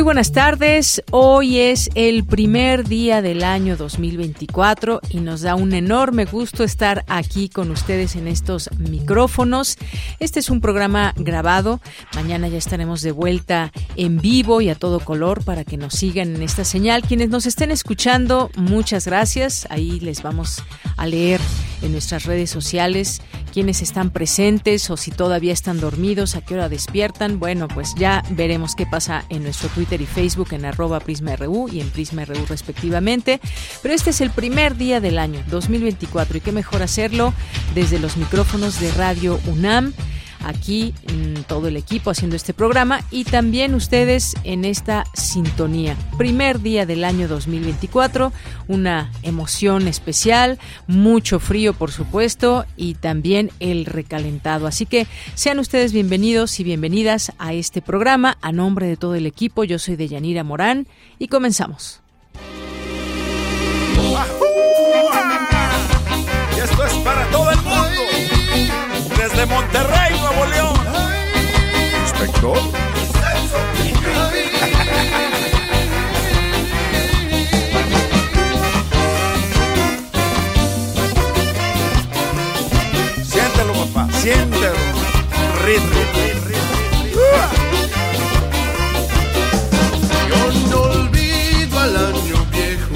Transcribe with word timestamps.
Muy 0.00 0.04
buenas 0.04 0.32
tardes, 0.32 1.02
hoy 1.10 1.58
es 1.58 1.90
el 1.94 2.24
primer 2.24 2.88
día 2.88 3.20
del 3.20 3.44
año 3.44 3.76
2024 3.76 5.02
y 5.10 5.20
nos 5.20 5.42
da 5.42 5.54
un 5.54 5.74
enorme 5.74 6.24
gusto 6.24 6.64
estar 6.64 7.04
aquí 7.06 7.50
con 7.50 7.70
ustedes 7.70 8.16
en 8.16 8.26
estos 8.26 8.70
micrófonos. 8.78 9.76
Este 10.18 10.40
es 10.40 10.48
un 10.48 10.62
programa 10.62 11.12
grabado, 11.18 11.82
mañana 12.14 12.48
ya 12.48 12.56
estaremos 12.56 13.02
de 13.02 13.12
vuelta 13.12 13.72
en 13.94 14.16
vivo 14.22 14.62
y 14.62 14.70
a 14.70 14.74
todo 14.74 15.00
color 15.00 15.44
para 15.44 15.64
que 15.64 15.76
nos 15.76 15.92
sigan 15.92 16.34
en 16.34 16.40
esta 16.40 16.64
señal. 16.64 17.02
Quienes 17.02 17.28
nos 17.28 17.44
estén 17.44 17.70
escuchando, 17.70 18.50
muchas 18.56 19.04
gracias, 19.04 19.66
ahí 19.68 20.00
les 20.00 20.22
vamos 20.22 20.64
a 20.96 21.06
leer 21.06 21.42
en 21.82 21.92
nuestras 21.92 22.24
redes 22.24 22.48
sociales 22.48 23.20
quienes 23.50 23.82
están 23.82 24.10
presentes 24.10 24.90
o 24.90 24.96
si 24.96 25.10
todavía 25.10 25.52
están 25.52 25.80
dormidos, 25.80 26.36
a 26.36 26.40
qué 26.40 26.54
hora 26.54 26.68
despiertan. 26.68 27.38
Bueno, 27.38 27.68
pues 27.68 27.94
ya 27.96 28.22
veremos 28.30 28.74
qué 28.74 28.86
pasa 28.86 29.24
en 29.28 29.42
nuestro 29.42 29.68
Twitter 29.68 30.00
y 30.00 30.06
Facebook 30.06 30.48
en 30.52 30.64
arroba 30.64 31.00
PrismaRU 31.00 31.68
y 31.68 31.80
en 31.80 31.90
PrismaRU 31.90 32.46
respectivamente. 32.48 33.40
Pero 33.82 33.94
este 33.94 34.10
es 34.10 34.20
el 34.20 34.30
primer 34.30 34.76
día 34.76 35.00
del 35.00 35.18
año 35.18 35.42
2024 35.48 36.38
y 36.38 36.40
qué 36.40 36.52
mejor 36.52 36.82
hacerlo 36.82 37.34
desde 37.74 37.98
los 37.98 38.16
micrófonos 38.16 38.80
de 38.80 38.92
Radio 38.92 39.40
UNAM 39.46 39.92
aquí 40.44 40.94
todo 41.46 41.68
el 41.68 41.76
equipo 41.76 42.10
haciendo 42.10 42.36
este 42.36 42.54
programa 42.54 43.00
y 43.10 43.24
también 43.24 43.74
ustedes 43.74 44.36
en 44.44 44.64
esta 44.64 45.04
sintonía. 45.14 45.96
Primer 46.18 46.60
día 46.60 46.86
del 46.86 47.04
año 47.04 47.28
2024, 47.28 48.32
una 48.68 49.10
emoción 49.22 49.88
especial, 49.88 50.58
mucho 50.86 51.40
frío 51.40 51.74
por 51.74 51.90
supuesto 51.90 52.64
y 52.76 52.94
también 52.94 53.50
el 53.60 53.86
recalentado. 53.86 54.66
Así 54.66 54.86
que 54.86 55.06
sean 55.34 55.58
ustedes 55.58 55.92
bienvenidos 55.92 56.60
y 56.60 56.64
bienvenidas 56.64 57.32
a 57.38 57.52
este 57.52 57.82
programa. 57.82 58.38
A 58.40 58.52
nombre 58.52 58.86
de 58.86 58.96
todo 58.96 59.14
el 59.14 59.26
equipo, 59.26 59.64
yo 59.64 59.78
soy 59.78 59.96
Deyanira 59.96 60.44
Morán 60.44 60.86
y 61.18 61.28
comenzamos. 61.28 62.00
Esto 66.62 66.84
es 66.84 66.92
para 67.04 67.24
todo 67.30 67.38
el 67.38 67.44
mundo. 67.44 67.49
Desde 69.20 69.44
Monterrey, 69.44 70.18
Nuevo 70.18 70.46
León. 70.46 70.74
Inspector. 72.00 72.58
Siéntelo, 83.22 83.74
papá. 83.74 84.08
Siéntelo. 84.22 84.72
Ritmo. 85.66 86.00
Yo 90.30 90.52
no 90.70 90.80
olvido 90.80 91.78
al 91.78 91.94
año 91.94 92.46
viejo 92.50 92.94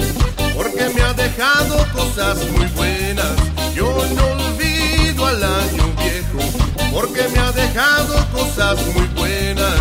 porque 0.55 0.89
me 0.89 1.01
ha 1.03 1.13
dejado 1.13 1.85
cosas 1.93 2.37
muy 2.49 2.65
buenas. 2.69 3.31
Yo 3.75 3.93
no 4.15 4.25
olvido 4.25 5.27
al 5.27 5.43
año 5.43 5.84
porque 6.93 7.27
me 7.29 7.39
ha 7.39 7.51
dejado 7.51 8.25
cosas 8.31 8.77
muy 8.93 9.07
buenas. 9.07 9.75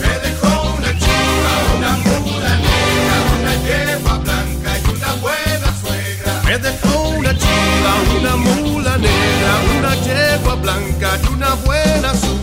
Me 0.00 0.28
dejó 0.28 0.74
una 0.76 0.92
chica, 0.98 1.52
una 1.78 1.96
mula 1.98 2.56
negra, 2.56 3.16
una 3.40 3.54
yegua 3.66 4.18
blanca 4.18 4.78
y 4.78 4.90
una 4.90 5.12
buena 5.14 5.68
suegra. 5.80 6.42
Me 6.44 6.58
dejó 6.58 7.08
una 7.10 7.32
chica, 7.32 8.18
una 8.18 8.36
mula 8.36 8.98
negra, 8.98 9.60
una 9.78 9.94
yegua 10.02 10.54
blanca 10.56 11.18
y 11.22 11.26
una 11.32 11.54
buena 11.54 12.14
suegra. 12.14 12.41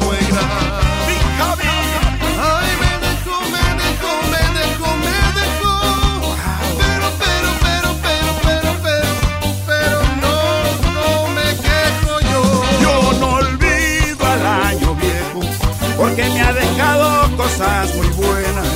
Porque 16.20 16.34
me 16.34 16.42
ha 16.42 16.54
dejado 16.54 17.38
cosas 17.38 17.96
muy 17.96 18.08
buenas. 18.08 18.68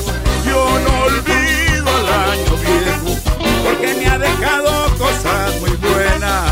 Yo 0.46 0.80
no 0.80 1.04
olvido 1.06 1.90
al 1.98 2.08
año 2.32 2.56
viejo 2.58 3.20
porque 3.66 3.94
me 3.96 4.08
ha 4.08 4.18
dejado 4.18 4.98
cosas 4.98 5.60
muy 5.60 5.72
buenas. 5.72 6.44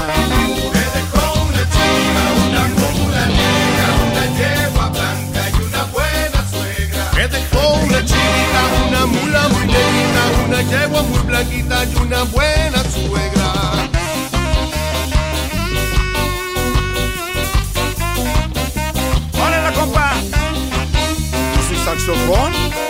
Me 0.73 0.83
dejó 0.97 1.43
una 1.43 1.63
chica, 1.71 2.23
una 2.45 2.63
mula 2.75 3.25
negra, 3.27 3.87
una 4.11 4.25
yegua 4.37 4.89
blanca 4.89 5.41
y 5.49 5.63
una 5.63 5.83
buena 5.85 6.49
suegra. 6.51 7.11
Me 7.15 7.27
dejó 7.27 7.73
una 7.75 8.05
chica, 8.05 8.61
una 8.89 9.05
mula 9.05 9.47
muy 9.47 9.65
negrita, 9.67 10.23
una 10.45 10.61
yegua 10.61 11.01
muy 11.03 11.19
blanquita 11.19 11.85
y 11.85 11.95
una 11.95 12.23
buena 12.23 12.80
¿Y 22.13 22.80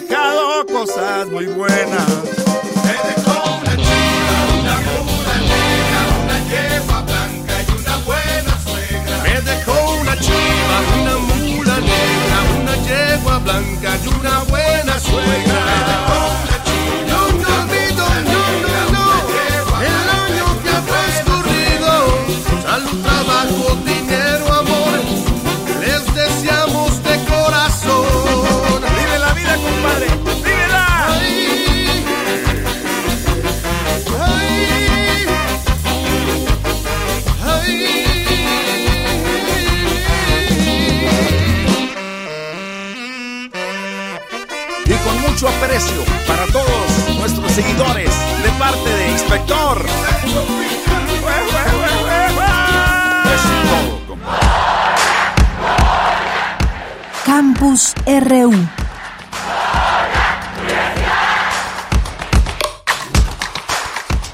dejado 0.00 0.66
cosas 0.66 1.26
muy 1.28 1.46
buenas. 1.46 2.05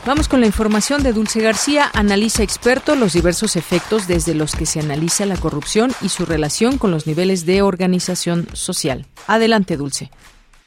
Vamos 0.06 0.28
con 0.28 0.40
la 0.40 0.46
información 0.46 1.02
de 1.02 1.12
Dulce 1.12 1.40
García. 1.40 1.90
Analiza 1.92 2.42
experto 2.42 2.96
los 2.96 3.12
diversos 3.12 3.54
efectos 3.54 4.08
desde 4.08 4.34
los 4.34 4.56
que 4.56 4.64
se 4.64 4.80
analiza 4.80 5.26
la 5.26 5.36
corrupción 5.36 5.92
y 6.00 6.08
su 6.08 6.24
relación 6.24 6.78
con 6.78 6.90
los 6.90 7.06
niveles 7.06 7.44
de 7.44 7.60
organización 7.60 8.48
social. 8.54 9.04
Adelante, 9.26 9.76
Dulce. 9.76 10.10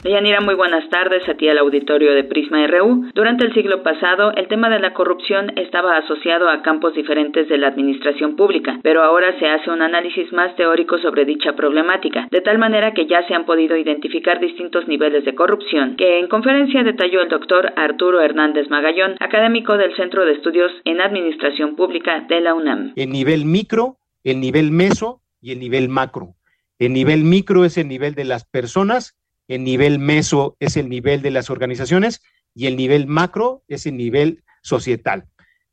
Deyanira, 0.05 0.39
muy 0.39 0.53
buenas 0.53 0.87
tardes 0.91 1.27
a 1.27 1.33
ti 1.33 1.49
al 1.49 1.57
auditorio 1.57 2.13
de 2.13 2.23
Prisma 2.23 2.67
RU. 2.67 3.09
Durante 3.15 3.43
el 3.43 3.55
siglo 3.55 3.81
pasado, 3.81 4.33
el 4.35 4.47
tema 4.47 4.69
de 4.69 4.79
la 4.79 4.93
corrupción 4.93 5.51
estaba 5.57 5.97
asociado 5.97 6.47
a 6.47 6.61
campos 6.61 6.93
diferentes 6.93 7.49
de 7.49 7.57
la 7.57 7.69
administración 7.69 8.35
pública, 8.35 8.79
pero 8.83 9.01
ahora 9.01 9.33
se 9.39 9.47
hace 9.47 9.71
un 9.71 9.81
análisis 9.81 10.31
más 10.31 10.55
teórico 10.57 10.99
sobre 10.99 11.25
dicha 11.25 11.53
problemática, 11.53 12.27
de 12.29 12.41
tal 12.41 12.59
manera 12.59 12.93
que 12.93 13.07
ya 13.07 13.27
se 13.27 13.33
han 13.33 13.47
podido 13.47 13.75
identificar 13.77 14.39
distintos 14.39 14.87
niveles 14.87 15.25
de 15.25 15.33
corrupción, 15.33 15.95
que 15.95 16.19
en 16.19 16.27
conferencia 16.27 16.83
detalló 16.83 17.23
el 17.23 17.29
doctor 17.29 17.73
Arturo 17.75 18.21
Hernández 18.21 18.69
Magallón, 18.69 19.15
académico 19.19 19.75
del 19.75 19.95
Centro 19.95 20.23
de 20.23 20.33
Estudios 20.33 20.71
en 20.83 21.01
Administración 21.01 21.75
Pública 21.75 22.27
de 22.29 22.41
la 22.41 22.53
UNAM. 22.53 22.93
El 22.95 23.09
nivel 23.09 23.45
micro, 23.45 23.95
el 24.23 24.39
nivel 24.39 24.69
meso 24.69 25.21
y 25.41 25.51
el 25.51 25.59
nivel 25.59 25.89
macro. 25.89 26.35
El 26.77 26.93
nivel 26.93 27.23
micro 27.23 27.65
es 27.65 27.79
el 27.79 27.87
nivel 27.87 28.13
de 28.13 28.25
las 28.25 28.45
personas 28.45 29.17
el 29.47 29.63
nivel 29.63 29.99
meso 29.99 30.55
es 30.59 30.77
el 30.77 30.89
nivel 30.89 31.21
de 31.21 31.31
las 31.31 31.49
organizaciones 31.49 32.21
y 32.53 32.67
el 32.67 32.75
nivel 32.77 33.07
macro 33.07 33.63
es 33.67 33.85
el 33.85 33.97
nivel 33.97 34.43
societal. 34.61 35.25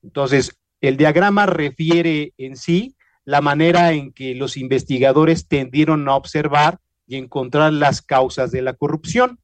Entonces, 0.02 0.58
el 0.80 0.96
diagrama 0.96 1.46
refiere 1.46 2.34
en 2.38 2.56
sí 2.56 2.96
la 3.24 3.40
manera 3.40 3.92
en 3.92 4.12
que 4.12 4.34
los 4.34 4.56
investigadores 4.56 5.46
tendieron 5.46 6.08
a 6.08 6.16
observar 6.16 6.80
y 7.06 7.16
encontrar 7.16 7.72
las 7.72 8.02
causas 8.02 8.50
de 8.50 8.62
la 8.62 8.72
corrupción. 8.74 9.38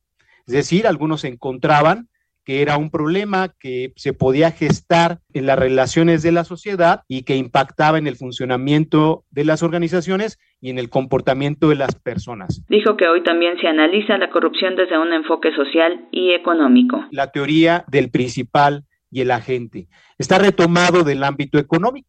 Es 0.46 0.54
decir, 0.54 0.86
algunos 0.86 1.24
encontraban 1.24 2.08
que 2.48 2.62
era 2.62 2.78
un 2.78 2.90
problema 2.90 3.52
que 3.60 3.92
se 3.96 4.14
podía 4.14 4.50
gestar 4.52 5.18
en 5.34 5.44
las 5.44 5.58
relaciones 5.58 6.22
de 6.22 6.32
la 6.32 6.44
sociedad 6.44 7.02
y 7.06 7.24
que 7.24 7.36
impactaba 7.36 7.98
en 7.98 8.06
el 8.06 8.16
funcionamiento 8.16 9.26
de 9.30 9.44
las 9.44 9.62
organizaciones 9.62 10.38
y 10.58 10.70
en 10.70 10.78
el 10.78 10.88
comportamiento 10.88 11.68
de 11.68 11.74
las 11.74 11.94
personas. 11.96 12.64
Dijo 12.70 12.96
que 12.96 13.06
hoy 13.06 13.22
también 13.22 13.60
se 13.60 13.68
analiza 13.68 14.16
la 14.16 14.30
corrupción 14.30 14.76
desde 14.76 14.96
un 14.96 15.12
enfoque 15.12 15.54
social 15.54 16.08
y 16.10 16.30
económico. 16.30 17.04
La 17.10 17.32
teoría 17.32 17.84
del 17.86 18.10
principal 18.10 18.84
y 19.10 19.20
el 19.20 19.30
agente 19.30 19.88
está 20.16 20.38
retomado 20.38 21.04
del 21.04 21.24
ámbito 21.24 21.58
económico. 21.58 22.08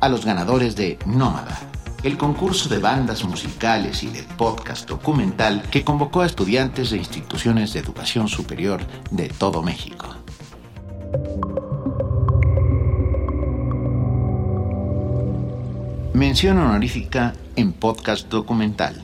a 0.00 0.08
los 0.08 0.24
ganadores 0.24 0.74
de 0.74 0.98
Nómada, 1.06 1.56
el 2.02 2.16
concurso 2.16 2.68
de 2.68 2.78
bandas 2.78 3.22
musicales 3.24 4.02
y 4.02 4.08
de 4.08 4.22
podcast 4.22 4.88
documental 4.88 5.62
que 5.70 5.84
convocó 5.84 6.22
a 6.22 6.26
estudiantes 6.26 6.90
de 6.90 6.96
instituciones 6.96 7.74
de 7.74 7.80
educación 7.80 8.26
superior 8.26 8.80
de 9.10 9.28
todo 9.28 9.62
México. 9.62 10.16
Mención 16.14 16.58
honorífica 16.58 17.32
en 17.56 17.72
podcast 17.72 18.28
documental. 18.28 18.94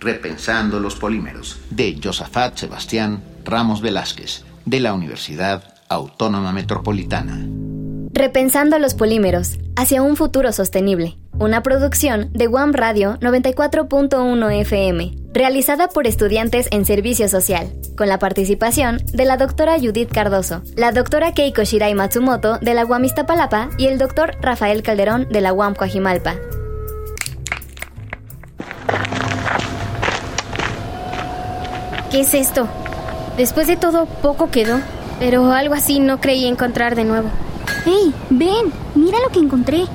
Repensando 0.00 0.80
los 0.80 0.94
polímeros, 0.94 1.58
de 1.70 1.98
Josafat 2.02 2.56
Sebastián 2.56 3.22
Ramos 3.44 3.80
Velázquez, 3.80 4.44
de 4.64 4.80
la 4.80 4.94
Universidad 4.94 5.74
Autónoma 5.88 6.52
Metropolitana. 6.52 7.71
Repensando 8.14 8.78
los 8.78 8.92
polímeros, 8.92 9.58
hacia 9.74 10.02
un 10.02 10.16
futuro 10.16 10.52
sostenible. 10.52 11.16
Una 11.38 11.62
producción 11.62 12.30
de 12.34 12.46
Guam 12.46 12.74
Radio 12.74 13.18
94.1 13.20 14.60
FM, 14.60 15.16
realizada 15.32 15.88
por 15.88 16.06
estudiantes 16.06 16.68
en 16.72 16.84
servicio 16.84 17.26
social, 17.26 17.72
con 17.96 18.08
la 18.08 18.18
participación 18.18 18.98
de 19.14 19.24
la 19.24 19.38
doctora 19.38 19.78
Judith 19.78 20.12
Cardoso, 20.12 20.60
la 20.76 20.92
doctora 20.92 21.32
Keiko 21.32 21.62
Shirai 21.62 21.94
Matsumoto 21.94 22.58
de 22.58 22.74
la 22.74 22.84
UAM 22.84 23.06
Iztapalapa 23.06 23.70
y 23.78 23.86
el 23.86 23.96
doctor 23.96 24.36
Rafael 24.42 24.82
Calderón 24.82 25.26
de 25.30 25.40
la 25.40 25.54
UAM 25.54 25.74
Coajimalpa. 25.74 26.36
¿Qué 32.10 32.20
es 32.20 32.34
esto? 32.34 32.68
Después 33.38 33.66
de 33.68 33.78
todo, 33.78 34.04
poco 34.04 34.50
quedó, 34.50 34.80
pero 35.18 35.50
algo 35.52 35.72
así 35.72 35.98
no 35.98 36.20
creí 36.20 36.44
encontrar 36.44 36.94
de 36.94 37.04
nuevo. 37.04 37.30
¡Hey! 37.84 38.14
¡Ven! 38.30 38.72
¡Mira 38.94 39.18
lo 39.20 39.30
que 39.30 39.40
encontré! 39.40 39.86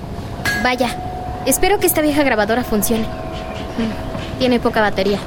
Vaya, 0.63 1.43
espero 1.45 1.79
que 1.79 1.87
esta 1.87 2.01
vieja 2.01 2.23
grabadora 2.23 2.63
funcione. 2.63 3.05
Tiene 4.39 4.59
poca 4.59 4.81
batería, 4.81 5.19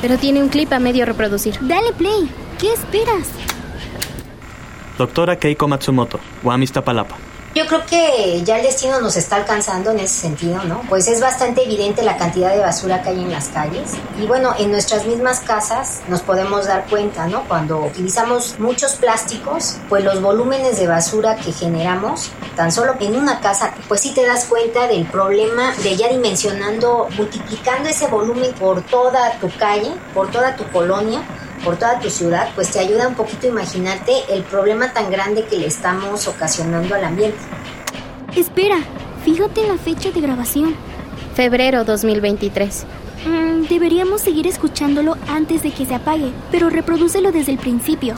pero 0.00 0.16
tiene 0.16 0.42
un 0.42 0.48
clip 0.48 0.72
a 0.72 0.78
medio 0.78 1.04
reproducir. 1.04 1.58
Dale 1.60 1.92
play. 1.92 2.30
¿Qué 2.58 2.72
esperas? 2.72 3.28
Doctora 4.96 5.36
Keiko 5.36 5.68
Matsumoto, 5.68 6.20
Guamista 6.42 6.82
Palapa. 6.84 7.16
Yo 7.54 7.66
creo 7.66 7.84
que 7.84 8.42
ya 8.44 8.56
el 8.56 8.62
destino 8.62 8.98
nos 9.02 9.14
está 9.18 9.36
alcanzando 9.36 9.90
en 9.90 10.00
ese 10.00 10.22
sentido, 10.22 10.64
¿no? 10.64 10.80
Pues 10.88 11.06
es 11.06 11.20
bastante 11.20 11.62
evidente 11.64 12.02
la 12.02 12.16
cantidad 12.16 12.50
de 12.50 12.60
basura 12.60 13.02
que 13.02 13.10
hay 13.10 13.20
en 13.20 13.30
las 13.30 13.48
calles. 13.48 13.90
Y 14.18 14.26
bueno, 14.26 14.54
en 14.58 14.70
nuestras 14.70 15.04
mismas 15.04 15.40
casas 15.40 16.00
nos 16.08 16.22
podemos 16.22 16.66
dar 16.66 16.86
cuenta, 16.88 17.26
¿no? 17.26 17.46
Cuando 17.46 17.80
utilizamos 17.80 18.58
muchos 18.58 18.92
plásticos, 18.92 19.76
pues 19.90 20.02
los 20.02 20.22
volúmenes 20.22 20.78
de 20.78 20.86
basura 20.86 21.36
que 21.36 21.52
generamos, 21.52 22.30
tan 22.56 22.72
solo 22.72 22.94
en 23.00 23.16
una 23.16 23.40
casa, 23.40 23.74
pues 23.86 24.00
sí 24.00 24.14
te 24.14 24.24
das 24.24 24.46
cuenta 24.46 24.88
del 24.88 25.04
problema 25.04 25.74
de 25.82 25.94
ya 25.94 26.08
dimensionando, 26.08 27.08
multiplicando 27.18 27.90
ese 27.90 28.06
volumen 28.06 28.54
por 28.54 28.80
toda 28.80 29.30
tu 29.40 29.50
calle, 29.58 29.92
por 30.14 30.30
toda 30.30 30.56
tu 30.56 30.66
colonia 30.70 31.22
por 31.64 31.76
toda 31.76 32.00
tu 32.00 32.10
ciudad, 32.10 32.48
pues 32.54 32.70
te 32.70 32.80
ayuda 32.80 33.08
un 33.08 33.14
poquito 33.14 33.46
a 33.46 33.50
imaginarte 33.50 34.12
el 34.30 34.42
problema 34.42 34.92
tan 34.92 35.10
grande 35.10 35.44
que 35.44 35.58
le 35.58 35.66
estamos 35.66 36.26
ocasionando 36.26 36.94
al 36.94 37.04
ambiente. 37.04 37.38
Espera, 38.36 38.78
fíjate 39.24 39.66
la 39.66 39.78
fecha 39.78 40.10
de 40.10 40.20
grabación. 40.20 40.74
Febrero 41.34 41.84
2023. 41.84 42.84
Mm, 43.26 43.68
deberíamos 43.68 44.20
seguir 44.20 44.46
escuchándolo 44.46 45.16
antes 45.28 45.62
de 45.62 45.70
que 45.70 45.86
se 45.86 45.94
apague, 45.94 46.32
pero 46.50 46.68
reprodúcelo 46.68 47.30
desde 47.30 47.52
el 47.52 47.58
principio. 47.58 48.14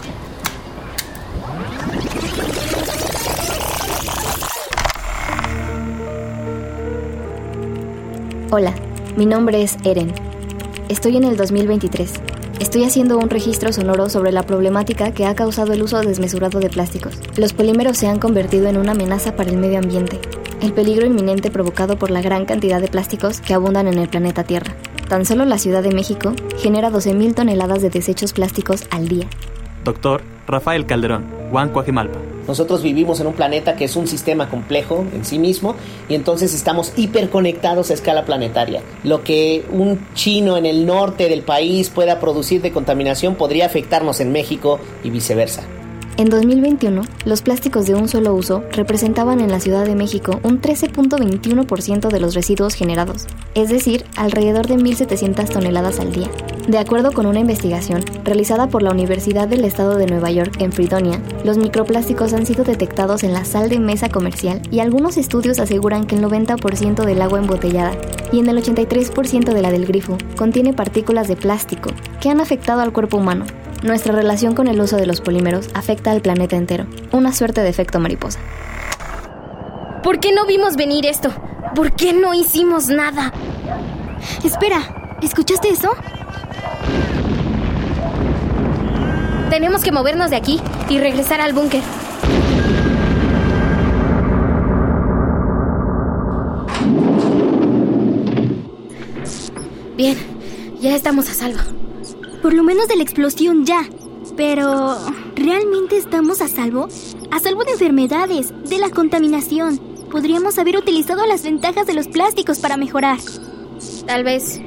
Hola, 8.50 8.72
mi 9.16 9.26
nombre 9.26 9.62
es 9.62 9.76
Eren. 9.84 10.14
Estoy 10.88 11.16
en 11.16 11.24
el 11.24 11.36
2023 11.36 12.12
Estoy 12.60 12.84
haciendo 12.84 13.18
un 13.18 13.30
registro 13.30 13.72
sonoro 13.72 14.08
sobre 14.08 14.30
la 14.32 14.44
problemática 14.44 15.12
que 15.12 15.26
ha 15.26 15.34
causado 15.34 15.72
el 15.72 15.82
uso 15.82 16.00
desmesurado 16.00 16.60
de 16.60 16.70
plásticos. 16.70 17.18
Los 17.36 17.52
polímeros 17.52 17.98
se 17.98 18.06
han 18.06 18.18
convertido 18.18 18.68
en 18.68 18.76
una 18.76 18.92
amenaza 18.92 19.34
para 19.34 19.50
el 19.50 19.56
medio 19.56 19.78
ambiente, 19.78 20.20
el 20.62 20.72
peligro 20.72 21.06
inminente 21.06 21.50
provocado 21.50 21.98
por 21.98 22.10
la 22.10 22.22
gran 22.22 22.46
cantidad 22.46 22.80
de 22.80 22.88
plásticos 22.88 23.40
que 23.40 23.54
abundan 23.54 23.88
en 23.88 23.98
el 23.98 24.08
planeta 24.08 24.44
Tierra. 24.44 24.74
Tan 25.08 25.24
solo 25.24 25.44
la 25.44 25.58
Ciudad 25.58 25.82
de 25.82 25.92
México 25.92 26.32
genera 26.56 26.90
12.000 26.90 27.34
toneladas 27.34 27.82
de 27.82 27.90
desechos 27.90 28.32
plásticos 28.32 28.86
al 28.90 29.08
día. 29.08 29.28
Doctor 29.84 30.22
Rafael 30.46 30.86
Calderón, 30.86 31.26
Huancoajimalpa. 31.50 32.33
Nosotros 32.46 32.82
vivimos 32.82 33.20
en 33.20 33.26
un 33.26 33.34
planeta 33.34 33.76
que 33.76 33.84
es 33.84 33.96
un 33.96 34.06
sistema 34.06 34.48
complejo 34.48 35.04
en 35.12 35.24
sí 35.24 35.38
mismo 35.38 35.76
y 36.08 36.14
entonces 36.14 36.54
estamos 36.54 36.92
hiperconectados 36.96 37.90
a 37.90 37.94
escala 37.94 38.24
planetaria. 38.24 38.82
Lo 39.02 39.22
que 39.24 39.64
un 39.70 40.06
chino 40.14 40.56
en 40.56 40.66
el 40.66 40.86
norte 40.86 41.28
del 41.28 41.42
país 41.42 41.90
pueda 41.90 42.20
producir 42.20 42.62
de 42.62 42.72
contaminación 42.72 43.34
podría 43.34 43.66
afectarnos 43.66 44.20
en 44.20 44.32
México 44.32 44.78
y 45.02 45.10
viceversa. 45.10 45.64
En 46.16 46.30
2021, 46.30 47.02
los 47.24 47.42
plásticos 47.42 47.86
de 47.86 47.96
un 47.96 48.08
solo 48.08 48.34
uso 48.34 48.62
representaban 48.70 49.40
en 49.40 49.50
la 49.50 49.58
Ciudad 49.58 49.84
de 49.84 49.96
México 49.96 50.38
un 50.44 50.60
13.21% 50.60 52.08
de 52.08 52.20
los 52.20 52.34
residuos 52.34 52.74
generados, 52.74 53.26
es 53.56 53.68
decir, 53.68 54.04
alrededor 54.16 54.68
de 54.68 54.76
1.700 54.76 55.48
toneladas 55.48 55.98
al 55.98 56.12
día. 56.12 56.30
De 56.68 56.78
acuerdo 56.78 57.10
con 57.10 57.26
una 57.26 57.40
investigación 57.40 58.04
realizada 58.22 58.68
por 58.68 58.82
la 58.82 58.92
Universidad 58.92 59.48
del 59.48 59.64
Estado 59.64 59.96
de 59.96 60.06
Nueva 60.06 60.30
York 60.30 60.54
en 60.60 60.70
Fredonia, 60.70 61.20
los 61.42 61.58
microplásticos 61.58 62.32
han 62.32 62.46
sido 62.46 62.62
detectados 62.62 63.24
en 63.24 63.32
la 63.32 63.44
sal 63.44 63.68
de 63.68 63.80
mesa 63.80 64.08
comercial 64.08 64.62
y 64.70 64.78
algunos 64.78 65.16
estudios 65.16 65.58
aseguran 65.58 66.06
que 66.06 66.14
el 66.14 66.22
90% 66.22 67.04
del 67.04 67.22
agua 67.22 67.40
embotellada 67.40 67.90
y 68.30 68.38
en 68.38 68.48
el 68.48 68.62
83% 68.62 69.52
de 69.52 69.62
la 69.62 69.72
del 69.72 69.84
grifo 69.84 70.16
contiene 70.36 70.74
partículas 70.74 71.26
de 71.26 71.34
plástico 71.34 71.90
que 72.20 72.30
han 72.30 72.40
afectado 72.40 72.82
al 72.82 72.92
cuerpo 72.92 73.16
humano, 73.16 73.46
nuestra 73.82 74.14
relación 74.14 74.54
con 74.54 74.68
el 74.68 74.80
uso 74.80 74.96
de 74.96 75.06
los 75.06 75.20
polímeros 75.20 75.68
afecta 75.74 76.10
al 76.10 76.20
planeta 76.20 76.56
entero, 76.56 76.86
una 77.12 77.32
suerte 77.32 77.62
de 77.62 77.68
efecto 77.68 78.00
mariposa. 78.00 78.38
¿Por 80.02 80.20
qué 80.20 80.32
no 80.32 80.46
vimos 80.46 80.76
venir 80.76 81.06
esto? 81.06 81.30
¿Por 81.74 81.92
qué 81.94 82.12
no 82.12 82.34
hicimos 82.34 82.88
nada? 82.88 83.32
Espera, 84.44 85.16
¿escuchaste 85.22 85.70
eso? 85.70 85.90
Tenemos 89.50 89.82
que 89.82 89.92
movernos 89.92 90.30
de 90.30 90.36
aquí 90.36 90.60
y 90.88 90.98
regresar 90.98 91.40
al 91.40 91.52
búnker. 91.52 91.82
Bien, 99.96 100.16
ya 100.80 100.96
estamos 100.96 101.30
a 101.30 101.34
salvo. 101.34 101.83
Por 102.44 102.52
lo 102.52 102.62
menos 102.62 102.88
de 102.88 102.96
la 102.96 103.02
explosión 103.02 103.64
ya. 103.64 103.88
Pero, 104.36 104.98
¿realmente 105.34 105.96
estamos 105.96 106.42
a 106.42 106.48
salvo? 106.48 106.88
A 107.30 107.38
salvo 107.38 107.64
de 107.64 107.72
enfermedades, 107.72 108.52
de 108.68 108.76
la 108.76 108.90
contaminación. 108.90 109.78
Podríamos 110.10 110.58
haber 110.58 110.76
utilizado 110.76 111.24
las 111.24 111.42
ventajas 111.42 111.86
de 111.86 111.94
los 111.94 112.06
plásticos 112.06 112.58
para 112.58 112.76
mejorar. 112.76 113.16
Tal 114.06 114.24
vez, 114.24 114.60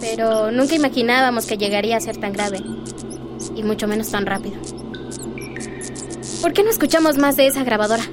pero 0.00 0.50
nunca 0.50 0.74
imaginábamos 0.74 1.44
que 1.44 1.58
llegaría 1.58 1.98
a 1.98 2.00
ser 2.00 2.16
tan 2.16 2.32
grave. 2.32 2.62
Y 3.54 3.62
mucho 3.62 3.86
menos 3.86 4.10
tan 4.10 4.24
rápido. 4.24 4.56
¿Por 6.40 6.54
qué 6.54 6.62
no 6.62 6.70
escuchamos 6.70 7.18
más 7.18 7.36
de 7.36 7.48
esa 7.48 7.62
grabadora? 7.62 8.04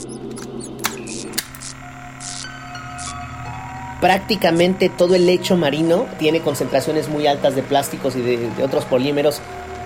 Prácticamente 4.05 4.89
todo 4.89 5.15
el 5.15 5.25
lecho 5.25 5.57
marino 5.57 6.05
tiene 6.19 6.39
concentraciones 6.41 7.09
muy 7.09 7.25
altas 7.25 7.55
de 7.55 7.63
plásticos 7.63 8.15
y 8.15 8.21
de, 8.21 8.63
otros 8.63 8.85
polímeros 8.85 9.41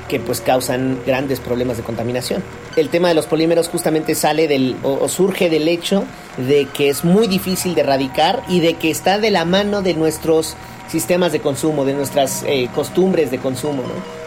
que 0.09 0.19
pues 0.19 0.41
causan 0.41 0.99
grandes 1.05 1.39
problemas 1.39 1.77
de 1.77 1.83
contaminación. 1.83 2.43
El 2.75 2.89
tema 2.89 3.07
de 3.07 3.13
los 3.13 3.27
polímeros 3.27 3.69
justamente 3.69 4.15
sale 4.15 4.49
del 4.49 4.75
o, 4.83 5.07
surge 5.07 5.49
del 5.49 5.69
hecho 5.69 6.03
de 6.35 6.65
que 6.65 6.89
es 6.89 7.05
muy 7.05 7.27
difícil 7.27 7.75
de 7.75 7.81
erradicar 7.81 8.43
y 8.49 8.59
de 8.59 8.73
que 8.73 8.91
está 8.91 9.19
de 9.19 9.31
la 9.31 9.45
mano 9.45 9.81
de 9.81 9.93
nuestros 9.93 10.57
sistemas 10.89 11.31
de 11.31 11.39
consumo, 11.39 11.85
de 11.85 11.93
nuestras 11.93 12.43
eh, 12.45 12.67
costumbres 12.75 13.31
de 13.31 13.37
consumo. 13.37 13.83
¿no? 13.83 14.18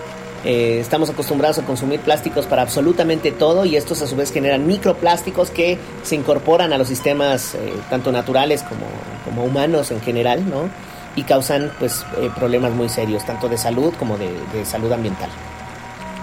Eh, 0.45 0.81
estamos 0.81 1.09
acostumbrados 1.09 1.59
a 1.59 1.63
consumir 1.63 2.01
plásticos 2.01 2.47
para 2.47 2.63
absolutamente 2.63 3.31
todo 3.31 3.65
y 3.65 3.77
estos 3.77 4.03
a 4.03 4.07
su 4.07 4.17
vez 4.17 4.33
generan 4.33 4.67
microplásticos 4.67 5.51
que 5.51 5.79
se 6.03 6.17
incorporan 6.17 6.73
a 6.73 6.79
los 6.79 6.89
sistemas 6.89 7.55
eh, 7.55 7.73
tanto 7.91 8.11
naturales 8.11 8.65
como, 8.65 8.87
como, 9.25 9.45
humanos 9.45 9.93
en 9.93 10.01
general, 10.01 10.49
¿no? 10.49 10.69
Y 11.15 11.23
causan 11.23 11.71
pues 11.79 12.05
eh, 12.19 12.31
problemas 12.35 12.73
muy 12.73 12.89
serios, 12.89 13.25
tanto 13.25 13.49
de 13.49 13.57
salud 13.57 13.93
como 13.99 14.19
de, 14.19 14.31
de 14.53 14.65
salud 14.65 14.91
ambiental. 14.91 15.31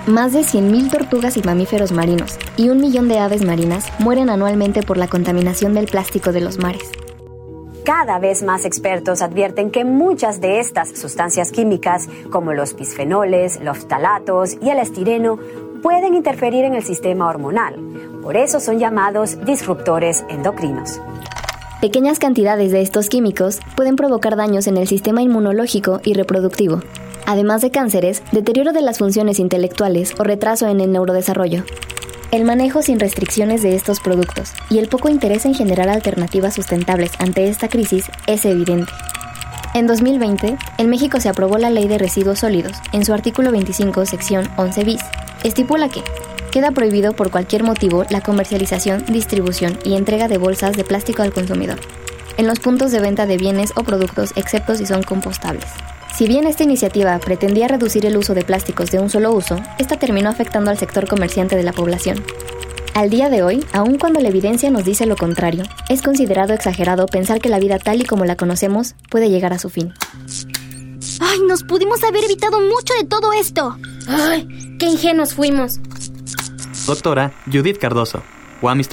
Más 0.06 0.34
de 0.34 0.42
100.000 0.42 0.92
tortugas 0.92 1.38
y 1.38 1.42
mamíferos 1.44 1.92
marinos 1.92 2.38
y 2.58 2.70
un 2.70 2.82
millón 2.82 3.08
de 3.08 3.20
aves 3.20 3.44
marinas 3.44 3.86
mueren 4.00 4.30
anualmente 4.30 4.82
por 4.82 4.98
la 4.98 5.08
contaminación 5.08 5.74
del 5.74 5.86
plástico 5.86 6.32
de 6.32 6.42
los 6.42 6.58
mares. 6.58 6.92
Cada 7.84 8.20
vez 8.20 8.44
más 8.44 8.66
expertos 8.66 9.22
advierten 9.22 9.72
que 9.72 9.86
muchas 9.86 10.42
de 10.42 10.60
estas 10.60 10.90
sustancias 10.90 11.52
químicas, 11.52 12.08
como 12.30 12.54
los 12.54 12.76
bisfenoles, 12.76 13.60
los 13.62 13.88
talatos 13.88 14.58
y 14.62 14.70
el 14.70 14.80
estireno, 14.80 15.40
pueden 15.82 16.14
interferir 16.14 16.66
en 16.66 16.76
el 16.76 16.84
sistema 16.84 17.28
hormonal. 17.28 17.76
Por 18.22 18.38
eso 18.38 18.60
son 18.60 18.80
llamados 18.80 19.44
disruptores 19.46 20.26
endocrinos. 20.30 21.02
Pequeñas 21.82 22.20
cantidades 22.20 22.74
de 22.74 22.82
estos 22.82 23.08
químicos 23.08 23.60
pueden 23.78 23.96
provocar 23.96 24.36
daños 24.36 24.68
en 24.68 24.76
el 24.76 24.88
sistema 24.88 25.22
inmunológico 25.22 26.02
y 26.04 26.14
reproductivo, 26.14 26.82
además 27.26 27.62
de 27.62 27.72
cánceres, 27.72 28.22
deterioro 28.34 28.74
de 28.74 28.82
las 28.82 28.98
funciones 28.98 29.40
intelectuales 29.40 30.14
o 30.20 30.24
retraso 30.24 30.68
en 30.68 30.82
el 30.82 30.92
neurodesarrollo. 30.92 31.64
El 32.32 32.46
manejo 32.46 32.84
sin 32.84 33.00
restricciones 33.00 33.64
de 33.64 33.76
estos 33.76 34.00
productos 34.00 34.54
y 34.70 34.78
el 34.78 34.88
poco 34.88 35.10
interés 35.10 35.46
en 35.46 35.56
generar 35.56 35.90
alternativas 35.90 36.54
sustentables 36.54 37.12
ante 37.18 37.50
esta 37.50 37.70
crisis 37.70 38.06
es 38.28 38.46
evidente. 38.46 38.92
En 39.74 39.88
2020, 39.88 40.56
en 40.78 40.90
México 40.92 41.20
se 41.20 41.28
aprobó 41.28 41.58
la 41.58 41.72
Ley 41.72 41.88
de 41.88 41.98
Residuos 41.98 42.40
Sólidos, 42.40 42.78
en 42.92 43.04
su 43.04 43.14
artículo 43.14 43.52
25, 43.52 44.06
sección 44.06 44.48
11 44.58 44.84
bis. 44.84 45.02
Estipula 45.44 45.90
que 45.90 46.04
queda 46.52 46.70
prohibido 46.70 47.14
por 47.14 47.32
cualquier 47.32 47.64
motivo 47.64 48.06
la 48.12 48.22
comercialización, 48.22 49.06
distribución 49.08 49.80
y 49.84 49.96
entrega 49.96 50.28
de 50.28 50.38
bolsas 50.38 50.78
de 50.78 50.84
plástico 50.84 51.24
al 51.24 51.34
consumidor, 51.34 51.80
en 52.38 52.46
los 52.46 52.60
puntos 52.60 52.92
de 52.92 53.00
venta 53.00 53.26
de 53.26 53.38
bienes 53.38 53.74
o 53.76 53.84
productos 53.84 54.34
excepto 54.36 54.76
si 54.76 54.86
son 54.86 55.02
compostables. 55.02 55.66
Si 56.20 56.28
bien 56.28 56.48
esta 56.48 56.66
iniciativa 56.66 57.18
pretendía 57.20 57.70
reducir 57.70 58.06
el 58.06 58.18
uso 58.18 58.34
de 58.34 58.44
plásticos 58.44 58.92
de 58.92 59.00
un 59.00 59.10
solo 59.10 59.32
uso, 59.32 59.56
esta 59.78 59.96
terminó 59.96 60.28
afectando 60.28 60.70
al 60.70 60.78
sector 60.78 61.08
comerciante 61.08 61.56
de 61.56 61.64
la 61.64 61.72
población. 61.72 62.22
Al 62.94 63.10
día 63.10 63.30
de 63.30 63.42
hoy, 63.42 63.66
aun 63.72 63.98
cuando 63.98 64.20
la 64.20 64.28
evidencia 64.28 64.70
nos 64.70 64.84
dice 64.84 65.06
lo 65.06 65.16
contrario, 65.16 65.64
es 65.88 66.02
considerado 66.02 66.54
exagerado 66.54 67.06
pensar 67.06 67.40
que 67.40 67.48
la 67.48 67.58
vida 67.58 67.80
tal 67.80 68.02
y 68.02 68.04
como 68.04 68.26
la 68.26 68.36
conocemos 68.36 68.96
puede 69.10 69.30
llegar 69.30 69.54
a 69.54 69.60
su 69.60 69.70
fin. 69.70 69.94
¡Ay, 71.22 71.40
nos 71.48 71.64
pudimos 71.64 72.04
haber 72.04 72.26
evitado 72.26 72.60
mucho 72.60 72.94
de 72.96 73.06
todo 73.06 73.32
esto! 73.32 73.78
¡Ay, 74.10 74.46
qué 74.78 74.88
ingenuos 74.88 75.34
fuimos! 75.34 75.80
Doctora 76.86 77.32
Judith 77.50 77.78
Cardoso, 77.78 78.24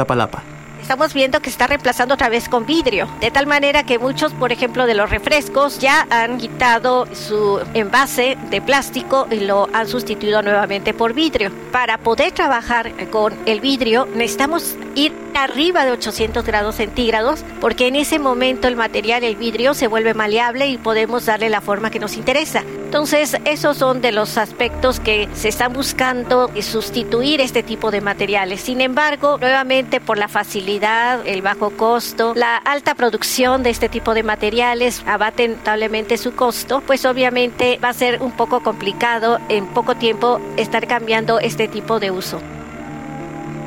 Palapa 0.06 0.55
estamos 0.86 1.14
viendo 1.14 1.40
que 1.40 1.50
está 1.50 1.66
reemplazando 1.66 2.14
otra 2.14 2.28
vez 2.28 2.48
con 2.48 2.64
vidrio, 2.64 3.08
de 3.20 3.32
tal 3.32 3.48
manera 3.48 3.82
que 3.82 3.98
muchos, 3.98 4.32
por 4.32 4.52
ejemplo, 4.52 4.86
de 4.86 4.94
los 4.94 5.10
refrescos 5.10 5.80
ya 5.80 6.06
han 6.10 6.38
quitado 6.38 7.08
su 7.12 7.60
envase 7.74 8.38
de 8.50 8.62
plástico 8.62 9.26
y 9.28 9.40
lo 9.40 9.68
han 9.72 9.88
sustituido 9.88 10.42
nuevamente 10.42 10.94
por 10.94 11.12
vidrio. 11.12 11.50
Para 11.72 11.98
poder 11.98 12.30
trabajar 12.30 12.92
con 13.10 13.34
el 13.46 13.60
vidrio 13.60 14.06
necesitamos 14.14 14.76
ir 14.94 15.12
arriba 15.34 15.84
de 15.84 15.90
800 15.90 16.46
grados 16.46 16.76
centígrados 16.76 17.44
porque 17.60 17.88
en 17.88 17.96
ese 17.96 18.20
momento 18.20 18.68
el 18.68 18.76
material, 18.76 19.24
el 19.24 19.34
vidrio, 19.34 19.74
se 19.74 19.88
vuelve 19.88 20.14
maleable 20.14 20.68
y 20.68 20.78
podemos 20.78 21.26
darle 21.26 21.50
la 21.50 21.60
forma 21.60 21.90
que 21.90 21.98
nos 21.98 22.16
interesa. 22.16 22.60
Entonces, 22.60 23.36
esos 23.44 23.76
son 23.76 24.00
de 24.00 24.12
los 24.12 24.38
aspectos 24.38 25.00
que 25.00 25.28
se 25.34 25.48
están 25.48 25.72
buscando 25.72 26.50
sustituir 26.62 27.40
este 27.40 27.62
tipo 27.62 27.90
de 27.90 28.00
materiales. 28.00 28.60
Sin 28.60 28.80
embargo, 28.80 29.36
nuevamente 29.38 30.00
por 30.00 30.16
la 30.16 30.28
facilidad, 30.28 30.75
el 30.76 31.42
bajo 31.42 31.70
costo, 31.70 32.34
la 32.34 32.56
alta 32.56 32.94
producción 32.94 33.62
de 33.62 33.70
este 33.70 33.88
tipo 33.88 34.14
de 34.14 34.22
materiales 34.22 35.02
abaten 35.06 35.52
notablemente 35.52 36.18
su 36.18 36.34
costo, 36.34 36.82
pues 36.86 37.04
obviamente 37.04 37.78
va 37.82 37.88
a 37.88 37.94
ser 37.94 38.22
un 38.22 38.32
poco 38.32 38.62
complicado 38.62 39.38
en 39.48 39.66
poco 39.66 39.94
tiempo 39.94 40.40
estar 40.56 40.86
cambiando 40.86 41.38
este 41.40 41.68
tipo 41.68 41.98
de 41.98 42.10
uso. 42.10 42.40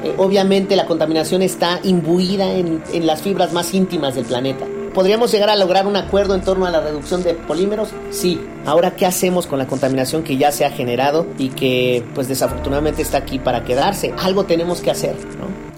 Eh, 0.03 0.13
obviamente 0.17 0.75
la 0.75 0.85
contaminación 0.85 1.41
está 1.41 1.79
imbuida 1.83 2.53
en, 2.53 2.81
en 2.93 3.07
las 3.07 3.21
fibras 3.21 3.51
más 3.53 3.73
íntimas 3.73 4.15
del 4.15 4.25
planeta. 4.25 4.65
¿Podríamos 4.93 5.31
llegar 5.31 5.49
a 5.49 5.55
lograr 5.55 5.87
un 5.87 5.95
acuerdo 5.95 6.35
en 6.35 6.41
torno 6.41 6.65
a 6.65 6.71
la 6.71 6.81
reducción 6.81 7.23
de 7.23 7.33
polímeros? 7.33 7.89
Sí. 8.09 8.39
Ahora, 8.65 8.91
¿qué 8.91 9.05
hacemos 9.05 9.45
con 9.45 9.59
la 9.59 9.67
contaminación 9.67 10.23
que 10.23 10.37
ya 10.37 10.51
se 10.51 10.65
ha 10.65 10.71
generado 10.71 11.27
y 11.37 11.49
que, 11.49 12.03
pues 12.15 12.27
desafortunadamente 12.27 13.01
está 13.01 13.19
aquí 13.19 13.39
para 13.39 13.63
quedarse? 13.63 14.13
Algo 14.17 14.45
tenemos 14.45 14.81
que 14.81 14.91
hacer, 14.91 15.15
¿no? 15.37 15.68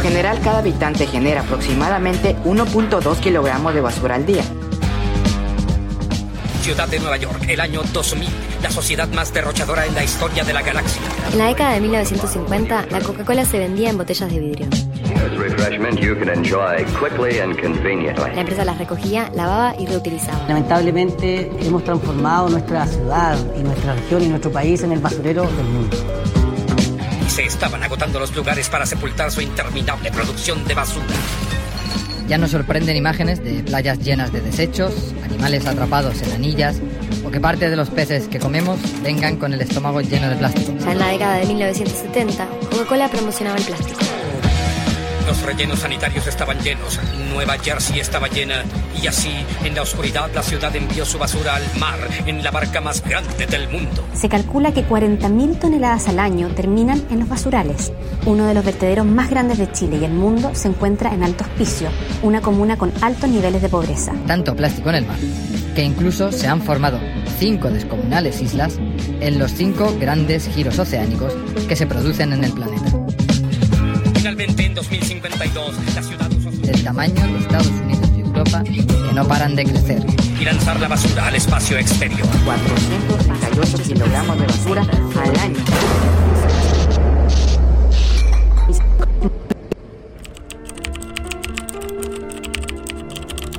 General, 0.00 0.40
cada 0.40 0.58
habitante 0.58 1.06
genera 1.06 1.42
aproximadamente 1.42 2.36
1.2 2.44 3.20
kilogramos 3.20 3.74
de 3.74 3.80
basura 3.80 4.14
al 4.16 4.26
día. 4.26 4.42
Ciudad 6.62 6.88
de 6.88 7.00
Nueva 7.00 7.16
York, 7.16 7.42
el 7.48 7.60
año 7.60 7.82
2000, 7.92 8.28
la 8.62 8.70
sociedad 8.70 9.08
más 9.08 9.32
derrochadora 9.32 9.86
en 9.86 9.94
la 9.94 10.04
historia 10.04 10.44
de 10.44 10.52
la 10.52 10.62
galaxia. 10.62 11.00
En 11.32 11.38
la 11.38 11.46
década 11.46 11.72
de 11.72 11.80
1950, 11.80 12.86
la 12.90 13.00
Coca-Cola 13.00 13.44
se 13.44 13.58
vendía 13.58 13.90
en 13.90 13.98
botellas 13.98 14.30
de 14.30 14.38
vidrio. 14.38 14.66
La 18.34 18.40
empresa 18.40 18.64
las 18.64 18.78
recogía, 18.78 19.30
lavaba 19.34 19.74
y 19.78 19.86
reutilizaba. 19.86 20.46
Lamentablemente 20.48 21.50
hemos 21.60 21.82
transformado 21.84 22.48
nuestra 22.50 22.86
ciudad 22.86 23.38
y 23.56 23.62
nuestra 23.62 23.94
región 23.94 24.22
y 24.22 24.28
nuestro 24.28 24.52
país 24.52 24.82
en 24.82 24.92
el 24.92 25.00
basurero 25.00 25.42
del 25.42 25.66
mundo. 25.66 25.96
Se 27.30 27.44
estaban 27.44 27.80
agotando 27.84 28.18
los 28.18 28.34
lugares 28.34 28.68
para 28.68 28.84
sepultar 28.84 29.30
su 29.30 29.40
interminable 29.40 30.10
producción 30.10 30.64
de 30.64 30.74
basura. 30.74 31.06
Ya 32.26 32.38
nos 32.38 32.50
sorprenden 32.50 32.96
imágenes 32.96 33.42
de 33.44 33.62
playas 33.62 34.00
llenas 34.00 34.32
de 34.32 34.40
desechos, 34.40 34.92
animales 35.22 35.64
atrapados 35.64 36.20
en 36.22 36.32
anillas 36.32 36.80
o 37.24 37.30
que 37.30 37.40
parte 37.40 37.70
de 37.70 37.76
los 37.76 37.88
peces 37.88 38.26
que 38.26 38.40
comemos 38.40 38.80
vengan 39.04 39.36
con 39.36 39.52
el 39.52 39.60
estómago 39.60 40.00
lleno 40.00 40.28
de 40.28 40.36
plástico. 40.36 40.74
Ya 40.80 40.90
en 40.90 40.98
la 40.98 41.06
década 41.06 41.36
de 41.36 41.46
1970, 41.46 42.48
Coca-Cola 42.68 43.08
promocionaba 43.08 43.58
el 43.58 43.64
plástico. 43.64 44.09
Los 45.30 45.42
rellenos 45.42 45.78
sanitarios 45.78 46.26
estaban 46.26 46.58
llenos, 46.58 46.98
Nueva 47.32 47.56
Jersey 47.56 48.00
estaba 48.00 48.26
llena 48.26 48.64
y 49.00 49.06
así, 49.06 49.30
en 49.62 49.76
la 49.76 49.82
oscuridad, 49.82 50.28
la 50.34 50.42
ciudad 50.42 50.74
envió 50.74 51.04
su 51.04 51.18
basura 51.18 51.54
al 51.54 51.62
mar 51.78 52.00
en 52.26 52.42
la 52.42 52.50
barca 52.50 52.80
más 52.80 53.00
grande 53.00 53.46
del 53.46 53.68
mundo. 53.68 54.04
Se 54.12 54.28
calcula 54.28 54.74
que 54.74 54.84
40.000 54.84 55.60
toneladas 55.60 56.08
al 56.08 56.18
año 56.18 56.48
terminan 56.48 57.00
en 57.12 57.20
los 57.20 57.28
basurales. 57.28 57.92
Uno 58.26 58.44
de 58.44 58.54
los 58.54 58.64
vertederos 58.64 59.06
más 59.06 59.30
grandes 59.30 59.58
de 59.58 59.70
Chile 59.70 59.98
y 60.00 60.04
el 60.04 60.10
mundo 60.10 60.50
se 60.52 60.66
encuentra 60.66 61.14
en 61.14 61.22
Alto 61.22 61.44
Hospicio, 61.44 61.90
una 62.24 62.40
comuna 62.40 62.76
con 62.76 62.92
altos 63.00 63.30
niveles 63.30 63.62
de 63.62 63.68
pobreza. 63.68 64.12
Tanto 64.26 64.56
plástico 64.56 64.88
en 64.88 64.96
el 64.96 65.06
mar, 65.06 65.18
que 65.76 65.84
incluso 65.84 66.32
se 66.32 66.48
han 66.48 66.60
formado 66.60 66.98
cinco 67.38 67.70
descomunales 67.70 68.42
islas 68.42 68.80
en 69.20 69.38
los 69.38 69.52
cinco 69.52 69.94
grandes 70.00 70.48
giros 70.48 70.80
oceánicos 70.80 71.32
que 71.68 71.76
se 71.76 71.86
producen 71.86 72.32
en 72.32 72.42
el 72.42 72.52
planeta. 72.52 72.99
Finalmente, 74.30 74.64
en 74.64 74.74
2052, 74.76 75.74
la 75.92 76.02
ciudad 76.04 76.30
Del 76.30 76.84
tamaño 76.84 77.26
de 77.26 77.38
Estados 77.40 77.66
Unidos 77.66 78.10
y 78.16 78.20
Europa, 78.20 78.62
que 78.62 79.12
no 79.12 79.26
paran 79.26 79.56
de 79.56 79.64
crecer. 79.64 80.06
y 80.40 80.44
lanzar 80.44 80.78
la 80.78 80.86
basura 80.86 81.26
al 81.26 81.34
espacio 81.34 81.76
exterior. 81.76 82.28
438 82.44 83.78
kilogramos 83.82 84.38
de 84.38 84.46
basura 84.46 84.82
al 85.20 85.36
año. 85.40 85.56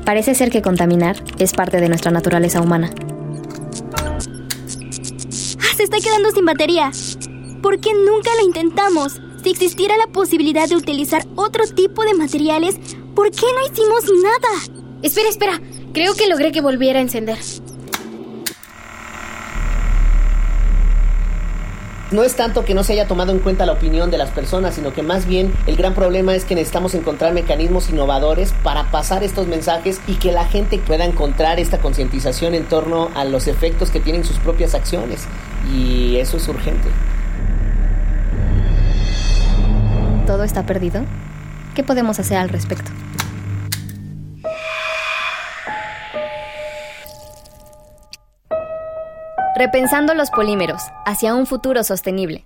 Parece 0.06 0.36
ser 0.36 0.52
que 0.52 0.62
contaminar 0.62 1.18
es 1.38 1.52
parte 1.52 1.82
de 1.82 1.90
nuestra 1.90 2.12
naturaleza 2.12 2.62
humana. 2.62 2.90
¡Ah, 5.60 5.76
se 5.76 5.84
está 5.84 5.98
quedando 5.98 6.32
sin 6.32 6.46
batería! 6.46 6.92
¿Por 7.62 7.82
qué 7.82 7.90
nunca 7.94 8.30
la 8.38 8.44
intentamos? 8.44 9.20
Si 9.44 9.50
existiera 9.50 9.98
la 9.98 10.06
posibilidad 10.06 10.70
de 10.70 10.76
utilizar 10.76 11.26
otro 11.36 11.66
tipo 11.66 12.04
de 12.04 12.14
materiales, 12.14 12.76
¿por 13.16 13.32
qué 13.32 13.48
no 13.56 13.72
hicimos 13.72 14.04
nada? 14.24 14.80
Espera, 15.02 15.30
espera. 15.30 15.62
Creo 15.94 16.14
que 16.14 16.28
logré 16.28 16.52
que 16.52 16.62
volviera 16.62 17.00
a 17.00 17.02
encender. 17.02 17.40
No 22.12 22.24
es 22.24 22.36
tanto 22.36 22.66
que 22.66 22.76
no 22.76 22.84
se 22.84 22.94
haya 22.94 23.08
tomado 23.08 23.32
en 23.32 23.40
cuenta 23.40 23.66
la 23.66 23.72
opinión 23.72 24.12
de 24.12 24.20
las 24.20 24.30
personas, 24.30 24.76
sino 24.76 24.94
que 24.94 25.02
más 25.02 25.26
bien 25.26 25.54
el 25.66 25.76
gran 25.76 25.96
problema 25.96 26.36
es 26.36 26.46
que 26.46 26.56
necesitamos 26.56 26.94
encontrar 26.94 27.34
mecanismos 27.34 27.90
innovadores 27.90 28.54
para 28.64 28.92
pasar 28.92 29.24
estos 29.24 29.48
mensajes 29.48 30.02
y 30.08 30.16
que 30.16 30.32
la 30.32 30.46
gente 30.46 30.78
pueda 30.78 31.06
encontrar 31.06 31.60
esta 31.60 31.80
concientización 31.80 32.54
en 32.54 32.66
torno 32.66 33.10
a 33.16 33.24
los 33.24 33.48
efectos 33.48 33.90
que 33.90 34.02
tienen 34.02 34.24
sus 34.24 34.38
propias 34.38 34.76
acciones. 34.76 35.26
Y 35.74 36.18
eso 36.18 36.38
es 36.38 36.48
urgente. 36.48 36.90
¿Todo 40.26 40.44
está 40.44 40.66
perdido? 40.66 41.04
¿Qué 41.76 41.84
podemos 41.84 42.20
hacer 42.20 42.38
al 42.38 42.50
respecto? 42.50 42.92
Repensando 49.56 50.14
los 50.14 50.32
polímeros 50.32 50.82
hacia 51.06 51.36
un 51.36 51.46
futuro 51.46 51.84
sostenible. 51.84 52.46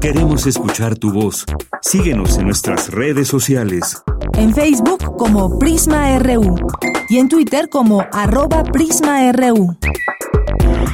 Queremos 0.00 0.46
escuchar 0.46 0.96
tu 0.96 1.12
voz. 1.12 1.46
Síguenos 1.80 2.38
en 2.38 2.46
nuestras 2.46 2.90
redes 2.90 3.28
sociales. 3.28 4.02
En 4.34 4.54
Facebook 4.54 5.16
como 5.16 5.58
Prisma 5.58 6.18
RU 6.18 6.56
y 7.08 7.18
en 7.18 7.28
Twitter 7.28 7.68
como 7.68 8.04
arroba 8.12 8.62
PrismaRU. 8.64 9.78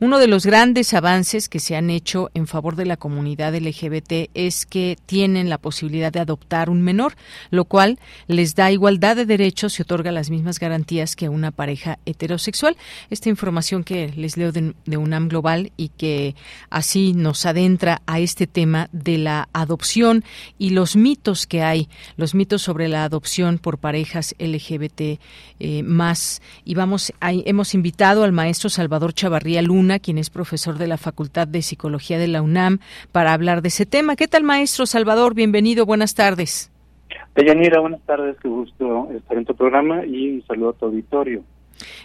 Uno 0.00 0.20
de 0.20 0.28
los 0.28 0.46
grandes 0.46 0.94
avances 0.94 1.48
que 1.48 1.58
se 1.58 1.74
han 1.74 1.90
hecho 1.90 2.30
en 2.34 2.46
favor 2.46 2.76
de 2.76 2.86
la 2.86 2.96
comunidad 2.96 3.56
LGBT 3.56 4.30
es 4.32 4.64
que 4.64 4.96
tienen 5.06 5.48
la 5.48 5.58
posibilidad 5.58 6.12
de 6.12 6.20
adoptar 6.20 6.70
un 6.70 6.82
menor, 6.82 7.16
lo 7.50 7.64
cual 7.64 7.98
les 8.28 8.54
da 8.54 8.70
igualdad 8.70 9.16
de 9.16 9.26
derechos 9.26 9.76
y 9.78 9.82
otorga 9.82 10.12
las 10.12 10.30
mismas 10.30 10.60
garantías 10.60 11.16
que 11.16 11.28
una 11.28 11.50
pareja 11.50 11.98
heterosexual. 12.06 12.76
Esta 13.10 13.28
información 13.28 13.82
que 13.82 14.12
les 14.14 14.36
leo 14.36 14.52
de, 14.52 14.72
de 14.86 14.96
UNAM 14.96 15.28
Global 15.28 15.72
y 15.76 15.88
que 15.88 16.36
así 16.70 17.12
nos 17.12 17.44
adentra 17.44 18.00
a 18.06 18.20
este 18.20 18.46
tema 18.46 18.88
de 18.92 19.18
la 19.18 19.48
adopción 19.52 20.22
y 20.58 20.70
los 20.70 20.94
mitos 20.94 21.48
que 21.48 21.62
hay, 21.62 21.88
los 22.16 22.36
mitos 22.36 22.62
sobre 22.62 22.86
la 22.86 23.02
adopción 23.02 23.58
por 23.58 23.78
parejas 23.78 24.36
LGBT 24.38 25.18
eh, 25.60 25.82
más. 25.82 26.40
Y 26.64 26.74
vamos, 26.74 27.12
ahí 27.18 27.42
hemos 27.46 27.74
invitado 27.74 28.22
al 28.22 28.30
maestro 28.30 28.70
Salvador 28.70 29.12
Chavarría 29.12 29.60
Luna, 29.60 29.87
quien 29.98 30.18
es 30.18 30.28
profesor 30.28 30.76
de 30.76 30.86
la 30.86 30.98
Facultad 30.98 31.48
de 31.48 31.62
Psicología 31.62 32.18
de 32.18 32.28
la 32.28 32.42
UNAM, 32.42 32.80
para 33.12 33.32
hablar 33.32 33.62
de 33.62 33.68
ese 33.68 33.86
tema. 33.86 34.16
¿Qué 34.16 34.28
tal, 34.28 34.42
maestro 34.42 34.84
Salvador? 34.84 35.34
Bienvenido, 35.34 35.86
buenas 35.86 36.14
tardes. 36.14 36.70
Deyanira, 37.34 37.80
buenas 37.80 38.02
tardes, 38.02 38.36
qué 38.42 38.48
gusto 38.48 39.08
estar 39.16 39.38
en 39.38 39.44
tu 39.44 39.54
programa 39.54 40.04
y 40.04 40.34
un 40.34 40.46
saludo 40.46 40.70
a 40.70 40.72
tu 40.74 40.86
auditorio. 40.86 41.42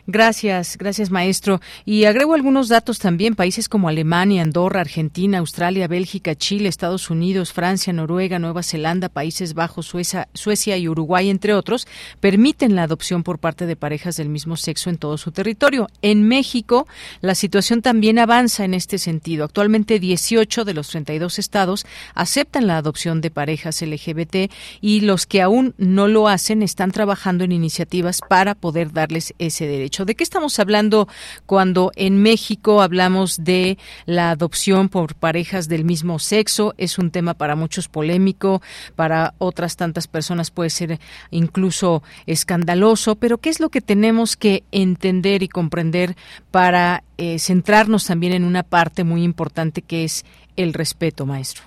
Gracias, 0.07 0.77
gracias 0.77 1.11
maestro. 1.11 1.61
Y 1.85 2.05
agrego 2.05 2.33
algunos 2.33 2.67
datos 2.67 2.99
también. 2.99 3.35
Países 3.35 3.69
como 3.69 3.89
Alemania, 3.89 4.41
Andorra, 4.41 4.81
Argentina, 4.81 5.39
Australia, 5.39 5.87
Bélgica, 5.87 6.35
Chile, 6.35 6.69
Estados 6.69 7.09
Unidos, 7.09 7.53
Francia, 7.53 7.93
Noruega, 7.93 8.39
Nueva 8.39 8.63
Zelanda, 8.63 9.09
Países 9.09 9.53
Bajos, 9.53 9.87
Suecia, 9.87 10.27
Suecia 10.33 10.77
y 10.77 10.87
Uruguay, 10.87 11.29
entre 11.29 11.53
otros, 11.53 11.87
permiten 12.19 12.75
la 12.75 12.83
adopción 12.83 13.23
por 13.23 13.39
parte 13.39 13.65
de 13.65 13.75
parejas 13.75 14.17
del 14.17 14.29
mismo 14.29 14.57
sexo 14.57 14.89
en 14.89 14.97
todo 14.97 15.17
su 15.17 15.31
territorio. 15.31 15.87
En 16.01 16.27
México, 16.27 16.87
la 17.21 17.35
situación 17.35 17.81
también 17.81 18.19
avanza 18.19 18.65
en 18.65 18.73
este 18.73 18.97
sentido. 18.97 19.45
Actualmente, 19.45 19.99
18 19.99 20.65
de 20.65 20.73
los 20.73 20.89
32 20.89 21.39
estados 21.39 21.85
aceptan 22.13 22.67
la 22.67 22.77
adopción 22.77 23.21
de 23.21 23.31
parejas 23.31 23.81
LGBT 23.81 24.51
y 24.81 25.01
los 25.01 25.25
que 25.25 25.41
aún 25.41 25.73
no 25.77 26.07
lo 26.07 26.27
hacen 26.27 26.61
están 26.63 26.91
trabajando 26.91 27.43
en 27.43 27.51
iniciativas 27.51 28.21
para 28.27 28.55
poder 28.55 28.91
darles 28.91 29.33
ese 29.39 29.62
derecho. 29.67 30.05
¿De 30.05 30.15
qué 30.15 30.23
estamos 30.23 30.59
hablando 30.59 31.07
cuando 31.45 31.91
en 31.95 32.21
México 32.21 32.81
hablamos 32.81 33.43
de 33.43 33.77
la 34.05 34.31
adopción 34.31 34.89
por 34.89 35.15
parejas 35.15 35.67
del 35.67 35.85
mismo 35.85 36.19
sexo? 36.19 36.73
Es 36.77 36.97
un 36.97 37.11
tema 37.11 37.33
para 37.33 37.55
muchos 37.55 37.87
polémico, 37.87 38.61
para 38.95 39.33
otras 39.37 39.77
tantas 39.77 40.07
personas 40.07 40.51
puede 40.51 40.69
ser 40.69 40.99
incluso 41.31 42.03
escandaloso, 42.25 43.15
pero 43.15 43.37
¿qué 43.37 43.49
es 43.49 43.59
lo 43.59 43.69
que 43.69 43.81
tenemos 43.81 44.35
que 44.35 44.63
entender 44.71 45.43
y 45.43 45.47
comprender 45.47 46.15
para 46.51 47.03
eh, 47.17 47.39
centrarnos 47.39 48.07
también 48.07 48.33
en 48.33 48.43
una 48.43 48.63
parte 48.63 49.03
muy 49.03 49.23
importante 49.23 49.81
que 49.81 50.03
es 50.03 50.25
el 50.55 50.73
respeto, 50.73 51.25
maestro? 51.25 51.63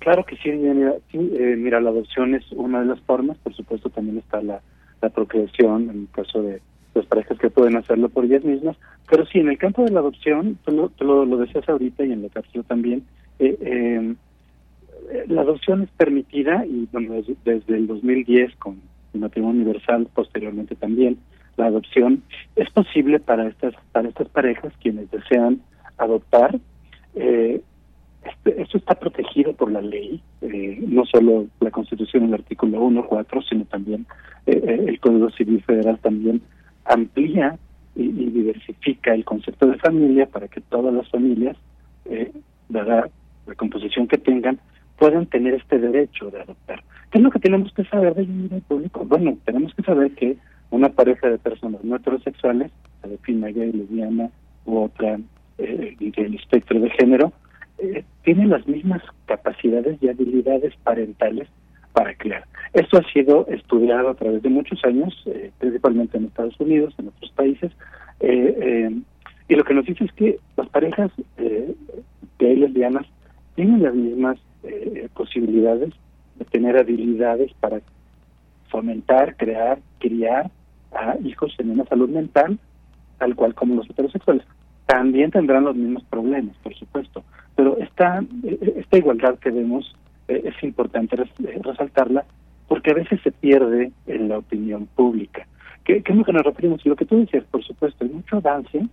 Claro 0.00 0.24
que 0.24 0.36
sí, 0.36 0.50
mira, 0.50 0.94
sí, 1.12 1.18
eh, 1.18 1.54
mira, 1.56 1.80
la 1.80 1.90
adopción 1.90 2.34
es 2.34 2.44
una 2.52 2.80
de 2.80 2.86
las 2.86 3.00
formas, 3.02 3.38
por 3.38 3.54
supuesto 3.54 3.88
también 3.88 4.18
está 4.18 4.42
la, 4.42 4.60
la 5.00 5.10
procreación, 5.10 5.90
en 5.90 6.00
el 6.02 6.08
caso 6.10 6.42
de 6.42 6.60
las 6.96 7.06
parejas 7.06 7.38
que 7.38 7.50
pueden 7.50 7.76
hacerlo 7.76 8.08
por 8.08 8.24
ellas 8.24 8.44
mismas, 8.44 8.76
pero 9.08 9.24
sí, 9.26 9.38
en 9.38 9.48
el 9.48 9.58
campo 9.58 9.84
de 9.84 9.90
la 9.90 10.00
adopción, 10.00 10.58
tú 10.64 10.72
lo, 10.72 10.88
tú 10.90 11.04
lo, 11.04 11.36
decías 11.36 11.68
ahorita 11.68 12.04
y 12.04 12.12
en 12.12 12.22
la 12.22 12.28
cápsula 12.28 12.64
también, 12.64 13.04
eh, 13.38 13.56
eh, 13.60 14.14
la 15.28 15.42
adopción 15.42 15.82
es 15.82 15.90
permitida 15.90 16.64
y 16.66 16.88
bueno, 16.90 17.14
desde, 17.14 17.36
desde 17.44 17.76
el 17.76 17.86
2010 17.86 18.56
con 18.56 18.80
el 19.14 19.20
matrimonio 19.20 19.62
universal, 19.62 20.08
posteriormente 20.12 20.74
también, 20.74 21.18
la 21.56 21.66
adopción 21.66 22.22
es 22.56 22.68
posible 22.70 23.20
para 23.20 23.48
estas 23.48 23.74
para 23.92 24.08
estas 24.08 24.28
parejas 24.28 24.72
quienes 24.82 25.10
desean 25.10 25.60
adoptar. 25.96 26.58
Eh, 27.14 27.62
este, 28.24 28.60
esto 28.60 28.78
está 28.78 28.96
protegido 28.96 29.52
por 29.52 29.70
la 29.70 29.80
ley, 29.80 30.20
eh, 30.42 30.78
no 30.86 31.06
solo 31.06 31.46
la 31.60 31.70
Constitución, 31.70 32.24
el 32.24 32.34
artículo 32.34 32.82
1, 32.82 33.06
4, 33.06 33.42
sino 33.42 33.64
también 33.66 34.04
el 34.46 35.00
Código 35.00 35.30
Civil 35.30 35.62
Federal 35.62 35.98
también 35.98 36.40
amplía 36.88 37.58
y, 37.94 38.02
y, 38.04 38.30
diversifica 38.30 39.14
el 39.14 39.24
concepto 39.24 39.66
de 39.66 39.78
familia 39.78 40.26
para 40.26 40.48
que 40.48 40.60
todas 40.60 40.92
las 40.92 41.08
familias, 41.10 41.56
eh, 42.04 42.32
dada 42.68 43.08
la 43.46 43.54
composición 43.54 44.06
que 44.08 44.18
tengan, 44.18 44.58
puedan 44.98 45.26
tener 45.26 45.54
este 45.54 45.78
derecho 45.78 46.30
de 46.30 46.40
adoptar. 46.40 46.82
¿Qué 47.10 47.18
es 47.18 47.24
lo 47.24 47.30
que 47.30 47.38
tenemos 47.38 47.72
que 47.72 47.84
saber 47.84 48.14
del 48.14 48.42
nivel 48.42 48.62
público? 48.62 49.04
Bueno, 49.04 49.36
tenemos 49.44 49.74
que 49.74 49.82
saber 49.82 50.12
que 50.12 50.36
una 50.70 50.88
pareja 50.88 51.28
de 51.28 51.38
personas 51.38 51.84
no 51.84 51.96
heterosexuales, 51.96 52.72
se 53.02 53.08
define 53.08 53.52
gay, 53.52 53.72
lesbiana 53.72 54.30
u 54.64 54.78
otra 54.78 55.18
eh, 55.58 55.96
del 55.98 56.34
espectro 56.34 56.80
de 56.80 56.90
género, 56.90 57.32
eh, 57.78 58.04
tiene 58.24 58.46
las 58.46 58.66
mismas 58.66 59.02
capacidades 59.26 59.98
y 60.02 60.08
habilidades 60.08 60.74
parentales 60.82 61.48
para 61.96 62.14
crear. 62.14 62.44
Esto 62.74 62.98
ha 62.98 63.10
sido 63.10 63.46
estudiado 63.48 64.10
a 64.10 64.14
través 64.14 64.42
de 64.42 64.50
muchos 64.50 64.84
años, 64.84 65.14
eh, 65.24 65.50
principalmente 65.58 66.18
en 66.18 66.26
Estados 66.26 66.60
Unidos, 66.60 66.94
en 66.98 67.08
otros 67.08 67.30
países, 67.30 67.72
eh, 68.20 68.54
eh, 68.60 69.00
y 69.48 69.54
lo 69.54 69.64
que 69.64 69.72
nos 69.72 69.86
dice 69.86 70.04
es 70.04 70.12
que 70.12 70.38
las 70.58 70.68
parejas 70.68 71.10
eh, 71.38 71.74
gay 72.38 72.56
lesbianas 72.56 73.06
tienen 73.54 73.82
las 73.82 73.94
mismas 73.94 74.36
eh, 74.62 75.08
posibilidades 75.14 75.94
de 76.38 76.44
tener 76.44 76.76
habilidades 76.76 77.50
para 77.60 77.80
fomentar, 78.68 79.34
crear, 79.36 79.78
criar 79.98 80.50
a 80.92 81.16
hijos 81.24 81.54
en 81.58 81.70
una 81.70 81.86
salud 81.86 82.10
mental, 82.10 82.58
tal 83.16 83.34
cual 83.34 83.54
como 83.54 83.76
los 83.76 83.88
heterosexuales. 83.88 84.44
También 84.84 85.30
tendrán 85.30 85.64
los 85.64 85.76
mismos 85.76 86.04
problemas, 86.10 86.58
por 86.58 86.74
supuesto, 86.74 87.24
pero 87.54 87.78
esta, 87.78 88.22
eh, 88.42 88.74
esta 88.76 88.98
igualdad 88.98 89.38
que 89.38 89.50
vemos 89.50 89.96
eh, 90.28 90.42
es 90.44 90.62
importante 90.62 91.16
res- 91.16 91.40
eh, 91.44 91.60
resaltarla 91.62 92.24
porque 92.68 92.90
a 92.90 92.94
veces 92.94 93.20
se 93.22 93.30
pierde 93.32 93.92
en 94.06 94.28
la 94.28 94.38
opinión 94.38 94.86
pública. 94.94 95.46
¿Qué, 95.84 96.02
qué 96.02 96.12
es 96.12 96.18
lo 96.18 96.24
que 96.24 96.32
nos 96.32 96.42
referimos? 96.42 96.84
Lo 96.84 96.96
que 96.96 97.04
tú 97.04 97.18
decías, 97.20 97.44
por 97.44 97.62
supuesto, 97.64 98.04
hay 98.04 98.10
mucho 98.10 98.36
avance, 98.38 98.84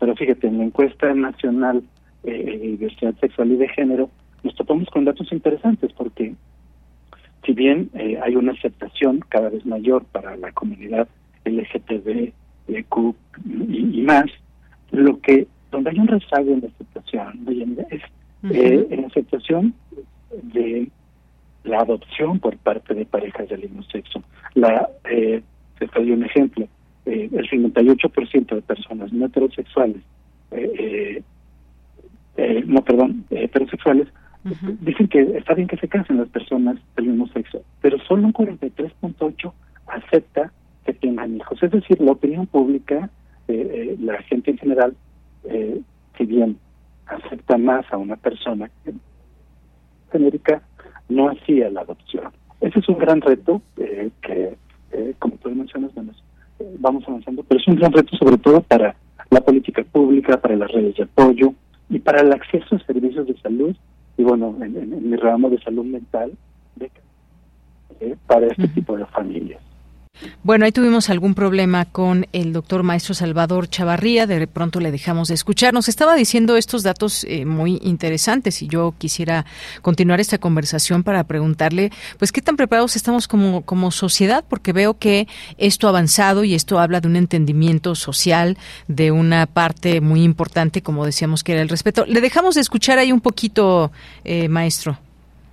pero 0.00 0.16
fíjate, 0.16 0.48
en 0.48 0.58
la 0.58 0.64
encuesta 0.64 1.14
nacional 1.14 1.82
eh, 2.24 2.44
de 2.44 2.58
diversidad 2.58 3.14
sexual 3.20 3.52
y 3.52 3.56
de 3.56 3.68
género, 3.68 4.10
nos 4.42 4.54
topamos 4.56 4.88
con 4.90 5.04
datos 5.04 5.30
interesantes 5.32 5.92
porque 5.92 6.34
si 7.44 7.52
bien 7.52 7.90
eh, 7.94 8.18
hay 8.22 8.36
una 8.36 8.52
aceptación 8.52 9.20
cada 9.28 9.48
vez 9.48 9.64
mayor 9.64 10.04
para 10.06 10.36
la 10.36 10.50
comunidad 10.52 11.08
LGTB, 11.44 12.32
eh, 12.68 12.84
Q 12.88 13.14
y, 13.68 14.00
y 14.00 14.02
más, 14.02 14.26
lo 14.90 15.20
que 15.20 15.46
donde 15.70 15.90
hay 15.90 15.98
un 16.00 16.08
rezago 16.08 16.52
en 16.52 16.62
la 16.62 16.68
aceptación 16.68 17.46
es 17.90 18.02
eh, 18.50 18.86
en 18.90 19.02
la 19.02 19.06
aceptación 19.06 19.74
la 21.80 21.94
adopción 21.94 22.38
por 22.38 22.56
parte 22.58 22.94
de 22.94 23.06
parejas 23.06 23.48
del 23.48 23.62
mismo 23.62 23.82
sexo. 23.84 24.22
La, 24.54 24.88
eh, 25.10 25.42
te 25.78 25.86
doy 25.86 26.12
un 26.12 26.24
ejemplo, 26.24 26.66
eh, 27.06 27.28
el 27.32 27.48
58% 27.48 28.54
de 28.54 28.62
personas 28.62 29.12
no 29.12 29.26
heterosexuales, 29.26 30.02
eh, 30.50 30.72
eh, 30.78 31.22
eh, 32.36 32.62
no, 32.66 32.82
perdón, 32.82 33.24
heterosexuales, 33.30 34.08
dicen 34.80 35.08
que 35.08 35.20
está 35.36 35.54
bien 35.54 35.68
que 35.68 35.76
se 35.76 35.88
casen 35.88 36.18
las 36.18 36.28
personas 36.28 36.76
del 36.96 37.06
mismo 37.06 37.28
sexo, 37.28 37.62
pero 37.80 37.98
solo 38.06 38.26
un 38.26 38.32
43.8 38.32 39.52
acepta 39.86 40.52
que 40.84 40.94
tengan 40.94 41.36
hijos. 41.36 41.62
Es 41.62 41.70
decir, 41.70 42.00
la 42.00 42.12
opinión 42.12 42.46
pública, 42.46 43.10
eh, 43.48 43.70
eh, 43.72 43.96
la 44.00 44.22
gente 44.22 44.50
en 44.50 44.58
general, 44.58 44.96
eh, 45.44 45.80
si 46.16 46.24
bien 46.24 46.58
acepta 47.06 47.58
más 47.58 47.84
a 47.92 47.98
una 47.98 48.16
persona 48.16 48.70
genérica, 50.12 50.62
no 51.10 51.28
hacía 51.28 51.68
la 51.70 51.82
adopción. 51.82 52.24
Ese 52.60 52.78
es 52.78 52.88
un 52.88 52.98
gran 52.98 53.20
reto 53.20 53.60
eh, 53.76 54.10
que, 54.22 54.56
eh, 54.92 55.14
como 55.18 55.34
tú 55.36 55.50
mencionas, 55.50 55.94
bueno, 55.94 56.12
eh, 56.60 56.74
vamos 56.78 57.04
avanzando, 57.08 57.42
pero 57.44 57.60
es 57.60 57.68
un 57.68 57.76
gran 57.76 57.92
reto 57.92 58.16
sobre 58.16 58.38
todo 58.38 58.60
para 58.62 58.94
la 59.30 59.40
política 59.40 59.82
pública, 59.84 60.40
para 60.40 60.56
las 60.56 60.70
redes 60.72 60.96
de 60.96 61.02
apoyo 61.04 61.52
y 61.88 61.98
para 61.98 62.20
el 62.22 62.32
acceso 62.32 62.76
a 62.76 62.78
servicios 62.80 63.26
de 63.26 63.36
salud 63.40 63.74
y 64.16 64.22
bueno, 64.22 64.54
en, 64.60 64.76
en- 64.76 64.92
en 64.92 65.10
mi 65.10 65.16
ramo 65.16 65.48
de 65.50 65.58
salud 65.62 65.84
mental, 65.84 66.32
de- 66.76 66.90
eh, 68.00 68.16
para 68.26 68.46
este 68.46 68.68
tipo 68.68 68.96
de 68.96 69.06
familias. 69.06 69.60
Bueno, 70.42 70.64
ahí 70.64 70.72
tuvimos 70.72 71.10
algún 71.10 71.34
problema 71.34 71.84
con 71.84 72.26
el 72.32 72.52
doctor 72.52 72.82
maestro 72.82 73.14
Salvador 73.14 73.68
Chavarría, 73.68 74.26
de 74.26 74.46
pronto 74.46 74.80
le 74.80 74.90
dejamos 74.90 75.28
de 75.28 75.34
escuchar. 75.34 75.74
Nos 75.74 75.88
estaba 75.88 76.14
diciendo 76.14 76.56
estos 76.56 76.82
datos 76.82 77.24
eh, 77.24 77.44
muy 77.44 77.78
interesantes 77.82 78.62
y 78.62 78.68
yo 78.68 78.94
quisiera 78.98 79.44
continuar 79.82 80.20
esta 80.20 80.38
conversación 80.38 81.02
para 81.02 81.24
preguntarle, 81.24 81.90
pues, 82.18 82.32
¿qué 82.32 82.42
tan 82.42 82.56
preparados 82.56 82.96
estamos 82.96 83.28
como, 83.28 83.62
como 83.62 83.90
sociedad? 83.90 84.44
Porque 84.48 84.72
veo 84.72 84.94
que 84.98 85.26
esto 85.58 85.86
ha 85.86 85.90
avanzado 85.90 86.44
y 86.44 86.54
esto 86.54 86.78
habla 86.78 87.00
de 87.00 87.08
un 87.08 87.16
entendimiento 87.16 87.94
social, 87.94 88.56
de 88.88 89.10
una 89.10 89.46
parte 89.46 90.00
muy 90.00 90.22
importante, 90.22 90.82
como 90.82 91.04
decíamos, 91.04 91.44
que 91.44 91.52
era 91.52 91.62
el 91.62 91.68
respeto. 91.68 92.04
Le 92.06 92.20
dejamos 92.20 92.54
de 92.54 92.60
escuchar 92.60 92.98
ahí 92.98 93.12
un 93.12 93.20
poquito, 93.20 93.90
eh, 94.24 94.48
maestro. 94.48 94.98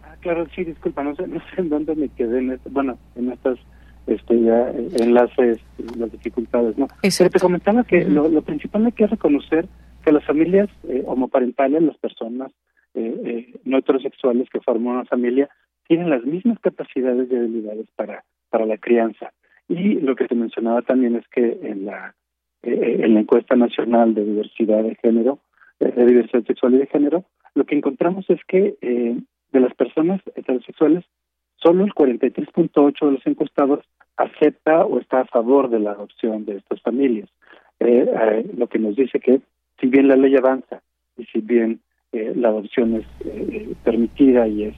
Ah, 0.04 0.16
claro, 0.22 0.48
sí, 0.56 0.64
disculpa, 0.64 1.04
no 1.04 1.16
sé, 1.16 1.28
no 1.28 1.40
sé 1.40 1.62
en 1.62 1.70
dónde 1.70 1.96
me 1.96 2.10
quedé, 2.10 2.40
en 2.40 2.60
bueno, 2.70 2.98
en 3.16 3.32
estas 3.32 3.58
este, 4.08 4.42
ya, 4.42 4.70
eh, 4.72 4.90
enlaces, 5.00 5.60
las 5.98 6.12
dificultades, 6.12 6.78
¿no? 6.78 6.88
Pero 7.02 7.30
te 7.30 7.40
comentaba 7.40 7.84
que 7.84 8.06
lo, 8.06 8.28
lo 8.28 8.42
principal 8.42 8.86
hay 8.86 8.92
que 8.94 9.08
reconocer 9.08 9.68
que 10.04 10.12
las 10.12 10.26
familias 10.26 10.70
eh, 10.88 11.04
homoparentales, 11.06 11.84
las 11.84 11.98
personas 11.98 12.52
eh, 12.94 13.22
eh, 13.26 13.54
no 13.66 13.78
heterosexuales 13.78 14.50
que 14.50 14.62
forman 14.62 14.96
una 14.96 15.06
familia, 15.06 15.50
tienen 15.88 16.10
las 16.10 16.24
mismas 16.24 16.60
capacidades 16.60 17.30
y 17.32 17.36
habilidades 17.36 17.88
para, 17.96 18.24
para 18.50 18.66
la 18.66 18.78
crianza. 18.78 19.32
Y 19.70 19.96
lo 20.00 20.16
que 20.16 20.28
te 20.28 20.36
mencionaba 20.36 20.82
también 20.82 21.16
es 21.16 21.28
que 21.28 21.60
en 21.62 21.86
la, 21.86 22.16
eh, 22.64 23.02
en 23.04 23.14
la 23.14 23.20
encuesta 23.20 23.56
nacional 23.56 24.14
de 24.14 24.26
diversidad 24.26 24.84
de 24.84 24.96
género, 24.96 25.40
de 25.80 26.06
diversidad 26.06 26.44
sexual 26.46 26.76
y 26.76 26.78
de 26.80 26.88
género, 26.88 27.26
lo 27.54 27.66
que 27.66 27.76
encontramos 27.76 28.28
es 28.30 28.40
que 28.48 28.78
eh, 28.82 29.18
de 29.52 29.60
las 29.60 29.74
personas 29.76 30.22
heterosexuales, 30.36 31.06
solo 31.62 31.84
el 31.84 31.94
43.8 31.94 33.06
de 33.06 33.12
los 33.12 33.28
encuestados 33.28 33.80
acepta 34.18 34.84
o 34.86 35.00
está 35.00 35.22
a 35.22 35.26
favor 35.26 35.70
de 35.70 35.80
la 35.80 35.92
adopción 35.92 36.46
de 36.46 36.58
estas 36.58 36.82
familias. 36.82 37.30
Eh, 37.80 38.10
eh, 38.10 38.52
lo 38.58 38.68
que 38.68 38.80
nos 38.80 38.96
dice 38.96 39.20
que 39.20 39.40
si 39.80 39.88
bien 39.88 40.08
la 40.08 40.16
ley 40.16 40.36
avanza 40.36 40.82
y 41.18 41.26
si 41.26 41.40
bien 41.40 41.80
eh, 42.12 42.34
la 42.36 42.50
adopción 42.50 42.96
es 42.96 43.06
permitida 43.84 44.48
y 44.48 44.64
es 44.64 44.76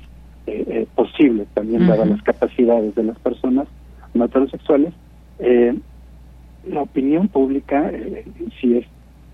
posible 0.95 1.45
también 1.53 1.85
dadas 1.87 2.09
las 2.09 2.23
capacidades 2.23 2.95
de 2.95 3.03
las 3.03 3.19
personas 3.19 3.67
no 4.15 4.25
heterosexuales, 4.25 4.93
la 5.37 6.81
opinión 6.81 7.27
pública 7.27 7.91
sí 8.59 8.77
es 8.77 8.85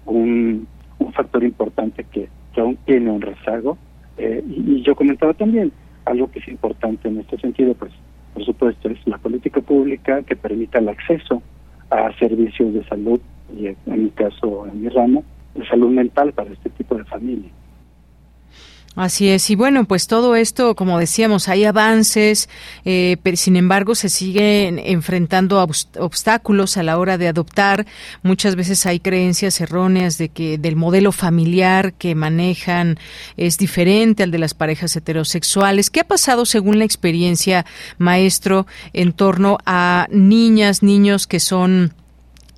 un, 0.05 0.67
un 0.99 1.13
factor 1.13 1.45
importante 1.45 2.05
que, 2.12 2.27
que 2.53 2.62
aún 2.62 2.77
tiene 2.86 3.12
un 3.12 3.21
rezago. 3.21 3.77
Y, 4.19 4.73
y 4.73 4.84
yo 4.84 4.93
comentaba 4.93 5.34
también 5.34 5.71
algo 6.06 6.30
que 6.32 6.39
es 6.39 6.48
importante 6.48 7.08
en 7.08 7.20
este 7.20 7.38
sentido, 7.38 7.74
pues 7.74 7.91
por 8.34 8.46
supuesto 8.46 8.89
es 8.89 9.00
la 9.08 9.18
política 9.18 9.62
pública 9.62 10.22
que 10.24 10.36
permita 10.36 10.80
el 10.80 10.89
acceso 10.89 11.41
a 11.89 12.12
servicios 12.18 12.74
de 12.74 12.84
salud 12.86 13.20
y 13.56 13.68
en 13.68 13.78
mi 13.86 14.10
caso, 14.10 14.68
en 14.68 14.82
mi 14.82 14.89
ramo, 14.89 15.24
de 15.54 15.65
salud 15.68 15.89
mental 15.89 16.34
para 16.34 16.52
este 16.52 16.70
tipo 16.72 16.96
de 16.96 17.06
familias. 17.06 17.52
Así 18.95 19.29
es, 19.29 19.49
y 19.49 19.55
bueno, 19.55 19.84
pues 19.84 20.08
todo 20.08 20.38
esto, 20.38 20.73
como 20.73 20.97
decíamos, 20.99 21.49
hay 21.49 21.65
avances, 21.65 22.47
eh, 22.86 23.17
pero 23.23 23.36
sin 23.36 23.58
embargo 23.58 23.93
se 23.93 24.08
siguen 24.08 24.79
enfrentando 24.79 25.62
obstáculos 25.99 26.77
a 26.77 26.84
la 26.84 26.97
hora 26.97 27.17
de 27.17 27.27
adoptar. 27.27 27.86
Muchas 28.23 28.55
veces 28.55 28.86
hay 28.86 29.01
creencias 29.01 29.60
erróneas 29.60 30.17
de 30.17 30.29
que 30.29 30.58
del 30.58 30.77
modelo 30.77 31.12
familiar 31.12 31.93
que 31.93 32.15
manejan 32.15 32.97
es 33.36 33.58
diferente 33.58 34.23
al 34.23 34.31
de 34.31 34.39
las 34.39 34.53
parejas 34.53 34.95
heterosexuales. 34.95 35.89
¿Qué 35.89 35.99
ha 35.99 36.08
pasado 36.08 36.45
según 36.45 36.79
la 36.79 36.86
experiencia, 36.86 37.65
maestro, 37.97 38.65
en 38.93 39.12
torno 39.12 39.58
a 39.65 40.08
niñas, 40.10 40.84
niños 40.84 41.27
que 41.27 41.41
son 41.41 41.93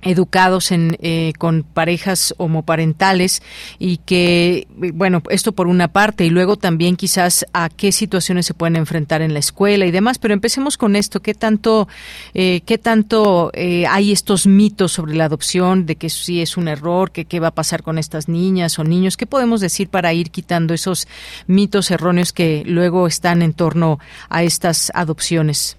educados 0.02 0.70
en, 0.70 0.96
eh, 1.00 1.32
con 1.38 1.62
parejas 1.64 2.34
homoparentales 2.38 3.42
y 3.78 3.98
que, 3.98 4.68
bueno, 4.94 5.22
esto 5.30 5.52
por 5.52 5.66
una 5.66 5.88
parte 5.88 6.24
y 6.24 6.30
luego 6.30 6.56
también 6.56 6.96
quizás 6.96 7.44
a 7.52 7.68
qué 7.68 7.90
situaciones 7.90 8.46
se 8.46 8.54
pueden 8.54 8.76
enfrentar 8.76 9.22
en 9.22 9.32
la 9.32 9.40
escuela 9.40 9.86
y 9.86 9.90
demás, 9.90 10.18
pero 10.18 10.34
empecemos 10.34 10.76
con 10.76 10.94
esto, 10.94 11.20
¿qué 11.20 11.34
tanto, 11.34 11.88
eh, 12.34 12.60
qué 12.64 12.78
tanto 12.78 13.50
eh, 13.54 13.86
hay 13.86 14.12
estos 14.12 14.46
mitos 14.46 14.92
sobre 14.92 15.14
la 15.14 15.24
adopción, 15.24 15.86
de 15.86 15.96
que 15.96 16.10
sí 16.10 16.40
es 16.40 16.56
un 16.56 16.68
error, 16.68 17.10
que 17.10 17.24
qué 17.24 17.40
va 17.40 17.48
a 17.48 17.54
pasar 17.54 17.82
con 17.82 17.98
estas 17.98 18.28
niñas 18.28 18.78
o 18.78 18.84
niños? 18.84 19.16
¿Qué 19.16 19.26
podemos 19.26 19.60
decir 19.60 19.88
para 19.88 20.12
ir 20.12 20.30
quitando 20.30 20.74
esos 20.74 21.08
mitos 21.46 21.90
erróneos 21.90 22.32
que 22.32 22.62
luego 22.66 23.06
están 23.06 23.42
en 23.42 23.52
torno 23.52 23.98
a 24.28 24.42
estas 24.42 24.92
adopciones? 24.94 25.77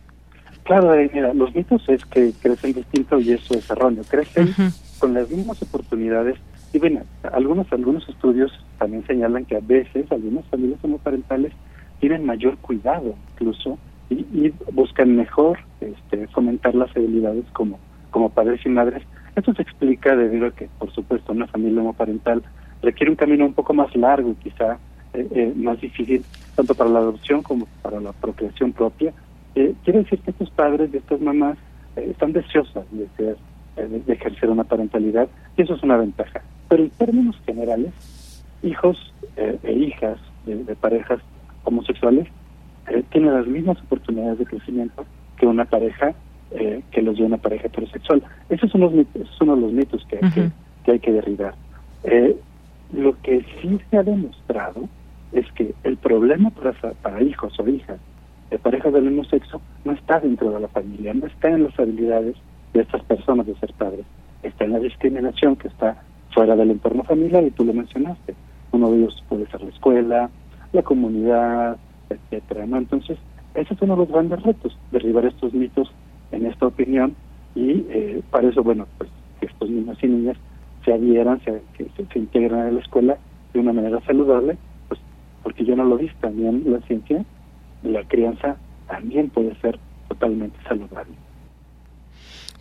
Claro, 0.69 0.93
eh, 0.93 1.09
mira, 1.11 1.33
los 1.33 1.55
mitos 1.55 1.81
es 1.89 2.05
que 2.05 2.31
crecen 2.39 2.73
distinto 2.73 3.19
y 3.19 3.31
eso 3.31 3.55
es 3.55 3.67
erróneo. 3.71 4.03
Crecen 4.07 4.53
con 4.99 5.15
las 5.15 5.27
mismas 5.27 5.59
oportunidades. 5.63 6.37
Y 6.71 6.77
bueno, 6.77 7.01
algunos, 7.33 7.73
algunos 7.73 8.07
estudios 8.07 8.51
también 8.77 9.03
señalan 9.07 9.45
que 9.45 9.55
a 9.55 9.61
veces 9.61 10.05
algunas 10.11 10.45
familias 10.45 10.77
homoparentales 10.83 11.53
tienen 11.99 12.23
mayor 12.23 12.55
cuidado 12.59 13.15
incluso 13.33 13.79
y, 14.11 14.17
y 14.31 14.53
buscan 14.71 15.15
mejor 15.15 15.57
este, 15.81 16.27
fomentar 16.27 16.75
las 16.75 16.95
habilidades 16.95 17.45
como, 17.53 17.79
como 18.11 18.29
padres 18.29 18.63
y 18.63 18.69
madres. 18.69 19.01
Esto 19.35 19.55
se 19.55 19.63
explica 19.63 20.15
debido 20.15 20.45
a 20.45 20.51
que, 20.51 20.69
por 20.77 20.91
supuesto, 20.91 21.31
una 21.31 21.47
familia 21.47 21.81
homoparental 21.81 22.43
requiere 22.83 23.09
un 23.09 23.17
camino 23.17 23.43
un 23.43 23.53
poco 23.55 23.73
más 23.73 23.95
largo 23.95 24.29
y 24.29 24.35
quizá 24.35 24.77
eh, 25.15 25.27
eh, 25.31 25.53
más 25.55 25.81
difícil 25.81 26.23
tanto 26.53 26.75
para 26.75 26.91
la 26.91 26.99
adopción 26.99 27.41
como 27.41 27.65
para 27.81 27.99
la 27.99 28.13
procreación 28.13 28.71
propia, 28.71 29.11
eh, 29.55 29.73
quiere 29.83 29.99
decir 29.99 30.19
que 30.19 30.31
estos 30.31 30.49
padres 30.51 30.91
de 30.91 30.99
estas 30.99 31.19
mamás 31.21 31.57
eh, 31.95 32.07
están 32.11 32.33
deseosas 32.33 32.85
de, 32.91 33.07
ser, 33.17 33.37
eh, 33.77 34.01
de, 34.05 34.13
ejercer 34.13 34.49
una 34.49 34.63
parentalidad 34.63 35.27
y 35.57 35.63
eso 35.63 35.75
es 35.75 35.83
una 35.83 35.97
ventaja. 35.97 36.41
Pero 36.67 36.83
en 36.83 36.89
términos 36.91 37.35
generales, 37.45 37.91
hijos 38.61 39.13
e 39.35 39.73
hijas 39.73 40.19
de, 40.45 40.75
parejas 40.75 41.19
homosexuales 41.63 42.27
tienen 43.09 43.33
las 43.33 43.47
mismas 43.47 43.79
oportunidades 43.81 44.39
de 44.39 44.45
crecimiento 44.45 45.05
que 45.37 45.47
una 45.47 45.65
pareja 45.65 46.13
que 46.91 47.01
los 47.01 47.17
de 47.17 47.23
una 47.23 47.37
pareja 47.37 47.67
heterosexual. 47.67 48.21
Esos 48.49 48.69
son, 48.71 48.81
los 48.81 48.91
mitos, 48.91 49.27
son 49.37 49.49
uno 49.49 49.55
de 49.55 49.61
los 49.61 49.71
mitos 49.71 50.05
que, 50.09 50.19
que, 50.19 50.49
que 50.83 50.91
hay 50.91 50.99
que 50.99 51.13
derribar. 51.13 51.55
lo 52.91 53.19
que 53.21 53.45
sí 53.61 53.79
se 53.89 53.97
ha 53.97 54.03
demostrado 54.03 54.89
es 55.31 55.49
que 55.53 55.73
el 55.83 55.97
problema 55.97 56.49
para, 56.49 56.73
para 56.73 57.23
hijos 57.23 57.57
o 57.59 57.67
hijas 57.67 57.99
de 58.49 58.57
parejas 58.57 58.93
del 58.93 59.03
mismo 59.03 59.23
sexo 59.25 59.61
no 59.85 59.91
está 59.91 60.19
dentro 60.19 60.51
de 60.51 60.59
la 60.59 60.67
familia, 60.67 61.13
no 61.13 61.27
está 61.27 61.49
en 61.49 61.63
las 61.63 61.79
habilidades 61.79 62.35
de 62.73 62.81
estas 62.81 63.03
personas 63.03 63.45
de 63.45 63.55
ser 63.55 63.73
padres, 63.73 64.05
está 64.43 64.65
en 64.65 64.73
la 64.73 64.79
discriminación 64.79 65.55
que 65.55 65.67
está 65.67 66.01
fuera 66.33 66.55
del 66.55 66.71
entorno 66.71 67.03
familiar 67.03 67.43
y 67.43 67.51
tú 67.51 67.65
lo 67.65 67.73
mencionaste. 67.73 68.35
Uno 68.71 68.91
de 68.91 68.97
ellos 68.97 69.23
puede 69.27 69.47
ser 69.47 69.61
la 69.61 69.69
escuela, 69.69 70.29
la 70.73 70.83
comunidad, 70.83 71.77
etcétera. 72.09 72.65
¿no? 72.65 72.77
Entonces, 72.77 73.17
ese 73.55 73.73
es 73.73 73.81
uno 73.81 73.95
de 73.95 73.99
los 73.99 74.09
grandes 74.09 74.41
retos, 74.43 74.77
derribar 74.91 75.25
estos 75.25 75.53
mitos 75.53 75.91
en 76.31 76.45
esta 76.45 76.67
opinión 76.67 77.15
y 77.55 77.85
eh, 77.89 78.21
para 78.29 78.47
eso, 78.47 78.63
bueno, 78.63 78.87
pues 78.97 79.09
que 79.39 79.47
estos 79.47 79.69
niños 79.69 79.97
y 80.01 80.07
niñas 80.07 80.37
se 80.85 80.93
adhieran, 80.93 81.41
se, 81.43 81.61
que 81.77 81.87
se, 81.95 82.19
integran 82.19 82.67
a 82.67 82.71
la 82.71 82.79
escuela 82.79 83.17
de 83.53 83.59
una 83.59 83.73
manera 83.73 83.99
saludable, 84.05 84.57
pues 84.87 84.99
porque 85.43 85.65
yo 85.65 85.75
no 85.75 85.83
lo 85.83 85.97
vi 85.97 86.09
también 86.21 86.63
la 86.67 86.79
ciencia, 86.81 87.25
la 87.81 88.03
crianza 88.05 88.59
también 88.87 89.29
puede 89.29 89.55
ser 89.59 89.79
totalmente 90.07 90.57
saludable. 90.67 91.17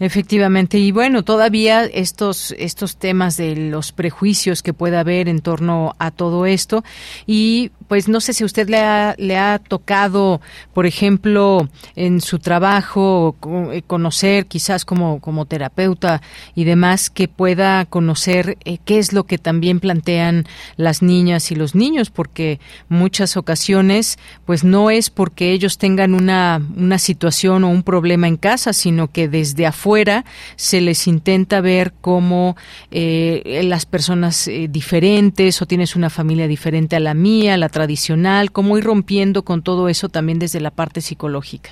Efectivamente, 0.00 0.78
y 0.78 0.92
bueno, 0.92 1.24
todavía 1.24 1.84
estos, 1.84 2.54
estos 2.56 2.98
temas 2.98 3.36
de 3.36 3.56
los 3.56 3.90
prejuicios 3.90 4.62
que 4.62 4.72
pueda 4.72 5.00
haber 5.00 5.28
en 5.28 5.40
torno 5.40 5.96
a 5.98 6.12
todo 6.12 6.46
esto, 6.46 6.84
y 7.26 7.72
pues 7.88 8.06
no 8.06 8.20
sé 8.20 8.32
si 8.32 8.44
usted 8.44 8.68
le 8.68 8.78
ha, 8.78 9.16
le 9.18 9.36
ha 9.36 9.58
tocado, 9.58 10.40
por 10.72 10.86
ejemplo, 10.86 11.68
en 11.96 12.20
su 12.20 12.38
trabajo, 12.38 13.34
eh, 13.72 13.82
conocer 13.86 14.46
quizás 14.46 14.84
como, 14.84 15.20
como 15.20 15.46
terapeuta 15.46 16.22
y 16.54 16.62
demás, 16.62 17.10
que 17.10 17.26
pueda 17.26 17.84
conocer 17.86 18.56
eh, 18.64 18.78
qué 18.84 18.98
es 19.00 19.12
lo 19.12 19.24
que 19.24 19.38
también 19.38 19.80
plantean 19.80 20.46
las 20.76 21.02
niñas 21.02 21.50
y 21.50 21.56
los 21.56 21.74
niños, 21.74 22.10
porque 22.10 22.60
muchas 22.88 23.36
ocasiones, 23.36 24.16
pues 24.44 24.62
no 24.62 24.90
es 24.90 25.10
porque 25.10 25.50
ellos 25.50 25.76
tengan 25.78 26.14
una, 26.14 26.62
una 26.76 26.98
situación 26.98 27.64
o 27.64 27.68
un 27.68 27.82
problema 27.82 28.28
en 28.28 28.36
casa, 28.36 28.72
sino 28.72 29.08
que 29.08 29.26
desde 29.26 29.66
afuera 29.66 29.87
fuera 29.88 30.26
se 30.56 30.82
les 30.82 31.06
intenta 31.06 31.62
ver 31.62 31.94
como 32.02 32.56
eh, 32.90 33.62
las 33.64 33.86
personas 33.86 34.46
eh, 34.46 34.68
diferentes 34.68 35.62
o 35.62 35.66
tienes 35.66 35.96
una 35.96 36.10
familia 36.10 36.46
diferente 36.46 36.94
a 36.94 37.00
la 37.00 37.14
mía, 37.14 37.56
la 37.56 37.70
tradicional, 37.70 38.52
cómo 38.52 38.76
ir 38.76 38.84
rompiendo 38.84 39.44
con 39.44 39.62
todo 39.62 39.88
eso 39.88 40.10
también 40.10 40.38
desde 40.38 40.60
la 40.60 40.70
parte 40.70 41.00
psicológica. 41.00 41.70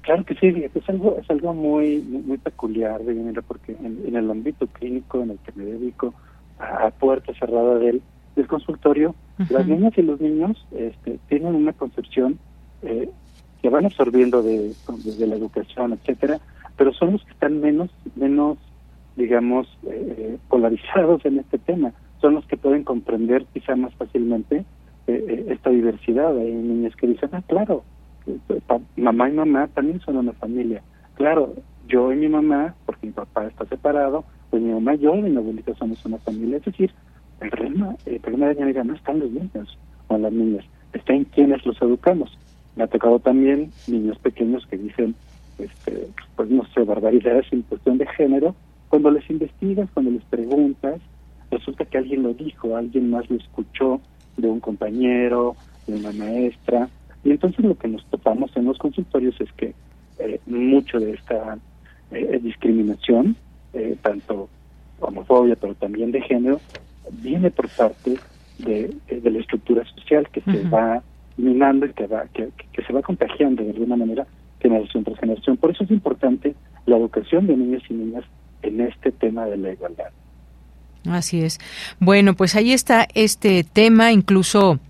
Claro 0.00 0.24
que 0.24 0.34
sí, 0.36 0.46
es 0.74 0.88
algo, 0.88 1.18
es 1.20 1.28
algo 1.28 1.52
muy, 1.52 1.98
muy 1.98 2.38
peculiar, 2.38 3.02
porque 3.46 3.76
en, 3.84 4.16
el 4.16 4.30
ámbito 4.30 4.66
clínico 4.68 5.20
en 5.20 5.32
el 5.32 5.38
que 5.40 5.52
me 5.56 5.66
dedico 5.66 6.14
a, 6.58 6.88
puerta 6.88 7.34
cerrada 7.34 7.74
del, 7.78 8.00
del 8.34 8.46
consultorio, 8.46 9.14
las 9.50 9.66
niñas 9.66 9.92
y 9.98 10.00
los 10.00 10.22
niños 10.22 10.66
este, 10.72 11.18
tienen 11.28 11.54
una 11.54 11.74
concepción 11.74 12.38
eh, 12.80 13.10
que 13.60 13.68
van 13.68 13.84
absorbiendo 13.84 14.42
de, 14.42 14.72
desde 15.04 15.26
la 15.26 15.34
educación, 15.36 15.92
etcétera, 15.92 16.40
pero 16.76 16.92
son 16.92 17.12
los 17.12 17.24
que 17.24 17.32
están 17.32 17.60
menos, 17.60 17.90
menos 18.14 18.58
digamos, 19.16 19.66
eh, 19.86 20.38
polarizados 20.48 21.24
en 21.24 21.38
este 21.38 21.58
tema. 21.58 21.92
Son 22.20 22.34
los 22.34 22.46
que 22.46 22.56
pueden 22.56 22.84
comprender 22.84 23.44
quizá 23.52 23.74
más 23.74 23.94
fácilmente 23.94 24.64
eh, 25.06 25.24
eh, 25.28 25.46
esta 25.48 25.70
diversidad. 25.70 26.36
Hay 26.36 26.52
niños 26.52 26.94
que 26.96 27.06
dicen, 27.06 27.30
ah, 27.32 27.42
claro, 27.46 27.82
mamá 28.96 29.28
y 29.28 29.32
mamá 29.32 29.68
también 29.68 30.00
son 30.00 30.18
una 30.18 30.32
familia. 30.34 30.82
Claro, 31.14 31.54
yo 31.88 32.12
y 32.12 32.16
mi 32.16 32.28
mamá, 32.28 32.74
porque 32.84 33.06
mi 33.06 33.12
papá 33.12 33.46
está 33.46 33.64
separado, 33.66 34.24
pues 34.50 34.62
mi 34.62 34.72
mamá, 34.72 34.94
yo 34.94 35.14
y 35.14 35.22
mi 35.22 35.36
abuelita 35.36 35.74
somos 35.74 36.04
una 36.04 36.18
familia. 36.18 36.58
Es 36.58 36.64
decir, 36.64 36.92
el 37.40 37.50
problema, 37.50 37.96
el 38.04 38.20
problema 38.20 38.48
de 38.48 38.72
la 38.72 38.84
no 38.84 38.94
está 38.94 39.12
los 39.12 39.30
niños 39.30 39.78
o 40.08 40.18
las 40.18 40.32
niñas, 40.32 40.64
está 40.92 41.14
en 41.14 41.24
quienes 41.24 41.64
los 41.64 41.80
educamos. 41.80 42.36
Me 42.74 42.84
ha 42.84 42.86
tocado 42.86 43.18
también 43.18 43.70
niños 43.88 44.18
pequeños 44.18 44.66
que 44.66 44.76
dicen, 44.76 45.14
este, 45.58 46.08
pues 46.34 46.50
no 46.50 46.64
sé, 46.74 46.82
barbaridades 46.82 47.46
en 47.52 47.62
cuestión 47.62 47.98
de 47.98 48.06
género, 48.06 48.54
cuando 48.88 49.10
les 49.10 49.28
investigas, 49.30 49.88
cuando 49.92 50.12
les 50.12 50.24
preguntas, 50.24 51.00
resulta 51.50 51.84
que 51.84 51.98
alguien 51.98 52.22
lo 52.22 52.34
dijo, 52.34 52.76
alguien 52.76 53.10
más 53.10 53.28
lo 53.30 53.36
escuchó 53.36 54.00
de 54.36 54.48
un 54.48 54.60
compañero, 54.60 55.56
de 55.86 55.94
una 55.94 56.12
maestra, 56.12 56.88
y 57.24 57.30
entonces 57.30 57.64
lo 57.64 57.76
que 57.76 57.88
nos 57.88 58.04
topamos 58.06 58.56
en 58.56 58.66
los 58.66 58.78
consultorios 58.78 59.40
es 59.40 59.50
que 59.52 59.74
eh, 60.18 60.40
mucho 60.46 60.98
de 60.98 61.12
esta 61.12 61.58
eh, 62.12 62.38
discriminación, 62.42 63.36
eh, 63.72 63.96
tanto 64.02 64.48
homofobia, 65.00 65.56
pero 65.56 65.74
también 65.74 66.12
de 66.12 66.20
género, 66.22 66.60
viene 67.10 67.50
por 67.50 67.68
parte 67.68 68.16
de, 68.58 68.94
de 69.08 69.30
la 69.30 69.38
estructura 69.38 69.84
social 69.84 70.28
que 70.30 70.40
se 70.40 70.68
va 70.68 71.02
minando 71.36 71.86
y 71.86 71.92
que, 71.92 72.06
va, 72.06 72.24
que, 72.32 72.48
que 72.72 72.82
se 72.82 72.92
va 72.92 73.02
contagiando 73.02 73.62
de 73.62 73.70
alguna 73.70 73.96
manera 73.96 74.26
generación 74.60 75.04
tras 75.04 75.18
generación. 75.18 75.56
Por 75.56 75.70
eso 75.70 75.84
es 75.84 75.90
importante 75.90 76.54
la 76.86 76.96
educación 76.96 77.46
de 77.46 77.56
niños 77.56 77.82
y 77.88 77.94
niñas 77.94 78.24
en 78.62 78.80
este 78.80 79.12
tema 79.12 79.46
de 79.46 79.56
la 79.56 79.72
igualdad. 79.72 80.10
Así 81.08 81.42
es. 81.42 81.58
Bueno, 82.00 82.34
pues 82.34 82.56
ahí 82.56 82.72
está 82.72 83.06
este 83.14 83.64
tema, 83.64 84.12
incluso 84.12 84.80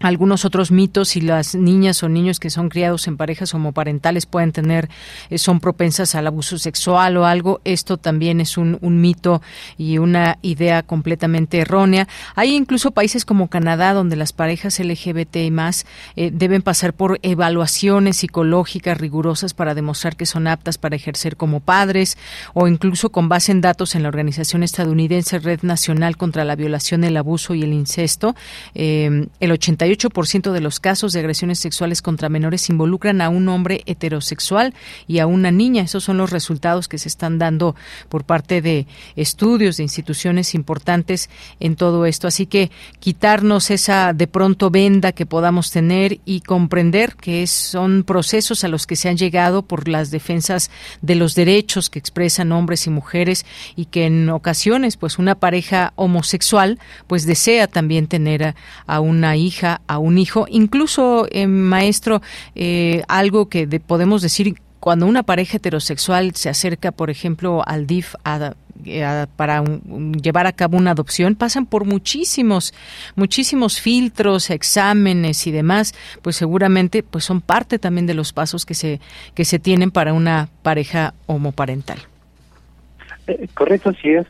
algunos 0.00 0.44
otros 0.44 0.70
mitos 0.70 1.10
si 1.10 1.20
las 1.20 1.54
niñas 1.54 2.02
o 2.02 2.08
niños 2.08 2.38
que 2.38 2.50
son 2.50 2.68
criados 2.68 3.06
en 3.08 3.16
parejas 3.16 3.54
homoparentales 3.54 4.26
pueden 4.26 4.52
tener 4.52 4.88
eh, 5.30 5.38
son 5.38 5.60
propensas 5.60 6.14
al 6.14 6.26
abuso 6.26 6.58
sexual 6.58 7.16
o 7.16 7.26
algo 7.26 7.60
esto 7.64 7.96
también 7.96 8.40
es 8.40 8.56
un, 8.56 8.78
mito 8.80 9.42
y 9.76 9.98
una 9.98 10.38
idea 10.42 10.82
completamente 10.82 11.58
errónea. 11.58 12.08
Hay 12.34 12.54
incluso 12.54 12.90
países 12.90 13.24
como 13.24 13.48
Canadá 13.48 13.92
donde 13.92 14.16
las 14.16 14.32
parejas 14.32 14.78
LGBT 14.78 15.36
y 15.36 15.50
más 15.50 15.86
eh, 16.16 16.30
deben 16.32 16.62
pasar 16.62 16.94
por 16.94 17.18
evaluaciones 17.22 18.18
psicológicas 18.18 18.98
rigurosas 18.98 19.54
para 19.54 19.74
demostrar 19.74 20.16
que 20.16 20.26
son 20.26 20.46
aptas 20.46 20.78
para 20.78 20.96
ejercer 20.96 21.36
como 21.36 21.60
padres 21.60 22.18
o 22.54 22.66
incluso 22.66 23.10
con 23.10 23.28
base 23.28 23.52
en 23.52 23.60
datos 23.60 23.94
en 23.94 24.02
la 24.02 24.08
organización 24.08 24.62
estadounidense 24.62 25.38
Red 25.38 25.60
Nacional 25.62 26.16
contra 26.16 26.44
la 26.44 26.56
Violación 26.56 27.04
el 27.04 27.16
Abuso 27.16 27.54
y 27.54 27.62
el 27.62 27.72
Incesto. 27.72 28.34
Eh, 28.74 29.28
el 29.40 29.52
80 29.52 29.87
ciento 30.26 30.52
de 30.52 30.60
los 30.60 30.80
casos 30.80 31.12
de 31.12 31.20
agresiones 31.20 31.58
sexuales 31.58 32.02
contra 32.02 32.28
menores 32.28 32.68
involucran 32.68 33.20
a 33.20 33.28
un 33.28 33.48
hombre 33.48 33.82
heterosexual 33.86 34.74
y 35.06 35.20
a 35.20 35.26
una 35.26 35.50
niña. 35.50 35.82
Esos 35.82 36.04
son 36.04 36.18
los 36.18 36.30
resultados 36.30 36.88
que 36.88 36.98
se 36.98 37.08
están 37.08 37.38
dando 37.38 37.74
por 38.08 38.24
parte 38.24 38.60
de 38.60 38.86
estudios 39.16 39.76
de 39.76 39.84
instituciones 39.84 40.54
importantes 40.54 41.30
en 41.60 41.76
todo 41.76 42.06
esto. 42.06 42.26
Así 42.26 42.46
que 42.46 42.70
quitarnos 43.00 43.70
esa 43.70 44.12
de 44.12 44.26
pronto 44.26 44.70
venda 44.70 45.12
que 45.12 45.26
podamos 45.26 45.70
tener 45.70 46.20
y 46.24 46.40
comprender 46.40 47.16
que 47.16 47.46
son 47.46 48.04
procesos 48.04 48.64
a 48.64 48.68
los 48.68 48.86
que 48.86 48.96
se 48.96 49.08
han 49.08 49.16
llegado 49.16 49.62
por 49.62 49.88
las 49.88 50.10
defensas 50.10 50.70
de 51.02 51.14
los 51.14 51.34
derechos 51.34 51.90
que 51.90 51.98
expresan 51.98 52.52
hombres 52.52 52.86
y 52.86 52.90
mujeres 52.90 53.46
y 53.76 53.86
que 53.86 54.06
en 54.06 54.28
ocasiones 54.30 54.96
pues 54.96 55.18
una 55.18 55.34
pareja 55.34 55.92
homosexual 55.96 56.78
pues 57.06 57.26
desea 57.26 57.66
también 57.66 58.06
tener 58.06 58.54
a 58.86 59.00
una 59.00 59.36
hija 59.36 59.77
a 59.86 59.98
un 59.98 60.18
hijo. 60.18 60.46
Incluso, 60.48 61.26
eh, 61.30 61.46
maestro, 61.46 62.22
eh, 62.54 63.02
algo 63.08 63.48
que 63.48 63.66
podemos 63.80 64.22
decir 64.22 64.54
cuando 64.80 65.06
una 65.06 65.22
pareja 65.22 65.56
heterosexual 65.56 66.34
se 66.34 66.48
acerca, 66.48 66.92
por 66.92 67.10
ejemplo, 67.10 67.62
al 67.66 67.86
DIF 67.86 68.14
eh, 68.84 69.26
para 69.36 69.64
llevar 70.22 70.46
a 70.46 70.52
cabo 70.52 70.76
una 70.76 70.92
adopción, 70.92 71.34
pasan 71.34 71.66
por 71.66 71.84
muchísimos, 71.84 72.72
muchísimos 73.16 73.80
filtros, 73.80 74.50
exámenes 74.50 75.46
y 75.46 75.50
demás, 75.50 75.94
pues 76.22 76.36
seguramente 76.36 77.02
pues 77.02 77.24
son 77.24 77.40
parte 77.40 77.78
también 77.78 78.06
de 78.06 78.14
los 78.14 78.32
pasos 78.32 78.64
que 78.64 78.74
se, 78.74 79.00
que 79.34 79.44
se 79.44 79.58
tienen 79.58 79.90
para 79.90 80.12
una 80.12 80.48
pareja 80.62 81.14
homoparental. 81.26 81.98
correcto, 83.54 83.92
sí 84.00 84.10
es. 84.10 84.26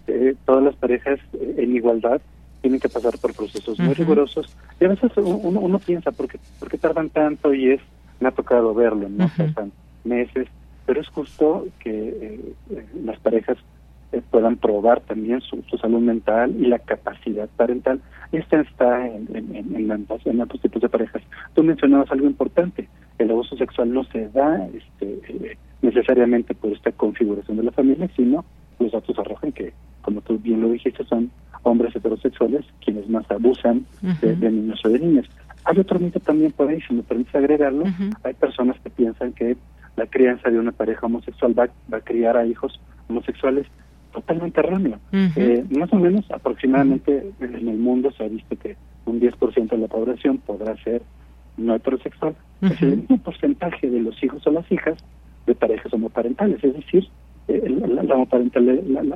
todas 0.46 0.64
las 0.64 0.76
parejas 0.76 1.20
en 1.58 1.76
igualdad 1.76 2.22
tienen 2.60 2.80
que 2.80 2.88
pasar 2.88 3.18
por 3.18 3.34
procesos 3.34 3.78
muy 3.78 3.94
rigurosos 3.94 4.56
y 4.80 4.84
a 4.84 4.88
veces 4.88 5.12
uno, 5.16 5.60
uno 5.60 5.78
piensa, 5.78 6.12
¿por 6.12 6.28
qué, 6.28 6.38
¿por 6.58 6.68
qué, 6.68 6.78
tardan 6.78 7.10
tanto? 7.10 7.54
Y 7.54 7.72
es, 7.72 7.80
me 8.20 8.28
ha 8.28 8.32
tocado 8.32 8.74
verlo, 8.74 9.08
¿no? 9.08 9.28
Pasan 9.36 9.72
meses, 10.04 10.48
pero 10.86 11.00
es 11.00 11.08
justo 11.08 11.66
que 11.78 11.90
eh, 12.70 12.84
las 13.04 13.18
parejas 13.20 13.58
eh, 14.10 14.22
puedan 14.30 14.56
probar 14.56 15.00
también 15.02 15.42
su, 15.42 15.62
salud 15.78 16.00
mental 16.00 16.54
y 16.58 16.66
la 16.66 16.78
capacidad 16.78 17.48
parental. 17.56 18.00
Esta 18.32 18.60
está 18.60 19.06
en, 19.06 19.28
en, 19.34 19.76
en, 19.76 19.90
ambos 19.90 20.60
tipos 20.60 20.80
de 20.80 20.88
parejas. 20.88 21.22
Tú 21.54 21.62
mencionabas 21.62 22.10
algo 22.10 22.26
importante, 22.26 22.88
el 23.18 23.30
abuso 23.30 23.56
sexual 23.56 23.92
no 23.92 24.04
se 24.04 24.28
da 24.28 24.66
este, 24.68 25.20
eh, 25.28 25.58
necesariamente 25.82 26.54
por 26.54 26.72
esta 26.72 26.90
configuración 26.92 27.58
de 27.58 27.64
la 27.64 27.72
familia, 27.72 28.08
sino 28.16 28.44
los 28.78 28.92
datos 28.92 29.18
arrojan 29.18 29.52
que, 29.52 29.72
como 30.02 30.20
tú 30.20 30.38
bien 30.38 30.60
lo 30.60 30.70
dijiste, 30.70 31.04
son 31.04 31.30
hombres 31.62 31.94
heterosexuales 31.94 32.64
quienes 32.84 33.08
más 33.08 33.30
abusan 33.30 33.84
de, 34.22 34.50
niños 34.50 34.80
o 34.84 34.88
de 34.88 34.98
niñas. 34.98 35.26
Hay 35.64 35.78
otro 35.78 35.98
mito 35.98 36.20
también 36.20 36.52
por 36.52 36.68
ahí, 36.68 36.80
si 36.82 36.94
me 36.94 37.02
permites 37.02 37.34
agregarlo, 37.34 37.84
hay 38.22 38.34
personas 38.34 38.78
que 38.80 38.90
piensan 38.90 39.32
que 39.32 39.56
la 39.96 40.06
crianza 40.06 40.50
de 40.50 40.58
una 40.58 40.72
pareja 40.72 41.06
homosexual 41.06 41.58
va, 41.58 41.68
va 41.92 41.98
a 41.98 42.02
criar 42.02 42.36
a 42.36 42.46
hijos 42.46 42.80
homosexuales 43.08 43.66
totalmente 44.12 44.60
erróneo. 44.60 44.98
eh, 45.12 45.64
más 45.70 45.92
o 45.92 45.96
menos 45.96 46.30
aproximadamente 46.30 47.30
en 47.40 47.68
el 47.68 47.78
mundo 47.78 48.10
se 48.12 48.24
ha 48.24 48.28
visto 48.28 48.56
que 48.56 48.76
un 49.04 49.20
10% 49.20 49.68
de 49.68 49.78
la 49.78 49.88
población 49.88 50.38
podrá 50.38 50.76
ser 50.82 51.02
no 51.56 51.74
heterosexual. 51.74 52.34
Es 52.62 52.80
el 52.82 52.98
mismo 52.98 53.18
porcentaje 53.18 53.90
de 53.90 54.00
los 54.00 54.22
hijos 54.22 54.46
o 54.46 54.50
las 54.50 54.70
hijas 54.70 54.98
de 55.46 55.54
parejas 55.54 55.92
homoparentales, 55.92 56.62
es 56.62 56.74
decir, 56.74 57.08
eh, 57.48 57.64
la, 57.66 58.02
la, 58.02 58.02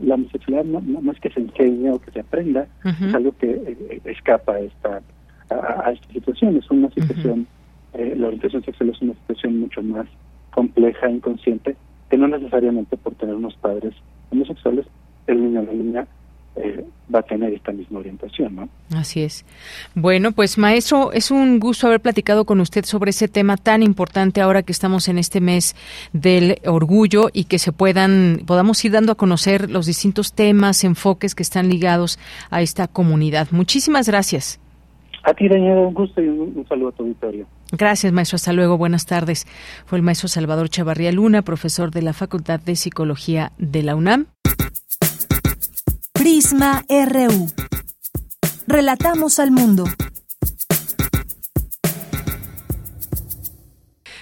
la, 0.00 0.14
homosexualidad 0.14 0.64
no, 0.64 1.12
es 1.12 1.20
que 1.20 1.30
se 1.30 1.40
enseñe 1.40 1.90
o 1.90 2.00
que 2.00 2.10
se 2.12 2.20
aprenda, 2.20 2.66
es 2.82 3.14
algo 3.14 3.32
que 3.36 3.50
eh, 3.50 4.00
escapa 4.04 4.54
a 4.54 4.60
esta, 4.60 5.02
a, 5.50 5.92
esta 5.92 6.12
situación, 6.12 6.56
es 6.56 6.70
una 6.70 6.90
situación, 6.90 7.46
eh, 7.92 8.14
la 8.16 8.28
orientación 8.28 8.64
sexual 8.64 8.88
es 8.88 9.02
una 9.02 9.12
situación 9.12 9.60
mucho 9.60 9.82
más 9.82 10.06
compleja 10.50 11.10
inconsciente, 11.10 11.76
que 12.08 12.16
no 12.16 12.26
necesariamente 12.26 12.96
por 12.96 13.14
tener 13.16 13.34
unos 13.34 13.54
padres 13.56 13.94
homosexuales, 14.30 14.86
el 15.26 15.42
niño 15.42 15.60
o 15.60 15.64
la 15.64 15.72
niña 15.72 16.06
eh, 16.56 16.84
va 17.12 17.20
a 17.20 17.22
tener 17.22 17.52
esta 17.52 17.72
misma 17.72 18.00
orientación, 18.00 18.56
¿no? 18.56 18.68
Así 18.94 19.22
es. 19.22 19.44
Bueno, 19.94 20.32
pues 20.32 20.58
maestro, 20.58 21.12
es 21.12 21.30
un 21.30 21.60
gusto 21.60 21.86
haber 21.86 22.00
platicado 22.00 22.44
con 22.44 22.60
usted 22.60 22.84
sobre 22.84 23.10
ese 23.10 23.28
tema 23.28 23.56
tan 23.56 23.82
importante 23.82 24.40
ahora 24.40 24.62
que 24.62 24.72
estamos 24.72 25.08
en 25.08 25.18
este 25.18 25.40
mes 25.40 25.74
del 26.12 26.58
orgullo 26.66 27.28
y 27.32 27.44
que 27.44 27.58
se 27.58 27.72
puedan 27.72 28.42
podamos 28.46 28.84
ir 28.84 28.92
dando 28.92 29.12
a 29.12 29.14
conocer 29.14 29.70
los 29.70 29.86
distintos 29.86 30.32
temas, 30.32 30.84
enfoques 30.84 31.34
que 31.34 31.42
están 31.42 31.68
ligados 31.68 32.18
a 32.50 32.62
esta 32.62 32.86
comunidad. 32.86 33.48
Muchísimas 33.50 34.08
gracias. 34.08 34.60
A 35.24 35.34
ti, 35.34 35.48
Daniela, 35.48 35.80
un 35.82 35.94
gusto 35.94 36.20
y 36.20 36.28
un, 36.28 36.66
saludo 36.68 36.88
a 36.88 36.92
tu 36.92 37.04
auditorio. 37.04 37.46
Gracias, 37.70 38.12
maestro. 38.12 38.36
Hasta 38.36 38.52
luego. 38.52 38.76
Buenas 38.76 39.06
tardes. 39.06 39.46
Fue 39.86 39.98
el 39.98 40.02
maestro 40.02 40.28
Salvador 40.28 40.68
Chavarría 40.68 41.12
Luna, 41.12 41.42
profesor 41.42 41.92
de 41.92 42.02
la 42.02 42.12
Facultad 42.12 42.60
de 42.60 42.74
Psicología 42.74 43.52
de 43.56 43.84
la 43.84 43.94
UNAM. 43.94 44.26
RU. 46.52 47.46
Relatamos 48.66 49.38
al 49.38 49.50
mundo. 49.50 49.84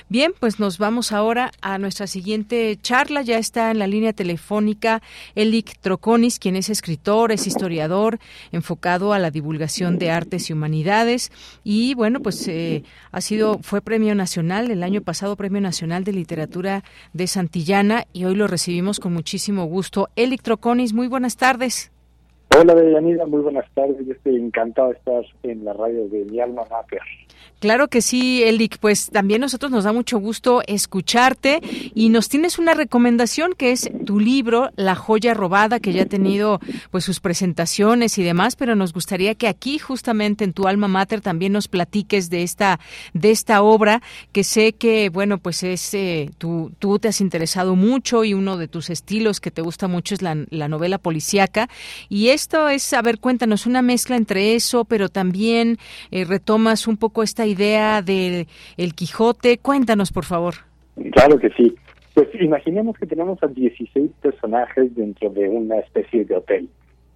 Bien, 0.08 0.32
pues 0.38 0.60
nos 0.60 0.78
vamos 0.78 1.10
ahora 1.10 1.50
a 1.60 1.78
nuestra 1.78 2.06
siguiente 2.06 2.78
charla. 2.80 3.22
Ya 3.22 3.38
está 3.38 3.72
en 3.72 3.80
la 3.80 3.88
línea 3.88 4.12
telefónica 4.12 5.02
Elik 5.34 5.78
Troconis, 5.80 6.38
quien 6.38 6.54
es 6.54 6.68
escritor, 6.68 7.32
es 7.32 7.48
historiador, 7.48 8.20
enfocado 8.52 9.12
a 9.12 9.18
la 9.18 9.32
divulgación 9.32 9.98
de 9.98 10.12
artes 10.12 10.50
y 10.50 10.52
humanidades. 10.52 11.32
Y 11.64 11.94
bueno, 11.94 12.20
pues 12.20 12.46
eh, 12.46 12.84
ha 13.10 13.20
sido, 13.20 13.58
fue 13.62 13.82
premio 13.82 14.14
nacional 14.14 14.70
el 14.70 14.84
año 14.84 15.00
pasado, 15.00 15.34
premio 15.34 15.60
nacional 15.60 16.04
de 16.04 16.12
literatura 16.12 16.84
de 17.12 17.26
Santillana, 17.26 18.04
y 18.12 18.24
hoy 18.24 18.36
lo 18.36 18.46
recibimos 18.46 19.00
con 19.00 19.12
muchísimo 19.12 19.64
gusto. 19.64 20.10
Elik 20.14 20.42
Troconis, 20.42 20.92
muy 20.92 21.08
buenas 21.08 21.36
tardes. 21.36 21.90
Hola, 22.52 22.74
Deyanira, 22.74 23.26
muy 23.26 23.42
buenas 23.42 23.64
tardes. 23.74 24.04
Yo 24.04 24.12
estoy 24.12 24.34
encantado 24.36 24.88
de 24.88 24.94
estar 24.94 25.24
en 25.44 25.64
la 25.64 25.72
radio 25.72 26.08
de 26.08 26.24
mi 26.24 26.40
alma. 26.40 26.64
Claro 27.60 27.88
que 27.88 28.00
sí, 28.00 28.42
Elik. 28.42 28.78
Pues 28.78 29.10
también 29.10 29.42
nosotros 29.42 29.70
nos 29.70 29.84
da 29.84 29.92
mucho 29.92 30.18
gusto 30.18 30.62
escucharte 30.66 31.60
y 31.94 32.08
nos 32.08 32.28
tienes 32.28 32.58
una 32.58 32.72
recomendación 32.72 33.52
que 33.56 33.72
es 33.72 33.90
tu 34.06 34.18
libro 34.18 34.70
La 34.76 34.94
joya 34.94 35.34
robada, 35.34 35.78
que 35.78 35.92
ya 35.92 36.02
ha 36.02 36.06
tenido 36.06 36.60
pues 36.90 37.04
sus 37.04 37.20
presentaciones 37.20 38.16
y 38.16 38.22
demás, 38.22 38.56
pero 38.56 38.76
nos 38.76 38.94
gustaría 38.94 39.34
que 39.34 39.46
aquí 39.46 39.78
justamente 39.78 40.44
en 40.44 40.54
tu 40.54 40.66
alma 40.68 40.88
mater 40.88 41.20
también 41.20 41.52
nos 41.52 41.68
platiques 41.68 42.30
de 42.30 42.42
esta 42.42 42.80
de 43.12 43.30
esta 43.30 43.62
obra 43.62 44.02
que 44.32 44.42
sé 44.42 44.72
que 44.72 45.10
bueno 45.10 45.38
pues 45.38 45.62
es 45.62 45.92
eh, 45.94 46.30
tú, 46.38 46.72
tú 46.78 46.98
te 46.98 47.08
has 47.08 47.20
interesado 47.20 47.76
mucho 47.76 48.24
y 48.24 48.32
uno 48.32 48.56
de 48.56 48.68
tus 48.68 48.88
estilos 48.90 49.40
que 49.40 49.50
te 49.50 49.62
gusta 49.62 49.88
mucho 49.88 50.14
es 50.14 50.22
la, 50.22 50.36
la 50.50 50.68
novela 50.68 50.98
policíaca 50.98 51.68
y 52.08 52.28
esto 52.28 52.68
es 52.68 52.92
a 52.92 53.02
ver 53.02 53.18
cuéntanos 53.18 53.66
una 53.66 53.82
mezcla 53.82 54.16
entre 54.16 54.54
eso, 54.54 54.84
pero 54.84 55.08
también 55.08 55.78
eh, 56.10 56.24
retomas 56.24 56.86
un 56.86 56.96
poco 56.96 57.22
esta 57.30 57.46
idea 57.46 58.02
del 58.02 58.46
el 58.76 58.94
Quijote. 58.94 59.58
Cuéntanos, 59.58 60.10
por 60.12 60.24
favor. 60.24 60.54
Claro 61.12 61.38
que 61.38 61.50
sí. 61.50 61.74
Pues 62.14 62.28
imaginemos 62.40 62.98
que 62.98 63.06
tenemos 63.06 63.40
a 63.42 63.46
16 63.46 64.10
personajes 64.20 64.94
dentro 64.94 65.30
de 65.30 65.48
una 65.48 65.78
especie 65.78 66.24
de 66.24 66.36
hotel. 66.36 66.68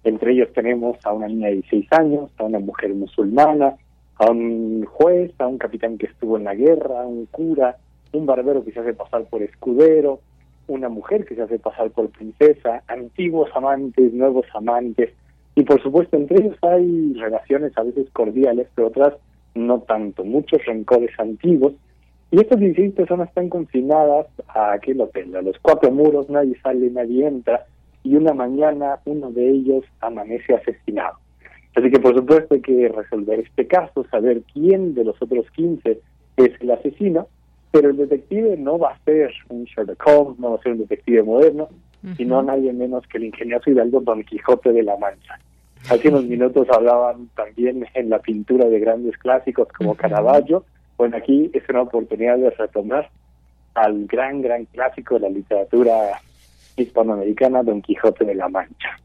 Entre 0.05 0.31
ellos 0.31 0.47
tenemos 0.53 0.97
a 1.03 1.11
una 1.11 1.27
niña 1.27 1.47
de 1.47 1.55
16 1.55 1.87
años, 1.91 2.31
a 2.37 2.43
una 2.43 2.59
mujer 2.59 2.93
musulmana, 2.93 3.75
a 4.17 4.31
un 4.31 4.85
juez, 4.85 5.31
a 5.39 5.47
un 5.47 5.57
capitán 5.57 5.97
que 5.97 6.05
estuvo 6.05 6.37
en 6.37 6.45
la 6.45 6.55
guerra, 6.55 7.01
a 7.01 7.05
un 7.05 7.25
cura, 7.25 7.75
un 8.13 8.25
barbero 8.25 8.63
que 8.63 8.71
se 8.71 8.79
hace 8.79 8.93
pasar 8.93 9.25
por 9.25 9.43
escudero, 9.43 10.21
una 10.67 10.87
mujer 10.87 11.25
que 11.25 11.35
se 11.35 11.41
hace 11.41 11.59
pasar 11.59 11.91
por 11.91 12.09
princesa, 12.09 12.83
antiguos 12.87 13.49
amantes, 13.53 14.13
nuevos 14.13 14.45
amantes, 14.53 15.11
y 15.55 15.63
por 15.63 15.81
supuesto 15.81 16.15
entre 16.15 16.41
ellos 16.41 16.57
hay 16.61 17.13
relaciones 17.13 17.77
a 17.77 17.83
veces 17.83 18.09
cordiales, 18.11 18.67
pero 18.75 18.87
otras 18.87 19.13
no 19.55 19.79
tanto, 19.81 20.23
muchos 20.23 20.63
rencores 20.65 21.11
antiguos. 21.19 21.73
Y 22.31 22.39
estas 22.39 22.59
16 22.59 22.93
personas 22.93 23.29
están 23.29 23.49
confinadas 23.49 24.27
a 24.47 24.73
aquel 24.73 25.01
hotel, 25.01 25.35
a 25.35 25.41
los 25.41 25.57
cuatro 25.59 25.91
muros, 25.91 26.29
nadie 26.29 26.55
sale, 26.61 26.89
nadie 26.89 27.27
entra, 27.27 27.65
y 28.03 28.15
una 28.15 28.33
mañana 28.33 28.99
uno 29.05 29.31
de 29.31 29.49
ellos 29.49 29.83
amanece 30.01 30.53
asesinado. 30.53 31.17
Así 31.75 31.89
que 31.89 31.99
por 31.99 32.15
supuesto 32.15 32.55
hay 32.55 32.61
que 32.61 32.87
resolver 32.89 33.39
este 33.39 33.67
caso, 33.67 34.05
saber 34.09 34.41
quién 34.53 34.93
de 34.93 35.03
los 35.03 35.21
otros 35.21 35.49
15 35.51 35.99
es 36.37 36.51
el 36.61 36.71
asesino, 36.71 37.27
pero 37.71 37.89
el 37.89 37.97
detective 37.97 38.55
no 38.57 38.79
va 38.79 38.91
a 38.91 38.99
ser 39.03 39.31
un 39.49 39.65
Sherlock 39.65 40.01
Holmes, 40.07 40.39
no 40.39 40.51
va 40.51 40.55
a 40.57 40.61
ser 40.61 40.73
un 40.73 40.79
detective 40.79 41.23
moderno, 41.23 41.69
sino 42.15 42.41
nadie 42.43 42.71
menos 42.71 43.05
que 43.07 43.17
el 43.17 43.25
ingenioso 43.25 43.69
Hidalgo 43.69 43.99
Don 44.01 44.23
Quijote 44.23 44.71
de 44.71 44.83
la 44.83 44.95
Mancha. 44.97 45.39
Hace 45.89 46.09
unos 46.09 46.25
minutos 46.25 46.67
hablaban 46.71 47.29
también 47.35 47.85
en 47.93 48.09
la 48.09 48.19
pintura 48.19 48.65
de 48.65 48.79
grandes 48.79 49.17
clásicos 49.17 49.67
como 49.77 49.95
Caravaggio. 49.95 50.65
Bueno, 50.97 51.17
aquí 51.17 51.51
es 51.53 51.63
una 51.69 51.83
oportunidad 51.83 52.37
de 52.37 52.49
retomar 52.49 53.09
al 53.75 54.07
gran, 54.07 54.41
gran 54.41 54.65
clásico 54.65 55.15
de 55.15 55.21
la 55.21 55.29
literatura 55.29 56.19
hispanoamericana, 56.75 57.61
Don 57.61 57.81
Quijote 57.81 58.25
de 58.25 58.35
la 58.35 58.49
Mancha. 58.49 58.97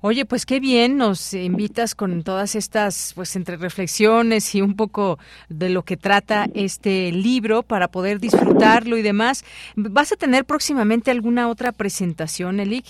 Oye, 0.00 0.24
pues 0.24 0.46
qué 0.46 0.60
bien, 0.60 0.96
nos 0.96 1.34
invitas 1.34 1.96
con 1.96 2.22
todas 2.22 2.54
estas, 2.54 3.12
pues 3.16 3.34
entre 3.34 3.56
reflexiones 3.56 4.54
y 4.54 4.62
un 4.62 4.76
poco 4.76 5.18
de 5.48 5.70
lo 5.70 5.82
que 5.82 5.96
trata 5.96 6.46
este 6.54 7.10
libro 7.10 7.64
para 7.64 7.88
poder 7.88 8.20
disfrutarlo 8.20 8.96
y 8.96 9.02
demás. 9.02 9.44
¿Vas 9.74 10.12
a 10.12 10.16
tener 10.16 10.44
próximamente 10.44 11.10
alguna 11.10 11.48
otra 11.48 11.72
presentación, 11.72 12.60
Elik? 12.60 12.84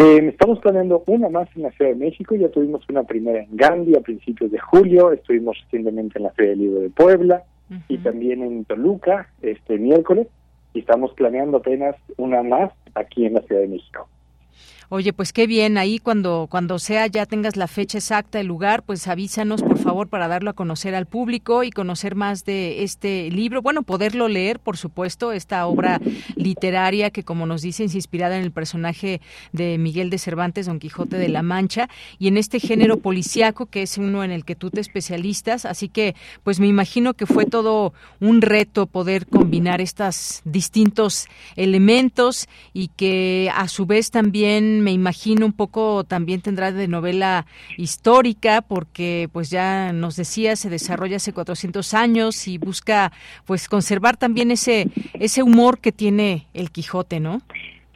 Eh, 0.00 0.28
estamos 0.28 0.60
planeando 0.60 1.02
una 1.08 1.28
más 1.28 1.48
en 1.56 1.64
la 1.64 1.72
Ciudad 1.72 1.90
de 1.90 1.96
México, 1.96 2.36
ya 2.36 2.48
tuvimos 2.48 2.88
una 2.88 3.02
primera 3.02 3.40
en 3.40 3.56
Gandhi 3.56 3.96
a 3.96 4.00
principios 4.00 4.52
de 4.52 4.58
julio, 4.60 5.10
estuvimos 5.10 5.58
recientemente 5.64 6.18
en 6.18 6.22
la 6.22 6.30
Feria 6.30 6.50
del 6.50 6.60
Libro 6.60 6.80
de 6.82 6.90
Puebla 6.90 7.42
y 7.88 7.98
también 7.98 8.42
en 8.42 8.64
Toluca 8.64 9.28
este 9.42 9.76
miércoles 9.76 10.28
y 10.72 10.80
estamos 10.80 11.12
planeando 11.14 11.58
apenas 11.58 11.96
una 12.16 12.44
más 12.44 12.70
aquí 12.94 13.26
en 13.26 13.34
la 13.34 13.42
Ciudad 13.42 13.62
de 13.62 13.68
México. 13.68 14.08
Oye, 14.90 15.12
pues 15.12 15.34
qué 15.34 15.46
bien, 15.46 15.76
ahí 15.76 15.98
cuando, 15.98 16.46
cuando 16.50 16.78
sea 16.78 17.06
ya 17.08 17.26
tengas 17.26 17.56
la 17.56 17.68
fecha 17.68 17.98
exacta, 17.98 18.40
el 18.40 18.46
lugar, 18.46 18.82
pues 18.84 19.06
avísanos 19.06 19.60
por 19.60 19.76
favor 19.76 20.08
para 20.08 20.28
darlo 20.28 20.48
a 20.48 20.54
conocer 20.54 20.94
al 20.94 21.04
público 21.04 21.62
y 21.62 21.70
conocer 21.70 22.14
más 22.14 22.46
de 22.46 22.82
este 22.82 23.30
libro. 23.30 23.60
Bueno, 23.60 23.82
poderlo 23.82 24.28
leer, 24.28 24.60
por 24.60 24.78
supuesto, 24.78 25.32
esta 25.32 25.66
obra 25.66 26.00
literaria 26.36 27.10
que 27.10 27.22
como 27.22 27.44
nos 27.44 27.60
dicen 27.60 27.84
es 27.86 27.94
inspirada 27.96 28.38
en 28.38 28.42
el 28.42 28.50
personaje 28.50 29.20
de 29.52 29.76
Miguel 29.76 30.08
de 30.08 30.16
Cervantes, 30.16 30.64
Don 30.64 30.78
Quijote 30.78 31.18
de 31.18 31.28
la 31.28 31.42
Mancha, 31.42 31.90
y 32.18 32.28
en 32.28 32.38
este 32.38 32.58
género 32.58 32.96
policíaco 32.96 33.66
que 33.66 33.82
es 33.82 33.98
uno 33.98 34.24
en 34.24 34.30
el 34.30 34.46
que 34.46 34.56
tú 34.56 34.70
te 34.70 34.80
especialistas. 34.80 35.66
Así 35.66 35.90
que, 35.90 36.14
pues 36.44 36.60
me 36.60 36.66
imagino 36.66 37.12
que 37.12 37.26
fue 37.26 37.44
todo 37.44 37.92
un 38.20 38.40
reto 38.40 38.86
poder 38.86 39.26
combinar 39.26 39.82
estos 39.82 40.40
distintos 40.46 41.26
elementos 41.56 42.48
y 42.72 42.88
que 42.88 43.52
a 43.54 43.68
su 43.68 43.84
vez 43.84 44.10
también 44.10 44.77
me 44.82 44.92
imagino 44.92 45.46
un 45.46 45.52
poco 45.52 46.04
también 46.04 46.40
tendrá 46.40 46.72
de 46.72 46.88
novela 46.88 47.46
histórica 47.76 48.62
porque 48.62 49.28
pues 49.32 49.50
ya 49.50 49.92
nos 49.92 50.16
decía 50.16 50.56
se 50.56 50.70
desarrolla 50.70 51.16
hace 51.16 51.32
400 51.32 51.94
años 51.94 52.48
y 52.48 52.58
busca 52.58 53.12
pues 53.46 53.68
conservar 53.68 54.16
también 54.16 54.50
ese 54.50 54.86
ese 55.14 55.42
humor 55.42 55.78
que 55.78 55.92
tiene 55.92 56.46
el 56.54 56.70
Quijote, 56.70 57.20
¿no? 57.20 57.40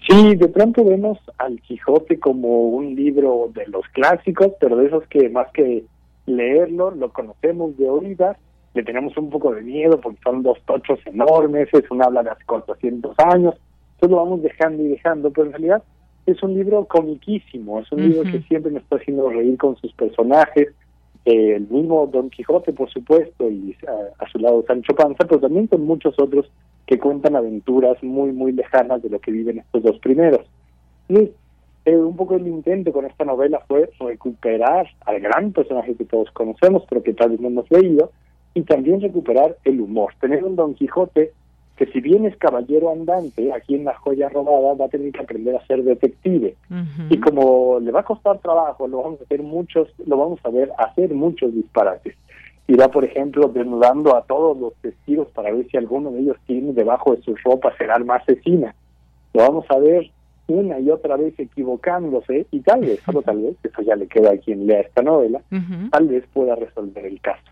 Sí, 0.08 0.34
de 0.34 0.48
pronto 0.48 0.84
vemos 0.84 1.18
al 1.38 1.60
Quijote 1.60 2.18
como 2.18 2.68
un 2.68 2.96
libro 2.96 3.50
de 3.54 3.66
los 3.68 3.86
clásicos, 3.92 4.48
pero 4.58 4.76
de 4.76 4.86
esos 4.86 5.06
que 5.06 5.28
más 5.28 5.48
que 5.52 5.84
leerlo, 6.26 6.90
lo 6.90 7.12
conocemos 7.12 7.76
de 7.76 7.88
oídas, 7.88 8.36
le 8.74 8.82
tenemos 8.82 9.16
un 9.16 9.30
poco 9.30 9.54
de 9.54 9.62
miedo 9.62 10.00
porque 10.00 10.20
son 10.24 10.42
dos 10.42 10.58
tochos 10.66 10.98
enormes, 11.06 11.68
es 11.72 11.90
un 11.90 12.02
habla 12.02 12.22
de 12.22 12.30
hace 12.30 12.44
400 12.44 13.16
años, 13.18 13.54
entonces 13.94 14.10
lo 14.10 14.16
vamos 14.16 14.42
dejando 14.42 14.82
y 14.82 14.88
dejando, 14.88 15.30
pero 15.30 15.46
en 15.46 15.52
realidad 15.52 15.82
es 16.26 16.42
un 16.42 16.54
libro 16.54 16.84
comiquísimo, 16.84 17.80
es 17.80 17.90
un 17.92 18.08
libro 18.08 18.22
que 18.30 18.40
siempre 18.42 18.70
nos 18.70 18.82
está 18.82 18.96
haciendo 18.96 19.28
reír 19.28 19.56
con 19.58 19.76
sus 19.76 19.92
personajes, 19.92 20.68
eh, 21.24 21.54
el 21.56 21.68
mismo 21.68 22.06
Don 22.06 22.30
Quijote, 22.30 22.72
por 22.72 22.90
supuesto, 22.90 23.48
y 23.50 23.76
a, 23.86 24.24
a, 24.24 24.28
su 24.30 24.38
lado 24.38 24.64
Sancho 24.66 24.94
Panza, 24.94 25.24
pero 25.24 25.40
también 25.40 25.66
con 25.66 25.84
muchos 25.84 26.14
otros 26.18 26.50
que 26.86 26.98
cuentan 26.98 27.36
aventuras 27.36 28.02
muy, 28.02 28.32
muy 28.32 28.52
lejanas 28.52 29.02
de 29.02 29.10
lo 29.10 29.20
que 29.20 29.30
viven 29.30 29.58
estos 29.58 29.82
dos 29.82 29.98
primeros. 30.00 30.44
Y 31.08 31.30
eh, 31.84 31.96
un 31.96 32.16
poco 32.16 32.36
el 32.36 32.46
intento 32.46 32.92
con 32.92 33.06
esta 33.06 33.24
novela 33.24 33.60
fue 33.66 33.90
recuperar 34.00 34.86
al 35.04 35.20
gran 35.20 35.52
personaje 35.52 35.94
que 35.94 36.04
todos 36.04 36.30
conocemos, 36.32 36.84
pero 36.88 37.02
que 37.02 37.14
tal 37.14 37.30
vez 37.30 37.40
no 37.40 37.48
hemos 37.48 37.70
leído, 37.70 38.12
y 38.54 38.62
también 38.62 39.00
recuperar 39.00 39.56
el 39.64 39.80
humor. 39.80 40.12
Tener 40.20 40.44
un 40.44 40.56
Don 40.56 40.74
Quijote 40.74 41.32
que 41.82 41.90
si 41.90 42.00
bien 42.00 42.26
es 42.26 42.36
caballero 42.36 42.92
andante, 42.92 43.52
aquí 43.52 43.74
en 43.74 43.84
la 43.84 43.94
joya 43.94 44.28
robada 44.28 44.74
va 44.74 44.84
a 44.84 44.88
tener 44.88 45.10
que 45.10 45.18
aprender 45.18 45.56
a 45.56 45.66
ser 45.66 45.82
detective. 45.82 46.54
Y 47.10 47.18
como 47.18 47.80
le 47.80 47.90
va 47.90 48.00
a 48.00 48.04
costar 48.04 48.38
trabajo, 48.38 48.86
lo 48.86 49.02
vamos 49.02 49.20
a 49.20 49.24
hacer 49.24 49.42
muchos, 49.42 49.88
lo 50.06 50.16
vamos 50.16 50.38
a 50.44 50.50
ver 50.50 50.70
hacer 50.78 51.12
muchos 51.12 51.52
disparates. 51.52 52.14
Irá, 52.68 52.88
por 52.88 53.04
ejemplo, 53.04 53.48
desnudando 53.48 54.14
a 54.14 54.22
todos 54.22 54.56
los 54.56 54.74
testigos 54.74 55.26
para 55.34 55.50
ver 55.50 55.66
si 55.70 55.76
alguno 55.76 56.12
de 56.12 56.20
ellos 56.20 56.36
tiene 56.46 56.72
debajo 56.72 57.16
de 57.16 57.22
su 57.22 57.34
ropa 57.34 57.76
ser 57.76 57.90
arma 57.90 58.14
asesina. 58.14 58.76
Lo 59.34 59.42
vamos 59.42 59.64
a 59.68 59.78
ver 59.78 60.08
una 60.46 60.78
y 60.78 60.88
otra 60.88 61.16
vez 61.16 61.36
equivocándose 61.36 62.46
y 62.52 62.60
tal 62.60 62.82
vez, 62.82 63.00
solo 63.00 63.22
tal 63.22 63.42
vez, 63.42 63.56
eso 63.64 63.82
ya 63.82 63.96
le 63.96 64.06
queda 64.06 64.30
a 64.30 64.38
quien 64.38 64.68
lea 64.68 64.82
esta 64.82 65.02
novela, 65.02 65.40
tal 65.90 66.06
vez 66.06 66.24
pueda 66.32 66.54
resolver 66.54 67.06
el 67.06 67.20
caso. 67.20 67.42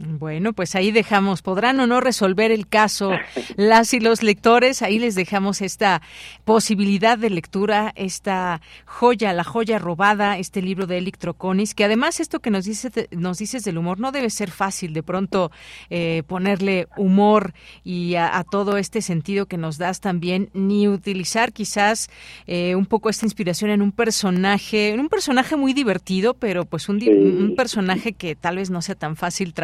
Bueno, 0.00 0.52
pues 0.52 0.76
ahí 0.76 0.92
dejamos, 0.92 1.42
podrán 1.42 1.80
o 1.80 1.86
no 1.88 2.00
resolver 2.00 2.52
el 2.52 2.68
caso 2.68 3.10
las 3.56 3.92
y 3.92 3.98
los 3.98 4.22
lectores, 4.22 4.80
ahí 4.82 5.00
les 5.00 5.16
dejamos 5.16 5.60
esta 5.60 6.02
posibilidad 6.44 7.18
de 7.18 7.30
lectura, 7.30 7.92
esta 7.96 8.60
joya, 8.84 9.32
la 9.32 9.42
joya 9.42 9.80
robada, 9.80 10.38
este 10.38 10.62
libro 10.62 10.86
de 10.86 10.98
Electroconis, 10.98 11.74
que 11.74 11.82
además 11.82 12.20
esto 12.20 12.38
que 12.38 12.52
nos 12.52 12.64
dices, 12.64 12.92
nos 13.10 13.38
dices 13.38 13.64
del 13.64 13.76
humor 13.76 13.98
no 13.98 14.12
debe 14.12 14.30
ser 14.30 14.52
fácil 14.52 14.92
de 14.92 15.02
pronto 15.02 15.50
eh, 15.90 16.22
ponerle 16.28 16.86
humor 16.96 17.52
y 17.82 18.14
a, 18.14 18.44
todo 18.48 18.76
este 18.76 19.02
sentido 19.02 19.46
que 19.46 19.58
nos 19.58 19.78
das 19.78 20.00
también, 20.00 20.48
ni 20.54 20.86
utilizar 20.86 21.52
quizás 21.52 22.08
eh, 22.46 22.76
un 22.76 22.86
poco 22.86 23.10
esta 23.10 23.26
inspiración 23.26 23.72
en 23.72 23.82
un 23.82 23.90
personaje, 23.90 24.90
en 24.90 25.00
un 25.00 25.08
personaje 25.08 25.56
muy 25.56 25.72
divertido, 25.72 26.34
pero 26.34 26.66
pues 26.66 26.88
un, 26.88 27.02
un 27.02 27.56
personaje 27.56 28.12
que 28.12 28.36
tal 28.36 28.56
vez 28.56 28.70
no 28.70 28.80
sea 28.80 28.94
tan 28.94 29.16
fácil 29.16 29.54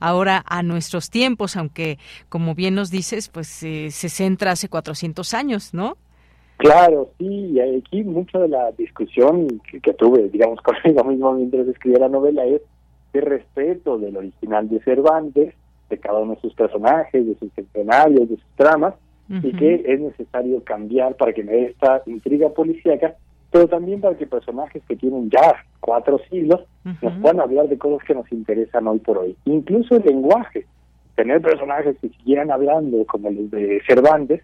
ahora 0.00 0.42
a 0.46 0.62
nuestros 0.62 1.10
tiempos, 1.10 1.56
aunque 1.56 1.98
como 2.28 2.54
bien 2.54 2.74
nos 2.74 2.90
dices, 2.90 3.28
pues 3.28 3.62
eh, 3.62 3.90
se 3.90 4.08
centra 4.08 4.52
hace 4.52 4.68
400 4.68 5.34
años, 5.34 5.74
¿no? 5.74 5.96
Claro, 6.58 7.10
sí, 7.18 7.52
y 7.52 7.60
aquí 7.60 8.02
mucho 8.02 8.40
de 8.40 8.48
la 8.48 8.72
discusión 8.72 9.60
que, 9.82 9.92
tuve, 9.92 10.28
digamos, 10.30 10.60
conmigo 10.62 11.04
mismo 11.04 11.32
mientras 11.34 11.68
escribía 11.68 12.00
la 12.00 12.08
novela 12.08 12.44
es 12.44 12.62
el 13.12 13.22
respeto 13.22 13.98
del 13.98 14.16
original 14.16 14.68
de 14.68 14.80
Cervantes, 14.80 15.54
de 15.88 15.98
cada 15.98 16.20
uno 16.20 16.34
de 16.34 16.40
sus 16.40 16.54
personajes, 16.54 17.26
de 17.26 17.34
sus 17.38 17.50
escenarios, 17.56 18.28
de 18.28 18.36
sus 18.36 18.56
tramas, 18.56 18.94
y 19.28 19.52
que 19.56 19.82
es 19.86 20.00
necesario 20.00 20.62
cambiar 20.62 21.16
para 21.16 21.32
que 21.32 21.42
me 21.42 21.52
dé 21.52 21.64
esta 21.66 22.00
intriga 22.06 22.48
policíaca 22.50 23.16
pero 23.50 23.68
también 23.68 24.00
para 24.00 24.16
que 24.16 24.26
personajes 24.26 24.82
que 24.88 24.96
tienen 24.96 25.30
ya 25.30 25.56
cuatro 25.80 26.20
siglos 26.30 26.60
nos 27.02 27.12
puedan 27.20 27.40
hablar 27.40 27.68
de 27.68 27.78
cosas 27.78 28.06
que 28.06 28.14
nos 28.14 28.30
interesan 28.32 28.86
hoy 28.86 28.98
por 28.98 29.18
hoy. 29.18 29.36
Incluso 29.44 29.96
el 29.96 30.04
lenguaje. 30.04 30.66
Tener 31.14 31.40
personajes 31.40 31.96
que 31.98 32.10
siguieran 32.10 32.50
hablando 32.50 33.04
como 33.06 33.30
los 33.30 33.50
de 33.50 33.80
Cervantes 33.86 34.42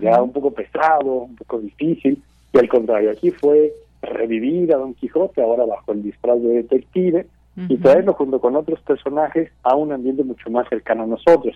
era 0.00 0.22
un 0.22 0.32
poco 0.32 0.50
pesado, 0.50 1.04
un 1.04 1.36
poco 1.36 1.58
difícil, 1.60 2.22
y 2.52 2.58
al 2.58 2.68
contrario, 2.68 3.10
aquí 3.10 3.30
fue 3.30 3.72
revivir 4.00 4.72
a 4.72 4.78
Don 4.78 4.94
Quijote, 4.94 5.42
ahora 5.42 5.66
bajo 5.66 5.92
el 5.92 6.02
disfraz 6.02 6.40
de 6.40 6.62
detective, 6.62 7.26
y 7.68 7.76
traerlo 7.76 8.14
junto 8.14 8.40
con 8.40 8.56
otros 8.56 8.80
personajes 8.80 9.50
a 9.62 9.76
un 9.76 9.92
ambiente 9.92 10.24
mucho 10.24 10.50
más 10.50 10.68
cercano 10.68 11.04
a 11.04 11.06
nosotros. 11.06 11.54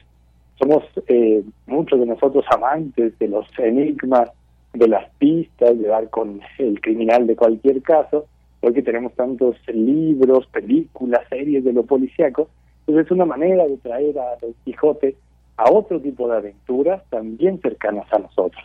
Somos 0.57 0.85
eh, 1.09 1.43
muchos 1.67 1.99
de 1.99 2.07
nosotros 2.07 2.45
amantes 2.51 3.19
de 3.19 3.29
los 3.29 3.47
enigmas, 3.59 4.31
de 4.79 4.89
las 4.89 5.11
pistas, 5.19 5.79
de 5.79 5.89
dar 5.89 6.09
con 6.11 6.41
el 6.59 6.81
criminal 6.81 7.27
de 7.27 7.37
cualquier 7.37 7.83
caso, 7.83 8.27
porque 8.61 8.83
tenemos 8.83 9.13
tantos 9.15 9.57
libros, 9.69 10.47
películas, 10.47 11.21
series 11.29 11.65
de 11.65 11.73
lo 11.73 11.85
policíaco, 11.85 12.49
entonces 12.81 13.07
es 13.07 13.13
una 13.13 13.27
manera 13.27 13.67
de 13.67 13.77
traer 13.77 14.19
a 14.19 14.37
Don 14.41 14.55
Quijote 14.65 15.17
a 15.57 15.71
otro 15.71 16.01
tipo 16.01 16.29
de 16.29 16.37
aventuras 16.37 17.03
también 17.11 17.61
cercanas 17.61 18.07
a 18.13 18.19
nosotros. 18.19 18.65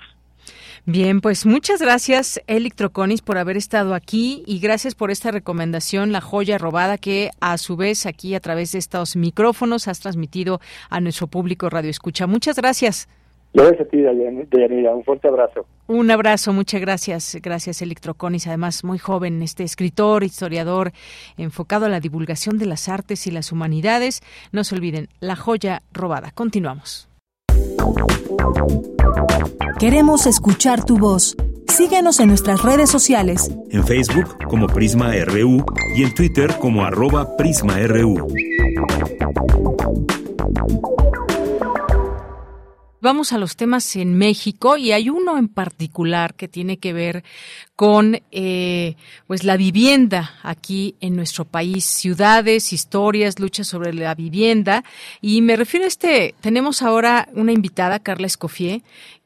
Bien, 0.86 1.22
pues 1.22 1.46
muchas 1.46 1.82
gracias, 1.82 2.42
Electroconis, 2.48 3.22
por 3.22 3.38
haber 3.38 3.56
estado 3.56 3.94
aquí 3.94 4.44
y 4.46 4.60
gracias 4.60 4.96
por 4.96 5.12
esta 5.12 5.32
recomendación, 5.32 6.12
La 6.12 6.20
joya 6.20 6.58
robada, 6.58 6.98
que 6.98 7.30
a 7.40 7.58
su 7.58 7.78
vez 7.78 8.06
aquí 8.06 8.36
a 8.36 8.42
través 8.42 8.74
de 8.74 8.80
estos 8.80 9.16
micrófonos 9.16 9.88
has 9.88 10.02
transmitido 10.02 10.60
a 10.90 11.00
nuestro 11.00 11.28
público 11.28 11.70
Radio 11.70 11.90
Escucha. 11.90 12.28
Muchas 12.28 12.58
gracias. 12.58 13.08
Lo 13.54 13.66
ves 13.66 13.80
a 13.80 13.86
ti, 13.86 13.98
Deyanira. 13.98 14.96
Un 14.96 15.04
fuerte 15.04 15.28
abrazo. 15.28 15.66
Un 15.88 16.10
abrazo, 16.10 16.54
muchas 16.54 16.82
gracias. 16.82 17.38
Gracias, 17.42 17.82
Electroconis. 17.82 18.48
Además, 18.48 18.84
muy 18.84 18.98
joven, 18.98 19.42
este 19.44 19.64
escritor, 19.64 20.24
historiador, 20.24 20.92
enfocado 21.38 21.86
a 21.86 21.90
la 21.90 22.00
divulgación 22.00 22.58
de 22.58 22.66
las 22.66 22.90
artes 22.90 23.28
y 23.28 23.32
las 23.32 23.52
humanidades. 23.52 24.22
No 24.52 24.64
se 24.64 24.76
olviden, 24.76 25.10
la 25.20 25.36
joya 25.36 25.84
robada. 25.92 26.32
Continuamos. 26.32 27.08
Queremos 29.80 30.26
escuchar 30.26 30.84
tu 30.84 30.98
voz. 30.98 31.36
Síguenos 31.68 32.20
en 32.20 32.30
nuestras 32.30 32.64
redes 32.64 32.90
sociales. 32.90 33.52
En 33.70 33.84
Facebook 33.86 34.38
como 34.48 34.68
Prisma 34.68 35.12
RU 35.26 35.64
y 35.96 36.04
en 36.04 36.14
Twitter 36.14 36.52
como 36.60 36.86
arroba 36.86 37.36
PrismaRU. 37.36 38.28
Vamos 43.04 43.34
a 43.34 43.38
los 43.38 43.58
temas 43.58 43.98
en 43.98 44.18
México 44.18 44.78
y 44.78 44.94
hay 44.94 45.10
uno 45.10 45.38
en 45.38 45.50
particular 45.50 46.36
que 46.36 46.48
tiene 46.48 46.78
que 46.78 46.94
ver 46.94 47.26
con 47.76 48.22
eh, 48.32 48.96
pues 49.28 49.44
la 49.44 49.58
vivienda 49.58 50.36
aquí 50.42 50.96
en 51.02 51.18
nuestro 51.18 51.44
país, 51.44 51.84
ciudades, 51.84 52.72
historias, 52.72 53.42
luchas 53.42 53.68
sobre 53.68 53.94
la 53.94 54.16
vivienda 54.16 54.86
y 55.20 55.42
me 55.42 55.58
refiero 55.58 55.84
a 55.84 55.90
este. 55.90 56.34
Tenemos 56.40 56.82
ahora 56.82 57.28
una 57.34 57.52
invitada, 57.52 58.00
Carla 58.00 58.26
Escofié, 58.26 58.84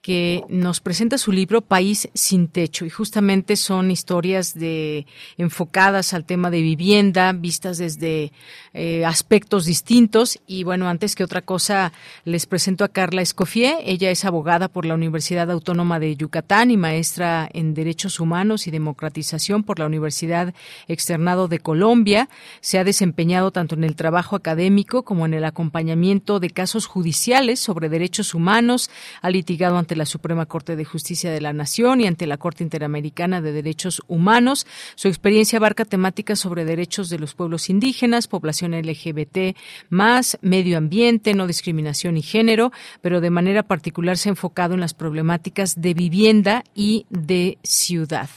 que 0.07 0.45
nos 0.47 0.79
presenta 0.79 1.17
su 1.17 1.33
libro 1.33 1.59
País 1.59 2.07
sin 2.13 2.47
techo 2.47 2.85
y 2.85 2.89
justamente 2.89 3.57
son 3.57 3.91
historias 3.91 4.53
de 4.57 5.05
enfocadas 5.37 6.13
al 6.13 6.23
tema 6.23 6.49
de 6.49 6.61
vivienda, 6.61 7.33
vistas 7.33 7.77
desde 7.77 8.31
eh, 8.73 9.03
aspectos 9.03 9.65
distintos 9.65 10.39
y 10.47 10.63
bueno, 10.63 10.87
antes 10.87 11.13
que 11.13 11.25
otra 11.25 11.41
cosa 11.41 11.91
les 12.23 12.45
presento 12.45 12.85
a 12.85 12.87
Carla 12.87 13.21
Escofié, 13.21 13.79
ella 13.83 14.09
es 14.09 14.23
abogada 14.23 14.69
por 14.69 14.85
la 14.85 14.93
Universidad 14.93 15.51
Autónoma 15.51 15.99
de 15.99 16.15
Yucatán 16.15 16.71
y 16.71 16.77
maestra 16.77 17.49
en 17.51 17.73
Derechos 17.73 18.21
Humanos 18.21 18.65
y 18.65 18.71
Democratización 18.71 19.63
por 19.63 19.77
la 19.77 19.87
Universidad 19.87 20.53
Externado 20.87 21.49
de 21.49 21.59
Colombia, 21.59 22.29
se 22.61 22.79
ha 22.79 22.85
desempeñado 22.85 23.51
tanto 23.51 23.75
en 23.75 23.83
el 23.83 23.97
trabajo 23.97 24.37
académico 24.37 25.03
como 25.03 25.25
en 25.25 25.33
el 25.33 25.43
acompañamiento 25.43 26.39
de 26.39 26.51
casos 26.51 26.85
judiciales 26.85 27.59
sobre 27.59 27.89
derechos 27.89 28.33
humanos, 28.33 28.89
ha 29.21 29.29
litigado 29.29 29.77
ante 29.77 29.96
la 29.97 30.05
Suprema 30.05 30.45
Corte 30.45 30.75
de 30.75 30.85
Justicia 30.85 31.31
de 31.31 31.41
la 31.41 31.53
Nación 31.53 32.01
y 32.01 32.07
ante 32.07 32.27
la 32.27 32.37
Corte 32.37 32.63
Interamericana 32.63 33.41
de 33.41 33.51
Derechos 33.51 34.01
Humanos. 34.07 34.65
Su 34.95 35.07
experiencia 35.07 35.57
abarca 35.57 35.85
temáticas 35.85 36.39
sobre 36.39 36.65
derechos 36.65 37.09
de 37.09 37.19
los 37.19 37.33
pueblos 37.33 37.69
indígenas, 37.69 38.27
población 38.27 38.71
LGBT, 38.73 39.57
más 39.89 40.37
medio 40.41 40.77
ambiente, 40.77 41.33
no 41.33 41.47
discriminación 41.47 42.17
y 42.17 42.21
género, 42.21 42.71
pero 43.01 43.21
de 43.21 43.29
manera 43.29 43.63
particular 43.63 44.17
se 44.17 44.29
ha 44.29 44.31
enfocado 44.31 44.73
en 44.73 44.79
las 44.79 44.93
problemáticas 44.93 45.81
de 45.81 45.93
vivienda 45.93 46.63
y 46.73 47.05
de 47.09 47.57
ciudad. 47.63 48.29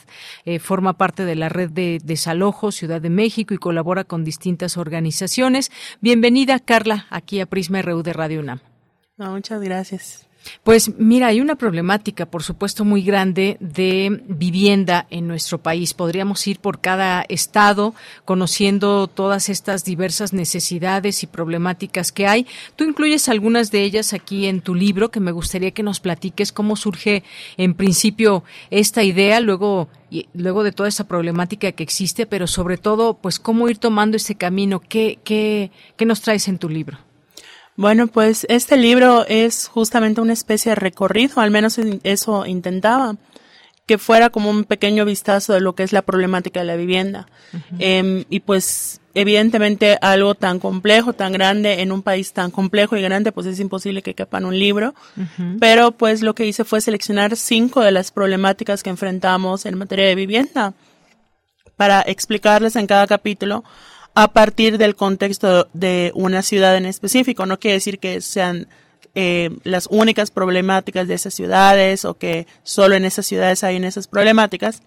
Eh, 0.45 0.59
forma 0.59 0.93
parte 0.93 1.25
de 1.25 1.35
la 1.35 1.49
red 1.49 1.69
de 1.69 1.99
desalojo 2.03 2.71
Ciudad 2.71 3.01
de 3.01 3.09
México 3.09 3.53
y 3.53 3.57
colabora 3.57 4.03
con 4.03 4.23
distintas 4.23 4.77
organizaciones. 4.77 5.71
Bienvenida, 6.01 6.59
Carla, 6.59 7.07
aquí 7.09 7.39
a 7.39 7.45
Prisma 7.45 7.81
RU 7.81 8.03
de 8.03 8.13
Radio 8.13 8.39
UNAM. 8.39 8.59
muchas 9.17 9.61
gracias. 9.61 10.30
Pues 10.63 10.97
mira, 10.97 11.27
hay 11.27 11.41
una 11.41 11.55
problemática, 11.55 12.25
por 12.25 12.43
supuesto, 12.43 12.85
muy 12.85 13.01
grande 13.01 13.57
de 13.59 14.21
vivienda 14.27 15.07
en 15.09 15.27
nuestro 15.27 15.59
país. 15.59 15.93
Podríamos 15.93 16.45
ir 16.47 16.59
por 16.59 16.81
cada 16.81 17.23
estado 17.29 17.93
conociendo 18.25 19.07
todas 19.07 19.49
estas 19.49 19.83
diversas 19.83 20.33
necesidades 20.33 21.23
y 21.23 21.27
problemáticas 21.27 22.11
que 22.11 22.27
hay. 22.27 22.47
Tú 22.75 22.83
incluyes 22.83 23.29
algunas 23.29 23.71
de 23.71 23.83
ellas 23.83 24.13
aquí 24.13 24.45
en 24.47 24.61
tu 24.61 24.75
libro, 24.75 25.11
que 25.11 25.19
me 25.19 25.31
gustaría 25.31 25.71
que 25.71 25.83
nos 25.83 25.99
platiques 25.99 26.51
cómo 26.51 26.75
surge 26.75 27.23
en 27.57 27.73
principio 27.73 28.43
esta 28.69 29.03
idea, 29.03 29.39
luego 29.39 29.89
y 30.09 30.27
luego 30.33 30.63
de 30.63 30.73
toda 30.73 30.89
esa 30.89 31.07
problemática 31.07 31.71
que 31.71 31.83
existe, 31.83 32.25
pero 32.25 32.45
sobre 32.45 32.77
todo, 32.77 33.13
pues 33.15 33.39
cómo 33.39 33.69
ir 33.69 33.77
tomando 33.77 34.17
ese 34.17 34.35
camino. 34.35 34.81
¿Qué, 34.81 35.19
qué, 35.23 35.71
qué 35.95 36.05
nos 36.05 36.21
traes 36.21 36.49
en 36.49 36.57
tu 36.57 36.67
libro? 36.67 37.10
Bueno, 37.81 38.05
pues 38.05 38.45
este 38.47 38.77
libro 38.77 39.25
es 39.27 39.67
justamente 39.67 40.21
una 40.21 40.33
especie 40.33 40.69
de 40.69 40.75
recorrido, 40.75 41.41
al 41.41 41.49
menos 41.49 41.79
eso 42.03 42.45
intentaba, 42.45 43.15
que 43.87 43.97
fuera 43.97 44.29
como 44.29 44.51
un 44.51 44.65
pequeño 44.65 45.03
vistazo 45.03 45.53
de 45.53 45.61
lo 45.61 45.73
que 45.73 45.81
es 45.81 45.91
la 45.91 46.03
problemática 46.03 46.59
de 46.59 46.67
la 46.67 46.75
vivienda. 46.75 47.25
Em, 47.79 48.25
y 48.29 48.41
pues 48.41 49.01
evidentemente 49.15 49.97
algo 49.99 50.35
tan 50.35 50.59
complejo, 50.59 51.13
tan 51.13 51.33
grande, 51.33 51.81
en 51.81 51.91
un 51.91 52.03
país 52.03 52.33
tan 52.33 52.51
complejo 52.51 52.97
y 52.97 53.01
grande, 53.01 53.31
pues 53.31 53.47
es 53.47 53.59
imposible 53.59 54.03
que 54.03 54.13
quepa 54.13 54.37
en 54.37 54.45
un 54.45 54.59
libro. 54.59 54.93
Pero 55.59 55.91
pues 55.91 56.21
lo 56.21 56.35
que 56.35 56.45
hice 56.45 56.63
fue 56.63 56.81
seleccionar 56.81 57.35
cinco 57.35 57.81
de 57.81 57.91
las 57.91 58.11
problemáticas 58.11 58.83
que 58.83 58.91
enfrentamos 58.91 59.65
en 59.65 59.79
materia 59.79 60.05
de 60.05 60.13
vivienda 60.13 60.75
para 61.77 62.03
explicarles 62.03 62.75
en 62.75 62.85
cada 62.85 63.07
capítulo 63.07 63.63
a 64.13 64.27
partir 64.29 64.77
del 64.77 64.95
contexto 64.95 65.67
de 65.73 66.11
una 66.15 66.41
ciudad 66.41 66.75
en 66.75 66.85
específico. 66.85 67.45
No 67.45 67.59
quiere 67.59 67.75
decir 67.75 67.99
que 67.99 68.21
sean 68.21 68.67
eh, 69.15 69.49
las 69.63 69.87
únicas 69.89 70.31
problemáticas 70.31 71.07
de 71.07 71.15
esas 71.15 71.33
ciudades 71.33 72.05
o 72.05 72.13
que 72.13 72.47
solo 72.63 72.95
en 72.95 73.05
esas 73.05 73.25
ciudades 73.25 73.63
hay 73.63 73.77
esas 73.83 74.07
problemáticas, 74.07 74.81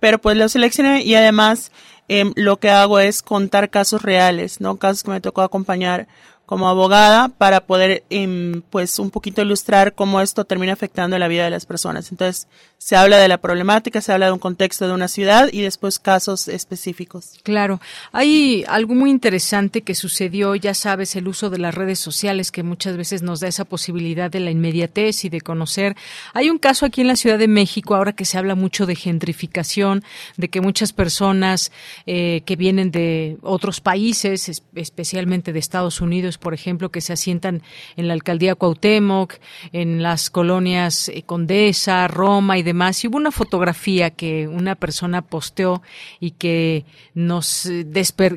pero 0.00 0.18
pues 0.18 0.36
lo 0.36 0.48
seleccioné 0.48 1.02
y 1.02 1.14
además 1.14 1.70
em, 2.08 2.32
lo 2.36 2.58
que 2.58 2.70
hago 2.70 2.98
es 2.98 3.22
contar 3.22 3.68
casos 3.70 4.02
reales, 4.02 4.60
¿no? 4.60 4.76
Casos 4.76 5.02
que 5.02 5.10
me 5.10 5.20
tocó 5.20 5.42
acompañar 5.42 6.08
como 6.48 6.66
abogada 6.70 7.28
para 7.28 7.60
poder, 7.60 8.04
em, 8.08 8.62
pues, 8.70 8.98
un 8.98 9.10
poquito 9.10 9.42
ilustrar 9.42 9.94
cómo 9.94 10.22
esto 10.22 10.46
termina 10.46 10.72
afectando 10.72 11.18
la 11.18 11.28
vida 11.28 11.44
de 11.44 11.50
las 11.50 11.66
personas. 11.66 12.10
Entonces, 12.10 12.48
se 12.78 12.94
habla 12.94 13.18
de 13.18 13.28
la 13.28 13.38
problemática, 13.38 14.00
se 14.00 14.12
habla 14.12 14.26
de 14.26 14.32
un 14.32 14.38
contexto 14.38 14.86
de 14.86 14.94
una 14.94 15.08
ciudad 15.08 15.48
y 15.52 15.62
después 15.62 15.98
casos 15.98 16.46
específicos. 16.46 17.34
Claro. 17.42 17.80
Hay 18.12 18.64
algo 18.68 18.94
muy 18.94 19.10
interesante 19.10 19.82
que 19.82 19.96
sucedió, 19.96 20.54
ya 20.54 20.74
sabes, 20.74 21.16
el 21.16 21.26
uso 21.26 21.50
de 21.50 21.58
las 21.58 21.74
redes 21.74 21.98
sociales 21.98 22.52
que 22.52 22.62
muchas 22.62 22.96
veces 22.96 23.22
nos 23.22 23.40
da 23.40 23.48
esa 23.48 23.64
posibilidad 23.64 24.30
de 24.30 24.40
la 24.40 24.52
inmediatez 24.52 25.24
y 25.24 25.28
de 25.28 25.40
conocer. 25.40 25.96
Hay 26.34 26.50
un 26.50 26.58
caso 26.58 26.86
aquí 26.86 27.00
en 27.00 27.08
la 27.08 27.16
Ciudad 27.16 27.38
de 27.38 27.48
México, 27.48 27.96
ahora 27.96 28.12
que 28.12 28.24
se 28.24 28.38
habla 28.38 28.54
mucho 28.54 28.86
de 28.86 28.94
gentrificación, 28.94 30.04
de 30.36 30.48
que 30.48 30.60
muchas 30.60 30.92
personas 30.92 31.72
eh, 32.06 32.42
que 32.46 32.54
vienen 32.54 32.92
de 32.92 33.38
otros 33.42 33.80
países, 33.80 34.62
especialmente 34.74 35.52
de 35.52 35.58
Estados 35.58 36.00
Unidos, 36.00 36.38
por 36.38 36.54
ejemplo, 36.54 36.90
que 36.90 37.00
se 37.00 37.12
asientan 37.12 37.62
en 37.96 38.06
la 38.06 38.14
alcaldía 38.14 38.54
Cuauhtémoc, 38.54 39.34
en 39.72 40.02
las 40.02 40.30
colonias 40.30 41.08
eh, 41.08 41.24
Condesa, 41.26 42.06
Roma 42.06 42.56
y 42.56 42.67
demás. 42.68 43.02
Y 43.02 43.08
hubo 43.08 43.16
una 43.16 43.32
fotografía 43.32 44.10
que 44.10 44.48
una 44.48 44.74
persona 44.74 45.22
posteó 45.22 45.82
y 46.20 46.32
que 46.32 46.84
nos 47.14 47.66
eh, 47.66 47.84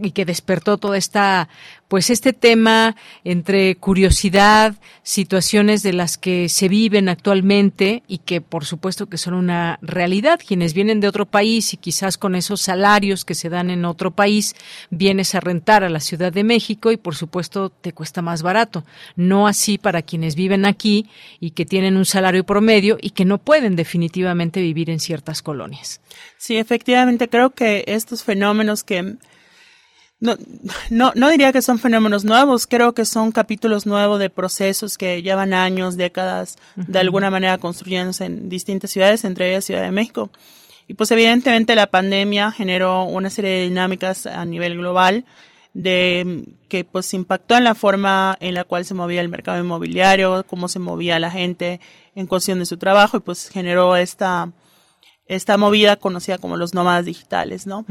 y 0.01 0.11
que 0.11 0.25
despertó 0.25 0.77
toda 0.77 0.97
esta 0.97 1.49
pues 1.91 2.09
este 2.09 2.31
tema 2.31 2.95
entre 3.25 3.75
curiosidad, 3.75 4.75
situaciones 5.03 5.83
de 5.83 5.91
las 5.91 6.17
que 6.17 6.47
se 6.47 6.69
viven 6.69 7.09
actualmente 7.09 8.01
y 8.07 8.19
que 8.19 8.39
por 8.39 8.63
supuesto 8.63 9.09
que 9.09 9.17
son 9.17 9.33
una 9.33 9.77
realidad. 9.81 10.39
Quienes 10.39 10.73
vienen 10.73 11.01
de 11.01 11.09
otro 11.09 11.25
país 11.25 11.73
y 11.73 11.77
quizás 11.77 12.17
con 12.17 12.35
esos 12.35 12.61
salarios 12.61 13.25
que 13.25 13.35
se 13.35 13.49
dan 13.49 13.69
en 13.69 13.83
otro 13.83 14.11
país, 14.11 14.55
vienes 14.89 15.35
a 15.35 15.41
rentar 15.41 15.83
a 15.83 15.89
la 15.89 15.99
Ciudad 15.99 16.31
de 16.31 16.45
México 16.45 16.93
y 16.93 16.95
por 16.95 17.13
supuesto 17.13 17.69
te 17.69 17.91
cuesta 17.91 18.21
más 18.21 18.41
barato. 18.41 18.85
No 19.17 19.45
así 19.45 19.77
para 19.77 20.01
quienes 20.01 20.35
viven 20.35 20.65
aquí 20.65 21.09
y 21.41 21.51
que 21.51 21.65
tienen 21.65 21.97
un 21.97 22.05
salario 22.05 22.45
promedio 22.45 22.99
y 23.01 23.09
que 23.09 23.25
no 23.25 23.37
pueden 23.37 23.75
definitivamente 23.75 24.61
vivir 24.61 24.89
en 24.89 25.01
ciertas 25.01 25.41
colonias. 25.41 25.99
Sí, 26.37 26.55
efectivamente 26.55 27.27
creo 27.27 27.49
que 27.49 27.83
estos 27.85 28.23
fenómenos 28.23 28.85
que 28.85 29.17
no, 30.21 30.37
no, 30.91 31.11
no 31.15 31.29
diría 31.29 31.51
que 31.51 31.63
son 31.63 31.79
fenómenos 31.79 32.23
nuevos, 32.23 32.67
creo 32.67 32.93
que 32.93 33.05
son 33.05 33.31
capítulos 33.31 33.87
nuevos 33.87 34.19
de 34.19 34.29
procesos 34.29 34.97
que 34.97 35.23
llevan 35.23 35.51
años, 35.51 35.97
décadas, 35.97 36.57
de 36.75 36.99
alguna 36.99 37.31
manera 37.31 37.57
construyéndose 37.57 38.25
en 38.25 38.47
distintas 38.47 38.91
ciudades, 38.91 39.25
entre 39.25 39.49
ellas 39.49 39.65
Ciudad 39.65 39.81
de 39.81 39.91
México. 39.91 40.29
Y 40.87 40.93
pues 40.93 41.09
evidentemente 41.09 41.73
la 41.73 41.87
pandemia 41.87 42.51
generó 42.51 43.03
una 43.05 43.31
serie 43.31 43.49
de 43.49 43.63
dinámicas 43.63 44.27
a 44.27 44.45
nivel 44.45 44.77
global 44.77 45.25
de 45.73 46.43
que 46.69 46.83
pues 46.83 47.11
impactó 47.15 47.57
en 47.57 47.63
la 47.63 47.73
forma 47.73 48.37
en 48.41 48.53
la 48.53 48.63
cual 48.63 48.85
se 48.85 48.93
movía 48.93 49.21
el 49.21 49.29
mercado 49.29 49.59
inmobiliario, 49.59 50.45
cómo 50.45 50.67
se 50.67 50.77
movía 50.77 51.17
la 51.17 51.31
gente 51.31 51.79
en 52.13 52.27
cuestión 52.27 52.59
de 52.59 52.67
su 52.67 52.77
trabajo 52.77 53.17
y 53.17 53.21
pues 53.21 53.49
generó 53.49 53.95
esta 53.95 54.51
esta 55.25 55.57
movida 55.57 55.95
conocida 55.95 56.37
como 56.37 56.57
los 56.57 56.73
nómadas 56.73 57.05
digitales, 57.05 57.65
¿no? 57.65 57.85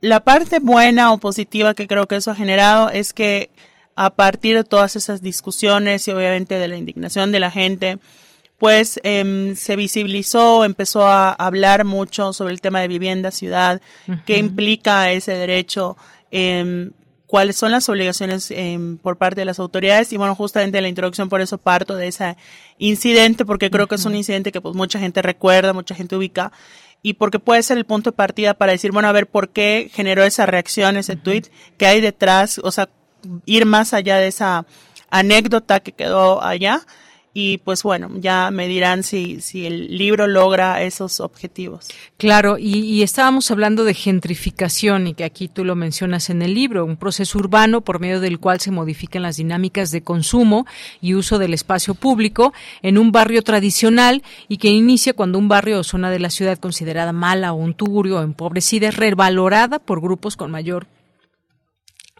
La 0.00 0.20
parte 0.20 0.58
buena 0.60 1.12
o 1.12 1.18
positiva 1.18 1.74
que 1.74 1.88
creo 1.88 2.06
que 2.06 2.16
eso 2.16 2.30
ha 2.30 2.34
generado 2.34 2.90
es 2.90 3.12
que 3.12 3.50
a 3.96 4.10
partir 4.10 4.56
de 4.56 4.64
todas 4.64 4.94
esas 4.94 5.22
discusiones 5.22 6.06
y 6.06 6.12
obviamente 6.12 6.58
de 6.58 6.68
la 6.68 6.76
indignación 6.76 7.32
de 7.32 7.40
la 7.40 7.50
gente, 7.50 7.98
pues 8.58 9.00
em, 9.02 9.56
se 9.56 9.74
visibilizó, 9.74 10.64
empezó 10.64 11.06
a 11.06 11.32
hablar 11.32 11.84
mucho 11.84 12.32
sobre 12.32 12.54
el 12.54 12.60
tema 12.60 12.80
de 12.80 12.88
vivienda, 12.88 13.30
ciudad, 13.30 13.80
qué 14.24 14.38
implica 14.38 15.10
ese 15.10 15.32
derecho, 15.32 15.96
eh, 16.30 16.90
cuáles 17.28 17.56
son 17.56 17.70
las 17.70 17.88
obligaciones 17.88 18.50
em, 18.50 18.96
por 18.96 19.18
parte 19.18 19.42
de 19.42 19.44
las 19.44 19.60
autoridades. 19.60 20.12
Y 20.12 20.16
bueno, 20.16 20.34
justamente 20.34 20.78
en 20.78 20.82
la 20.82 20.88
introducción 20.88 21.28
por 21.28 21.40
eso 21.40 21.58
parto 21.58 21.94
de 21.94 22.08
ese 22.08 22.36
incidente 22.78 23.44
porque 23.44 23.70
creo 23.70 23.86
que 23.86 23.96
es 23.96 24.04
un 24.04 24.16
incidente 24.16 24.50
que 24.50 24.60
pues 24.60 24.74
mucha 24.74 24.98
gente 24.98 25.22
recuerda, 25.22 25.72
mucha 25.72 25.94
gente 25.94 26.16
ubica 26.16 26.50
y 27.02 27.14
porque 27.14 27.38
puede 27.38 27.62
ser 27.62 27.78
el 27.78 27.84
punto 27.84 28.10
de 28.10 28.16
partida 28.16 28.54
para 28.54 28.72
decir, 28.72 28.92
bueno, 28.92 29.08
a 29.08 29.12
ver, 29.12 29.28
¿por 29.28 29.50
qué 29.50 29.90
generó 29.92 30.24
esa 30.24 30.46
reacción, 30.46 30.96
ese 30.96 31.16
tweet? 31.16 31.44
¿Qué 31.76 31.86
hay 31.86 32.00
detrás? 32.00 32.60
O 32.62 32.70
sea, 32.70 32.88
ir 33.46 33.66
más 33.66 33.94
allá 33.94 34.18
de 34.18 34.28
esa 34.28 34.66
anécdota 35.10 35.80
que 35.80 35.92
quedó 35.92 36.42
allá 36.42 36.82
y 37.34 37.58
pues 37.58 37.82
bueno, 37.82 38.10
ya 38.16 38.50
me 38.50 38.66
dirán 38.68 39.02
si, 39.02 39.40
si 39.40 39.66
el 39.66 39.96
libro 39.96 40.26
logra 40.26 40.82
esos 40.82 41.20
objetivos. 41.20 41.88
Claro, 42.16 42.56
y, 42.58 43.02
estábamos 43.02 43.50
hablando 43.50 43.84
de 43.84 43.94
gentrificación 43.94 45.06
y 45.06 45.14
que 45.14 45.24
aquí 45.24 45.48
tú 45.48 45.64
lo 45.64 45.76
mencionas 45.76 46.30
en 46.30 46.42
el 46.42 46.54
libro, 46.54 46.84
un 46.84 46.96
proceso 46.96 47.38
urbano 47.38 47.82
por 47.82 48.00
medio 48.00 48.20
del 48.20 48.38
cual 48.38 48.60
se 48.60 48.70
modifican 48.70 49.22
las 49.22 49.36
dinámicas 49.36 49.90
de 49.90 50.02
consumo 50.02 50.66
y 51.00 51.14
uso 51.14 51.38
del 51.38 51.54
espacio 51.54 51.94
público 51.94 52.52
en 52.82 52.98
un 52.98 53.12
barrio 53.12 53.42
tradicional 53.42 54.22
y 54.48 54.56
que 54.56 54.68
inicia 54.68 55.12
cuando 55.12 55.38
un 55.38 55.48
barrio 55.48 55.80
o 55.80 55.84
zona 55.84 56.10
de 56.10 56.18
la 56.18 56.30
ciudad 56.30 56.58
considerada 56.58 57.12
mala 57.12 57.52
o 57.52 57.56
un 57.56 57.74
tugurio 57.74 58.18
o 58.18 58.22
empobrecida 58.22 58.88
es 58.88 58.96
revalorada 58.96 59.78
por 59.78 60.00
grupos 60.00 60.36
con 60.36 60.50
mayor 60.50 60.86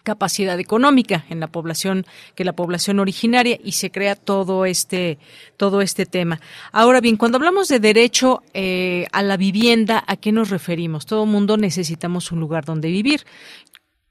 capacidad 0.09 0.59
económica 0.59 1.27
en 1.29 1.39
la 1.39 1.49
población 1.49 2.07
que 2.35 2.43
la 2.43 2.55
población 2.55 2.99
originaria 2.99 3.59
y 3.63 3.73
se 3.73 3.91
crea 3.91 4.17
todo 4.17 4.65
este 4.65 5.19
todo 5.59 5.83
este 5.83 6.07
tema. 6.07 6.41
Ahora 6.73 7.03
bien, 7.03 7.19
cuando 7.19 7.37
hablamos 7.37 7.69
de 7.69 7.79
derecho 7.79 8.43
eh, 8.55 9.07
a 9.13 9.23
la 9.23 9.37
vivienda, 9.37 10.03
¿a 10.07 10.17
qué 10.17 10.33
nos 10.33 10.49
referimos? 10.49 11.05
Todo 11.05 11.27
mundo 11.27 11.59
necesitamos 11.59 12.33
un 12.33 12.41
lugar 12.41 12.65
donde 12.65 12.89
vivir. 12.89 13.27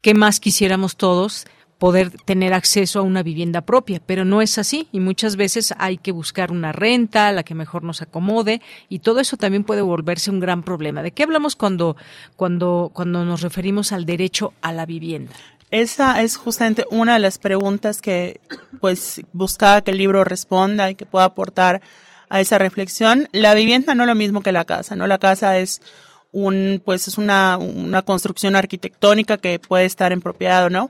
¿Qué 0.01 0.13
más 0.13 0.39
quisiéramos 0.39 0.97
todos? 0.97 1.47
poder 1.77 2.09
tener 2.25 2.53
acceso 2.53 2.97
a 2.97 3.03
una 3.03 3.21
vivienda 3.21 3.61
propia, 3.61 4.01
pero 4.03 4.25
no 4.25 4.41
es 4.41 4.57
así 4.57 4.87
y 4.91 4.99
muchas 4.99 5.35
veces 5.35 5.75
hay 5.77 5.97
que 5.97 6.11
buscar 6.11 6.51
una 6.51 6.71
renta, 6.71 7.31
la 7.31 7.43
que 7.43 7.53
mejor 7.53 7.83
nos 7.83 8.01
acomode 8.01 8.61
y 8.89 8.97
todo 8.99 9.19
eso 9.19 9.37
también 9.37 9.63
puede 9.63 9.83
volverse 9.83 10.31
un 10.31 10.39
gran 10.39 10.63
problema. 10.63 11.03
¿De 11.03 11.11
qué 11.11 11.21
hablamos 11.21 11.55
cuando 11.55 11.95
cuando 12.35 12.89
cuando 12.95 13.25
nos 13.25 13.41
referimos 13.41 13.91
al 13.91 14.07
derecho 14.07 14.53
a 14.61 14.73
la 14.73 14.87
vivienda? 14.87 15.35
Esa 15.69 16.21
es 16.21 16.37
justamente 16.37 16.85
una 16.91 17.13
de 17.13 17.19
las 17.19 17.39
preguntas 17.39 18.01
que 18.01 18.39
pues 18.79 19.21
buscaba 19.33 19.81
que 19.81 19.91
el 19.91 19.97
libro 19.97 20.23
responda 20.23 20.89
y 20.89 20.95
que 20.95 21.05
pueda 21.05 21.25
aportar 21.25 21.81
a 22.29 22.39
esa 22.39 22.57
reflexión. 22.57 23.27
La 23.33 23.53
vivienda 23.53 23.93
no 23.93 24.03
es 24.03 24.07
lo 24.07 24.15
mismo 24.15 24.41
que 24.41 24.53
la 24.53 24.65
casa, 24.65 24.95
¿no? 24.95 25.07
La 25.07 25.17
casa 25.17 25.57
es 25.57 25.81
un, 26.31 26.81
pues 26.83 27.07
es 27.09 27.17
una, 27.17 27.57
una 27.57 28.01
construcción 28.01 28.55
arquitectónica 28.55 29.37
que 29.37 29.59
puede 29.59 29.85
estar 29.85 30.13
en 30.13 30.21
propiedad 30.21 30.65
o 30.65 30.69
no. 30.69 30.89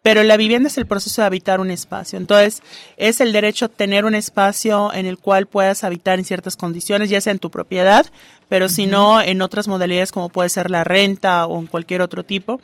Pero 0.00 0.22
la 0.22 0.36
vivienda 0.36 0.68
es 0.68 0.76
el 0.76 0.86
proceso 0.86 1.22
de 1.22 1.26
habitar 1.26 1.60
un 1.60 1.70
espacio. 1.70 2.18
Entonces, 2.18 2.62
es 2.98 3.22
el 3.22 3.32
derecho 3.32 3.66
a 3.66 3.68
tener 3.68 4.04
un 4.04 4.14
espacio 4.14 4.92
en 4.92 5.06
el 5.06 5.16
cual 5.16 5.46
puedas 5.46 5.82
habitar 5.82 6.18
en 6.18 6.26
ciertas 6.26 6.56
condiciones, 6.56 7.08
ya 7.08 7.22
sea 7.22 7.30
en 7.30 7.38
tu 7.38 7.50
propiedad, 7.50 8.04
pero 8.50 8.68
si 8.68 8.86
no 8.86 9.22
en 9.22 9.40
otras 9.40 9.66
modalidades 9.66 10.12
como 10.12 10.28
puede 10.28 10.50
ser 10.50 10.70
la 10.70 10.84
renta 10.84 11.46
o 11.46 11.58
en 11.58 11.66
cualquier 11.66 12.02
otro 12.02 12.22
tipo 12.22 12.60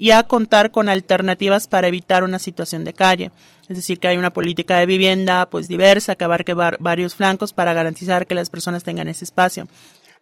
y 0.00 0.12
a 0.12 0.22
contar 0.22 0.70
con 0.70 0.88
alternativas 0.88 1.68
para 1.68 1.86
evitar 1.86 2.24
una 2.24 2.38
situación 2.38 2.84
de 2.84 2.94
calle. 2.94 3.32
Es 3.68 3.76
decir, 3.76 4.00
que 4.00 4.08
hay 4.08 4.16
una 4.16 4.32
política 4.32 4.78
de 4.78 4.86
vivienda 4.86 5.50
pues 5.50 5.68
diversa 5.68 6.16
que 6.16 6.24
abarque 6.24 6.54
varios 6.54 7.14
flancos 7.14 7.52
para 7.52 7.74
garantizar 7.74 8.26
que 8.26 8.34
las 8.34 8.48
personas 8.48 8.82
tengan 8.82 9.08
ese 9.08 9.26
espacio. 9.26 9.68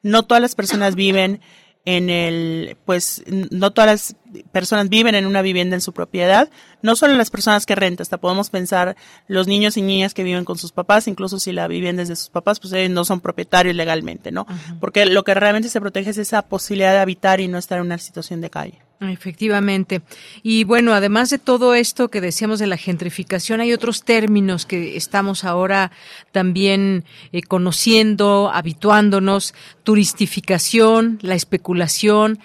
No 0.03 0.25
todas 0.25 0.43
las 0.43 0.57
personas 0.57 0.97
viven 0.97 1.41
en 1.85 2.11
el, 2.11 2.77
pues 2.85 3.23
no 3.29 3.71
todas 3.71 3.89
las 3.89 4.17
personas 4.51 4.89
viven 4.89 5.15
en 5.15 5.27
una 5.27 5.43
vivienda 5.43 5.77
en 5.77 5.81
su 5.81 5.93
propiedad, 5.93 6.51
no 6.83 6.97
solo 6.97 7.15
las 7.15 7.31
personas 7.31 7.65
que 7.65 7.77
rentan, 7.77 8.03
hasta 8.03 8.19
podemos 8.19 8.51
pensar 8.51 8.97
los 9.29 9.47
niños 9.47 9.77
y 9.77 9.83
niñas 9.83 10.13
que 10.13 10.25
viven 10.25 10.45
con 10.45 10.59
sus 10.59 10.73
papás, 10.73 11.07
incluso 11.07 11.39
si 11.39 11.53
la 11.53 11.69
vivienda 11.69 12.03
es 12.03 12.09
de 12.09 12.17
sus 12.17 12.31
papás, 12.31 12.59
pues 12.59 12.73
ellos 12.73 12.91
no 12.91 13.05
son 13.05 13.21
propietarios 13.21 13.77
legalmente, 13.77 14.33
¿no? 14.33 14.45
Porque 14.81 15.07
lo 15.07 15.23
que 15.23 15.35
realmente 15.35 15.69
se 15.69 15.81
protege 15.81 16.11
es 16.11 16.19
esa 16.19 16.43
posibilidad 16.43 16.95
de 16.95 16.99
habitar 16.99 17.41
y 17.41 17.47
no 17.47 17.59
estar 17.59 17.79
en 17.79 17.87
una 17.87 17.99
situación 17.99 18.41
de 18.41 18.51
calle. 18.51 18.88
Efectivamente. 19.01 20.03
Y 20.43 20.65
bueno, 20.65 20.93
además 20.93 21.31
de 21.31 21.39
todo 21.39 21.75
esto 21.75 22.09
que 22.09 22.21
decíamos 22.21 22.59
de 22.59 22.67
la 22.67 22.77
gentrificación, 22.77 23.61
hay 23.61 23.73
otros 23.73 24.03
términos 24.03 24.67
que 24.67 24.97
estamos 24.97 25.45
ahora 25.45 25.93
también 26.33 27.05
eh, 27.31 27.43
conociendo, 27.43 28.51
habituándonos, 28.53 29.55
turistificación, 29.85 31.21
la 31.23 31.37
especulación, 31.37 32.41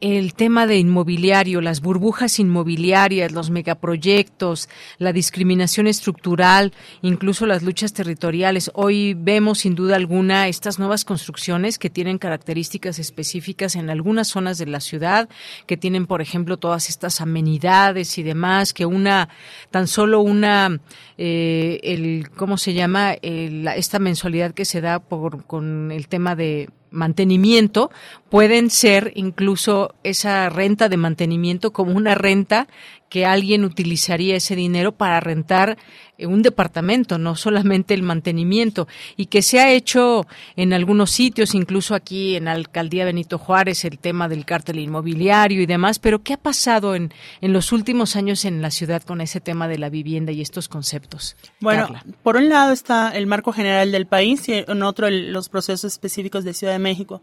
el 0.00 0.34
tema 0.34 0.66
de 0.66 0.78
inmobiliario, 0.78 1.60
las 1.60 1.80
burbujas 1.80 2.38
inmobiliarias, 2.38 3.32
los 3.32 3.50
megaproyectos, 3.50 4.68
la 4.98 5.12
discriminación 5.12 5.86
estructural, 5.86 6.72
incluso 7.02 7.46
las 7.46 7.62
luchas 7.62 7.92
territoriales. 7.92 8.70
Hoy 8.74 9.14
vemos 9.14 9.60
sin 9.60 9.74
duda 9.74 9.96
alguna 9.96 10.48
estas 10.48 10.78
nuevas 10.78 11.04
construcciones 11.04 11.78
que 11.78 11.90
tienen 11.90 12.18
características 12.18 12.98
específicas 12.98 13.74
en 13.74 13.90
algunas 13.90 14.28
zonas 14.28 14.58
de 14.58 14.66
la 14.66 14.80
ciudad, 14.80 15.28
que 15.66 15.76
tienen, 15.76 16.06
por 16.06 16.22
ejemplo, 16.22 16.58
todas 16.58 16.88
estas 16.88 17.20
amenidades 17.20 18.18
y 18.18 18.22
demás, 18.22 18.72
que 18.72 18.86
una, 18.86 19.28
tan 19.70 19.88
solo 19.88 20.20
una, 20.20 20.80
eh, 21.16 21.80
el, 21.82 22.30
¿cómo 22.36 22.56
se 22.56 22.74
llama? 22.74 23.14
esta 23.22 23.98
mensualidad 23.98 24.54
que 24.54 24.64
se 24.64 24.80
da 24.80 25.00
por, 25.00 25.44
con 25.44 25.90
el 25.90 26.08
tema 26.08 26.36
de 26.36 26.68
mantenimiento 26.90 27.90
pueden 28.30 28.70
ser 28.70 29.12
incluso 29.14 29.94
esa 30.02 30.48
renta 30.48 30.88
de 30.88 30.96
mantenimiento 30.96 31.72
como 31.72 31.92
una 31.92 32.14
renta 32.14 32.68
que 33.08 33.26
alguien 33.26 33.64
utilizaría 33.64 34.36
ese 34.36 34.56
dinero 34.56 34.92
para 34.92 35.20
rentar 35.20 35.78
eh, 36.18 36.26
un 36.26 36.42
departamento, 36.42 37.18
no 37.18 37.36
solamente 37.36 37.94
el 37.94 38.02
mantenimiento, 38.02 38.88
y 39.16 39.26
que 39.26 39.42
se 39.42 39.60
ha 39.60 39.70
hecho 39.70 40.26
en 40.56 40.72
algunos 40.72 41.10
sitios, 41.10 41.54
incluso 41.54 41.94
aquí 41.94 42.36
en 42.36 42.46
la 42.46 42.52
alcaldía 42.52 43.04
Benito 43.04 43.38
Juárez, 43.38 43.84
el 43.84 43.98
tema 43.98 44.28
del 44.28 44.44
cártel 44.44 44.78
inmobiliario 44.78 45.62
y 45.62 45.66
demás, 45.66 45.98
pero 45.98 46.22
¿qué 46.22 46.34
ha 46.34 46.38
pasado 46.38 46.94
en, 46.94 47.12
en 47.40 47.52
los 47.52 47.72
últimos 47.72 48.16
años 48.16 48.44
en 48.44 48.62
la 48.62 48.70
ciudad 48.70 49.02
con 49.02 49.20
ese 49.20 49.40
tema 49.40 49.68
de 49.68 49.78
la 49.78 49.88
vivienda 49.88 50.32
y 50.32 50.40
estos 50.40 50.68
conceptos? 50.68 51.36
Bueno, 51.60 51.88
por 52.22 52.36
un 52.36 52.48
lado 52.48 52.72
está 52.72 53.10
el 53.10 53.26
marco 53.26 53.52
general 53.52 53.92
del 53.92 54.06
país 54.06 54.48
y 54.48 54.64
en 54.66 54.82
otro 54.82 55.08
los 55.10 55.48
procesos 55.48 55.92
específicos 55.92 56.44
de 56.44 56.54
Ciudad 56.54 56.72
de 56.72 56.78
México. 56.78 57.22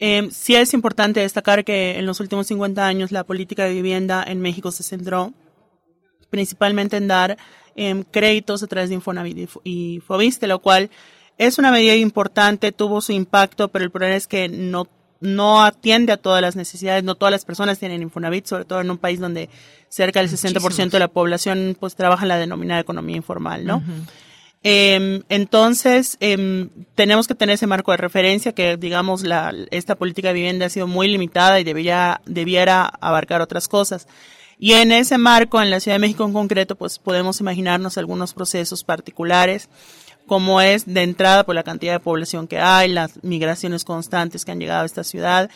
Eh, 0.00 0.28
sí 0.30 0.54
es 0.54 0.74
importante 0.74 1.20
destacar 1.20 1.64
que 1.64 1.98
en 1.98 2.06
los 2.06 2.20
últimos 2.20 2.46
50 2.46 2.86
años 2.86 3.10
la 3.10 3.24
política 3.24 3.64
de 3.64 3.72
vivienda 3.72 4.24
en 4.26 4.40
México 4.40 4.70
se 4.70 4.84
centró 4.84 5.32
principalmente 6.30 6.96
en 6.96 7.08
dar 7.08 7.36
em, 7.74 8.04
créditos 8.04 8.62
a 8.62 8.66
través 8.66 8.90
de 8.90 8.96
Infonavit 8.96 9.50
y 9.64 10.00
Fobiste, 10.06 10.46
lo 10.46 10.60
cual 10.60 10.90
es 11.36 11.58
una 11.58 11.70
medida 11.70 11.94
importante, 11.94 12.72
tuvo 12.72 13.00
su 13.00 13.12
impacto, 13.12 13.68
pero 13.68 13.84
el 13.84 13.90
problema 13.90 14.16
es 14.16 14.26
que 14.26 14.48
no 14.48 14.88
no 15.20 15.62
atiende 15.62 16.12
a 16.12 16.16
todas 16.16 16.40
las 16.40 16.54
necesidades, 16.54 17.02
no 17.02 17.16
todas 17.16 17.32
las 17.32 17.44
personas 17.44 17.78
tienen 17.78 18.02
Infonavit, 18.02 18.46
sobre 18.46 18.64
todo 18.64 18.80
en 18.80 18.90
un 18.90 18.98
país 18.98 19.18
donde 19.18 19.48
cerca 19.88 20.20
del 20.20 20.30
60% 20.30 20.90
de 20.90 20.98
la 20.98 21.08
población 21.08 21.76
pues 21.78 21.96
trabaja 21.96 22.24
en 22.24 22.28
la 22.28 22.38
denominada 22.38 22.80
economía 22.80 23.16
informal, 23.16 23.64
¿no? 23.64 23.82
Eh, 24.64 25.22
entonces, 25.28 26.16
eh, 26.20 26.68
tenemos 26.94 27.28
que 27.28 27.34
tener 27.34 27.54
ese 27.54 27.66
marco 27.66 27.92
de 27.92 27.96
referencia 27.96 28.52
que, 28.52 28.76
digamos, 28.76 29.22
la, 29.22 29.54
esta 29.70 29.94
política 29.94 30.28
de 30.28 30.34
vivienda 30.34 30.66
ha 30.66 30.70
sido 30.70 30.86
muy 30.86 31.08
limitada 31.08 31.60
y 31.60 31.64
debería, 31.64 32.20
debiera 32.26 32.86
abarcar 32.86 33.40
otras 33.40 33.68
cosas. 33.68 34.08
Y 34.58 34.72
en 34.72 34.90
ese 34.90 35.18
marco, 35.18 35.62
en 35.62 35.70
la 35.70 35.78
Ciudad 35.78 35.94
de 35.94 36.00
México 36.00 36.24
en 36.24 36.32
concreto, 36.32 36.74
pues 36.74 36.98
podemos 36.98 37.40
imaginarnos 37.40 37.96
algunos 37.96 38.34
procesos 38.34 38.82
particulares, 38.82 39.68
como 40.26 40.60
es 40.60 40.84
de 40.84 41.04
entrada 41.04 41.44
por 41.44 41.54
la 41.54 41.62
cantidad 41.62 41.92
de 41.92 42.00
población 42.00 42.48
que 42.48 42.58
hay, 42.58 42.88
las 42.88 43.22
migraciones 43.22 43.84
constantes 43.84 44.44
que 44.44 44.50
han 44.50 44.58
llegado 44.58 44.82
a 44.82 44.86
esta 44.86 45.04
ciudad 45.04 45.48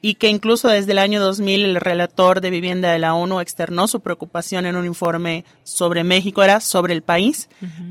y 0.00 0.14
que 0.14 0.28
incluso 0.28 0.68
desde 0.68 0.92
el 0.92 0.98
año 0.98 1.20
2000 1.20 1.64
el 1.64 1.76
relator 1.76 2.40
de 2.40 2.50
vivienda 2.50 2.92
de 2.92 2.98
la 2.98 3.14
ONU 3.14 3.40
externó 3.40 3.88
su 3.88 4.00
preocupación 4.00 4.66
en 4.66 4.76
un 4.76 4.86
informe 4.86 5.44
sobre 5.64 6.04
México, 6.04 6.42
era 6.42 6.60
sobre 6.60 6.94
el 6.94 7.02
país, 7.02 7.48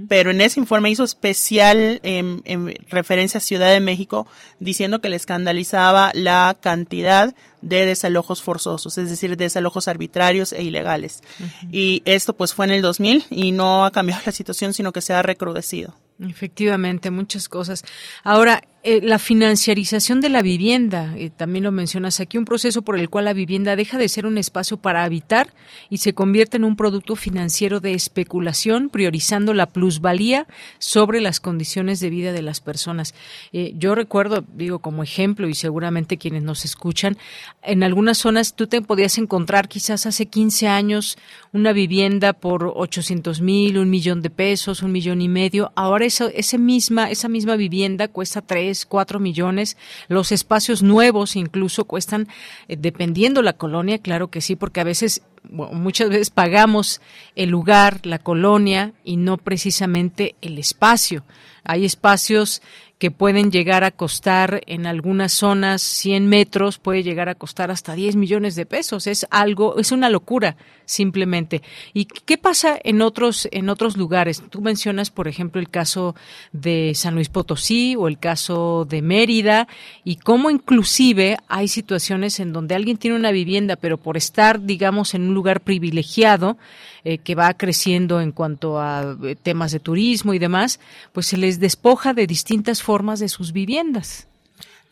pero 0.08 0.32
en 0.32 0.40
ese 0.40 0.60
informe 0.60 0.90
hizo 0.90 1.04
especial 1.04 2.00
en, 2.04 2.42
referencia 2.90 3.40
a 3.40 3.42
Ciudad 3.42 3.72
de 3.72 3.80
México 3.80 4.28
diciendo 4.60 5.02
que 5.02 5.10
le 5.10 5.18
escandalizaba 5.18 6.12
la 6.14 6.58
cantidad 6.60 7.36
de 7.62 7.86
desalojos 7.86 8.42
forzosos, 8.42 8.98
es 8.98 9.10
decir, 9.10 9.36
desalojos 9.36 9.88
arbitrarios 9.88 10.54
e 10.54 10.64
ilegales. 10.64 11.22
Y 11.72 12.04
esto 12.06 12.38
pues 12.38 12.54
fue 12.54 12.66
en 12.66 12.72
el 12.72 12.82
2000 12.82 13.26
y 13.30 13.52
no 13.52 13.86
ha 13.86 13.92
cambiado 13.92 14.22
la 14.26 14.32
situación, 14.32 14.74
sino 14.74 14.94
que 14.94 15.02
se 15.02 15.14
ha 15.14 15.22
recrudecido. 15.22 15.96
Efectivamente, 16.20 17.12
muchas 17.12 17.48
cosas. 17.48 17.84
Ahora, 18.24 18.64
eh, 18.90 19.02
la 19.04 19.20
financiarización 19.20 20.22
de 20.22 20.30
la 20.30 20.42
vivienda, 20.42 21.14
eh, 21.18 21.30
también 21.30 21.66
lo 21.66 21.74
mencionas 21.74 22.22
aquí, 22.22 22.38
un 22.38 22.46
proceso 22.46 22.84
por 22.84 22.98
el 22.98 23.10
cual 23.10 23.26
la 23.26 23.34
vivienda 23.34 23.76
deja 23.76 23.98
de 23.98 24.08
ser 24.08 24.26
un 24.26 24.38
espacio 24.38 24.78
para 24.78 25.04
habitar 25.04 25.50
y 25.90 25.98
se 25.98 26.14
convierte 26.14 26.56
en 26.56 26.64
un 26.64 26.78
producto 26.78 27.18
financiero 27.18 27.82
de 27.82 27.92
especulación, 27.92 28.88
priorizando 28.88 29.54
la 29.54 29.66
plusvalía 29.66 30.48
sobre 30.80 31.20
las 31.20 31.42
condiciones 31.42 32.00
de 32.00 32.10
vida 32.10 32.32
de 32.32 32.42
las 32.42 32.62
personas. 32.62 33.14
Eh, 33.52 33.74
yo 33.78 33.94
recuerdo, 33.94 34.46
digo 34.56 34.80
como 34.80 35.04
ejemplo, 35.04 35.50
y 35.50 35.54
seguramente 35.54 36.18
quienes 36.18 36.44
nos 36.44 36.64
escuchan, 36.64 37.18
en 37.64 37.84
algunas 37.84 38.18
zonas 38.18 38.56
tú 38.56 38.68
te 38.68 38.82
podías 38.82 39.18
encontrar 39.18 39.68
quizás 39.68 40.06
hace 40.06 40.28
15 40.28 40.70
años 40.70 41.18
una 41.52 41.74
vivienda 41.74 42.32
por 42.32 42.72
800 42.74 43.42
mil, 43.42 43.80
un 43.80 43.90
millón 43.90 44.22
de 44.22 44.30
pesos, 44.30 44.82
un 44.82 44.94
millón 44.94 45.22
y 45.22 45.28
medio. 45.28 45.74
Ahora 45.76 46.06
eso, 46.06 46.30
ese 46.34 46.58
misma, 46.58 47.12
esa 47.12 47.28
misma 47.28 47.58
vivienda 47.58 48.08
cuesta 48.08 48.42
3, 48.42 48.77
4 48.86 49.20
millones. 49.20 49.78
Los 50.08 50.32
espacios 50.32 50.84
nuevos 50.84 51.36
incluso 51.36 51.86
cuestan, 51.86 52.28
eh, 52.68 52.78
dependiendo 52.78 53.42
la 53.42 53.54
colonia, 53.54 53.98
claro 54.00 54.30
que 54.30 54.42
sí, 54.42 54.56
porque 54.56 54.82
a 54.82 54.86
veces 54.86 55.22
muchas 55.50 56.10
veces 56.10 56.30
pagamos 56.30 57.02
el 57.36 57.50
lugar, 57.50 58.06
la 58.06 58.20
colonia 58.20 58.94
y 59.04 59.18
no 59.18 59.38
precisamente 59.38 60.36
el 60.42 60.58
espacio. 60.58 61.24
Hay 61.64 61.86
espacios 61.86 62.62
que 62.98 63.12
pueden 63.12 63.52
llegar 63.52 63.84
a 63.84 63.92
costar 63.92 64.62
en 64.66 64.88
algunas 64.88 65.32
zonas 65.32 65.82
100 65.84 66.28
metros, 66.28 66.80
puede 66.80 67.04
llegar 67.04 67.30
a 67.30 67.36
costar 67.36 67.70
hasta 67.70 67.94
10 67.94 68.16
millones 68.16 68.56
de 68.56 68.66
pesos. 68.66 69.06
Es 69.06 69.28
algo, 69.30 69.78
es 69.78 69.92
una 69.92 70.10
locura 70.10 70.58
simplemente. 70.86 71.62
¿Y 71.94 72.06
qué 72.06 72.38
pasa 72.38 72.80
en 72.84 73.02
otros, 73.02 73.48
en 73.52 73.70
otros 73.70 73.98
lugares? 73.98 74.42
Tú 74.50 74.62
mencionas, 74.62 75.12
por 75.12 75.28
ejemplo, 75.28 75.62
el 75.62 75.70
caso 75.70 76.16
de 76.54 76.94
San 76.96 77.14
Luis 77.14 77.30
Potosí 77.30 77.96
o 77.96 78.08
el 78.08 78.18
caso 78.18 78.86
de 78.90 79.04
Mérida 79.04 79.68
y 80.04 80.16
cómo 80.16 80.50
inclusive 80.50 81.38
hay 81.48 81.68
situaciones 81.68 82.40
en 82.40 82.52
donde 82.52 82.74
alguien 82.74 82.98
tiene 82.98 83.18
una 83.18 83.32
vivienda, 83.32 83.76
pero 83.76 83.98
por 83.98 84.18
estar, 84.18 84.64
digamos, 84.64 85.14
en 85.14 85.28
un 85.28 85.36
lugar 85.36 85.62
privilegiado, 85.62 86.58
eh, 87.04 87.18
que 87.18 87.36
va 87.36 87.54
creciendo 87.54 88.22
en 88.22 88.32
cuanto 88.32 88.80
a 88.80 89.18
eh, 89.24 89.36
temas 89.36 89.72
de 89.72 89.80
turismo 89.80 90.34
y 90.34 90.40
demás, 90.40 90.80
pues 91.14 91.28
se 91.28 91.38
les 91.38 91.60
despoja 91.60 92.14
de 92.14 92.28
distintas 92.28 92.82
formas 92.82 93.20
de 93.20 93.30
sus 93.30 93.52
viviendas. 93.52 94.28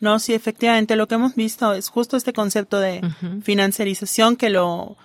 No, 0.00 0.18
sí, 0.18 0.34
efectivamente, 0.34 0.96
lo 0.96 1.08
que 1.08 1.14
hemos 1.14 1.34
visto 1.34 1.72
es 1.72 1.88
justo 1.88 2.16
este 2.16 2.32
concepto 2.32 2.78
de 2.80 3.00
financiarización 3.42 4.36
que 4.36 4.50
lo 4.50 4.96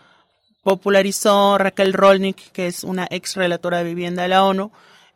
popularizó 0.64 1.58
Raquel 1.58 1.94
Rolnick, 1.94 2.52
que 2.52 2.68
es 2.68 2.84
una 2.84 3.08
ex 3.10 3.36
relatora 3.36 3.80
de 3.80 3.84
vivienda 3.86 4.24
de 4.24 4.30
la 4.30 4.44
ONU, 4.44 4.72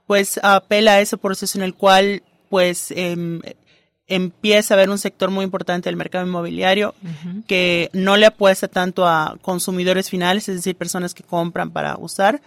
pues 0.08 0.40
apela 0.44 0.94
a 0.94 1.02
ese 1.02 1.18
proceso 1.18 1.58
en 1.58 1.64
el 1.64 1.74
cual 1.74 2.24
pues 2.50 2.92
em, 2.92 3.42
empieza 4.08 4.74
a 4.74 4.76
haber 4.76 4.90
un 4.90 4.98
sector 4.98 5.32
muy 5.32 5.44
importante 5.44 5.90
del 5.90 5.96
mercado 5.96 6.26
inmobiliario 6.26 6.94
que 7.48 7.90
no 7.94 8.18
le 8.18 8.28
apuesta 8.28 8.68
tanto 8.68 9.08
a 9.08 9.38
consumidores 9.42 10.10
finales, 10.10 10.48
es 10.48 10.58
decir, 10.58 10.76
personas 10.76 11.14
que 11.14 11.24
compran 11.24 11.72
para 11.72 11.98
usar, 11.98 12.42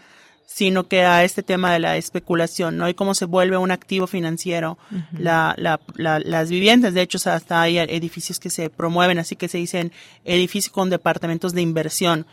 sino 0.51 0.89
que 0.89 1.03
a 1.03 1.25
este 1.25 1.43
tema 1.43 1.75
de 1.75 1.79
la 1.79 1.99
especulación, 1.99 2.79
¿no? 2.79 2.89
Y 2.89 2.95
cómo 2.95 3.15
se 3.15 3.27
vuelve 3.27 3.59
un 3.59 3.71
activo 3.71 4.07
financiero 4.07 4.79
la, 5.13 5.55
la, 5.59 5.79
las 6.21 6.49
viviendas. 6.49 6.95
De 6.95 7.03
hecho, 7.03 7.19
hasta 7.31 7.61
hay 7.61 7.77
edificios 7.77 8.41
que 8.41 8.49
se 8.49 8.71
promueven, 8.71 9.19
así 9.19 9.37
que 9.37 9.49
se 9.49 9.59
dicen 9.59 9.93
edificios 10.25 10.73
con 10.73 10.89
departamentos 10.89 11.53
de 11.53 11.61
inversión. 11.61 12.27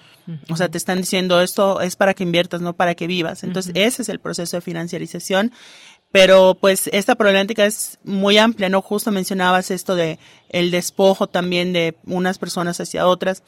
O 0.50 0.56
sea, 0.56 0.70
te 0.70 0.78
están 0.78 1.00
diciendo 1.00 1.42
esto 1.42 1.82
es 1.82 1.98
para 1.98 2.14
que 2.14 2.24
inviertas, 2.24 2.62
no 2.62 2.72
para 2.72 2.96
que 2.96 3.06
vivas. 3.06 3.44
Entonces, 3.44 3.74
ese 3.76 4.04
es 4.04 4.08
el 4.08 4.20
proceso 4.20 4.56
de 4.56 4.62
financiarización. 4.62 5.52
Pero 6.14 6.58
pues 6.58 6.88
esta 6.94 7.16
problemática 7.16 7.66
es 7.66 8.00
muy 8.06 8.38
amplia, 8.38 8.70
¿no? 8.70 8.82
Justo 8.82 9.12
mencionabas 9.12 9.72
esto 9.72 9.94
de 9.96 10.20
el 10.48 10.72
despojo 10.72 11.28
también 11.28 11.74
de 11.74 11.98
unas 12.06 12.38
personas 12.38 12.80
hacia 12.80 13.08
otras 13.08 13.44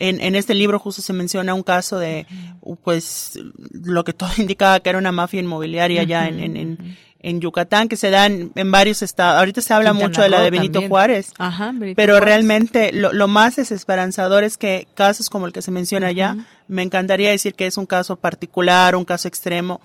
en, 0.00 0.20
en 0.20 0.34
este 0.34 0.54
libro 0.54 0.78
justo 0.78 1.02
se 1.02 1.12
menciona 1.12 1.54
un 1.54 1.62
caso 1.62 1.98
de, 1.98 2.26
pues, 2.82 3.38
lo 3.70 4.02
que 4.02 4.12
todo 4.12 4.30
indicaba 4.38 4.80
que 4.80 4.90
era 4.90 4.98
una 4.98 5.12
mafia 5.12 5.40
inmobiliaria 5.40 6.02
ya 6.02 6.26
en, 6.26 6.40
en, 6.40 6.56
en, 6.56 6.98
en 7.22 7.40
Yucatán, 7.40 7.88
que 7.88 7.96
se 7.96 8.08
dan 8.10 8.50
en 8.54 8.70
varios 8.72 9.02
estados. 9.02 9.38
Ahorita 9.38 9.60
se 9.60 9.74
habla 9.74 9.90
Quintana 9.90 10.08
mucho 10.08 10.22
de 10.22 10.30
la 10.30 10.40
de 10.40 10.50
Benito 10.50 10.72
también. 10.72 10.88
Juárez, 10.90 11.32
Ajá, 11.38 11.72
Benito 11.74 11.96
pero 11.96 12.14
Juárez. 12.14 12.28
realmente 12.28 12.92
lo, 12.92 13.12
lo 13.12 13.28
más 13.28 13.56
desesperanzador 13.56 14.42
es 14.42 14.56
que 14.56 14.88
casos 14.94 15.28
como 15.28 15.46
el 15.46 15.52
que 15.52 15.60
se 15.60 15.70
menciona 15.70 16.06
allá, 16.08 16.36
me 16.66 16.82
encantaría 16.82 17.30
decir 17.30 17.54
que 17.54 17.66
es 17.66 17.76
un 17.76 17.84
caso 17.86 18.16
particular, 18.16 18.96
un 18.96 19.04
caso 19.04 19.28
extremo, 19.28 19.80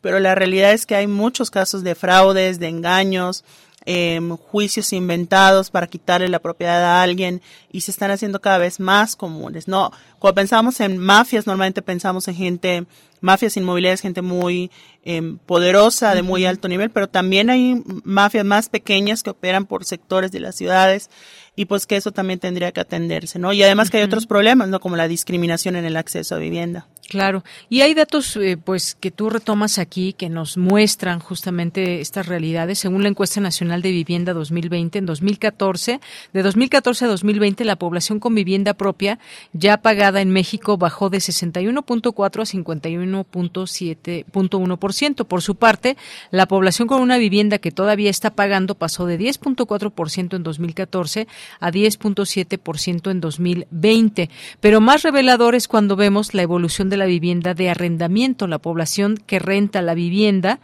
pero 0.00 0.18
la 0.18 0.34
realidad 0.34 0.72
es 0.72 0.84
que 0.84 0.96
hay 0.96 1.06
muchos 1.06 1.50
casos 1.50 1.84
de 1.84 1.94
fraudes, 1.94 2.58
de 2.58 2.66
engaños, 2.68 3.44
em, 3.86 4.36
juicios 4.36 4.92
inventados 4.92 5.70
para 5.70 5.86
quitarle 5.86 6.28
la 6.28 6.38
propiedad 6.38 6.84
a 6.84 7.02
alguien 7.02 7.40
y 7.72 7.80
se 7.80 7.90
están 7.90 8.10
haciendo 8.10 8.40
cada 8.40 8.58
vez 8.58 8.80
más 8.80 9.16
comunes. 9.16 9.68
No, 9.68 9.90
cuando 10.18 10.36
pensamos 10.36 10.80
en 10.80 10.98
mafias, 10.98 11.46
normalmente 11.46 11.82
pensamos 11.82 12.28
en 12.28 12.34
gente, 12.34 12.84
mafias 13.20 13.56
inmobiliarias, 13.56 14.00
gente 14.00 14.22
muy 14.22 14.70
em, 15.04 15.38
poderosa, 15.38 16.14
de 16.14 16.22
muy 16.22 16.44
alto 16.44 16.68
nivel, 16.68 16.90
pero 16.90 17.08
también 17.08 17.50
hay 17.50 17.82
mafias 18.04 18.44
más 18.44 18.68
pequeñas 18.68 19.22
que 19.22 19.30
operan 19.30 19.66
por 19.66 19.84
sectores 19.84 20.30
de 20.32 20.40
las 20.40 20.56
ciudades 20.56 21.10
y 21.56 21.66
pues 21.66 21.86
que 21.86 21.96
eso 21.96 22.12
también 22.12 22.38
tendría 22.38 22.72
que 22.72 22.80
atenderse, 22.80 23.38
¿no? 23.38 23.52
Y 23.52 23.62
además 23.62 23.90
que 23.90 23.98
hay 23.98 24.04
otros 24.04 24.26
problemas, 24.26 24.68
¿no? 24.68 24.80
Como 24.80 24.96
la 24.96 25.08
discriminación 25.08 25.76
en 25.76 25.84
el 25.84 25.96
acceso 25.96 26.34
a 26.34 26.38
vivienda. 26.38 26.86
Claro, 27.10 27.44
y 27.68 27.80
hay 27.80 27.92
datos 27.94 28.36
eh, 28.36 28.56
pues 28.56 28.94
que 28.94 29.10
tú 29.10 29.30
retomas 29.30 29.80
aquí 29.80 30.12
que 30.12 30.28
nos 30.28 30.56
muestran 30.56 31.18
justamente 31.18 32.00
estas 32.00 32.26
realidades. 32.26 32.78
Según 32.78 33.02
la 33.02 33.08
encuesta 33.08 33.40
nacional 33.40 33.82
de 33.82 33.90
vivienda 33.90 34.32
2020, 34.32 35.00
en 35.00 35.06
2014, 35.06 36.00
de 36.32 36.42
2014 36.42 37.06
a 37.06 37.08
2020 37.08 37.64
la 37.64 37.74
población 37.74 38.20
con 38.20 38.36
vivienda 38.36 38.74
propia 38.74 39.18
ya 39.52 39.78
pagada 39.78 40.20
en 40.20 40.30
México 40.30 40.76
bajó 40.76 41.10
de 41.10 41.18
61.4 41.18 42.22
a 42.22 42.44
51.7.1%. 42.44 45.24
Por 45.24 45.42
su 45.42 45.56
parte, 45.56 45.96
la 46.30 46.46
población 46.46 46.86
con 46.86 47.02
una 47.02 47.18
vivienda 47.18 47.58
que 47.58 47.72
todavía 47.72 48.10
está 48.10 48.30
pagando 48.30 48.76
pasó 48.76 49.06
de 49.06 49.18
10.4% 49.18 50.36
en 50.36 50.44
2014 50.44 51.26
a 51.60 51.70
10.7% 51.70 53.10
en 53.10 53.20
2020. 53.20 54.30
Pero 54.60 54.80
más 54.80 55.02
revelador 55.02 55.54
es 55.54 55.68
cuando 55.68 55.96
vemos 55.96 56.34
la 56.34 56.42
evolución 56.42 56.90
de 56.90 56.96
la 56.96 57.06
vivienda 57.06 57.54
de 57.54 57.70
arrendamiento. 57.70 58.46
La 58.46 58.58
población 58.58 59.16
que 59.16 59.38
renta 59.38 59.82
la 59.82 59.94
vivienda 59.94 60.60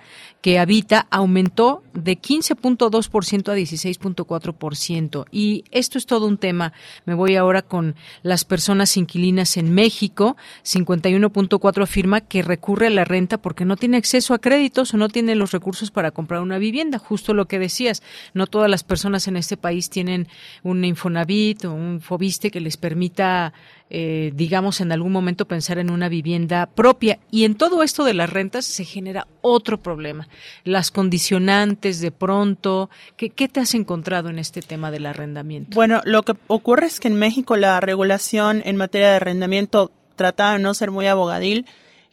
que 0.46 0.60
habita 0.60 1.08
aumentó 1.10 1.82
de 1.92 2.20
15.2% 2.20 3.48
a 3.50 3.56
16.4%. 3.56 5.24
Y 5.32 5.64
esto 5.72 5.98
es 5.98 6.06
todo 6.06 6.28
un 6.28 6.38
tema. 6.38 6.72
Me 7.04 7.14
voy 7.14 7.34
ahora 7.34 7.62
con 7.62 7.96
las 8.22 8.44
personas 8.44 8.96
inquilinas 8.96 9.56
en 9.56 9.74
México. 9.74 10.36
51.4 10.62 11.82
afirma 11.82 12.20
que 12.20 12.42
recurre 12.42 12.86
a 12.86 12.90
la 12.90 13.04
renta 13.04 13.38
porque 13.38 13.64
no 13.64 13.76
tiene 13.76 13.96
acceso 13.96 14.34
a 14.34 14.38
créditos 14.38 14.94
o 14.94 14.98
no 14.98 15.08
tiene 15.08 15.34
los 15.34 15.50
recursos 15.50 15.90
para 15.90 16.12
comprar 16.12 16.42
una 16.42 16.58
vivienda. 16.58 17.00
Justo 17.00 17.34
lo 17.34 17.48
que 17.48 17.58
decías. 17.58 18.04
No 18.32 18.46
todas 18.46 18.70
las 18.70 18.84
personas 18.84 19.26
en 19.26 19.36
este 19.36 19.56
país 19.56 19.90
tienen 19.90 20.28
un 20.62 20.84
Infonavit 20.84 21.64
o 21.64 21.72
un 21.72 22.00
Fobiste 22.00 22.52
que 22.52 22.60
les 22.60 22.76
permita 22.76 23.52
eh, 23.88 24.32
digamos, 24.34 24.80
en 24.80 24.90
algún 24.90 25.12
momento 25.12 25.46
pensar 25.46 25.78
en 25.78 25.90
una 25.90 26.08
vivienda 26.08 26.66
propia. 26.66 27.18
Y 27.30 27.44
en 27.44 27.54
todo 27.54 27.82
esto 27.82 28.04
de 28.04 28.14
las 28.14 28.30
rentas 28.30 28.64
se 28.64 28.84
genera 28.84 29.28
otro 29.42 29.78
problema. 29.78 30.28
Las 30.64 30.90
condicionantes 30.90 32.00
de 32.00 32.10
pronto. 32.10 32.90
¿Qué, 33.16 33.30
qué 33.30 33.48
te 33.48 33.60
has 33.60 33.74
encontrado 33.74 34.28
en 34.28 34.38
este 34.38 34.60
tema 34.60 34.90
del 34.90 35.06
arrendamiento? 35.06 35.74
Bueno, 35.74 36.00
lo 36.04 36.22
que 36.22 36.34
ocurre 36.48 36.86
es 36.86 36.98
que 36.98 37.08
en 37.08 37.16
México 37.16 37.56
la 37.56 37.80
regulación 37.80 38.62
en 38.64 38.76
materia 38.76 39.10
de 39.10 39.16
arrendamiento 39.16 39.92
trata 40.16 40.52
de 40.52 40.58
no 40.58 40.74
ser 40.74 40.90
muy 40.90 41.06
abogadil. 41.06 41.66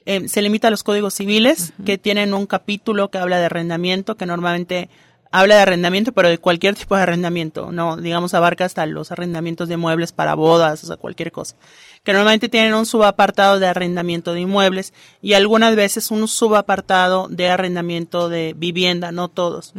Eh, 0.05 0.27
se 0.27 0.41
limita 0.41 0.67
a 0.67 0.71
los 0.71 0.83
códigos 0.83 1.13
civiles 1.13 1.73
que 1.85 1.97
tienen 1.97 2.33
un 2.33 2.45
capítulo 2.45 3.09
que 3.09 3.17
habla 3.17 3.39
de 3.39 3.45
arrendamiento, 3.45 4.15
que 4.15 4.25
normalmente 4.25 4.89
habla 5.33 5.55
de 5.55 5.61
arrendamiento, 5.61 6.11
pero 6.11 6.29
de 6.29 6.37
cualquier 6.37 6.75
tipo 6.75 6.95
de 6.95 7.01
arrendamiento, 7.01 7.71
no, 7.71 7.97
digamos, 7.97 8.35
abarca 8.35 8.65
hasta 8.65 8.85
los 8.85 9.11
arrendamientos 9.11 9.67
de 9.67 9.77
muebles 9.77 10.11
para 10.11 10.35
bodas, 10.35 10.83
o 10.83 10.87
sea, 10.87 10.95
cualquier 10.95 11.31
cosa. 11.31 11.55
Que 12.03 12.13
normalmente 12.13 12.49
tienen 12.49 12.75
un 12.75 12.85
subapartado 12.85 13.59
de 13.59 13.65
arrendamiento 13.65 14.33
de 14.33 14.41
inmuebles 14.41 14.93
y 15.23 15.33
algunas 15.33 15.75
veces 15.75 16.11
un 16.11 16.27
subapartado 16.27 17.29
de 17.29 17.49
arrendamiento 17.49 18.29
de 18.29 18.53
vivienda, 18.55 19.11
no 19.11 19.27
todos. 19.27 19.73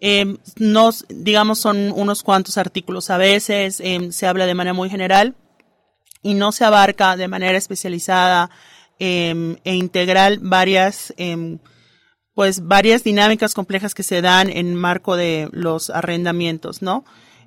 Eh, 0.00 0.36
nos, 0.56 1.04
digamos, 1.08 1.58
son 1.58 1.90
unos 1.90 2.22
cuantos 2.22 2.56
artículos. 2.56 3.10
A 3.10 3.16
veces 3.16 3.80
eh, 3.80 4.12
se 4.12 4.28
habla 4.28 4.46
de 4.46 4.54
manera 4.54 4.72
muy 4.72 4.88
general 4.88 5.34
y 6.22 6.34
no 6.34 6.52
se 6.52 6.64
abarca 6.64 7.16
de 7.16 7.26
manera 7.26 7.58
especializada 7.58 8.50
eh, 9.00 9.56
e 9.64 9.74
integral 9.74 10.38
varias, 10.40 11.12
pues 12.36 12.68
varias 12.68 13.02
dinámicas 13.02 13.54
complejas 13.54 13.94
que 13.94 14.02
se 14.02 14.20
dan 14.20 14.50
en 14.50 14.74
marco 14.74 15.16
de 15.16 15.48
los 15.52 15.88
arrendamientos, 15.88 16.82
¿no? 16.82 17.02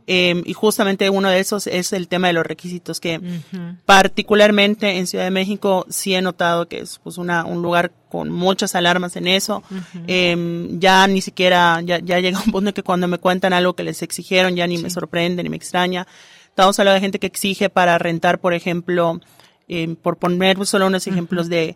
Eh, 0.08 0.42
y 0.46 0.54
justamente 0.54 1.12
uno 1.12 1.30
de 1.30 1.40
esos 1.40 1.68
es 1.68 1.94
el 1.94 2.08
tema 2.08 2.26
de 2.26 2.34
los 2.34 2.44
requisitos 2.44 3.00
que 3.00 3.22
particularmente 3.86 4.98
en 4.98 5.06
Ciudad 5.06 5.26
de 5.26 5.30
México 5.30 5.86
sí 5.90 6.16
he 6.16 6.24
notado 6.24 6.68
que 6.68 6.80
es 6.80 7.00
pues 7.04 7.20
una, 7.20 7.46
un 7.46 7.62
lugar 7.62 7.92
con 8.10 8.32
muchas 8.32 8.74
alarmas 8.74 9.16
en 9.16 9.28
eso. 9.28 9.62
Eh, 10.08 10.68
ya 10.80 11.06
ni 11.06 11.22
siquiera, 11.22 11.82
ya, 11.82 12.00
ya 12.00 12.20
llega 12.22 12.42
un 12.44 12.52
punto 12.52 12.70
en 12.70 12.74
que 12.74 12.82
cuando 12.82 13.08
me 13.08 13.20
cuentan 13.20 13.54
algo 13.54 13.76
que 13.76 13.84
les 13.84 14.02
exigieron 14.02 14.56
ya 14.56 14.66
ni 14.66 14.80
me 14.80 14.90
sorprende 14.90 15.44
ni 15.44 15.50
me 15.50 15.58
extraña. 15.58 16.08
Estamos 16.48 16.80
hablando 16.80 16.96
de 16.96 17.02
gente 17.02 17.20
que 17.20 17.28
exige 17.28 17.70
para 17.70 18.00
rentar, 18.00 18.40
por 18.40 18.56
ejemplo, 18.56 19.22
eh, 19.68 19.96
por 20.02 20.18
poner 20.18 20.66
solo 20.66 20.88
unos 20.88 21.06
ejemplos 21.06 21.48
de 21.48 21.76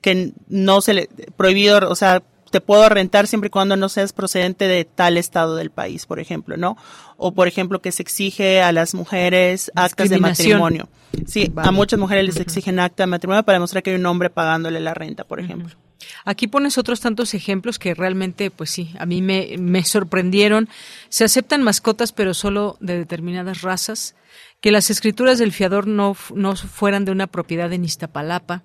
que 0.00 0.32
no 0.48 0.80
se 0.80 0.94
le 0.94 1.08
prohibido, 1.36 1.88
o 1.88 1.94
sea, 1.94 2.22
te 2.50 2.60
puedo 2.60 2.88
rentar 2.88 3.26
siempre 3.26 3.48
y 3.48 3.50
cuando 3.50 3.76
no 3.76 3.88
seas 3.88 4.12
procedente 4.12 4.66
de 4.66 4.84
tal 4.84 5.16
estado 5.16 5.56
del 5.56 5.70
país, 5.70 6.06
por 6.06 6.18
ejemplo, 6.18 6.56
¿no? 6.56 6.76
O 7.16 7.32
por 7.32 7.48
ejemplo 7.48 7.80
que 7.80 7.92
se 7.92 8.02
exige 8.02 8.62
a 8.62 8.72
las 8.72 8.94
mujeres 8.94 9.70
actas 9.74 10.08
de 10.08 10.18
matrimonio. 10.18 10.88
Sí, 11.26 11.52
a 11.56 11.70
muchas 11.72 11.98
mujeres 11.98 12.24
les 12.24 12.36
exigen 12.36 12.80
acta 12.80 13.02
de 13.02 13.08
matrimonio 13.08 13.42
para 13.42 13.56
demostrar 13.56 13.82
que 13.82 13.90
hay 13.90 13.96
un 13.96 14.06
hombre 14.06 14.30
pagándole 14.30 14.80
la 14.80 14.94
renta, 14.94 15.24
por 15.24 15.40
ejemplo. 15.40 15.76
Aquí 16.24 16.46
pones 16.46 16.78
otros 16.78 17.00
tantos 17.00 17.34
ejemplos 17.34 17.78
que 17.78 17.94
realmente, 17.94 18.50
pues 18.50 18.70
sí, 18.70 18.94
a 18.98 19.06
mí 19.06 19.20
me, 19.20 19.56
me 19.58 19.84
sorprendieron. 19.84 20.68
Se 21.08 21.24
aceptan 21.24 21.62
mascotas, 21.62 22.12
pero 22.12 22.34
solo 22.34 22.76
de 22.80 22.98
determinadas 22.98 23.62
razas. 23.62 24.14
Que 24.60 24.70
las 24.72 24.90
escrituras 24.90 25.38
del 25.38 25.52
fiador 25.52 25.86
no, 25.86 26.16
no 26.34 26.56
fueran 26.56 27.04
de 27.04 27.12
una 27.12 27.26
propiedad 27.26 27.72
en 27.72 27.84
Iztapalapa. 27.84 28.62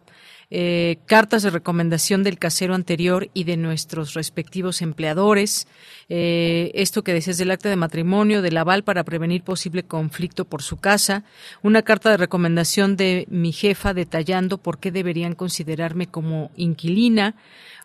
Eh, 0.51 0.97
cartas 1.07 1.41
de 1.43 1.49
recomendación 1.49 2.21
del 2.23 2.37
casero 2.37 2.75
anterior 2.75 3.29
y 3.33 3.43
de 3.45 3.57
nuestros 3.57 4.13
respectivos 4.13 4.81
empleadores. 4.81 5.67
Eh, 6.09 6.71
esto 6.75 7.03
que 7.03 7.13
decías 7.13 7.37
del 7.37 7.51
acta 7.51 7.69
de 7.69 7.75
matrimonio, 7.75 8.41
del 8.41 8.57
aval 8.57 8.83
para 8.83 9.03
prevenir 9.03 9.41
posible 9.43 9.83
conflicto 9.83 10.45
por 10.45 10.61
su 10.61 10.77
casa. 10.77 11.23
Una 11.63 11.81
carta 11.81 12.11
de 12.11 12.17
recomendación 12.17 12.95
de 12.97 13.25
mi 13.29 13.51
jefa 13.51 13.93
detallando 13.93 14.57
por 14.57 14.79
qué 14.79 14.91
deberían 14.91 15.33
considerarme 15.35 16.07
como 16.07 16.51
inquilina. 16.55 17.35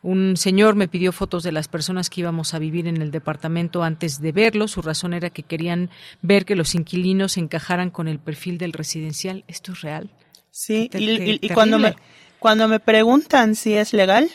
Un 0.02 0.36
señor 0.36 0.74
me 0.76 0.88
pidió 0.88 1.10
fotos 1.12 1.42
de 1.42 1.52
las 1.52 1.68
personas 1.68 2.10
que 2.10 2.20
íbamos 2.20 2.54
a 2.54 2.58
vivir 2.58 2.86
en 2.86 3.00
el 3.02 3.10
departamento 3.10 3.82
antes 3.82 4.20
de 4.20 4.30
verlo. 4.32 4.68
Su 4.68 4.82
razón 4.82 5.12
era 5.14 5.30
que 5.30 5.42
querían 5.42 5.90
ver 6.22 6.44
que 6.44 6.54
los 6.54 6.74
inquilinos 6.74 7.36
encajaran 7.36 7.90
con 7.90 8.06
el 8.08 8.18
perfil 8.18 8.58
del 8.58 8.72
residencial. 8.72 9.44
¿Esto 9.48 9.72
es 9.72 9.80
real? 9.80 10.10
Sí, 10.50 10.88
Te- 10.90 11.00
y, 11.00 11.16
te- 11.18 11.26
y- 11.30 11.38
y 11.42 11.48
cuando 11.50 11.78
me. 11.78 11.96
Cuando 12.38 12.68
me 12.68 12.80
preguntan 12.80 13.54
si 13.54 13.74
es 13.74 13.92
legal, 13.92 14.30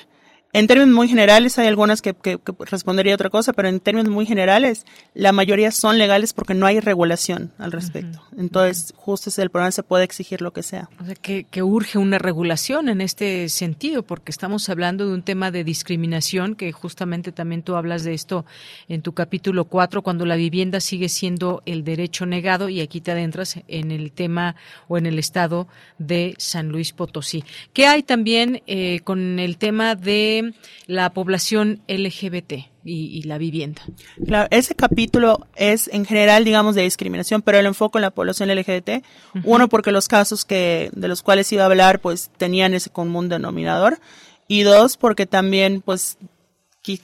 en 0.54 0.68
términos 0.68 0.94
muy 0.96 1.08
generales 1.08 1.58
hay 1.60 1.68
algunas 1.68 2.02
que, 2.02 2.14
que- 2.14 2.38
que 2.38 2.54
respondería 2.66 3.16
otra 3.16 3.30
cosa, 3.30 3.54
pero 3.54 3.68
en 3.68 3.80
términos 3.80 4.10
muy 4.10 4.26
generales 4.26 4.86
la 5.14 5.32
mayoría 5.32 5.72
son 5.72 5.98
legales 5.98 6.34
porque 6.34 6.54
no 6.54 6.66
hay 6.66 6.80
regulación 6.80 7.52
al 7.58 7.72
respecto. 7.72 8.22
Entonces, 8.38 8.94
justo 8.96 9.30
ese 9.30 9.42
es 9.42 9.44
el 9.46 9.50
problema, 9.50 9.72
se 9.72 9.84
puede 9.84 10.04
exigir 10.04 10.42
lo 10.42 10.54
que 10.54 10.64
sea. 10.64 10.90
O 11.02 11.06
sea, 11.06 11.16
que, 11.16 11.44
que 11.46 11.64
urge 11.64 11.98
una 11.98 12.20
regulación 12.20 12.88
en 12.90 13.02
este 13.02 13.50
sentido, 13.50 14.04
porque 14.04 14.32
estamos 14.32 14.70
hablando 14.70 15.08
de 15.08 15.14
un 15.14 15.24
tema 15.24 15.50
de 15.52 15.64
discriminación, 15.64 16.56
que 16.56 16.72
justamente 16.72 17.32
también 17.32 17.64
tú 17.64 17.76
hablas 17.76 18.04
de 18.04 18.14
esto 18.14 18.46
en 18.88 19.02
tu 19.02 19.14
capítulo 19.14 19.66
4, 19.66 20.02
cuando 20.04 20.26
la 20.26 20.36
vivienda 20.36 20.80
sigue 20.80 21.10
siendo 21.10 21.64
el 21.66 21.84
derecho 21.84 22.26
negado, 22.26 22.70
y 22.70 22.82
aquí 22.82 23.02
te 23.02 23.12
adentras 23.12 23.60
en 23.68 23.92
el 23.92 24.12
tema 24.12 24.56
o 24.88 24.98
en 24.98 25.06
el 25.06 25.18
estado 25.20 25.68
de 25.98 26.36
San 26.38 26.70
Luis 26.70 26.92
Potosí. 26.94 27.44
¿Qué 27.74 27.88
hay 27.88 28.04
también 28.04 28.62
eh, 28.68 29.00
con 29.04 29.40
el 29.40 29.58
tema 29.58 29.96
de 29.96 30.43
la 30.88 31.12
población 31.14 31.82
LGBT 31.88 32.54
y, 32.84 33.18
y 33.18 33.24
la 33.24 33.38
vivienda? 33.38 33.82
Claro, 34.26 34.48
ese 34.52 34.76
capítulo 34.76 35.48
es 35.56 35.88
en 35.94 36.06
general, 36.06 36.44
digamos, 36.46 36.76
de 36.76 36.84
discriminación, 36.84 37.42
pero 37.42 37.58
el 37.60 37.66
enfoque 37.66 37.98
en 37.98 38.04
la 38.04 38.12
población 38.12 38.50
LGBT. 38.50 39.04
Uno, 39.44 39.70
porque 39.70 39.92
los 39.92 40.08
casos 40.08 40.46
que, 40.46 40.90
de 40.94 41.08
los 41.08 41.22
cuales 41.24 41.52
iba 41.52 41.64
a 41.64 41.68
hablar, 41.68 42.00
pues 42.00 42.30
tenían 42.38 42.74
ese 42.74 42.90
común 42.90 43.30
denominador. 43.30 44.00
Y 44.48 44.62
dos, 44.64 44.98
porque 44.98 45.26
también, 45.26 45.82
pues, 45.82 46.18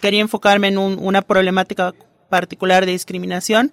quería 0.02 0.22
enfocarme 0.22 0.68
en 0.68 0.78
un- 0.78 1.00
una 1.00 1.22
problemática 1.22 1.94
particular 2.30 2.86
de 2.86 2.92
discriminación, 2.92 3.72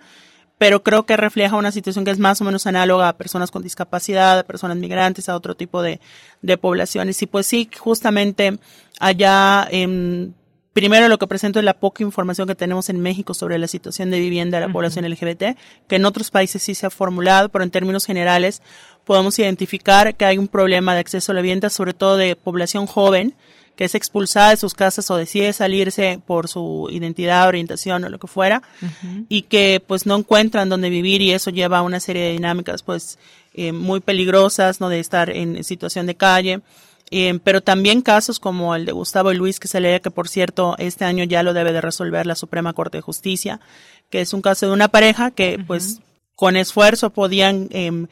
pero 0.59 0.82
creo 0.82 1.04
que 1.04 1.16
refleja 1.16 1.57
una 1.57 1.72
situación 1.72 2.04
que 2.04 2.11
es 2.11 2.18
más 2.18 2.40
o 2.40 2.44
menos 2.44 2.66
análoga 2.66 3.09
a 3.09 3.16
personas 3.16 3.50
con 3.50 3.62
discapacidad, 3.62 4.38
a 4.38 4.44
personas 4.44 4.76
migrantes, 4.76 5.28
a 5.28 5.36
otro 5.36 5.54
tipo 5.54 5.82
de, 5.82 6.00
de 6.42 6.57
poblaciones. 6.57 7.20
Y 7.22 7.26
pues 7.26 7.46
sí, 7.46 7.68
justamente 7.78 8.59
allá, 8.98 9.66
en, 9.70 10.34
primero 10.72 11.09
lo 11.09 11.18
que 11.18 11.26
presento 11.26 11.59
es 11.59 11.64
la 11.64 11.78
poca 11.78 12.02
información 12.02 12.48
que 12.48 12.54
tenemos 12.54 12.88
en 12.88 13.00
México 13.00 13.34
sobre 13.34 13.59
la 13.59 13.66
situación 13.66 14.11
de 14.11 14.20
vivienda 14.20 14.59
de 14.59 14.66
la 14.66 14.72
población 14.72 15.09
LGBT, 15.11 15.57
que 15.88 15.96
en 15.96 16.04
otros 16.04 16.30
países 16.30 16.62
sí 16.62 16.74
se 16.74 16.86
ha 16.86 16.90
formulado, 16.90 17.50
pero 17.50 17.62
en 17.62 17.70
términos 17.70 18.07
generales 18.07 18.62
podemos 19.04 19.38
identificar 19.38 20.14
que 20.16 20.24
hay 20.24 20.38
un 20.38 20.48
problema 20.48 20.94
de 20.94 21.00
acceso 21.00 21.32
a 21.32 21.34
la 21.34 21.42
vivienda, 21.42 21.70
sobre 21.70 21.94
todo 21.94 22.16
de 22.16 22.34
población 22.34 22.86
joven, 22.86 23.34
que 23.77 23.85
es 23.85 23.95
expulsada 23.95 24.51
de 24.51 24.57
sus 24.57 24.74
casas 24.74 25.11
o 25.11 25.16
decide 25.16 25.53
salirse 25.53 26.20
por 26.27 26.49
su 26.49 26.89
identidad, 26.91 27.47
orientación 27.47 28.05
o 28.05 28.09
lo 28.09 28.18
que 28.18 28.27
fuera, 28.27 28.62
y 29.29 29.43
que 29.43 29.83
pues 29.87 30.07
no 30.07 30.16
encuentran 30.16 30.68
dónde 30.68 30.91
vivir 30.91 31.20
y 31.20 31.33
eso 31.33 31.51
lleva 31.51 31.79
a 31.79 31.83
una 31.83 32.01
serie 32.01 32.24
de 32.24 32.33
dinámicas 32.33 32.83
pues 32.83 33.18
eh, 33.55 33.72
muy 33.72 34.01
peligrosas, 34.01 34.81
¿no? 34.81 34.89
De 34.89 34.99
estar 34.99 35.31
en 35.31 35.62
situación 35.62 36.07
de 36.07 36.14
calle. 36.14 36.61
Eh, 37.11 37.39
pero 37.45 37.61
también 37.61 38.03
casos 38.03 38.41
como 38.41 38.74
el 38.74 38.85
de 38.85 38.93
Gustavo 38.93 39.31
y 39.31 39.37
Luis, 39.37 39.61
que 39.61 39.68
se 39.68 39.81
lee 39.81 40.01
que 40.01 40.11
por 40.11 40.29
cierto 40.29 40.74
este 40.79 41.05
año 41.05 41.22
ya 41.22 41.45
lo 41.45 41.55
debe 41.55 41.72
de 41.72 41.81
resolver 41.81 42.27
la 42.27 42.35
Suprema 42.35 42.72
Corte 42.72 42.99
de 42.99 43.03
Justicia, 43.03 43.61
que 44.11 44.20
es 44.20 44.33
un 44.33 44.43
caso 44.43 44.66
de 44.66 44.72
una 44.72 44.89
pareja 44.89 45.31
que 45.31 45.62
pues 45.64 46.01
con 46.35 46.57
esfuerzo 46.57 47.11
podían 47.11 47.68
em, 47.70 48.09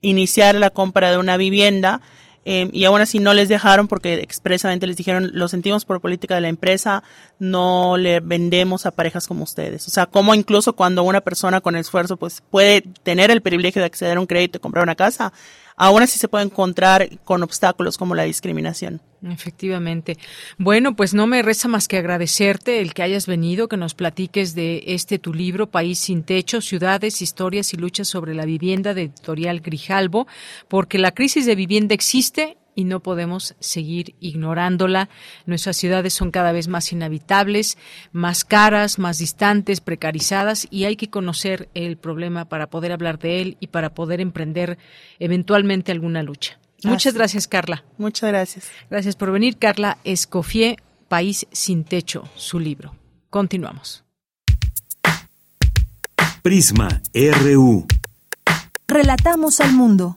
iniciar 0.00 0.54
la 0.54 0.70
compra 0.70 1.10
de 1.10 1.18
una 1.18 1.36
vivienda, 1.36 2.00
eh, 2.44 2.70
y 2.72 2.84
aún 2.84 3.00
así 3.00 3.18
no 3.18 3.34
les 3.34 3.48
dejaron 3.48 3.88
porque 3.88 4.14
expresamente 4.14 4.86
les 4.86 4.96
dijeron, 4.96 5.30
lo 5.34 5.48
sentimos 5.48 5.84
por 5.84 6.00
política 6.00 6.34
de 6.34 6.40
la 6.40 6.48
empresa, 6.48 7.02
no 7.38 7.96
le 7.96 8.20
vendemos 8.20 8.86
a 8.86 8.90
parejas 8.90 9.26
como 9.26 9.44
ustedes. 9.44 9.86
O 9.86 9.90
sea, 9.90 10.06
como 10.06 10.34
incluso 10.34 10.72
cuando 10.74 11.02
una 11.02 11.20
persona 11.20 11.60
con 11.60 11.76
esfuerzo 11.76 12.16
pues 12.16 12.42
puede 12.50 12.82
tener 13.02 13.30
el 13.30 13.42
privilegio 13.42 13.82
de 13.82 13.86
acceder 13.86 14.16
a 14.16 14.20
un 14.20 14.26
crédito 14.26 14.58
y 14.58 14.60
comprar 14.60 14.82
una 14.82 14.94
casa, 14.94 15.32
aún 15.78 16.02
así 16.02 16.18
se 16.18 16.28
puede 16.28 16.44
encontrar 16.44 17.08
con 17.24 17.42
obstáculos 17.42 17.96
como 17.96 18.14
la 18.14 18.24
discriminación. 18.24 19.00
Efectivamente. 19.22 20.16
Bueno, 20.58 20.94
pues 20.94 21.14
no 21.14 21.26
me 21.26 21.42
resta 21.42 21.66
más 21.66 21.88
que 21.88 21.96
agradecerte 21.96 22.80
el 22.80 22.94
que 22.94 23.02
hayas 23.02 23.26
venido, 23.26 23.66
que 23.66 23.76
nos 23.76 23.94
platiques 23.94 24.54
de 24.54 24.84
este 24.86 25.18
tu 25.18 25.34
libro, 25.34 25.70
País 25.70 25.98
sin 25.98 26.22
Techo, 26.22 26.60
Ciudades, 26.60 27.22
Historias 27.22 27.72
y 27.72 27.78
Luchas 27.78 28.08
sobre 28.08 28.34
la 28.34 28.44
Vivienda 28.44 28.94
de 28.94 29.02
Editorial 29.02 29.60
Grijalbo, 29.60 30.28
porque 30.68 30.98
la 30.98 31.12
crisis 31.12 31.46
de 31.46 31.56
vivienda 31.56 31.94
existe 31.94 32.57
y 32.78 32.84
no 32.84 33.00
podemos 33.00 33.56
seguir 33.58 34.14
ignorándola. 34.20 35.08
Nuestras 35.46 35.76
ciudades 35.76 36.14
son 36.14 36.30
cada 36.30 36.52
vez 36.52 36.68
más 36.68 36.92
inhabitables, 36.92 37.76
más 38.12 38.44
caras, 38.44 39.00
más 39.00 39.18
distantes, 39.18 39.80
precarizadas 39.80 40.68
y 40.70 40.84
hay 40.84 40.94
que 40.94 41.10
conocer 41.10 41.68
el 41.74 41.96
problema 41.96 42.44
para 42.44 42.70
poder 42.70 42.92
hablar 42.92 43.18
de 43.18 43.42
él 43.42 43.56
y 43.58 43.66
para 43.66 43.94
poder 43.94 44.20
emprender 44.20 44.78
eventualmente 45.18 45.90
alguna 45.90 46.22
lucha. 46.22 46.60
Muchas 46.84 47.14
gracias, 47.14 47.48
Carla. 47.48 47.82
Muchas 47.96 48.30
gracias. 48.30 48.70
Gracias 48.88 49.16
por 49.16 49.32
venir, 49.32 49.56
Carla 49.56 49.98
Escofié, 50.04 50.76
País 51.08 51.48
sin 51.50 51.82
Techo, 51.82 52.28
su 52.36 52.60
libro. 52.60 52.94
Continuamos. 53.28 54.04
Prisma 56.42 57.02
RU. 57.12 57.88
Relatamos 58.86 59.58
al 59.58 59.72
mundo. 59.72 60.14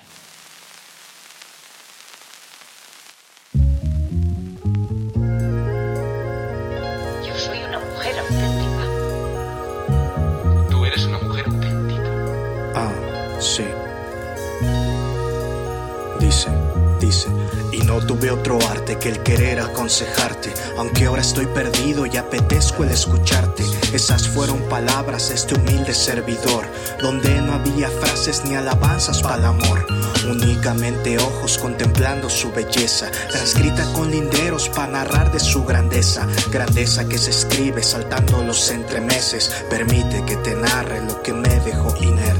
Otro 18.32 18.60
arte 18.70 18.98
que 18.98 19.10
el 19.10 19.24
querer 19.24 19.60
aconsejarte, 19.60 20.54
aunque 20.78 21.06
ahora 21.06 21.22
estoy 21.22 21.46
perdido 21.48 22.06
y 22.06 22.18
apetezco 22.18 22.84
el 22.84 22.92
escucharte. 22.92 23.64
Esas 23.94 24.28
fueron 24.28 24.62
palabras 24.70 25.30
de 25.30 25.36
este 25.36 25.56
humilde 25.56 25.94
servidor, 25.94 26.66
donde 27.02 27.42
no 27.42 27.54
había 27.54 27.90
frases 27.90 28.44
ni 28.46 28.56
alabanzas 28.56 29.22
para 29.22 29.36
el 29.36 29.46
amor, 29.46 29.86
únicamente 30.30 31.18
ojos 31.18 31.58
contemplando 31.58 32.30
su 32.30 32.52
belleza, 32.52 33.10
transcrita 33.32 33.92
con 33.94 34.12
linderos 34.12 34.70
para 34.70 34.92
narrar 34.92 35.32
de 35.32 35.40
su 35.40 35.66
grandeza, 35.66 36.28
grandeza 36.52 37.08
que 37.08 37.18
se 37.18 37.32
escribe 37.32 37.84
saltando 37.84 38.44
los 38.44 38.70
entremeses, 38.72 39.52
permite 39.70 40.24
que 40.26 40.38
te 40.38 40.56
narre 40.56 41.02
lo 41.06 41.22
que 41.22 41.34
me 41.34 41.60
dejó 41.62 41.96
inerte. 42.02 42.39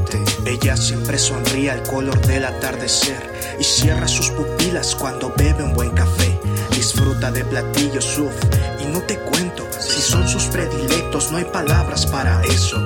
Ella 0.50 0.76
siempre 0.76 1.16
sonríe 1.16 1.70
al 1.70 1.84
color 1.84 2.20
del 2.26 2.44
atardecer 2.44 3.22
y 3.60 3.62
cierra 3.62 4.08
sus 4.08 4.30
pupilas 4.30 4.96
cuando 4.96 5.32
bebe 5.36 5.62
un 5.62 5.74
buen 5.74 5.90
café. 5.90 6.40
Disfruta 6.72 7.30
de 7.30 7.44
platillos 7.44 8.04
suf 8.04 8.32
y 8.80 8.86
no 8.86 9.00
te 9.02 9.16
cuento 9.20 9.64
si 9.78 10.02
son 10.02 10.26
sus 10.28 10.46
predilectos, 10.46 11.30
no 11.30 11.38
hay 11.38 11.44
palabras 11.44 12.04
para 12.04 12.42
eso. 12.42 12.82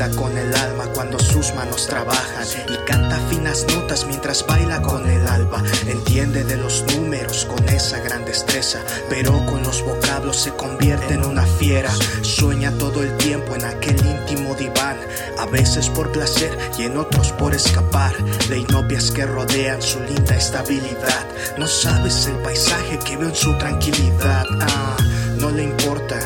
Con 0.00 0.38
el 0.38 0.54
alma 0.54 0.86
cuando 0.94 1.18
sus 1.18 1.54
manos 1.54 1.86
trabajan 1.86 2.46
y 2.70 2.90
canta 2.90 3.18
finas 3.28 3.66
notas 3.68 4.06
mientras 4.06 4.46
baila 4.46 4.80
con 4.80 5.06
el 5.06 5.26
alba. 5.26 5.62
Entiende 5.86 6.42
de 6.42 6.56
los 6.56 6.86
números 6.96 7.44
con 7.44 7.68
esa 7.68 8.00
gran 8.00 8.24
destreza, 8.24 8.78
pero 9.10 9.44
con 9.44 9.62
los 9.62 9.82
vocablos 9.82 10.38
se 10.38 10.52
convierte 10.52 11.12
en 11.12 11.24
una 11.26 11.44
fiera. 11.44 11.90
Sueña 12.22 12.72
todo 12.78 13.02
el 13.02 13.14
tiempo 13.18 13.54
en 13.54 13.66
aquel 13.66 13.98
íntimo 13.98 14.54
diván, 14.54 14.96
a 15.38 15.44
veces 15.44 15.90
por 15.90 16.10
placer 16.12 16.56
y 16.78 16.84
en 16.84 16.96
otros 16.96 17.32
por 17.32 17.54
escapar 17.54 18.16
de 18.48 18.58
inopias 18.58 19.10
que 19.10 19.26
rodean 19.26 19.82
su 19.82 20.00
linda 20.00 20.34
estabilidad. 20.34 21.26
No 21.58 21.66
sabes 21.66 22.26
el 22.26 22.36
paisaje 22.36 22.98
que 23.00 23.18
veo 23.18 23.28
en 23.28 23.36
su 23.36 23.56
tranquilidad. 23.58 24.46
Ah, 24.62 24.96
no 25.36 25.50
le 25.50 25.64
importa 25.64 26.18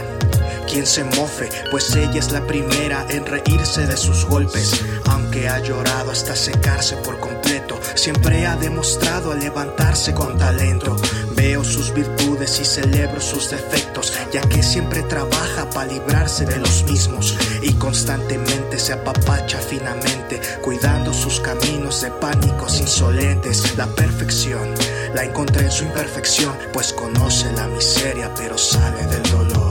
quien 0.75 0.87
se 0.89 1.05
mofe, 1.05 1.49
pues 1.71 1.95
ella 1.95 2.19
es 2.19 2.33
la 2.33 2.45
primera 2.49 3.07
en 3.09 3.25
reírse 3.25 3.87
de 3.87 3.97
sus 3.97 4.25
golpes. 4.25 4.83
Aunque 5.05 5.49
ha 5.49 5.61
llorado 5.61 6.11
hasta 6.11 6.35
secarse 6.35 6.97
por 6.97 7.21
completo, 7.21 7.79
siempre 7.95 8.45
ha 8.45 8.57
demostrado 8.57 9.35
levantarse 9.35 10.13
con 10.15 10.37
talento. 10.37 10.97
Veo 11.37 11.63
sus 11.63 11.95
virtudes 11.95 12.59
y 12.59 12.65
celebro 12.65 13.21
sus 13.21 13.51
defectos, 13.51 14.15
ya 14.33 14.41
que 14.41 14.65
siempre 14.65 15.03
trabaja 15.03 15.71
para 15.71 15.93
librarse 15.93 16.45
de 16.45 16.57
los 16.57 16.83
mismos 16.91 17.37
y 17.63 17.73
constantemente 17.75 18.77
se 18.81 18.95
apapacha 18.95 19.61
finamente, 19.61 20.41
cuidando 20.61 21.15
sus 21.15 21.39
caminos 21.39 22.03
de 22.03 22.11
pánicos 22.11 22.81
insolentes. 22.81 23.77
La 23.77 23.87
perfección 23.87 24.75
la 25.15 25.23
encontré 25.23 25.67
en 25.67 25.71
su 25.71 25.85
imperfección, 25.85 26.53
pues 26.73 26.93
conoce 26.93 27.53
la 27.53 27.69
miseria, 27.69 28.35
pero 28.35 28.59
sale 28.59 29.07
del 29.07 29.23
dolor. 29.31 29.64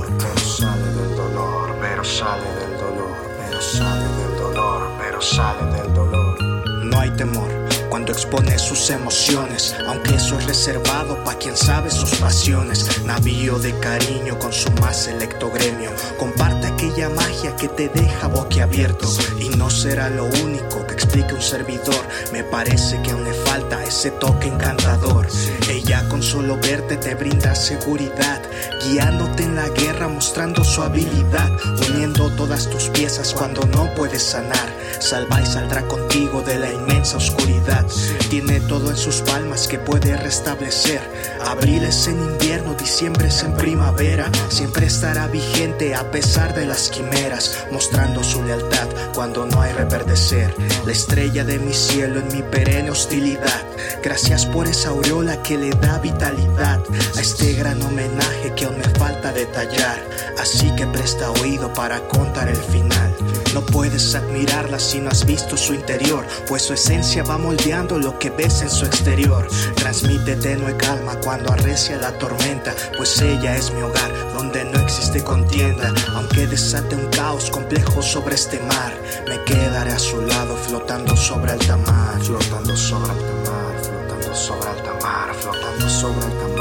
Pero 2.04 2.16
sale 2.16 2.54
del 2.56 2.78
dolor, 2.78 3.16
pero 3.38 3.62
sale 3.62 4.06
del 4.18 4.38
dolor, 4.38 4.92
pero 5.00 5.22
sale 5.22 5.72
del 5.72 5.94
dolor. 5.94 6.38
No 6.84 7.00
hay 7.00 7.10
temor 7.12 7.63
cuando 7.94 8.12
expone 8.12 8.58
sus 8.58 8.90
emociones, 8.90 9.76
aunque 9.86 10.16
eso 10.16 10.40
es 10.40 10.48
reservado 10.48 11.24
para 11.24 11.38
quien 11.38 11.56
sabe 11.56 11.92
sus 11.92 12.16
pasiones. 12.16 13.04
Navío 13.06 13.60
de 13.60 13.78
cariño 13.78 14.40
con 14.40 14.52
su 14.52 14.72
más 14.82 15.04
selecto 15.04 15.52
gremio, 15.52 15.92
comparte 16.18 16.66
aquella 16.66 17.10
magia 17.10 17.56
que 17.56 17.68
te 17.68 17.90
deja 17.90 18.26
boquiabierto 18.30 19.08
y 19.40 19.50
no 19.50 19.70
será 19.70 20.10
lo 20.10 20.26
único 20.26 20.88
que 20.88 20.96
explique 20.96 21.36
un 21.36 21.42
servidor. 21.44 22.04
Me 22.32 22.44
parece 22.44 23.00
que 23.04 23.12
aún 23.12 23.26
le 23.26 23.34
falta 23.34 23.84
ese 23.84 24.10
toque 24.10 24.48
encantador. 24.48 25.28
Ella 25.70 26.10
con 26.10 26.24
solo 26.24 26.58
verte 26.58 26.98
te 26.98 27.14
brinda 27.14 27.54
seguridad, 27.54 28.42
guiándote 28.88 29.44
en 29.44 29.56
la 29.56 29.70
guerra, 29.70 30.08
mostrando 30.08 30.64
su 30.64 30.82
habilidad, 30.82 31.52
uniendo 31.88 32.32
todas 32.32 32.68
tus 32.72 32.90
piezas 32.90 33.36
cuando 33.36 33.68
no 33.68 33.94
puedes 33.94 34.24
sanar. 34.24 34.82
Salva 35.00 35.42
y 35.42 35.46
saldrá 35.46 35.88
contigo 35.88 36.42
de 36.42 36.58
la 36.58 36.72
inmensa 36.72 37.18
oscuridad. 37.18 37.83
Tiene 38.30 38.60
todo 38.62 38.90
en 38.90 38.98
sus 38.98 39.22
palmas 39.22 39.68
que 39.68 39.80
puede 39.80 40.16
restablecer. 40.18 41.02
Abril 41.46 41.84
es 41.84 42.08
en 42.08 42.20
invierno, 42.22 42.74
diciembre 42.74 43.28
es 43.28 43.44
en 43.44 43.54
primavera. 43.56 44.32
Siempre 44.50 44.88
estará 44.88 45.28
vigente 45.28 45.96
a 45.96 46.10
pesar 46.12 46.54
de 46.56 46.66
las 46.66 46.90
quimeras, 46.90 47.66
mostrando 47.72 48.24
su 48.24 48.44
lealtad 48.44 48.88
cuando 49.14 49.46
no 49.46 49.62
hay 49.62 49.74
reverdecer. 49.74 50.56
La 50.86 50.92
estrella 50.92 51.44
de 51.44 51.60
mi 51.60 51.74
cielo 51.74 52.20
en 52.20 52.28
mi 52.36 52.42
perenne 52.42 52.92
hostilidad. 52.92 53.62
Gracias 54.02 54.46
por 54.46 54.68
esa 54.68 54.90
aureola 54.90 55.42
que 55.44 55.58
le 55.58 55.70
da 55.72 56.00
vitalidad 56.00 56.82
a 57.16 57.22
este 57.22 57.54
gran 57.54 57.82
homenaje 57.82 58.54
que 58.56 58.66
aún 58.66 58.78
me 58.78 59.00
falta 59.00 59.32
detallar. 59.32 60.04
Así 60.40 60.74
que 60.76 60.88
presta 60.88 61.32
oído 61.32 61.74
para 61.74 62.00
contar 62.08 62.50
el 62.50 62.58
final. 62.58 63.16
No 63.54 63.62
puedes 63.62 64.16
admirarla 64.16 64.80
si 64.80 65.00
no 65.00 65.10
has 65.12 65.26
visto 65.26 65.56
su 65.58 65.76
interior, 65.76 66.26
pues 66.48 66.64
su 66.64 66.74
esencia 66.74 67.24
va 67.24 67.38
moldeando 67.38 68.00
lo 68.00 68.18
que 68.18 68.32
ves 68.32 68.62
en 68.64 68.70
su 68.70 68.86
exterior. 68.86 69.48
Transmite 69.76 70.36
tenue 70.38 70.76
calma 70.76 71.20
cuando 71.24 71.54
arrecia 71.54 71.98
la 71.98 72.18
tormenta, 72.18 72.74
pues 72.98 73.22
ella 73.22 73.56
es 73.56 73.72
mi 73.72 73.84
hogar, 73.84 74.12
donde 74.34 74.66
no 74.66 74.80
existe 74.80 75.24
contienda. 75.24 75.94
Aunque 76.16 76.48
desate 76.48 76.96
un 76.96 77.08
caos 77.12 77.52
complejo 77.52 78.02
sobre 78.02 78.36
este 78.36 78.60
mar, 78.62 78.92
me 79.28 79.44
quedaré 79.44 79.92
a 79.92 80.00
su 80.00 80.20
lado 80.22 80.58
flotando 80.58 81.16
sobre 81.16 81.52
alta 81.52 81.78
mar, 81.78 82.20
flotando 82.24 82.76
sobre 82.76 83.12
alta 83.12 83.52
mar, 83.52 83.76
flotando 83.84 84.36
sobre 84.36 84.70
alta 84.70 84.94
mar, 85.02 85.36
flotando 85.36 85.90
sobre 85.90 86.26
alta 86.26 86.48
mar. 86.48 86.53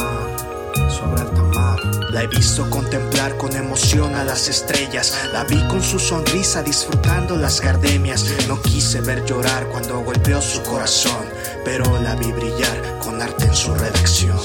La 2.11 2.23
he 2.23 2.27
visto 2.27 2.69
contemplar 2.71 3.37
con 3.37 3.55
emoción 3.57 4.15
a 4.15 4.25
las 4.25 4.49
estrellas. 4.49 5.17
La 5.33 5.45
vi 5.45 5.67
con 5.69 5.83
su 5.83 5.99
sonrisa 5.99 6.63
disfrutando 6.63 7.37
las 7.37 7.61
gardemias. 7.61 8.27
No 8.49 8.61
quise 8.61 9.01
ver 9.01 9.25
llorar 9.25 9.67
cuando 9.69 10.01
golpeó 10.01 10.41
su 10.41 10.63
corazón, 10.63 11.27
pero 11.65 12.01
la 12.01 12.15
vi 12.17 12.33
brillar 12.33 12.99
con 12.99 13.21
arte 13.21 13.47
en 13.47 13.55
su 13.55 13.75
redacción. 13.75 14.39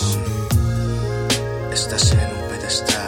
Estás 1.72 2.12
en 2.12 2.20
un 2.20 2.50
pedestal 2.50 3.07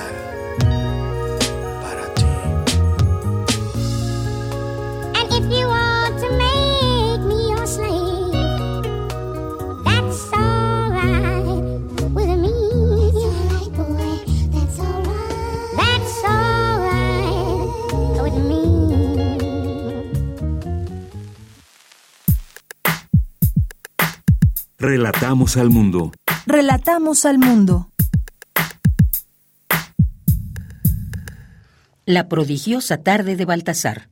Relatamos 24.81 25.57
al 25.57 25.69
mundo. 25.69 26.13
Relatamos 26.45 27.25
al 27.25 27.37
mundo. 27.37 27.91
La 32.05 32.29
prodigiosa 32.29 33.03
tarde 33.03 33.35
de 33.35 33.43
Baltasar. 33.43 34.07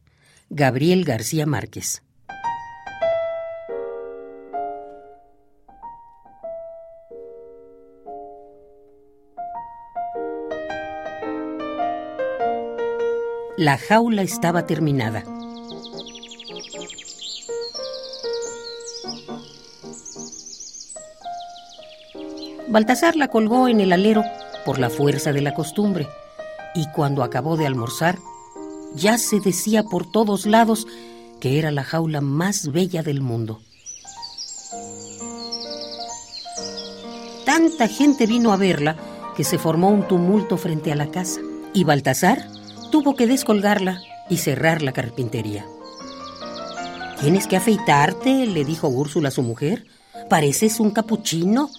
Gabriel 0.49 1.05
García 1.05 1.45
Márquez. 1.45 2.03
La 13.55 13.77
jaula 13.77 14.21
estaba 14.21 14.65
terminada. 14.65 15.23
Baltasar 22.69 23.15
la 23.15 23.29
colgó 23.29 23.67
en 23.67 23.79
el 23.79 23.93
alero 23.93 24.23
por 24.65 24.79
la 24.79 24.89
fuerza 24.89 25.31
de 25.31 25.41
la 25.41 25.53
costumbre 25.53 26.07
y 26.75 26.85
cuando 26.91 27.23
acabó 27.23 27.57
de 27.57 27.65
almorzar, 27.65 28.17
ya 28.93 29.17
se 29.17 29.39
decía 29.39 29.83
por 29.83 30.09
todos 30.09 30.45
lados 30.45 30.85
que 31.39 31.59
era 31.59 31.71
la 31.71 31.83
jaula 31.83 32.21
más 32.21 32.71
bella 32.71 33.03
del 33.03 33.21
mundo. 33.21 33.61
Tanta 37.45 37.87
gente 37.87 38.25
vino 38.25 38.51
a 38.51 38.57
verla 38.57 38.97
que 39.35 39.43
se 39.43 39.57
formó 39.57 39.89
un 39.89 40.07
tumulto 40.07 40.57
frente 40.57 40.91
a 40.91 40.95
la 40.95 41.09
casa 41.09 41.39
y 41.73 41.83
Baltasar 41.83 42.47
tuvo 42.91 43.15
que 43.15 43.27
descolgarla 43.27 44.01
y 44.29 44.37
cerrar 44.37 44.81
la 44.81 44.91
carpintería. 44.91 45.65
Tienes 47.21 47.47
que 47.47 47.55
afeitarte, 47.55 48.45
le 48.45 48.63
dijo 48.65 48.87
Úrsula 48.87 49.29
a 49.29 49.31
su 49.31 49.41
mujer. 49.41 49.85
Pareces 50.29 50.79
un 50.79 50.91
capuchino. 50.91 51.69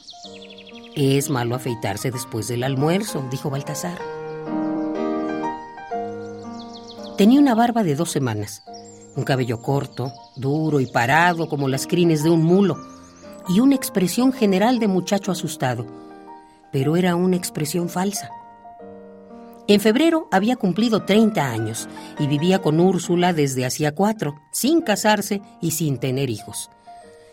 Es 1.00 1.30
malo 1.30 1.54
afeitarse 1.54 2.10
después 2.10 2.48
del 2.48 2.64
almuerzo, 2.64 3.24
dijo 3.30 3.50
Baltasar. 3.50 4.00
Tenía 7.16 7.38
una 7.38 7.54
barba 7.54 7.84
de 7.84 7.94
dos 7.94 8.10
semanas, 8.10 8.64
un 9.14 9.22
cabello 9.22 9.62
corto, 9.62 10.12
duro 10.34 10.80
y 10.80 10.86
parado 10.86 11.48
como 11.48 11.68
las 11.68 11.86
crines 11.86 12.24
de 12.24 12.30
un 12.30 12.42
mulo, 12.42 12.76
y 13.48 13.60
una 13.60 13.76
expresión 13.76 14.32
general 14.32 14.80
de 14.80 14.88
muchacho 14.88 15.30
asustado, 15.30 15.86
pero 16.72 16.96
era 16.96 17.14
una 17.14 17.36
expresión 17.36 17.88
falsa. 17.88 18.32
En 19.68 19.78
febrero 19.80 20.26
había 20.32 20.56
cumplido 20.56 21.04
30 21.04 21.48
años 21.48 21.88
y 22.18 22.26
vivía 22.26 22.60
con 22.60 22.80
Úrsula 22.80 23.32
desde 23.32 23.64
hacía 23.64 23.94
cuatro, 23.94 24.40
sin 24.50 24.80
casarse 24.80 25.42
y 25.60 25.70
sin 25.70 25.98
tener 25.98 26.28
hijos. 26.28 26.70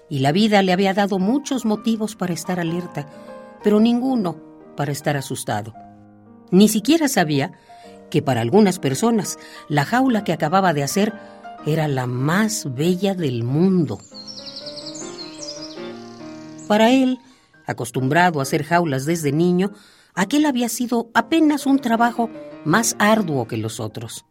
Y 0.07 0.19
la 0.19 0.31
vida 0.31 0.61
le 0.61 0.71
había 0.71 0.93
dado 0.93 1.17
muchos 1.17 1.65
motivos 1.65 2.15
para 2.15 2.33
estar 2.33 2.59
alerta, 2.59 3.07
pero 3.65 3.79
ninguno 3.79 4.35
para 4.77 4.91
estar 4.91 5.17
asustado. 5.17 5.73
Ni 6.51 6.69
siquiera 6.69 7.07
sabía 7.07 7.53
que 8.11 8.21
para 8.21 8.41
algunas 8.41 8.77
personas 8.77 9.39
la 9.69 9.85
jaula 9.85 10.23
que 10.23 10.33
acababa 10.33 10.71
de 10.71 10.83
hacer 10.83 11.13
era 11.65 11.87
la 11.87 12.05
más 12.05 12.75
bella 12.75 13.15
del 13.15 13.43
mundo. 13.43 13.97
Para 16.67 16.91
él, 16.91 17.17
acostumbrado 17.65 18.39
a 18.39 18.43
hacer 18.43 18.63
jaulas 18.63 19.07
desde 19.07 19.31
niño, 19.31 19.71
aquel 20.13 20.45
había 20.45 20.69
sido 20.69 21.09
apenas 21.15 21.65
un 21.65 21.79
trabajo 21.79 22.29
más 22.65 22.95
arduo 22.99 23.47
que 23.47 23.57
los 23.57 23.79
otros. 23.79 24.27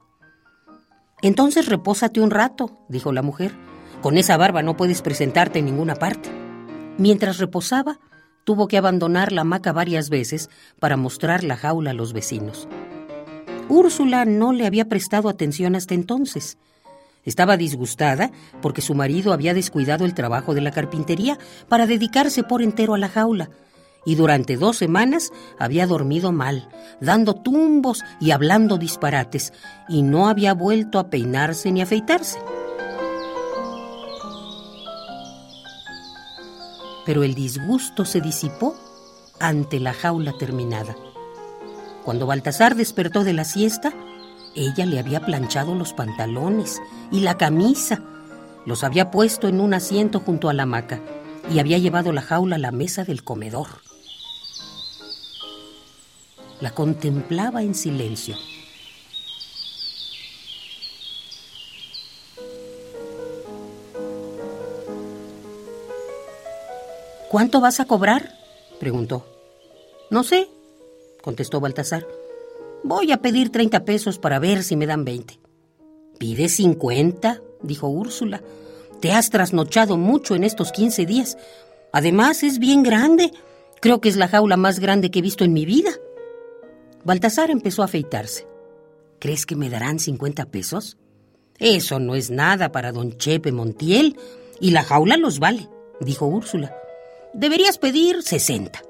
Entonces 1.22 1.66
repósate 1.66 2.20
un 2.20 2.30
rato, 2.30 2.87
dijo 2.89 3.11
la 3.11 3.22
mujer. 3.22 3.53
Con 4.01 4.16
esa 4.16 4.37
barba 4.37 4.62
no 4.62 4.76
puedes 4.76 5.03
presentarte 5.03 5.59
en 5.59 5.64
ninguna 5.64 5.97
parte. 5.97 6.30
Mientras 6.99 7.39
reposaba, 7.39 7.99
tuvo 8.45 8.68
que 8.68 8.78
abandonar 8.78 9.32
la 9.32 9.40
hamaca 9.40 9.72
varias 9.72 10.11
veces 10.11 10.51
para 10.78 10.97
mostrar 10.97 11.42
la 11.42 11.57
jaula 11.57 11.90
a 11.90 11.95
los 11.95 12.12
vecinos. 12.12 12.68
Úrsula 13.68 14.24
no 14.24 14.53
le 14.53 14.66
había 14.66 14.88
prestado 14.88 15.28
atención 15.28 15.74
hasta 15.74 15.95
entonces. 15.95 16.59
Estaba 17.24 17.57
disgustada 17.57 18.30
porque 18.61 18.82
su 18.82 18.95
marido 18.95 19.32
había 19.32 19.55
descuidado 19.55 20.05
el 20.05 20.14
trabajo 20.14 20.55
de 20.55 20.61
la 20.61 20.70
carpintería 20.70 21.38
para 21.68 21.86
dedicarse 21.86 22.42
por 22.42 22.61
entero 22.61 22.95
a 22.95 22.99
la 22.99 23.09
jaula, 23.09 23.49
y 24.05 24.16
durante 24.16 24.57
dos 24.57 24.76
semanas 24.76 25.32
había 25.59 25.86
dormido 25.86 26.30
mal, 26.30 26.68
dando 27.01 27.34
tumbos 27.34 28.03
y 28.20 28.32
hablando 28.32 28.76
disparates, 28.76 29.55
y 29.88 30.03
no 30.03 30.28
había 30.28 30.53
vuelto 30.53 30.99
a 30.99 31.09
peinarse 31.09 31.72
ni 31.72 31.80
afeitarse. 31.80 32.38
Pero 37.05 37.22
el 37.22 37.34
disgusto 37.34 38.05
se 38.05 38.20
disipó 38.20 38.74
ante 39.40 39.80
la 39.80 39.92
jaula 39.92 40.32
terminada. 40.38 40.96
Cuando 42.05 42.26
Baltasar 42.26 42.74
despertó 42.74 43.24
de 43.24 43.32
la 43.32 43.44
siesta, 43.44 43.92
ella 44.55 44.86
le 44.86 44.98
había 44.98 45.20
planchado 45.20 45.74
los 45.74 45.92
pantalones 45.92 46.80
y 47.11 47.20
la 47.20 47.36
camisa, 47.36 48.02
los 48.66 48.84
había 48.84 49.11
puesto 49.11 49.48
en 49.48 49.61
un 49.61 49.74
asiento 49.74 50.20
junto 50.20 50.48
a 50.48 50.55
la 50.55 50.62
hamaca 50.62 51.00
y 51.50 51.59
había 51.59 51.78
llevado 51.78 52.12
la 52.12 52.22
jaula 52.22 52.57
a 52.57 52.59
la 52.59 52.70
mesa 52.70 53.05
del 53.05 53.24
comedor. 53.24 53.68
La 56.61 56.70
contemplaba 56.70 57.62
en 57.62 57.74
silencio. 57.74 58.36
¿Cuánto 67.35 67.61
vas 67.61 67.80
a 67.80 67.85
cobrar? 67.85 68.39
preguntó. 68.78 69.26
No 70.09 70.22
sé, 70.22 70.47
contestó 71.20 71.59
Baltasar. 71.59 72.07
Voy 72.85 73.11
a 73.11 73.22
pedir 73.22 73.51
30 73.51 73.85
pesos 73.85 74.20
para 74.20 74.39
ver 74.39 74.62
si 74.62 74.76
me 74.76 74.87
dan 74.87 75.05
20. 75.05 75.41
Pide 76.16 76.49
50, 76.49 77.43
dijo 77.61 77.89
Úrsula. 77.89 78.41
Te 79.01 79.11
has 79.11 79.30
trasnochado 79.30 79.97
mucho 79.97 80.37
en 80.37 80.45
estos 80.45 80.70
15 80.70 81.07
días. 81.07 81.37
Además, 81.93 82.45
es 82.45 82.61
bien 82.61 82.85
grande. 82.85 83.32
Creo 83.80 84.01
que 84.01 84.11
es 84.11 84.14
la 84.14 84.28
jaula 84.28 84.57
más 84.57 84.78
grande 84.78 85.11
que 85.11 85.18
he 85.18 85.22
visto 85.22 85.43
en 85.43 85.55
mi 85.55 85.66
vida. 85.66 85.91
Baltasar 87.03 87.51
empezó 87.51 87.82
a 87.82 87.87
afeitarse. 87.87 88.47
¿Crees 89.18 89.45
que 89.45 89.57
me 89.57 89.70
darán 89.70 89.99
50 89.99 90.45
pesos? 90.53 90.99
Eso 91.59 91.99
no 91.99 92.14
es 92.14 92.30
nada 92.30 92.70
para 92.70 92.93
don 92.93 93.18
Chepe 93.18 93.51
Montiel, 93.51 94.16
y 94.61 94.70
la 94.70 94.85
jaula 94.85 95.16
los 95.16 95.41
vale, 95.41 95.68
dijo 95.99 96.26
Úrsula. 96.26 96.76
Deberías 97.35 97.78
pedir 97.78 98.22
60. 98.22 98.80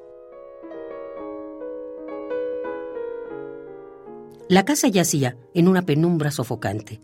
La 4.51 4.67
casa 4.67 4.89
yacía 4.89 5.39
en 5.55 5.67
una 5.67 5.87
penumbra 5.87 6.31
sofocante. 6.31 7.01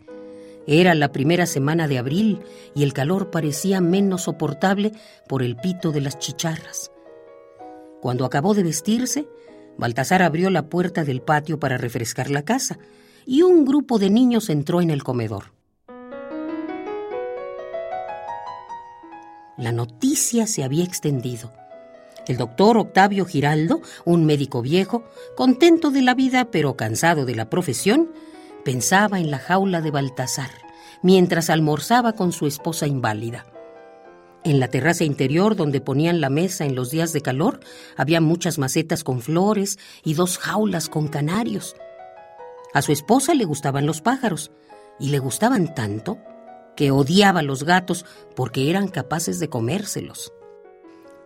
Era 0.67 0.93
la 0.93 1.11
primera 1.11 1.47
semana 1.47 1.87
de 1.87 1.97
abril 1.97 2.41
y 2.75 2.83
el 2.83 2.93
calor 2.93 3.31
parecía 3.31 3.81
menos 3.81 4.21
soportable 4.21 4.91
por 5.27 5.41
el 5.41 5.55
pito 5.55 5.91
de 5.91 6.01
las 6.01 6.19
chicharras. 6.19 6.91
Cuando 8.01 8.25
acabó 8.25 8.53
de 8.53 8.61
vestirse, 8.61 9.27
Baltasar 9.79 10.21
abrió 10.21 10.51
la 10.51 10.69
puerta 10.69 11.03
del 11.03 11.23
patio 11.23 11.59
para 11.59 11.77
refrescar 11.77 12.29
la 12.29 12.43
casa 12.43 12.77
y 13.25 13.41
un 13.41 13.65
grupo 13.65 13.97
de 13.97 14.11
niños 14.11 14.51
entró 14.51 14.79
en 14.79 14.91
el 14.91 15.03
comedor. 15.03 15.45
La 19.57 19.71
noticia 19.71 20.47
se 20.47 20.63
había 20.63 20.83
extendido. 20.83 21.51
El 22.27 22.37
doctor 22.37 22.77
Octavio 22.77 23.25
Giraldo, 23.25 23.81
un 24.05 24.25
médico 24.25 24.61
viejo, 24.61 25.03
contento 25.35 25.91
de 25.91 26.01
la 26.01 26.13
vida 26.13 26.51
pero 26.51 26.77
cansado 26.77 27.25
de 27.25 27.35
la 27.35 27.49
profesión, 27.49 28.11
pensaba 28.63 29.19
en 29.19 29.31
la 29.31 29.39
jaula 29.39 29.81
de 29.81 29.91
Baltasar 29.91 30.51
mientras 31.01 31.49
almorzaba 31.49 32.13
con 32.13 32.31
su 32.31 32.47
esposa 32.47 32.87
inválida. 32.87 33.45
En 34.43 34.59
la 34.59 34.69
terraza 34.69 35.03
interior 35.03 35.55
donde 35.55 35.81
ponían 35.81 36.21
la 36.21 36.29
mesa 36.29 36.65
en 36.65 36.75
los 36.75 36.89
días 36.89 37.13
de 37.13 37.21
calor 37.21 37.59
había 37.95 38.21
muchas 38.21 38.57
macetas 38.57 39.03
con 39.03 39.21
flores 39.21 39.77
y 40.03 40.15
dos 40.15 40.37
jaulas 40.37 40.89
con 40.89 41.07
canarios. 41.07 41.75
A 42.73 42.81
su 42.81 42.91
esposa 42.91 43.35
le 43.35 43.45
gustaban 43.45 43.85
los 43.85 44.01
pájaros 44.01 44.51
y 44.99 45.09
le 45.09 45.19
gustaban 45.19 45.75
tanto 45.75 46.17
que 46.81 46.89
odiaba 46.89 47.43
los 47.43 47.63
gatos 47.63 48.07
porque 48.35 48.71
eran 48.71 48.87
capaces 48.87 49.39
de 49.39 49.49
comérselos. 49.49 50.33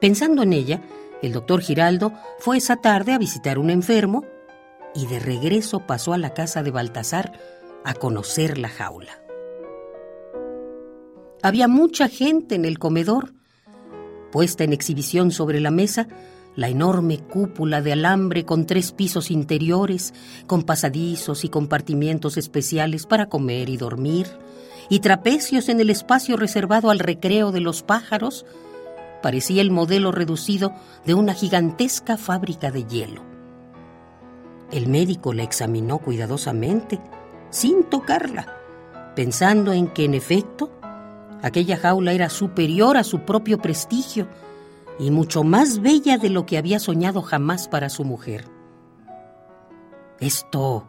Pensando 0.02 0.44
en 0.44 0.52
ella, 0.52 0.82
el 1.22 1.32
doctor 1.32 1.62
Giraldo 1.62 2.12
fue 2.40 2.58
esa 2.58 2.76
tarde 2.76 3.14
a 3.14 3.18
visitar 3.18 3.58
un 3.58 3.70
enfermo 3.70 4.26
y 4.94 5.08
de 5.08 5.18
regreso 5.18 5.80
pasó 5.88 6.12
a 6.12 6.18
la 6.18 6.34
casa 6.34 6.62
de 6.62 6.72
Baltasar 6.72 7.40
a 7.86 7.94
conocer 7.94 8.58
la 8.58 8.68
jaula. 8.68 9.22
Había 11.42 11.70
mucha 11.70 12.10
gente 12.10 12.56
en 12.56 12.66
el 12.66 12.78
comedor. 12.78 13.32
Puesta 14.34 14.66
en 14.66 14.74
exhibición 14.74 15.32
sobre 15.32 15.62
la 15.62 15.72
mesa, 15.72 16.10
la 16.58 16.68
enorme 16.68 17.20
cúpula 17.20 17.82
de 17.82 17.94
alambre 17.94 18.44
con 18.44 18.66
tres 18.66 18.92
pisos 18.92 19.32
interiores, 19.32 20.14
con 20.48 20.64
pasadizos 20.64 21.46
y 21.46 21.48
compartimientos 21.48 22.36
especiales 22.36 23.06
para 23.06 23.30
comer 23.30 23.70
y 23.70 23.78
dormir, 23.78 24.28
y 24.90 25.00
trapecios 25.00 25.70
en 25.70 25.80
el 25.80 25.90
espacio 25.90 26.38
reservado 26.38 26.90
al 26.90 27.00
recreo 27.00 27.52
de 27.52 27.60
los 27.60 27.84
pájaros, 27.84 28.46
parecía 29.22 29.62
el 29.62 29.72
modelo 29.72 30.12
reducido 30.12 30.74
de 31.06 31.14
una 31.14 31.34
gigantesca 31.34 32.18
fábrica 32.18 32.72
de 32.72 32.86
hielo. 32.86 33.24
El 34.72 34.88
médico 34.88 35.34
la 35.34 35.44
examinó 35.44 36.00
cuidadosamente, 36.00 37.00
sin 37.50 37.84
tocarla, 37.84 38.54
pensando 39.16 39.74
en 39.74 39.88
que, 39.88 40.06
en 40.06 40.14
efecto, 40.14 40.72
aquella 41.42 41.78
jaula 41.78 42.14
era 42.14 42.30
superior 42.30 42.98
a 42.98 43.04
su 43.04 43.22
propio 43.22 43.60
prestigio 43.60 44.28
y 45.00 45.12
mucho 45.12 45.44
más 45.44 45.82
bella 45.82 46.18
de 46.18 46.30
lo 46.30 46.46
que 46.46 46.58
había 46.58 46.80
soñado 46.80 47.22
jamás 47.22 47.68
para 47.68 47.90
su 47.90 48.04
mujer. 48.04 48.46
Esto 50.20 50.86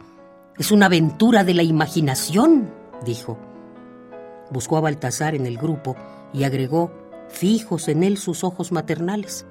es 0.59 0.71
una 0.71 0.87
aventura 0.87 1.45
de 1.45 1.55
la 1.55 1.63
imaginación, 1.63 2.71
dijo. 3.05 3.39
Buscó 4.51 4.77
a 4.77 4.81
Baltasar 4.81 5.35
en 5.35 5.47
el 5.47 5.59
grupo 5.59 5.97
y 6.33 6.45
agregó, 6.45 6.93
fijos 7.29 7.89
en 7.89 8.03
él 8.03 8.19
sus 8.19 8.45
ojos 8.45 8.73
maternales. 8.73 9.47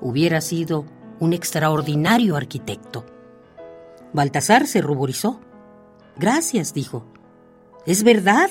Hubiera 0.00 0.40
sido 0.40 0.84
un 1.20 1.32
extraordinario 1.32 2.36
arquitecto. 2.36 3.04
Baltasar 4.12 4.66
se 4.66 4.80
ruborizó. 4.80 5.40
Gracias, 6.16 6.74
dijo. 6.74 7.06
Es 7.86 8.04
verdad, 8.04 8.50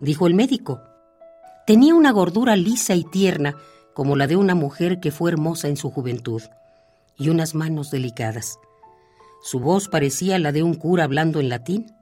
dijo 0.00 0.26
el 0.26 0.34
médico. 0.34 0.80
Tenía 1.66 1.94
una 1.94 2.10
gordura 2.10 2.56
lisa 2.56 2.94
y 2.94 3.04
tierna, 3.04 3.56
como 3.94 4.16
la 4.16 4.26
de 4.26 4.36
una 4.36 4.54
mujer 4.54 4.98
que 5.00 5.10
fue 5.10 5.30
hermosa 5.30 5.68
en 5.68 5.76
su 5.76 5.90
juventud, 5.90 6.42
y 7.16 7.28
unas 7.28 7.54
manos 7.54 7.90
delicadas. 7.90 8.58
Su 9.42 9.60
voz 9.60 9.88
parecía 9.88 10.38
la 10.38 10.52
de 10.52 10.62
un 10.62 10.74
cura 10.74 11.04
hablando 11.04 11.40
en 11.40 11.48
latín. 11.48 11.92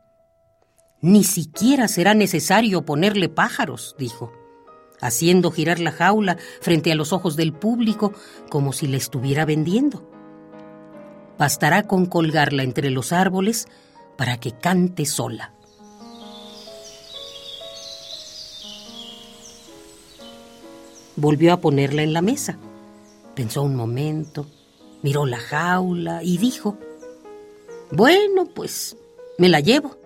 Ni 1.01 1.23
siquiera 1.23 1.87
será 1.87 2.15
necesario 2.15 2.85
ponerle 2.85 3.29
pájaros, 3.29 3.95
dijo, 3.99 4.33
haciendo 5.01 5.53
girar 5.53 5.79
la 5.79 5.93
jaula 5.93 6.39
frente 6.61 6.91
a 6.91 6.97
los 6.97 7.13
ojos 7.13 7.37
del 7.37 7.53
público 7.53 8.13
como 8.51 8.73
si 8.73 8.89
la 8.89 8.97
estuviera 8.97 9.45
vendiendo. 9.45 10.11
Bastará 11.39 11.85
con 11.85 12.07
colgarla 12.07 12.65
entre 12.65 12.91
los 12.91 13.13
árboles 13.13 13.69
para 14.17 14.41
que 14.41 14.51
cante 14.51 15.07
sola. 15.07 15.55
Volvió 21.15 21.53
a 21.53 21.61
ponerla 21.61 22.03
en 22.03 22.13
la 22.13 22.23
mesa. 22.23 22.59
Pensó 23.37 23.63
un 23.63 23.77
momento, 23.77 24.47
miró 25.03 25.27
la 25.27 25.39
jaula 25.39 26.25
y 26.25 26.39
dijo, 26.39 26.77
Bueno, 27.93 28.47
pues 28.47 28.97
me 29.37 29.49
la 29.49 29.61
llevo. 29.61 29.97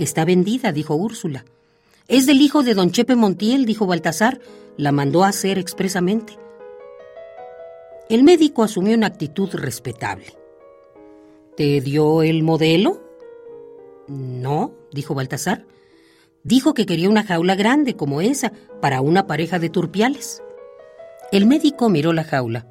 Está 0.00 0.24
vendida, 0.24 0.72
dijo 0.72 0.94
Úrsula. 0.94 1.44
Es 2.08 2.24
del 2.24 2.40
hijo 2.40 2.62
de 2.62 2.72
don 2.72 2.90
Chepe 2.90 3.16
Montiel, 3.16 3.66
dijo 3.66 3.86
Baltasar. 3.86 4.40
La 4.78 4.92
mandó 4.92 5.24
a 5.24 5.28
hacer 5.28 5.58
expresamente. 5.58 6.38
El 8.08 8.22
médico 8.22 8.62
asumió 8.62 8.96
una 8.96 9.08
actitud 9.08 9.50
respetable. 9.52 10.34
¿Te 11.54 11.82
dio 11.82 12.22
el 12.22 12.42
modelo? 12.42 13.02
No, 14.08 14.72
dijo 14.90 15.14
Baltasar. 15.14 15.66
Dijo 16.44 16.72
que 16.72 16.86
quería 16.86 17.10
una 17.10 17.24
jaula 17.24 17.54
grande 17.54 17.94
como 17.94 18.22
esa 18.22 18.52
para 18.80 19.02
una 19.02 19.26
pareja 19.26 19.58
de 19.58 19.68
turpiales. 19.68 20.42
El 21.30 21.44
médico 21.44 21.90
miró 21.90 22.14
la 22.14 22.24
jaula. 22.24 22.66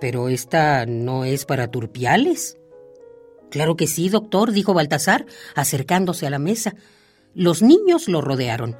Pero 0.00 0.28
esta 0.28 0.86
no 0.86 1.24
es 1.24 1.44
para 1.44 1.72
turpiales. 1.72 2.56
Claro 3.52 3.76
que 3.76 3.86
sí, 3.86 4.08
doctor, 4.08 4.50
dijo 4.50 4.72
Baltasar, 4.72 5.26
acercándose 5.54 6.26
a 6.26 6.30
la 6.30 6.38
mesa. 6.38 6.74
Los 7.34 7.60
niños 7.60 8.08
lo 8.08 8.22
rodearon. 8.22 8.78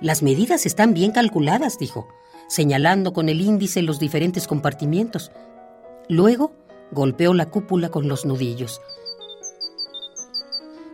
Las 0.00 0.22
medidas 0.22 0.66
están 0.66 0.94
bien 0.94 1.10
calculadas, 1.10 1.78
dijo, 1.78 2.06
señalando 2.46 3.12
con 3.12 3.28
el 3.28 3.40
índice 3.40 3.82
los 3.82 3.98
diferentes 3.98 4.46
compartimientos. 4.46 5.32
Luego 6.08 6.52
golpeó 6.92 7.34
la 7.34 7.50
cúpula 7.50 7.88
con 7.88 8.06
los 8.06 8.24
nudillos. 8.24 8.80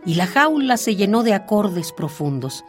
Y 0.03 0.15
la 0.15 0.25
jaula 0.25 0.77
se 0.77 0.95
llenó 0.95 1.21
de 1.21 1.35
acordes 1.35 1.91
profundos. 1.91 2.63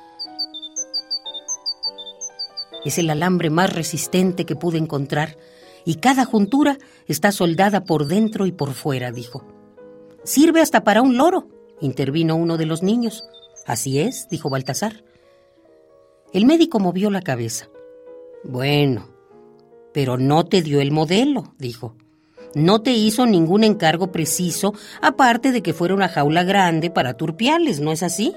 Es 2.85 2.99
el 2.99 3.09
alambre 3.09 3.49
más 3.49 3.73
resistente 3.73 4.45
que 4.45 4.55
pude 4.55 4.77
encontrar, 4.77 5.39
y 5.87 5.95
cada 5.95 6.27
juntura 6.27 6.77
está 7.07 7.33
soldada 7.33 7.85
por 7.85 8.07
dentro 8.07 8.45
y 8.45 8.53
por 8.53 8.75
fuera, 8.75 9.13
dijo. 9.13 9.52
Sirve 10.25 10.61
hasta 10.61 10.85
para 10.85 11.03
un 11.03 11.17
loro, 11.17 11.49
intervino 11.81 12.37
uno 12.37 12.57
de 12.57 12.67
los 12.67 12.83
niños. 12.83 13.29
Así 13.67 13.99
es, 14.01 14.29
dijo 14.29 14.51
Baltasar. 14.51 15.05
El 16.33 16.47
médico 16.47 16.79
movió 16.79 17.11
la 17.11 17.23
cabeza. 17.23 17.69
Bueno, 18.45 19.09
pero 19.93 20.19
no 20.19 20.45
te 20.45 20.63
dio 20.63 20.81
el 20.81 20.91
modelo, 20.91 21.55
dijo. 21.59 21.97
No 22.55 22.83
te 22.83 22.93
hizo 22.93 23.27
ningún 23.27 23.65
encargo 23.65 24.13
preciso, 24.13 24.75
aparte 25.01 25.53
de 25.53 25.63
que 25.63 25.73
fuera 25.73 25.95
una 25.95 26.09
jaula 26.09 26.45
grande 26.45 26.91
para 26.91 27.15
turpiales, 27.15 27.81
¿no 27.81 27.93
es 27.93 28.03
así? 28.03 28.35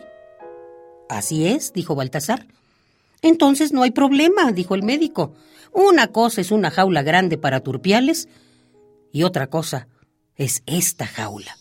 Así 1.09 1.47
es, 1.47 1.73
dijo 1.73 1.95
Baltasar. 1.95 2.47
Entonces 3.21 3.73
no 3.73 3.83
hay 3.83 3.91
problema, 3.91 4.51
dijo 4.51 4.75
el 4.75 4.83
médico. 4.83 5.33
Una 5.71 6.07
cosa 6.07 6.41
es 6.41 6.51
una 6.51 6.71
jaula 6.71 7.03
grande 7.03 7.37
para 7.37 7.59
turpiales 7.59 8.29
y 9.11 9.23
otra 9.23 9.47
cosa 9.47 9.87
es 10.35 10.63
esta 10.65 11.05
jaula. 11.05 11.57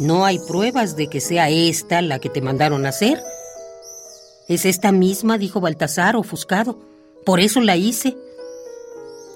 No 0.00 0.24
hay 0.24 0.38
pruebas 0.38 0.96
de 0.96 1.08
que 1.08 1.20
sea 1.20 1.50
esta 1.50 2.00
la 2.00 2.20
que 2.20 2.30
te 2.30 2.40
mandaron 2.40 2.86
hacer. 2.86 3.22
Es 4.48 4.64
esta 4.64 4.92
misma, 4.92 5.36
dijo 5.36 5.60
Baltasar, 5.60 6.16
ofuscado. 6.16 6.78
Por 7.26 7.38
eso 7.38 7.60
la 7.60 7.76
hice. 7.76 8.16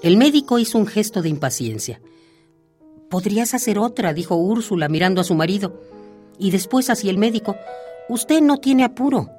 El 0.01 0.17
médico 0.17 0.57
hizo 0.57 0.79
un 0.79 0.87
gesto 0.87 1.21
de 1.21 1.29
impaciencia. 1.29 2.01
Podrías 3.11 3.53
hacer 3.53 3.77
otra, 3.77 4.11
dijo 4.15 4.37
Úrsula 4.37 4.89
mirando 4.89 5.21
a 5.21 5.23
su 5.23 5.35
marido. 5.35 5.79
Y 6.39 6.49
después 6.49 6.89
hacia 6.89 7.11
el 7.11 7.19
médico. 7.19 7.55
Usted 8.09 8.41
no 8.41 8.57
tiene 8.57 8.83
apuro. 8.83 9.29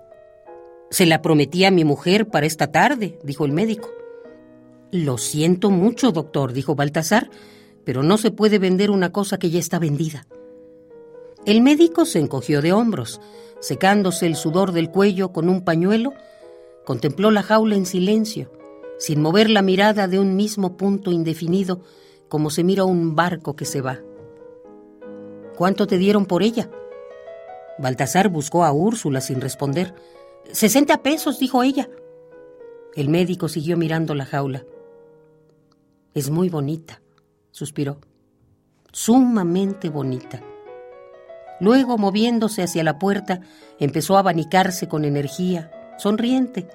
Se 0.90 1.06
la 1.06 1.22
prometí 1.22 1.64
a 1.64 1.72
mi 1.72 1.84
mujer 1.84 2.28
para 2.28 2.46
esta 2.46 2.70
tarde, 2.70 3.18
dijo 3.24 3.44
el 3.44 3.50
médico. 3.50 3.90
Lo 4.92 5.18
siento 5.18 5.70
mucho, 5.70 6.12
doctor, 6.12 6.52
dijo 6.52 6.76
Baltasar, 6.76 7.30
pero 7.84 8.04
no 8.04 8.16
se 8.16 8.30
puede 8.30 8.60
vender 8.60 8.92
una 8.92 9.10
cosa 9.10 9.40
que 9.40 9.50
ya 9.50 9.58
está 9.58 9.80
vendida. 9.80 10.24
El 11.46 11.60
médico 11.60 12.06
se 12.06 12.18
encogió 12.18 12.60
de 12.60 12.72
hombros, 12.72 13.20
secándose 13.60 14.26
el 14.26 14.34
sudor 14.34 14.72
del 14.72 14.90
cuello 14.90 15.32
con 15.32 15.48
un 15.48 15.62
pañuelo, 15.62 16.12
contempló 16.84 17.30
la 17.30 17.44
jaula 17.44 17.76
en 17.76 17.86
silencio, 17.86 18.50
sin 18.98 19.22
mover 19.22 19.48
la 19.48 19.62
mirada 19.62 20.08
de 20.08 20.18
un 20.18 20.34
mismo 20.34 20.76
punto 20.76 21.12
indefinido, 21.12 21.82
como 22.28 22.50
se 22.50 22.64
mira 22.64 22.84
un 22.84 23.14
barco 23.14 23.54
que 23.54 23.64
se 23.64 23.80
va. 23.80 24.00
¿Cuánto 25.56 25.86
te 25.86 25.98
dieron 25.98 26.26
por 26.26 26.42
ella? 26.42 26.68
Baltasar 27.78 28.28
buscó 28.28 28.64
a 28.64 28.72
Úrsula 28.72 29.20
sin 29.20 29.40
responder. 29.40 29.94
Sesenta 30.50 31.00
pesos, 31.04 31.38
dijo 31.38 31.62
ella. 31.62 31.88
El 32.96 33.08
médico 33.08 33.48
siguió 33.48 33.76
mirando 33.76 34.16
la 34.16 34.26
jaula. 34.26 34.64
Es 36.12 36.28
muy 36.28 36.48
bonita, 36.48 37.00
suspiró. 37.52 37.98
Sumamente 38.90 39.90
bonita. 39.90 40.42
Luego, 41.60 41.98
moviéndose 41.98 42.62
hacia 42.62 42.84
la 42.84 42.98
puerta, 42.98 43.40
empezó 43.78 44.16
a 44.16 44.20
abanicarse 44.20 44.88
con 44.88 45.04
energía, 45.04 45.70
sonriente, 45.98 46.68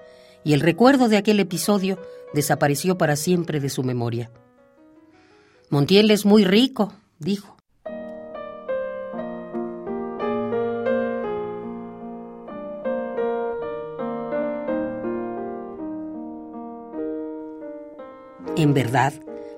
y 0.43 0.53
el 0.53 0.61
recuerdo 0.61 1.07
de 1.07 1.17
aquel 1.17 1.39
episodio 1.39 1.99
desapareció 2.33 2.97
para 2.97 3.15
siempre 3.15 3.59
de 3.59 3.69
su 3.69 3.83
memoria. 3.83 4.31
Montiel 5.69 6.11
es 6.11 6.25
muy 6.25 6.43
rico, 6.43 6.93
dijo. 7.19 7.57
En 18.57 18.73
verdad, 18.73 19.13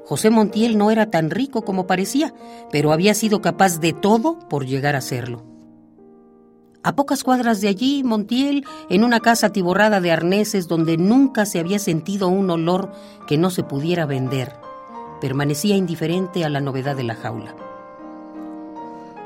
José 0.05 0.30
Montiel 0.30 0.77
no 0.77 0.91
era 0.91 1.09
tan 1.09 1.30
rico 1.30 1.63
como 1.63 1.88
parecía, 1.88 2.34
pero 2.71 2.91
había 2.91 3.13
sido 3.13 3.41
capaz 3.41 3.80
de 3.80 3.93
todo 3.93 4.39
por 4.49 4.65
llegar 4.65 4.95
a 4.95 5.01
serlo. 5.01 5.43
A 6.84 6.95
pocas 6.95 7.23
cuadras 7.23 7.61
de 7.61 7.69
allí, 7.69 8.03
Montiel, 8.03 8.65
en 8.89 9.05
una 9.05 9.21
casa 9.21 9.47
atiborrada 9.47 10.01
de 10.01 10.11
arneses 10.11 10.67
donde 10.67 10.97
nunca 10.97 11.45
se 11.45 11.59
había 11.59 11.80
sentido 11.80 12.27
un 12.27 12.49
olor 12.49 12.91
que 13.25 13.38
no 13.38 13.49
se 13.49 13.63
pudiera 13.63 14.05
vender, 14.05 14.53
permanecía 15.21 15.77
indiferente 15.77 16.43
a 16.43 16.49
la 16.49 16.59
novedad 16.59 16.97
de 16.97 17.03
la 17.03 17.15
jaula. 17.15 17.55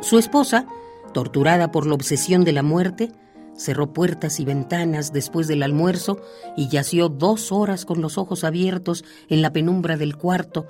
Su 0.01 0.19
esposa, 0.19 0.67
torturada 1.13 1.71
por 1.71 1.87
la 1.87 1.95
obsesión 1.95 2.43
de 2.43 2.51
la 2.51 2.61
muerte, 2.61 3.11
cerró 3.57 3.91
puertas 3.91 4.39
y 4.39 4.45
ventanas 4.45 5.11
después 5.11 5.47
del 5.47 5.63
almuerzo 5.63 6.21
y 6.55 6.69
yació 6.69 7.09
dos 7.09 7.51
horas 7.51 7.85
con 7.85 8.01
los 8.01 8.17
ojos 8.17 8.43
abiertos 8.43 9.03
en 9.27 9.41
la 9.41 9.51
penumbra 9.51 9.97
del 9.97 10.15
cuarto, 10.15 10.67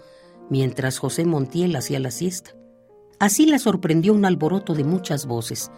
mientras 0.50 0.98
José 0.98 1.26
Montiel 1.26 1.76
hacía 1.76 2.00
la 2.00 2.12
siesta. 2.12 2.56
Así 3.20 3.46
la 3.46 3.60
sorprendió 3.60 4.14
un 4.14 4.26
alboroto 4.26 4.74
de 4.74 4.84
muchas 4.84 5.26
voces. 5.26 5.72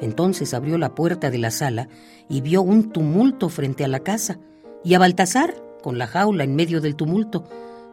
Entonces 0.00 0.54
abrió 0.54 0.78
la 0.78 0.94
puerta 0.94 1.30
de 1.30 1.38
la 1.38 1.50
sala 1.50 1.88
y 2.28 2.40
vio 2.40 2.62
un 2.62 2.92
tumulto 2.92 3.48
frente 3.48 3.84
a 3.84 3.88
la 3.88 4.00
casa, 4.00 4.38
y 4.84 4.94
a 4.94 4.98
Baltasar, 4.98 5.54
con 5.82 5.98
la 5.98 6.06
jaula 6.06 6.44
en 6.44 6.54
medio 6.54 6.80
del 6.80 6.96
tumulto, 6.96 7.44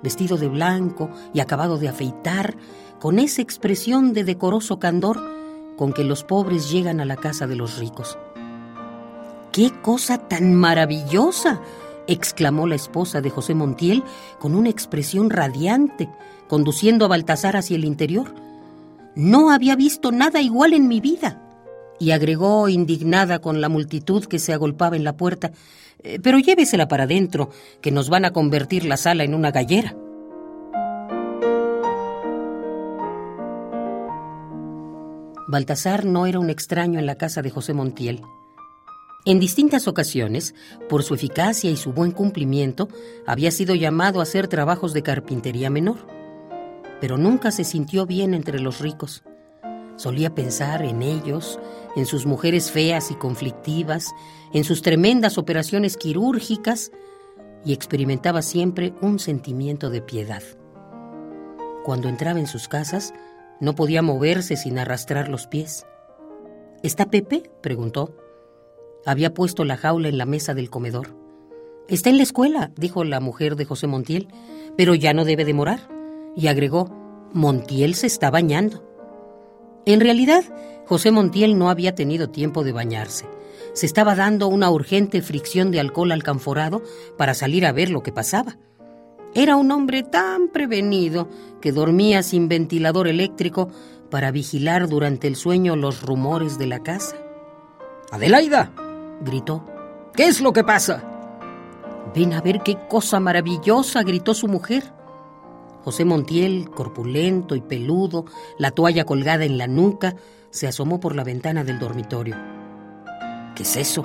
vestido 0.04 0.38
de 0.38 0.48
blanco 0.48 1.10
y 1.34 1.40
acabado 1.40 1.78
de 1.78 1.88
afeitar, 1.88 2.56
con 3.00 3.20
esa 3.20 3.42
expresión 3.42 4.14
de 4.14 4.24
decoroso 4.24 4.80
candor 4.80 5.20
con 5.78 5.94
que 5.94 6.04
los 6.04 6.24
pobres 6.24 6.72
llegan 6.72 7.00
a 7.00 7.06
la 7.06 7.16
casa 7.16 7.48
de 7.48 7.56
los 7.56 7.78
ricos. 7.78 8.18
¡Qué 9.54 9.72
cosa 9.84 10.18
tan 10.18 10.56
maravillosa! 10.56 11.62
exclamó 12.08 12.66
la 12.66 12.74
esposa 12.74 13.22
de 13.22 13.30
José 13.30 13.54
Montiel 13.54 14.04
con 14.40 14.56
una 14.56 14.70
expresión 14.70 15.30
radiante, 15.30 16.10
conduciendo 16.48 17.06
a 17.06 17.08
Baltasar 17.08 17.56
hacia 17.56 17.76
el 17.76 17.86
interior. 17.86 18.34
No 19.16 19.52
había 19.52 19.76
visto 19.76 20.12
nada 20.12 20.42
igual 20.42 20.74
en 20.74 20.88
mi 20.88 21.00
vida. 21.00 21.40
Y 22.00 22.12
agregó, 22.12 22.68
indignada 22.68 23.40
con 23.40 23.62
la 23.62 23.70
multitud 23.70 24.26
que 24.26 24.40
se 24.40 24.54
agolpaba 24.54 24.96
en 24.96 25.04
la 25.04 25.16
puerta, 25.16 25.52
"Eh, 26.00 26.20
pero 26.22 26.40
llévesela 26.40 26.88
para 26.88 27.04
adentro, 27.04 27.52
que 27.80 27.92
nos 27.92 28.10
van 28.10 28.26
a 28.26 28.34
convertir 28.34 28.86
la 28.86 28.98
sala 28.98 29.24
en 29.24 29.36
una 29.36 29.52
gallera. 29.52 29.96
Baltasar 35.48 36.06
no 36.06 36.26
era 36.26 36.40
un 36.40 36.50
extraño 36.50 36.98
en 36.98 37.06
la 37.06 37.16
casa 37.16 37.44
de 37.44 37.52
José 37.52 37.76
Montiel. 37.76 38.24
En 39.26 39.40
distintas 39.40 39.88
ocasiones, 39.88 40.54
por 40.90 41.04
su 41.04 41.14
eficacia 41.14 41.72
y 41.72 41.78
su 41.78 41.94
buen 41.94 42.12
cumplimiento, 42.12 42.90
había 43.26 43.52
sido 43.52 43.74
llamado 43.74 44.20
a 44.20 44.24
hacer 44.24 44.50
trabajos 44.50 44.92
de 44.92 45.02
carpintería 45.02 45.70
menor. 45.70 46.00
Pero 47.00 47.18
nunca 47.18 47.52
se 47.52 47.64
sintió 47.64 48.06
bien 48.06 48.34
entre 48.34 48.60
los 48.60 48.80
ricos. 48.80 49.24
Solía 49.96 50.36
pensar 50.36 50.84
en 50.84 51.02
ellos, 51.02 51.58
en 51.96 52.06
sus 52.06 52.26
mujeres 52.26 52.70
feas 52.70 53.12
y 53.12 53.16
conflictivas, 53.16 54.14
en 54.52 54.66
sus 54.66 54.82
tremendas 54.82 55.38
operaciones 55.38 55.96
quirúrgicas, 55.96 56.92
y 57.66 57.72
experimentaba 57.72 58.42
siempre 58.42 58.94
un 59.00 59.20
sentimiento 59.20 59.90
de 59.90 60.02
piedad. 60.02 60.44
Cuando 61.86 62.10
entraba 62.10 62.40
en 62.42 62.48
sus 62.48 62.68
casas, 62.68 63.14
no 63.62 63.74
podía 63.74 64.02
moverse 64.02 64.58
sin 64.58 64.80
arrastrar 64.80 65.30
los 65.30 65.48
pies. 65.48 65.86
¿Está 66.82 67.06
Pepe? 67.06 67.50
preguntó. 67.62 68.18
Había 69.06 69.34
puesto 69.34 69.66
la 69.66 69.78
jaula 69.78 70.10
en 70.10 70.18
la 70.18 70.26
mesa 70.26 70.54
del 70.54 70.70
comedor. 70.70 71.16
Está 71.88 72.10
en 72.10 72.18
la 72.18 72.24
escuela, 72.24 72.72
dijo 72.78 73.04
la 73.04 73.20
mujer 73.20 73.56
de 73.56 73.66
José 73.66 73.88
Montiel, 73.88 74.30
pero 74.78 74.96
ya 74.96 75.14
no 75.14 75.26
debe 75.26 75.44
demorar. 75.44 75.90
Y 76.36 76.48
agregó, 76.48 76.90
Montiel 77.34 77.96
se 77.96 78.08
está 78.08 78.32
bañando. 78.32 78.84
En 79.86 80.00
realidad, 80.00 80.44
José 80.86 81.12
Montiel 81.12 81.58
no 81.58 81.70
había 81.70 81.96
tenido 81.96 82.30
tiempo 82.30 82.64
de 82.64 82.72
bañarse. 82.72 83.26
Se 83.74 83.86
estaba 83.86 84.16
dando 84.16 84.48
una 84.48 84.70
urgente 84.70 85.22
fricción 85.22 85.72
de 85.72 85.80
alcohol 85.80 86.12
alcanforado 86.12 86.82
para 87.18 87.34
salir 87.34 87.66
a 87.66 87.72
ver 87.72 87.90
lo 87.90 88.04
que 88.04 88.12
pasaba. 88.12 88.58
Era 89.34 89.56
un 89.56 89.72
hombre 89.72 90.04
tan 90.04 90.50
prevenido 90.50 91.28
que 91.60 91.72
dormía 91.72 92.24
sin 92.24 92.48
ventilador 92.48 93.08
eléctrico 93.08 93.70
para 94.12 94.32
vigilar 94.32 94.88
durante 94.88 95.28
el 95.28 95.36
sueño 95.36 95.76
los 95.76 96.04
rumores 96.04 96.60
de 96.60 96.68
la 96.68 96.84
casa. 96.84 97.18
Adelaida, 98.12 98.72
gritó. 99.22 99.64
¿qué 100.16 100.28
es 100.28 100.42
lo 100.42 100.54
que 100.54 100.64
pasa? 100.64 101.04
Ven 102.16 102.34
a 102.34 102.42
ver 102.42 102.62
qué 102.62 102.78
cosa 102.88 103.20
maravillosa, 103.20 104.04
gritó 104.04 104.34
su 104.34 104.48
mujer. 104.48 104.84
José 105.84 106.06
Montiel, 106.06 106.70
corpulento 106.70 107.56
y 107.56 107.62
peludo, 107.62 108.26
la 108.58 108.72
toalla 108.72 109.06
colgada 109.06 109.46
en 109.46 109.58
la 109.58 109.68
nuca, 109.68 110.16
se 110.50 110.68
asomó 110.68 111.00
por 111.00 111.16
la 111.16 111.24
ventana 111.24 111.64
del 111.64 111.80
dormitorio. 111.80 112.36
¿Qué 113.56 113.64
es 113.64 113.76
eso? 113.76 114.04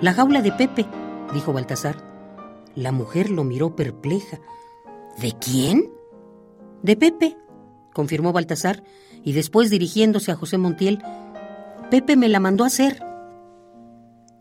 La 0.00 0.12
jaula 0.12 0.42
de 0.42 0.52
Pepe, 0.52 0.86
dijo 1.34 1.52
Baltasar. 1.52 1.96
La 2.74 2.92
mujer 2.92 3.30
lo 3.30 3.44
miró 3.44 3.76
perpleja. 3.76 4.40
¿De 5.18 5.32
quién? 5.38 5.90
De 6.82 6.96
Pepe, 6.96 7.36
confirmó 7.92 8.32
Baltasar, 8.32 8.82
y 9.22 9.32
después 9.32 9.70
dirigiéndose 9.70 10.32
a 10.32 10.36
José 10.36 10.58
Montiel, 10.58 11.02
Pepe 11.90 12.16
me 12.16 12.28
la 12.28 12.40
mandó 12.40 12.64
a 12.64 12.68
hacer. 12.68 13.02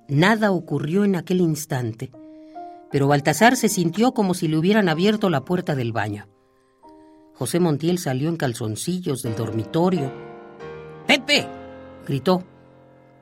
Nada 0.07 0.51
ocurrió 0.51 1.03
en 1.03 1.15
aquel 1.15 1.41
instante, 1.41 2.11
pero 2.91 3.07
Baltasar 3.07 3.57
se 3.57 3.69
sintió 3.69 4.13
como 4.13 4.35
si 4.35 4.47
le 4.47 4.57
hubieran 4.57 4.87
abierto 4.87 5.29
la 5.31 5.43
puerta 5.43 5.75
del 5.75 5.93
baño. 5.93 6.27
José 7.33 7.59
Montiel 7.59 7.97
salió 7.97 8.29
en 8.29 8.37
calzoncillos 8.37 9.23
del 9.23 9.35
dormitorio. 9.35 10.13
¡Pepe! 11.07 11.47
gritó. 12.07 12.43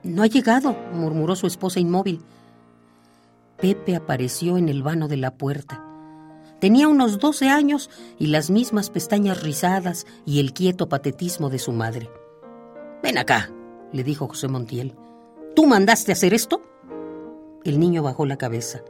No 0.03 0.23
ha 0.23 0.27
llegado, 0.27 0.75
murmuró 0.93 1.35
su 1.35 1.47
esposa 1.47 1.79
inmóvil. 1.79 2.21
Pepe 3.57 3.95
apareció 3.95 4.57
en 4.57 4.67
el 4.67 4.83
vano 4.83 5.07
de 5.07 5.17
la 5.17 5.35
puerta. 5.35 5.81
Tenía 6.59 6.89
unos 6.89 7.17
doce 7.17 7.49
años 7.49 7.89
y 8.19 8.27
las 8.27 8.49
mismas 8.49 8.89
pestañas 8.89 9.41
rizadas 9.41 10.05
y 10.25 10.39
el 10.41 10.53
quieto 10.53 10.89
patetismo 10.89 11.49
de 11.49 11.59
su 11.59 11.71
madre. 11.71 12.09
Ven 13.01 13.17
acá, 13.17 13.49
le 13.93 14.03
dijo 14.03 14.27
José 14.27 14.49
Montiel. 14.49 14.95
¿Tú 15.55 15.65
mandaste 15.65 16.11
hacer 16.11 16.33
esto? 16.33 16.61
El 17.63 17.79
niño 17.79 18.03
bajó 18.03 18.25
la 18.25 18.37
cabeza. 18.37 18.81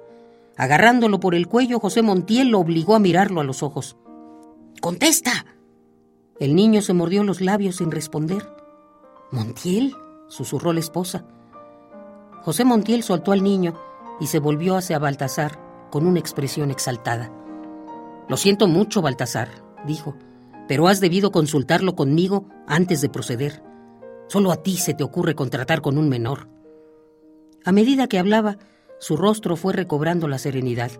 Agarrándolo 0.57 1.19
por 1.19 1.35
el 1.35 1.47
cuello, 1.47 1.79
José 1.79 2.01
Montiel 2.01 2.49
lo 2.49 2.59
obligó 2.59 2.95
a 2.95 2.99
mirarlo 2.99 3.41
a 3.41 3.43
los 3.43 3.63
ojos. 3.63 3.97
¡Contesta! 4.81 5.45
El 6.39 6.55
niño 6.55 6.81
se 6.81 6.93
mordió 6.93 7.23
los 7.23 7.41
labios 7.41 7.77
sin 7.77 7.91
responder. 7.91 8.43
Montiel, 9.31 9.95
susurró 10.27 10.73
la 10.73 10.79
esposa. 10.79 11.25
José 12.41 12.65
Montiel 12.65 13.03
soltó 13.03 13.31
al 13.31 13.43
niño 13.43 13.75
y 14.19 14.27
se 14.27 14.39
volvió 14.39 14.75
hacia 14.75 14.99
Baltasar 14.99 15.59
con 15.89 16.05
una 16.05 16.19
expresión 16.19 16.71
exaltada. 16.71 17.31
Lo 18.27 18.37
siento 18.37 18.67
mucho, 18.67 19.01
Baltasar, 19.01 19.49
dijo, 19.85 20.15
pero 20.67 20.87
has 20.87 20.99
debido 20.99 21.31
consultarlo 21.31 21.95
conmigo 21.95 22.47
antes 22.67 23.01
de 23.01 23.09
proceder. 23.09 23.63
Solo 24.27 24.51
a 24.51 24.57
ti 24.57 24.77
se 24.77 24.93
te 24.93 25.03
ocurre 25.03 25.35
contratar 25.35 25.81
con 25.81 25.97
un 25.97 26.09
menor. 26.09 26.49
A 27.65 27.71
medida 27.71 28.07
que 28.07 28.19
hablaba, 28.19 28.57
su 28.99 29.15
rostro 29.15 29.55
fue 29.55 29.73
recobrando 29.73 30.27
la 30.27 30.37
serenidad. 30.37 30.91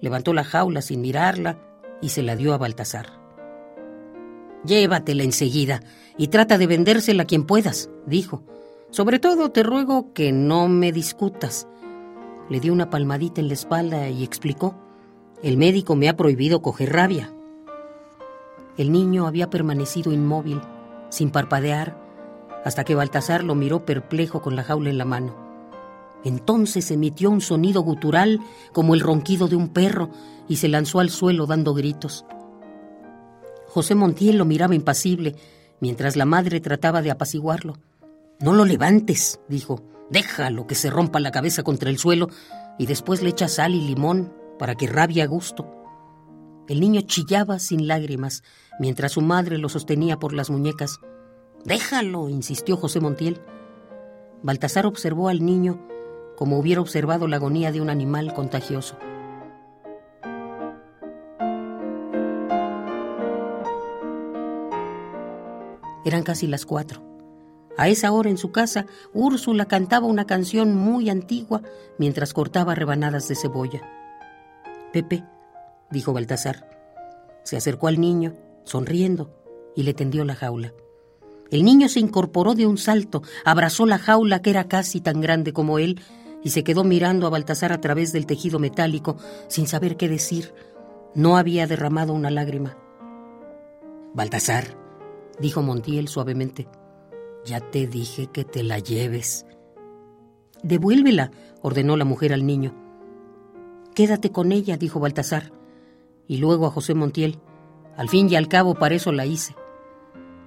Levantó 0.00 0.32
la 0.32 0.44
jaula 0.44 0.80
sin 0.80 1.00
mirarla 1.00 1.58
y 2.00 2.10
se 2.10 2.22
la 2.22 2.36
dio 2.36 2.54
a 2.54 2.58
Baltasar. 2.58 3.06
Llévatela 4.64 5.24
enseguida 5.24 5.80
y 6.16 6.28
trata 6.28 6.56
de 6.56 6.66
vendérsela 6.66 7.24
a 7.24 7.26
quien 7.26 7.44
puedas, 7.44 7.90
dijo. 8.06 8.44
Sobre 8.90 9.18
todo 9.18 9.50
te 9.50 9.62
ruego 9.62 10.12
que 10.12 10.32
no 10.32 10.68
me 10.68 10.92
discutas. 10.92 11.66
Le 12.48 12.60
dio 12.60 12.72
una 12.72 12.90
palmadita 12.90 13.40
en 13.40 13.48
la 13.48 13.54
espalda 13.54 14.08
y 14.08 14.22
explicó. 14.22 14.76
El 15.42 15.56
médico 15.56 15.96
me 15.96 16.08
ha 16.08 16.16
prohibido 16.16 16.62
coger 16.62 16.92
rabia. 16.92 17.32
El 18.76 18.92
niño 18.92 19.26
había 19.26 19.50
permanecido 19.50 20.12
inmóvil, 20.12 20.60
sin 21.10 21.30
parpadear, 21.30 21.96
hasta 22.64 22.84
que 22.84 22.94
Baltasar 22.94 23.42
lo 23.42 23.54
miró 23.54 23.84
perplejo 23.84 24.40
con 24.40 24.54
la 24.54 24.62
jaula 24.62 24.90
en 24.90 24.98
la 24.98 25.04
mano. 25.04 25.47
Entonces 26.24 26.90
emitió 26.90 27.30
un 27.30 27.40
sonido 27.40 27.82
gutural 27.82 28.40
como 28.72 28.94
el 28.94 29.00
ronquido 29.00 29.48
de 29.48 29.56
un 29.56 29.68
perro 29.68 30.10
y 30.48 30.56
se 30.56 30.68
lanzó 30.68 31.00
al 31.00 31.10
suelo 31.10 31.46
dando 31.46 31.74
gritos. 31.74 32.24
José 33.66 33.94
Montiel 33.94 34.38
lo 34.38 34.44
miraba 34.44 34.74
impasible, 34.74 35.36
mientras 35.80 36.16
la 36.16 36.24
madre 36.24 36.60
trataba 36.60 37.02
de 37.02 37.10
apaciguarlo. 37.10 37.74
No 38.40 38.52
lo 38.52 38.64
levantes, 38.64 39.40
dijo. 39.48 39.82
Déjalo 40.10 40.66
que 40.66 40.74
se 40.74 40.88
rompa 40.88 41.20
la 41.20 41.30
cabeza 41.30 41.62
contra 41.62 41.90
el 41.90 41.98
suelo 41.98 42.28
y 42.78 42.86
después 42.86 43.22
le 43.22 43.28
echa 43.28 43.46
sal 43.46 43.74
y 43.74 43.80
limón 43.82 44.32
para 44.58 44.74
que 44.74 44.86
rabie 44.86 45.22
a 45.22 45.26
gusto. 45.26 45.66
El 46.66 46.80
niño 46.80 47.02
chillaba 47.02 47.58
sin 47.58 47.86
lágrimas, 47.86 48.42
mientras 48.78 49.12
su 49.12 49.20
madre 49.20 49.58
lo 49.58 49.68
sostenía 49.68 50.18
por 50.18 50.32
las 50.32 50.48
muñecas. 50.48 50.98
Déjalo, 51.64 52.28
insistió 52.30 52.76
José 52.76 53.00
Montiel. 53.00 53.40
Baltasar 54.42 54.86
observó 54.86 55.28
al 55.28 55.44
niño 55.44 55.87
como 56.38 56.56
hubiera 56.56 56.80
observado 56.80 57.26
la 57.26 57.34
agonía 57.34 57.72
de 57.72 57.80
un 57.80 57.90
animal 57.90 58.32
contagioso. 58.32 58.96
Eran 66.04 66.22
casi 66.22 66.46
las 66.46 66.64
cuatro. 66.64 67.02
A 67.76 67.88
esa 67.88 68.12
hora 68.12 68.30
en 68.30 68.38
su 68.38 68.52
casa, 68.52 68.86
Úrsula 69.12 69.64
cantaba 69.64 70.06
una 70.06 70.28
canción 70.28 70.76
muy 70.76 71.10
antigua 71.10 71.62
mientras 71.98 72.32
cortaba 72.32 72.76
rebanadas 72.76 73.26
de 73.26 73.34
cebolla. 73.34 73.82
Pepe, 74.92 75.24
dijo 75.90 76.12
Baltasar. 76.12 76.70
Se 77.42 77.56
acercó 77.56 77.88
al 77.88 78.00
niño, 78.00 78.34
sonriendo, 78.62 79.34
y 79.74 79.82
le 79.82 79.92
tendió 79.92 80.24
la 80.24 80.36
jaula. 80.36 80.72
El 81.50 81.64
niño 81.64 81.88
se 81.88 81.98
incorporó 81.98 82.54
de 82.54 82.66
un 82.66 82.76
salto, 82.76 83.22
abrazó 83.44 83.86
la 83.86 83.98
jaula 83.98 84.42
que 84.42 84.50
era 84.50 84.68
casi 84.68 85.00
tan 85.00 85.20
grande 85.20 85.52
como 85.52 85.78
él, 85.78 86.00
y 86.42 86.50
se 86.50 86.64
quedó 86.64 86.84
mirando 86.84 87.26
a 87.26 87.30
Baltasar 87.30 87.72
a 87.72 87.80
través 87.80 88.12
del 88.12 88.26
tejido 88.26 88.58
metálico, 88.58 89.16
sin 89.48 89.66
saber 89.66 89.96
qué 89.96 90.08
decir. 90.08 90.54
No 91.14 91.36
había 91.36 91.66
derramado 91.66 92.12
una 92.12 92.30
lágrima. 92.30 92.76
Baltasar, 94.14 94.76
dijo 95.40 95.62
Montiel 95.62 96.08
suavemente, 96.08 96.68
ya 97.44 97.60
te 97.60 97.86
dije 97.86 98.26
que 98.26 98.44
te 98.44 98.62
la 98.62 98.78
lleves. 98.78 99.46
Devuélvela, 100.62 101.30
ordenó 101.62 101.96
la 101.96 102.04
mujer 102.04 102.32
al 102.32 102.46
niño. 102.46 102.74
Quédate 103.94 104.30
con 104.30 104.52
ella, 104.52 104.76
dijo 104.76 105.00
Baltasar. 105.00 105.52
Y 106.26 106.38
luego 106.38 106.66
a 106.66 106.70
José 106.70 106.94
Montiel. 106.94 107.38
Al 107.96 108.08
fin 108.08 108.28
y 108.28 108.36
al 108.36 108.48
cabo, 108.48 108.74
para 108.74 108.94
eso 108.94 109.12
la 109.12 109.26
hice. 109.26 109.54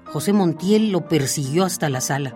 José 0.05 0.31
Montiel 0.34 0.91
lo 0.91 1.07
persiguió 1.07 1.63
hasta 1.63 1.89
la 1.89 2.01
sala. 2.01 2.35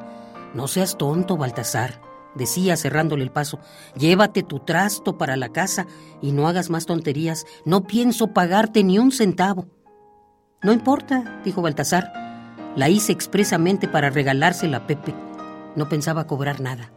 No 0.53 0.67
seas 0.67 0.97
tonto, 0.97 1.37
Baltasar, 1.37 2.01
decía 2.35 2.77
cerrándole 2.77 3.23
el 3.23 3.31
paso. 3.31 3.59
Llévate 3.97 4.43
tu 4.43 4.59
trasto 4.59 5.17
para 5.17 5.35
la 5.35 5.49
casa 5.49 5.87
y 6.21 6.31
no 6.31 6.47
hagas 6.47 6.69
más 6.69 6.85
tonterías. 6.85 7.45
No 7.65 7.87
pienso 7.87 8.27
pagarte 8.27 8.83
ni 8.83 8.99
un 8.99 9.11
centavo. 9.11 9.67
No 10.61 10.71
importa, 10.71 11.41
dijo 11.43 11.61
Baltasar. 11.61 12.11
La 12.75 12.89
hice 12.89 13.11
expresamente 13.11 13.87
para 13.87 14.09
regalársela 14.09 14.77
a 14.77 14.87
Pepe. 14.87 15.15
No 15.75 15.89
pensaba 15.89 16.27
cobrar 16.27 16.59
nada. 16.59 16.91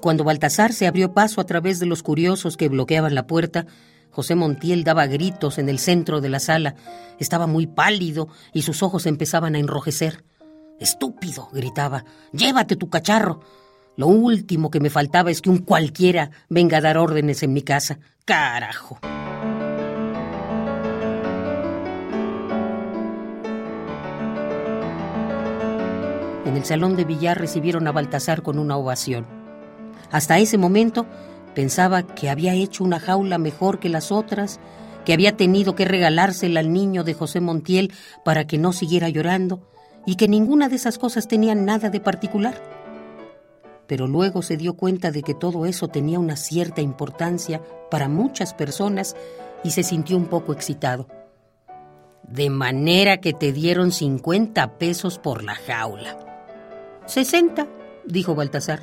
Cuando 0.00 0.24
Baltasar 0.24 0.72
se 0.72 0.86
abrió 0.86 1.12
paso 1.12 1.40
a 1.40 1.44
través 1.44 1.78
de 1.78 1.86
los 1.86 2.02
curiosos 2.02 2.56
que 2.56 2.68
bloqueaban 2.68 3.14
la 3.14 3.26
puerta, 3.26 3.66
José 4.10 4.34
Montiel 4.34 4.82
daba 4.82 5.06
gritos 5.06 5.58
en 5.58 5.68
el 5.68 5.78
centro 5.78 6.20
de 6.20 6.30
la 6.30 6.40
sala. 6.40 6.74
Estaba 7.18 7.46
muy 7.46 7.66
pálido 7.66 8.28
y 8.52 8.62
sus 8.62 8.82
ojos 8.82 9.06
empezaban 9.06 9.54
a 9.54 9.58
enrojecer. 9.58 10.24
Estúpido, 10.80 11.50
gritaba. 11.52 12.06
Llévate 12.32 12.74
tu 12.74 12.88
cacharro. 12.88 13.40
Lo 13.96 14.06
último 14.06 14.70
que 14.70 14.80
me 14.80 14.88
faltaba 14.88 15.30
es 15.30 15.42
que 15.42 15.50
un 15.50 15.58
cualquiera 15.58 16.30
venga 16.48 16.78
a 16.78 16.80
dar 16.80 16.96
órdenes 16.96 17.42
en 17.42 17.52
mi 17.52 17.60
casa. 17.60 17.98
Carajo. 18.24 18.98
En 26.46 26.56
el 26.56 26.64
salón 26.64 26.96
de 26.96 27.04
billar 27.04 27.38
recibieron 27.38 27.86
a 27.86 27.92
Baltasar 27.92 28.42
con 28.42 28.58
una 28.58 28.78
ovación. 28.78 29.26
Hasta 30.10 30.38
ese 30.38 30.56
momento 30.56 31.06
pensaba 31.54 32.02
que 32.02 32.30
había 32.30 32.54
hecho 32.54 32.84
una 32.84 33.00
jaula 33.00 33.36
mejor 33.36 33.80
que 33.80 33.90
las 33.90 34.10
otras, 34.10 34.58
que 35.04 35.12
había 35.12 35.36
tenido 35.36 35.74
que 35.74 35.84
regalársela 35.84 36.60
al 36.60 36.72
niño 36.72 37.04
de 37.04 37.12
José 37.12 37.40
Montiel 37.40 37.92
para 38.24 38.46
que 38.46 38.56
no 38.56 38.72
siguiera 38.72 39.10
llorando 39.10 39.70
y 40.06 40.16
que 40.16 40.28
ninguna 40.28 40.68
de 40.68 40.76
esas 40.76 40.98
cosas 40.98 41.28
tenía 41.28 41.54
nada 41.54 41.90
de 41.90 42.00
particular. 42.00 42.60
Pero 43.86 44.06
luego 44.06 44.42
se 44.42 44.56
dio 44.56 44.74
cuenta 44.74 45.10
de 45.10 45.22
que 45.22 45.34
todo 45.34 45.66
eso 45.66 45.88
tenía 45.88 46.18
una 46.18 46.36
cierta 46.36 46.80
importancia 46.80 47.60
para 47.90 48.08
muchas 48.08 48.54
personas 48.54 49.16
y 49.64 49.70
se 49.70 49.82
sintió 49.82 50.16
un 50.16 50.26
poco 50.26 50.52
excitado. 50.52 51.08
De 52.22 52.50
manera 52.50 53.20
que 53.20 53.32
te 53.32 53.52
dieron 53.52 53.90
50 53.90 54.78
pesos 54.78 55.18
por 55.18 55.42
la 55.42 55.56
jaula. 55.56 56.16
60, 57.06 57.66
dijo 58.04 58.34
Baltasar. 58.34 58.82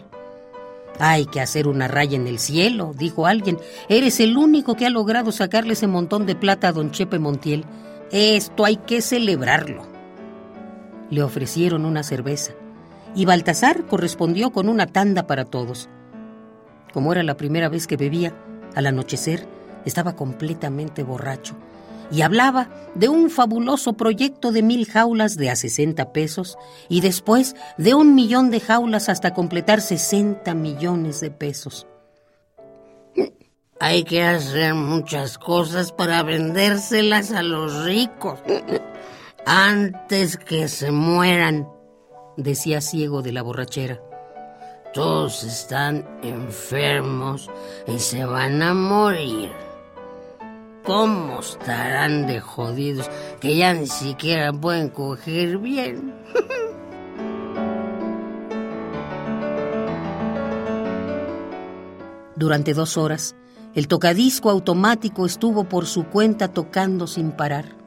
Hay 0.99 1.26
que 1.27 1.39
hacer 1.39 1.68
una 1.68 1.88
raya 1.88 2.15
en 2.15 2.27
el 2.27 2.39
cielo, 2.39 2.94
dijo 2.98 3.27
alguien. 3.27 3.60
Eres 3.88 4.19
el 4.19 4.35
único 4.35 4.76
que 4.76 4.85
ha 4.85 4.89
logrado 4.89 5.31
sacarle 5.31 5.73
ese 5.73 5.88
montón 5.88 6.26
de 6.26 6.35
plata 6.35 6.69
a 6.69 6.72
don 6.72 6.91
Chepe 6.91 7.19
Montiel. 7.19 7.64
Esto 8.11 8.65
hay 8.65 8.77
que 8.77 9.02
celebrarlo. 9.02 9.97
Le 11.10 11.24
ofrecieron 11.24 11.86
una 11.86 12.04
cerveza 12.04 12.54
y 13.16 13.26
Baltasar 13.26 13.86
correspondió 13.86 14.52
con 14.52 14.70
una 14.70 14.88
tanda 14.88 15.28
para 15.28 15.46
todos. 15.46 15.90
Como 16.94 17.12
era 17.12 17.24
la 17.24 17.38
primera 17.38 17.70
vez 17.70 17.88
que 17.88 17.98
bebía, 17.98 18.34
al 18.76 18.88
anochecer 18.88 19.48
estaba 19.86 20.16
completamente 20.16 21.04
borracho 21.04 21.56
y 22.12 22.22
hablaba 22.22 22.70
de 22.96 23.10
un 23.10 23.30
fabuloso 23.30 23.94
proyecto 23.94 24.52
de 24.52 24.62
mil 24.62 24.86
jaulas 24.86 25.36
de 25.36 25.50
a 25.50 25.56
60 25.56 26.14
pesos 26.14 26.58
y 26.90 27.02
después 27.02 27.56
de 27.78 27.94
un 27.94 28.16
millón 28.16 28.50
de 28.50 28.60
jaulas 28.60 29.10
hasta 29.10 29.34
completar 29.34 29.82
60 29.82 30.54
millones 30.54 31.20
de 31.20 31.32
pesos. 31.32 31.88
Hay 33.80 34.04
que 34.04 34.24
hacer 34.24 34.74
muchas 34.74 35.38
cosas 35.38 35.92
para 35.92 36.24
vendérselas 36.24 37.32
a 37.32 37.44
los 37.44 37.86
ricos 37.86 38.40
antes 39.49 40.36
que 40.36 40.68
se 40.68 40.91
mueran, 40.91 41.69
decía 42.36 42.82
ciego 42.82 43.22
de 43.22 43.32
la 43.32 43.41
borrachera. 43.41 44.02
Todos 44.94 45.45
están 45.45 46.06
enfermos 46.22 47.49
y 47.88 47.98
se 47.99 48.26
van 48.26 48.61
a 48.61 48.74
morir. 48.74 49.53
¿Cómo 50.84 51.40
estarán 51.40 52.28
de 52.28 52.41
jodidos 52.41 53.10
que 53.40 53.56
ya 53.56 53.74
ni 53.74 53.88
siquiera 53.88 54.52
pueden 54.52 54.90
coger 54.90 55.60
bien? 55.60 56.14
Durante 62.36 62.74
dos 62.74 62.98
horas, 62.98 63.34
el 63.76 63.88
tocadisco 63.88 64.49
automático 64.49 65.26
estuvo 65.26 65.69
por 65.69 65.86
su 65.86 66.07
cuenta 66.07 66.49
tocando 66.49 67.07
sin 67.07 67.32
parar. 67.32 67.86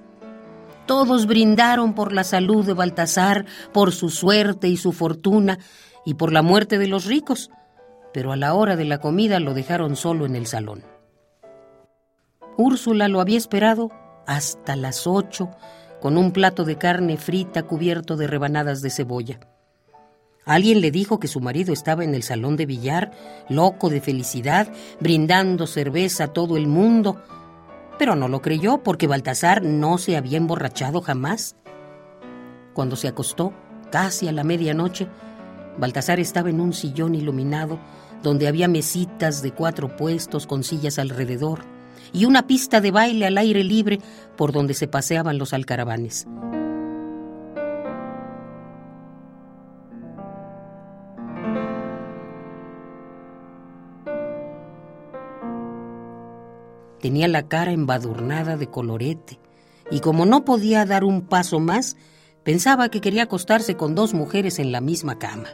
Todos 0.91 1.27
brindaron 1.29 1.95
por 1.95 2.13
la 2.13 2.25
salud 2.25 2.67
de 2.67 2.75
Baltasar, 2.75 3.47
por 3.73 3.93
su 3.93 4.11
suerte 4.11 4.67
y 4.67 4.77
su 4.77 4.91
fortuna, 4.91 5.61
y 6.05 6.15
por 6.15 6.33
la 6.33 6.43
muerte 6.43 6.79
de 6.79 6.89
los 6.89 7.05
ricos, 7.05 7.53
pero 8.13 8.33
a 8.33 8.37
la 8.37 8.55
hora 8.55 8.75
de 8.75 8.85
la 8.87 8.99
comida 8.99 9.39
lo 9.39 9.55
dejaron 9.55 9.95
solo 9.95 10.27
en 10.27 10.35
el 10.35 10.49
salón. 10.49 10.83
Úrsula 12.57 13.07
lo 13.07 13.21
había 13.21 13.39
esperado 13.39 13.93
hasta 14.27 14.75
las 14.75 15.07
ocho, 15.07 15.53
con 16.01 16.19
un 16.19 16.33
plato 16.33 16.65
de 16.65 16.77
carne 16.77 17.17
frita 17.19 17.63
cubierto 17.63 18.17
de 18.17 18.27
rebanadas 18.27 18.83
de 18.83 18.91
cebolla. 18.91 19.39
Alguien 20.45 20.81
le 20.81 20.91
dijo 20.91 21.21
que 21.21 21.29
su 21.29 21.39
marido 21.39 21.73
estaba 21.73 22.03
en 22.03 22.17
el 22.17 22.25
salón 22.25 22.57
de 22.57 22.67
billar, 22.67 23.13
loco 23.49 23.91
de 23.91 24.01
felicidad, 24.01 24.67
brindando 24.99 25.69
cerveza 25.69 26.25
a 26.25 26.33
todo 26.33 26.57
el 26.57 26.67
mundo, 26.67 27.23
pero 28.01 28.17
no 28.17 28.29
lo 28.29 28.41
creyó 28.41 28.83
porque 28.83 29.07
Baltasar 29.07 29.63
no 29.63 29.99
se 29.99 30.17
había 30.17 30.39
emborrachado 30.39 31.03
jamás. 31.03 31.55
Cuando 32.73 32.97
se 32.97 33.09
acostó, 33.09 33.53
casi 33.93 34.27
a 34.27 34.33
la 34.33 34.43
medianoche, 34.43 35.07
Baltasar 35.77 36.19
estaba 36.19 36.49
en 36.49 36.63
un 36.63 36.73
sillón 36.73 37.15
iluminado 37.15 37.79
donde 38.23 38.49
había 38.49 38.69
mesitas 38.69 39.43
de 39.43 39.53
cuatro 39.53 39.99
puestos 39.99 40.47
con 40.47 40.65
sillas 40.65 40.99
alrededor 40.99 41.61
y 42.15 42.25
una 42.25 42.47
pista 42.47 42.81
de 42.81 42.91
baile 42.91 43.27
al 43.27 43.37
aire 43.37 43.65
libre 43.65 43.99
por 44.35 44.53
donde 44.53 44.73
se 44.73 44.89
paseaban 44.89 45.37
los 45.37 45.53
alcaravanes. 45.53 46.27
Tenía 57.01 57.29
la 57.29 57.49
cara 57.49 57.73
embadurnada 57.73 58.57
de 58.57 58.69
colorete 58.69 59.39
y 59.91 60.01
como 60.01 60.27
no 60.27 60.45
podía 60.45 60.85
dar 60.85 61.05
un 61.05 61.23
paso 61.23 61.59
más, 61.59 61.97
pensaba 62.45 62.91
que 62.91 63.01
quería 63.01 63.25
acostarse 63.25 63.77
con 63.77 63.95
dos 63.95 64.15
mujeres 64.15 64.59
en 64.59 64.71
la 64.71 64.81
misma 64.81 65.19
cama. 65.19 65.49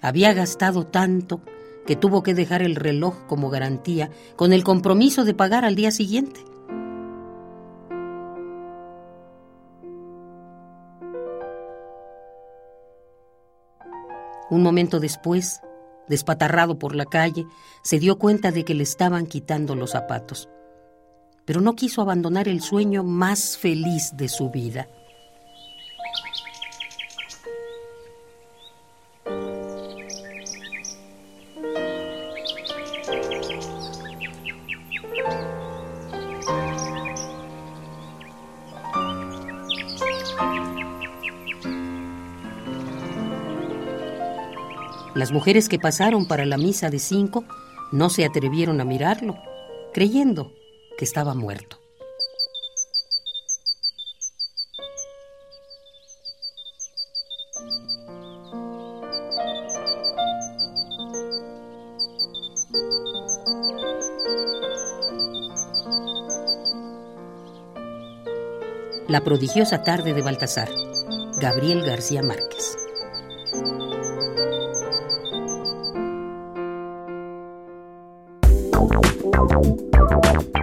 Había 0.00 0.32
gastado 0.32 0.86
tanto 0.86 1.40
que 1.86 1.96
tuvo 1.96 2.22
que 2.22 2.34
dejar 2.34 2.62
el 2.62 2.76
reloj 2.76 3.26
como 3.26 3.50
garantía 3.50 4.10
con 4.36 4.52
el 4.52 4.64
compromiso 4.64 5.24
de 5.24 5.34
pagar 5.34 5.64
al 5.64 5.74
día 5.74 5.90
siguiente. 5.90 6.40
Un 14.50 14.62
momento 14.62 14.98
después, 14.98 15.60
despatarrado 16.10 16.78
por 16.78 16.94
la 16.94 17.06
calle, 17.06 17.46
se 17.82 17.98
dio 17.98 18.18
cuenta 18.18 18.52
de 18.52 18.66
que 18.66 18.74
le 18.74 18.82
estaban 18.82 19.26
quitando 19.26 19.74
los 19.74 19.92
zapatos. 19.92 20.50
Pero 21.46 21.62
no 21.62 21.74
quiso 21.74 22.02
abandonar 22.02 22.48
el 22.48 22.60
sueño 22.60 23.02
más 23.02 23.56
feliz 23.56 24.12
de 24.14 24.28
su 24.28 24.50
vida. 24.50 24.88
Las 45.20 45.32
mujeres 45.32 45.68
que 45.68 45.78
pasaron 45.78 46.26
para 46.26 46.46
la 46.46 46.56
misa 46.56 46.88
de 46.88 46.98
cinco 46.98 47.44
no 47.92 48.08
se 48.08 48.24
atrevieron 48.24 48.80
a 48.80 48.86
mirarlo, 48.86 49.36
creyendo 49.92 50.54
que 50.96 51.04
estaba 51.04 51.34
muerto. 51.34 51.76
La 69.06 69.22
prodigiosa 69.22 69.82
tarde 69.82 70.14
de 70.14 70.22
Baltasar, 70.22 70.70
Gabriel 71.42 71.84
García 71.84 72.22
Márquez. 72.22 72.79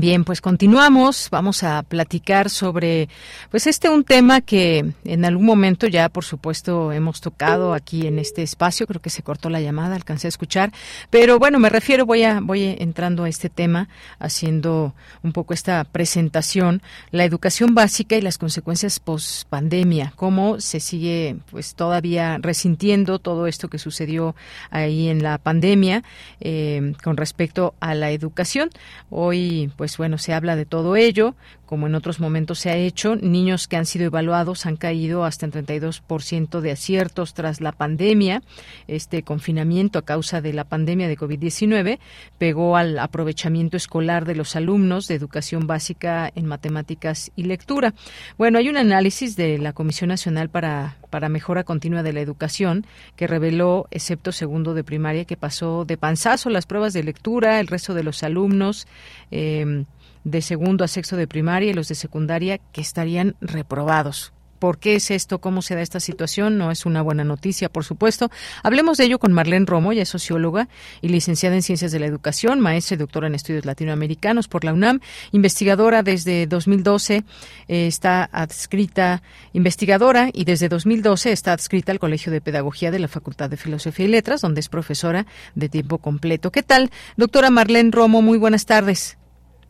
Bien, 0.00 0.24
pues 0.24 0.40
continuamos. 0.40 1.28
Vamos 1.30 1.62
a 1.62 1.82
platicar 1.82 2.48
sobre, 2.48 3.10
pues 3.50 3.66
este 3.66 3.90
un 3.90 4.02
tema 4.02 4.40
que 4.40 4.94
en 5.04 5.26
algún 5.26 5.44
momento 5.44 5.86
ya, 5.86 6.08
por 6.08 6.24
supuesto, 6.24 6.90
hemos 6.90 7.20
tocado 7.20 7.74
aquí 7.74 8.06
en 8.06 8.18
este 8.18 8.42
espacio. 8.42 8.86
Creo 8.86 9.02
que 9.02 9.10
se 9.10 9.22
cortó 9.22 9.50
la 9.50 9.60
llamada, 9.60 9.96
alcancé 9.96 10.26
a 10.26 10.30
escuchar, 10.30 10.72
pero 11.10 11.38
bueno, 11.38 11.58
me 11.58 11.68
refiero, 11.68 12.06
voy 12.06 12.22
a 12.22 12.40
voy 12.40 12.76
entrando 12.78 13.24
a 13.24 13.28
este 13.28 13.50
tema, 13.50 13.90
haciendo 14.18 14.94
un 15.22 15.32
poco 15.32 15.52
esta 15.52 15.84
presentación, 15.84 16.80
la 17.10 17.26
educación 17.26 17.74
básica 17.74 18.16
y 18.16 18.22
las 18.22 18.38
consecuencias 18.38 19.00
post 19.00 19.46
pandemia, 19.50 20.14
cómo 20.16 20.60
se 20.60 20.80
sigue, 20.80 21.36
pues 21.50 21.74
todavía 21.74 22.38
resintiendo 22.40 23.18
todo 23.18 23.46
esto 23.46 23.68
que 23.68 23.78
sucedió 23.78 24.34
ahí 24.70 25.10
en 25.10 25.22
la 25.22 25.36
pandemia 25.36 26.04
eh, 26.40 26.94
con 27.04 27.18
respecto 27.18 27.74
a 27.80 27.94
la 27.94 28.12
educación. 28.12 28.70
Hoy 29.10 29.70
pues 29.76 29.89
bueno, 29.96 30.18
se 30.18 30.32
habla 30.32 30.56
de 30.56 30.66
todo 30.66 30.96
ello, 30.96 31.34
como 31.70 31.86
en 31.86 31.94
otros 31.94 32.18
momentos 32.18 32.58
se 32.58 32.70
ha 32.70 32.76
hecho. 32.76 33.14
Niños 33.14 33.68
que 33.68 33.76
han 33.76 33.86
sido 33.86 34.06
evaluados 34.06 34.66
han 34.66 34.74
caído 34.74 35.24
hasta 35.24 35.46
en 35.46 35.52
32% 35.52 36.60
de 36.60 36.72
aciertos 36.72 37.32
tras 37.32 37.60
la 37.60 37.70
pandemia. 37.70 38.42
Este 38.88 39.22
confinamiento 39.22 40.00
a 40.00 40.04
causa 40.04 40.40
de 40.40 40.52
la 40.52 40.64
pandemia 40.64 41.06
de 41.06 41.16
COVID-19 41.16 42.00
pegó 42.38 42.76
al 42.76 42.98
aprovechamiento 42.98 43.76
escolar 43.76 44.24
de 44.24 44.34
los 44.34 44.56
alumnos 44.56 45.06
de 45.06 45.14
educación 45.14 45.68
básica 45.68 46.32
en 46.34 46.46
matemáticas 46.46 47.30
y 47.36 47.44
lectura. 47.44 47.94
Bueno, 48.36 48.58
hay 48.58 48.68
un 48.68 48.76
análisis 48.76 49.36
de 49.36 49.58
la 49.58 49.72
Comisión 49.72 50.08
Nacional 50.08 50.48
para, 50.48 50.96
para 51.08 51.28
Mejora 51.28 51.62
Continua 51.62 52.02
de 52.02 52.12
la 52.12 52.20
Educación 52.20 52.84
que 53.14 53.28
reveló, 53.28 53.86
excepto 53.92 54.32
segundo 54.32 54.74
de 54.74 54.82
primaria, 54.82 55.24
que 55.24 55.36
pasó 55.36 55.84
de 55.84 55.96
panzazo 55.96 56.50
las 56.50 56.66
pruebas 56.66 56.94
de 56.94 57.04
lectura, 57.04 57.60
el 57.60 57.68
resto 57.68 57.94
de 57.94 58.02
los 58.02 58.24
alumnos. 58.24 58.88
Eh, 59.30 59.84
de 60.24 60.42
segundo 60.42 60.84
a 60.84 60.88
sexto 60.88 61.16
de 61.16 61.26
primaria 61.26 61.70
y 61.70 61.74
los 61.74 61.88
de 61.88 61.94
secundaria 61.94 62.58
que 62.72 62.80
estarían 62.80 63.36
reprobados. 63.40 64.32
¿Por 64.60 64.78
qué 64.78 64.94
es 64.94 65.10
esto? 65.10 65.40
¿Cómo 65.40 65.62
se 65.62 65.74
da 65.74 65.80
esta 65.80 66.00
situación? 66.00 66.58
No 66.58 66.70
es 66.70 66.84
una 66.84 67.00
buena 67.00 67.24
noticia, 67.24 67.70
por 67.70 67.82
supuesto. 67.82 68.30
Hablemos 68.62 68.98
de 68.98 69.04
ello 69.04 69.18
con 69.18 69.32
Marlene 69.32 69.64
Romo, 69.64 69.94
ya 69.94 70.02
es 70.02 70.10
socióloga 70.10 70.68
y 71.00 71.08
licenciada 71.08 71.56
en 71.56 71.62
Ciencias 71.62 71.92
de 71.92 71.98
la 71.98 72.04
Educación, 72.04 72.60
maestra 72.60 72.94
y 72.94 72.98
doctora 72.98 73.26
en 73.26 73.34
Estudios 73.34 73.64
Latinoamericanos 73.64 74.48
por 74.48 74.64
la 74.64 74.74
UNAM, 74.74 75.00
investigadora 75.32 76.02
desde 76.02 76.46
2012, 76.46 77.24
eh, 77.68 77.86
está 77.86 78.28
adscrita, 78.32 79.22
investigadora 79.54 80.28
y 80.30 80.44
desde 80.44 80.68
2012 80.68 81.32
está 81.32 81.54
adscrita 81.54 81.90
al 81.92 81.98
Colegio 81.98 82.30
de 82.30 82.42
Pedagogía 82.42 82.90
de 82.90 82.98
la 82.98 83.08
Facultad 83.08 83.48
de 83.48 83.56
Filosofía 83.56 84.04
y 84.04 84.10
Letras, 84.10 84.42
donde 84.42 84.60
es 84.60 84.68
profesora 84.68 85.24
de 85.54 85.70
tiempo 85.70 85.96
completo. 85.96 86.52
¿Qué 86.52 86.62
tal, 86.62 86.90
doctora 87.16 87.48
Marlene 87.48 87.92
Romo? 87.92 88.20
Muy 88.20 88.36
buenas 88.36 88.66
tardes. 88.66 89.16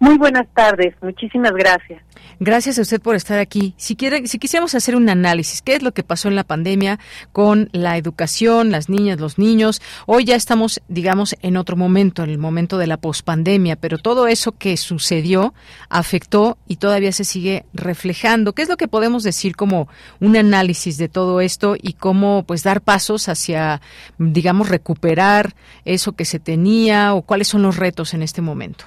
Muy 0.01 0.17
buenas 0.17 0.47
tardes, 0.55 0.95
muchísimas 1.03 1.53
gracias. 1.53 2.03
Gracias 2.39 2.79
a 2.79 2.83
usted 2.83 3.03
por 3.03 3.17
estar 3.17 3.39
aquí. 3.39 3.75
Si 3.77 3.97
quiere, 3.97 4.27
si 4.29 4.39
quisiéramos 4.39 4.75
hacer 4.75 4.97
un 4.97 5.11
análisis, 5.11 5.61
¿qué 5.61 5.75
es 5.75 5.83
lo 5.83 5.93
que 5.93 6.03
pasó 6.03 6.29
en 6.29 6.37
la 6.37 6.45
pandemia 6.45 6.99
con 7.33 7.69
la 7.73 7.99
educación, 7.99 8.71
las 8.71 8.89
niñas, 8.89 9.21
los 9.21 9.39
niños? 9.39 9.83
Hoy 10.07 10.25
ya 10.25 10.37
estamos, 10.37 10.81
digamos, 10.89 11.37
en 11.43 11.59
otro 11.59 11.77
momento, 11.77 12.25
en 12.25 12.31
el 12.31 12.39
momento 12.39 12.79
de 12.79 12.87
la 12.87 12.97
pospandemia, 12.97 13.77
pero 13.77 13.99
todo 13.99 14.27
eso 14.27 14.53
que 14.53 14.79
sucedió 14.79 15.53
afectó 15.91 16.57
y 16.67 16.77
todavía 16.77 17.13
se 17.13 17.25
sigue 17.25 17.67
reflejando. 17.75 18.55
¿Qué 18.55 18.63
es 18.63 18.71
lo 18.71 18.79
que 18.79 18.89
podemos 18.89 19.23
decir 19.23 19.55
como 19.55 19.87
un 20.19 20.35
análisis 20.35 20.97
de 20.97 21.11
todo 21.11 21.43
esto 21.43 21.77
y 21.79 21.93
cómo 21.93 22.45
pues 22.45 22.63
dar 22.63 22.81
pasos 22.81 23.29
hacia, 23.29 23.83
digamos, 24.17 24.71
recuperar 24.71 25.55
eso 25.85 26.13
que 26.13 26.25
se 26.25 26.39
tenía 26.39 27.13
o 27.13 27.21
cuáles 27.21 27.49
son 27.49 27.61
los 27.61 27.77
retos 27.77 28.15
en 28.15 28.23
este 28.23 28.41
momento? 28.41 28.87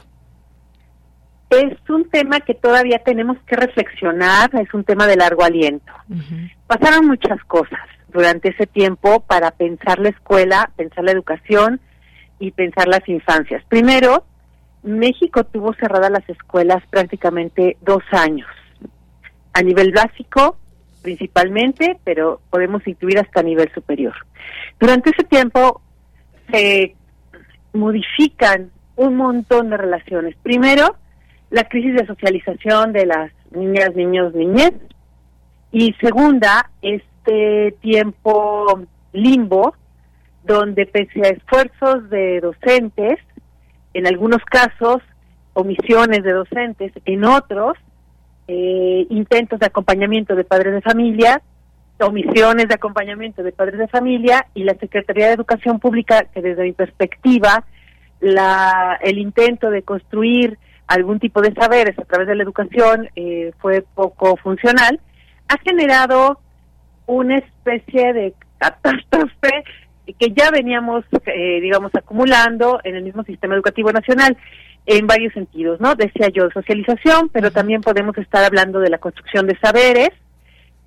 Es 1.56 1.90
un 1.90 2.10
tema 2.10 2.40
que 2.40 2.54
todavía 2.54 3.00
tenemos 3.00 3.38
que 3.46 3.56
reflexionar, 3.56 4.50
es 4.56 4.74
un 4.74 4.84
tema 4.84 5.08
de 5.08 5.16
largo 5.16 5.44
aliento. 5.44 5.92
Pasaron 6.68 7.08
muchas 7.08 7.44
cosas 7.46 7.80
durante 8.10 8.50
ese 8.50 8.68
tiempo 8.68 9.22
para 9.22 9.52
pensar 9.52 10.00
la 10.00 10.10
escuela, 10.10 10.72
pensar 10.76 11.04
la 11.04 11.12
educación 11.12 11.80
y 12.40 12.52
pensar 12.52 12.88
las 12.88 13.08
infancias. 13.08 13.64
Primero, 13.70 14.26
México 14.84 15.44
tuvo 15.46 15.74
cerradas 15.74 16.12
las 16.12 16.28
escuelas 16.30 16.84
prácticamente 16.90 17.78
dos 17.82 18.04
años, 18.12 18.50
a 19.54 19.62
nivel 19.62 19.92
básico 19.92 20.58
principalmente, 21.04 22.00
pero 22.04 22.42
podemos 22.50 22.88
incluir 22.88 23.20
hasta 23.20 23.44
nivel 23.44 23.70
superior. 23.74 24.14
Durante 24.80 25.12
ese 25.12 25.24
tiempo 25.26 25.82
se 26.50 26.96
modifican 27.74 28.72
un 28.96 29.18
montón 29.18 29.70
de 29.70 29.78
relaciones. 29.78 30.36
Primero, 30.42 30.96
la 31.54 31.66
crisis 31.66 31.94
de 31.94 32.08
socialización 32.08 32.94
de 32.94 33.06
las 33.06 33.32
niñas, 33.52 33.96
niños, 33.96 34.34
niñez 34.34 34.74
Y 35.72 35.94
segunda, 36.02 36.72
este 36.82 37.76
tiempo 37.80 38.82
limbo, 39.12 39.76
donde 40.44 40.88
pese 40.88 41.22
a 41.24 41.30
esfuerzos 41.30 42.10
de 42.10 42.42
docentes, 42.42 43.20
en 43.94 44.08
algunos 44.08 44.44
casos 44.46 45.04
omisiones 45.54 46.24
de 46.24 46.32
docentes, 46.32 46.92
en 47.06 47.24
otros 47.24 47.78
eh, 48.48 49.06
intentos 49.12 49.60
de 49.60 49.68
acompañamiento 49.68 50.36
de 50.36 50.46
padres 50.46 50.74
de 50.74 50.82
familia, 50.82 51.40
omisiones 52.00 52.68
de 52.68 52.74
acompañamiento 52.74 53.44
de 53.44 53.52
padres 53.52 53.78
de 53.78 53.88
familia 53.88 54.48
y 54.56 54.64
la 54.64 54.74
Secretaría 54.74 55.28
de 55.28 55.34
Educación 55.34 55.80
Pública, 55.80 56.26
que 56.34 56.42
desde 56.42 56.64
mi 56.64 56.74
perspectiva, 56.74 57.64
la, 58.22 58.98
el 59.04 59.20
intento 59.20 59.70
de 59.70 59.84
construir 59.84 60.58
algún 60.88 61.20
tipo 61.20 61.42
de 61.42 61.54
saberes 61.54 61.98
a 61.98 62.06
través 62.06 62.28
de 62.28 62.36
la 62.36 62.44
educación 62.44 63.10
eh, 63.16 63.52
fue 63.60 63.84
poco 63.96 64.38
funcional, 64.38 65.00
ha 65.48 65.58
generado 65.60 66.40
una 67.06 67.38
especie 67.38 68.14
de 68.14 68.34
catástrofe 68.58 69.64
que 70.20 70.32
ya 70.34 70.52
veníamos, 70.52 71.06
eh, 71.26 71.62
digamos, 71.62 71.94
acumulando 71.96 72.80
en 72.84 72.96
el 72.96 73.04
mismo 73.04 73.24
sistema 73.24 73.56
educativo 73.56 73.92
nacional 73.92 74.38
en 74.86 75.08
varios 75.08 75.34
sentidos, 75.34 75.80
¿no? 75.80 75.96
Decía 75.96 76.28
yo, 76.30 76.50
socialización, 76.52 77.30
pero 77.30 77.52
también 77.52 77.82
podemos 77.82 78.18
estar 78.18 78.44
hablando 78.44 78.80
de 78.80 78.90
la 78.90 78.98
construcción 78.98 79.48
de 79.48 79.58
saberes 79.60 80.10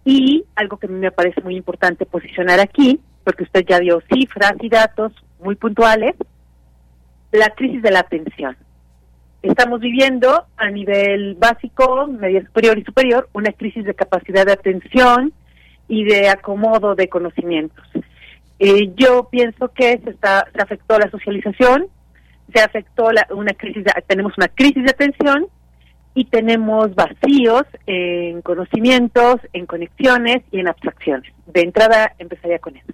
y 0.05 0.44
algo 0.55 0.77
que 0.77 0.86
a 0.86 0.90
mí 0.90 0.98
me 0.98 1.10
parece 1.10 1.40
muy 1.40 1.56
importante 1.56 2.05
posicionar 2.05 2.60
aquí, 2.60 3.01
porque 3.24 3.44
usted 3.44 3.64
ya 3.66 3.81
dio 3.81 4.02
cifras 4.12 4.52
y 4.60 4.68
datos 4.68 5.12
muy 5.40 5.56
puntuales, 5.56 6.14
la 7.32 7.51
crisis 7.51 7.82
de 7.82 7.90
la 7.90 8.01
atención. 8.01 8.56
Estamos 9.42 9.80
viviendo 9.80 10.46
a 10.56 10.70
nivel 10.70 11.34
básico, 11.34 12.06
media 12.06 12.44
superior 12.44 12.78
y 12.78 12.84
superior, 12.84 13.28
una 13.32 13.52
crisis 13.52 13.84
de 13.84 13.94
capacidad 13.94 14.44
de 14.44 14.52
atención 14.52 15.32
y 15.88 16.04
de 16.04 16.28
acomodo 16.28 16.94
de 16.94 17.08
conocimientos. 17.08 17.84
Eh, 18.58 18.92
yo 18.96 19.28
pienso 19.30 19.68
que 19.72 20.00
se, 20.02 20.10
está, 20.10 20.46
se 20.52 20.62
afectó 20.62 20.98
la 20.98 21.10
socialización, 21.10 21.86
se 22.52 22.60
afectó 22.60 23.12
la, 23.12 23.26
una 23.30 23.52
crisis, 23.52 23.84
tenemos 24.06 24.32
una 24.36 24.48
crisis 24.48 24.82
de 24.82 24.90
atención 24.90 25.46
y 26.14 26.24
tenemos 26.24 26.94
vacíos 26.94 27.64
en 27.86 28.40
conocimientos, 28.40 29.36
en 29.52 29.66
conexiones 29.66 30.42
y 30.50 30.60
en 30.60 30.68
abstracciones. 30.68 31.30
De 31.46 31.60
entrada 31.60 32.14
empezaría 32.18 32.58
con 32.58 32.76
eso. 32.76 32.92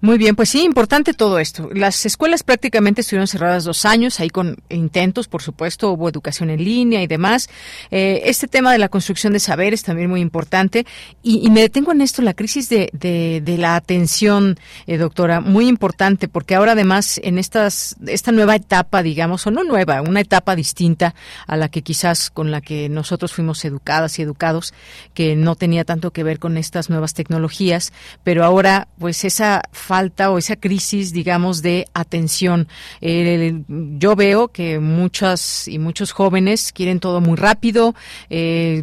Muy 0.00 0.18
bien, 0.18 0.36
pues 0.36 0.50
sí, 0.50 0.62
importante 0.62 1.14
todo 1.14 1.38
esto. 1.38 1.70
Las 1.72 2.04
escuelas 2.06 2.42
prácticamente 2.42 3.00
estuvieron 3.00 3.26
cerradas 3.26 3.64
dos 3.64 3.84
años, 3.84 4.20
ahí 4.20 4.30
con 4.30 4.56
intentos, 4.68 5.28
por 5.28 5.42
supuesto, 5.42 5.90
hubo 5.90 6.08
educación 6.08 6.50
en 6.50 6.64
línea 6.64 7.02
y 7.02 7.06
demás. 7.06 7.48
Eh, 7.90 8.22
este 8.24 8.46
tema 8.46 8.72
de 8.72 8.78
la 8.78 8.88
construcción 8.88 9.32
de 9.32 9.40
saberes 9.40 9.82
también 9.82 10.10
muy 10.10 10.20
importante. 10.20 10.86
Y, 11.22 11.46
y 11.46 11.50
me 11.50 11.60
detengo 11.60 11.92
en 11.92 12.00
esto, 12.00 12.22
la 12.22 12.34
crisis 12.34 12.68
de, 12.68 12.90
de, 12.92 13.40
de 13.42 13.58
la 13.58 13.76
atención, 13.76 14.58
eh, 14.86 14.98
doctora, 14.98 15.40
muy 15.40 15.68
importante, 15.68 16.28
porque 16.28 16.54
ahora 16.54 16.72
además 16.72 17.20
en 17.22 17.38
estas, 17.38 17.96
esta 18.06 18.32
nueva 18.32 18.56
etapa, 18.56 19.02
digamos, 19.02 19.46
o 19.46 19.50
no 19.50 19.64
nueva, 19.64 20.02
una 20.02 20.20
etapa 20.20 20.56
distinta 20.56 21.14
a 21.46 21.56
la 21.56 21.68
que 21.68 21.82
quizás 21.82 22.30
con 22.30 22.50
la 22.50 22.60
que 22.60 22.88
nosotros 22.88 23.32
fuimos 23.32 23.64
educadas 23.64 24.18
y 24.18 24.22
educados, 24.22 24.74
que 25.14 25.36
no 25.36 25.56
tenía 25.56 25.84
tanto 25.84 26.10
que 26.10 26.22
ver 26.22 26.38
con 26.38 26.56
estas 26.56 26.90
nuevas 26.90 27.14
tecnologías, 27.14 27.92
pero 28.24 28.44
ahora 28.44 28.88
pues 28.98 29.24
esa 29.24 29.62
falta 29.86 30.30
o 30.30 30.38
esa 30.38 30.56
crisis, 30.56 31.12
digamos, 31.12 31.62
de 31.62 31.86
atención. 31.94 32.66
Eh, 33.00 33.62
yo 33.68 34.16
veo 34.16 34.48
que 34.48 34.80
muchas 34.80 35.68
y 35.68 35.78
muchos 35.78 36.10
jóvenes 36.10 36.72
quieren 36.72 36.98
todo 36.98 37.20
muy 37.20 37.36
rápido, 37.36 37.94
eh, 38.28 38.82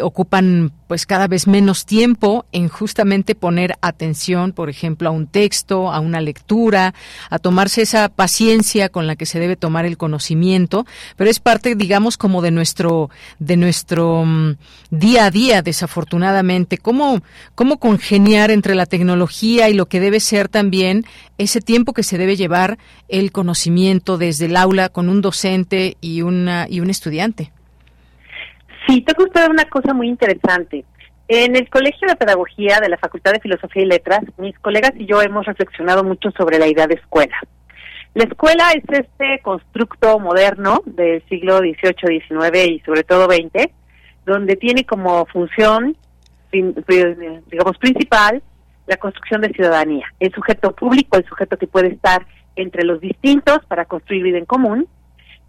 ocupan 0.00 0.72
pues 0.86 1.04
cada 1.04 1.26
vez 1.26 1.48
menos 1.48 1.84
tiempo 1.84 2.46
en 2.52 2.68
justamente 2.68 3.34
poner 3.34 3.74
atención, 3.80 4.52
por 4.52 4.70
ejemplo, 4.70 5.08
a 5.08 5.12
un 5.12 5.26
texto, 5.26 5.90
a 5.90 5.98
una 5.98 6.20
lectura, 6.20 6.94
a 7.28 7.40
tomarse 7.40 7.82
esa 7.82 8.08
paciencia 8.08 8.88
con 8.88 9.08
la 9.08 9.16
que 9.16 9.26
se 9.26 9.40
debe 9.40 9.56
tomar 9.56 9.84
el 9.84 9.96
conocimiento, 9.96 10.86
pero 11.16 11.28
es 11.28 11.40
parte, 11.40 11.74
digamos, 11.74 12.16
como 12.16 12.40
de 12.40 12.52
nuestro 12.52 13.10
de 13.40 13.56
nuestro 13.56 14.24
mm, 14.24 14.56
día 14.90 15.24
a 15.24 15.30
día, 15.32 15.62
desafortunadamente. 15.62 16.78
¿Cómo 16.78 17.20
cómo 17.56 17.78
congeniar 17.78 18.52
entre 18.52 18.76
la 18.76 18.86
tecnología 18.86 19.68
y 19.68 19.74
lo 19.74 19.86
que 19.86 19.98
debe 19.98 20.20
ser 20.20 20.35
también 20.44 21.04
ese 21.38 21.60
tiempo 21.60 21.92
que 21.92 22.02
se 22.02 22.18
debe 22.18 22.36
llevar 22.36 22.78
el 23.08 23.32
conocimiento 23.32 24.18
desde 24.18 24.46
el 24.46 24.56
aula 24.56 24.88
con 24.88 25.08
un 25.08 25.22
docente 25.22 25.96
y 26.00 26.22
una 26.22 26.66
y 26.68 26.80
un 26.80 26.90
estudiante? 26.90 27.50
Sí, 28.86 29.00
toca 29.00 29.24
usted 29.24 29.48
una 29.50 29.64
cosa 29.64 29.94
muy 29.94 30.08
interesante. 30.08 30.84
En 31.28 31.56
el 31.56 31.68
Colegio 31.68 32.06
de 32.06 32.14
Pedagogía 32.14 32.78
de 32.80 32.88
la 32.88 32.98
Facultad 32.98 33.32
de 33.32 33.40
Filosofía 33.40 33.82
y 33.82 33.86
Letras, 33.86 34.20
mis 34.38 34.56
colegas 34.60 34.92
y 34.96 35.06
yo 35.06 35.20
hemos 35.22 35.44
reflexionado 35.44 36.04
mucho 36.04 36.30
sobre 36.30 36.58
la 36.58 36.68
idea 36.68 36.86
de 36.86 36.94
escuela. 36.94 37.36
La 38.14 38.24
escuela 38.24 38.70
es 38.72 38.84
este 38.88 39.40
constructo 39.42 40.18
moderno 40.20 40.82
del 40.86 41.22
siglo 41.28 41.58
XVIII, 41.58 42.20
XIX 42.20 42.70
y 42.70 42.80
sobre 42.80 43.02
todo 43.02 43.26
XX, 43.26 43.68
donde 44.24 44.56
tiene 44.56 44.84
como 44.84 45.26
función, 45.26 45.96
digamos, 46.52 47.76
principal 47.78 48.42
la 48.86 48.96
construcción 48.96 49.40
de 49.40 49.50
ciudadanía. 49.50 50.06
El 50.20 50.32
sujeto 50.32 50.74
público, 50.74 51.16
el 51.16 51.24
sujeto 51.26 51.56
que 51.56 51.66
puede 51.66 51.88
estar 51.88 52.26
entre 52.54 52.84
los 52.84 53.00
distintos 53.00 53.58
para 53.68 53.84
construir 53.84 54.22
vida 54.22 54.38
en 54.38 54.46
común, 54.46 54.88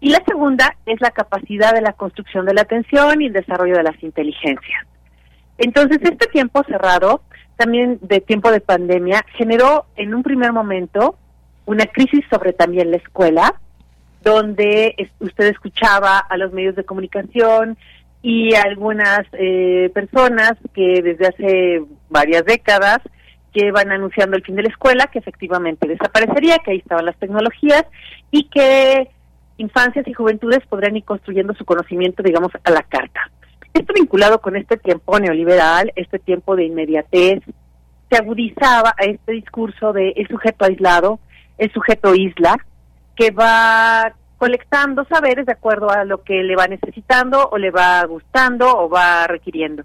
y 0.00 0.10
la 0.10 0.22
segunda 0.26 0.76
es 0.86 1.00
la 1.00 1.10
capacidad 1.10 1.72
de 1.74 1.80
la 1.80 1.92
construcción 1.92 2.46
de 2.46 2.54
la 2.54 2.62
atención 2.62 3.20
y 3.20 3.26
el 3.26 3.32
desarrollo 3.32 3.76
de 3.76 3.82
las 3.82 4.00
inteligencias. 4.02 4.86
Entonces, 5.56 5.98
este 6.02 6.26
tiempo 6.28 6.62
cerrado, 6.64 7.22
también 7.56 7.98
de 8.02 8.20
tiempo 8.20 8.52
de 8.52 8.60
pandemia, 8.60 9.24
generó 9.34 9.86
en 9.96 10.14
un 10.14 10.22
primer 10.22 10.52
momento 10.52 11.16
una 11.66 11.86
crisis 11.86 12.24
sobre 12.30 12.52
también 12.52 12.92
la 12.92 12.98
escuela, 12.98 13.54
donde 14.22 14.94
usted 15.18 15.46
escuchaba 15.46 16.18
a 16.18 16.36
los 16.36 16.52
medios 16.52 16.76
de 16.76 16.84
comunicación 16.84 17.76
y 18.22 18.54
a 18.54 18.62
algunas 18.62 19.26
eh, 19.32 19.90
personas 19.94 20.52
que 20.74 21.02
desde 21.02 21.26
hace 21.26 21.82
varias 22.08 22.44
décadas 22.44 23.00
llevan 23.62 23.90
anunciando 23.90 24.36
el 24.36 24.42
fin 24.42 24.56
de 24.56 24.62
la 24.62 24.68
escuela, 24.68 25.06
que 25.08 25.18
efectivamente 25.18 25.88
desaparecería, 25.88 26.58
que 26.58 26.72
ahí 26.72 26.78
estaban 26.78 27.04
las 27.04 27.16
tecnologías 27.16 27.84
y 28.30 28.44
que 28.44 29.08
infancias 29.58 30.06
y 30.06 30.12
juventudes 30.12 30.64
podrán 30.68 30.96
ir 30.96 31.04
construyendo 31.04 31.54
su 31.54 31.64
conocimiento, 31.64 32.22
digamos, 32.22 32.52
a 32.62 32.70
la 32.70 32.82
carta. 32.82 33.30
Esto 33.74 33.92
vinculado 33.94 34.40
con 34.40 34.56
este 34.56 34.76
tiempo 34.76 35.18
neoliberal, 35.18 35.92
este 35.96 36.18
tiempo 36.18 36.56
de 36.56 36.64
inmediatez, 36.64 37.42
se 38.10 38.16
agudizaba 38.16 38.94
a 38.96 39.04
este 39.04 39.32
discurso 39.32 39.92
de 39.92 40.10
el 40.16 40.28
sujeto 40.28 40.64
aislado, 40.64 41.20
el 41.58 41.70
sujeto 41.72 42.14
isla, 42.14 42.56
que 43.14 43.30
va 43.30 44.14
colectando 44.38 45.04
saberes 45.04 45.46
de 45.46 45.52
acuerdo 45.52 45.90
a 45.90 46.04
lo 46.04 46.22
que 46.22 46.42
le 46.44 46.56
va 46.56 46.68
necesitando 46.68 47.48
o 47.50 47.58
le 47.58 47.70
va 47.70 48.04
gustando 48.06 48.68
o 48.68 48.88
va 48.88 49.26
requiriendo. 49.26 49.82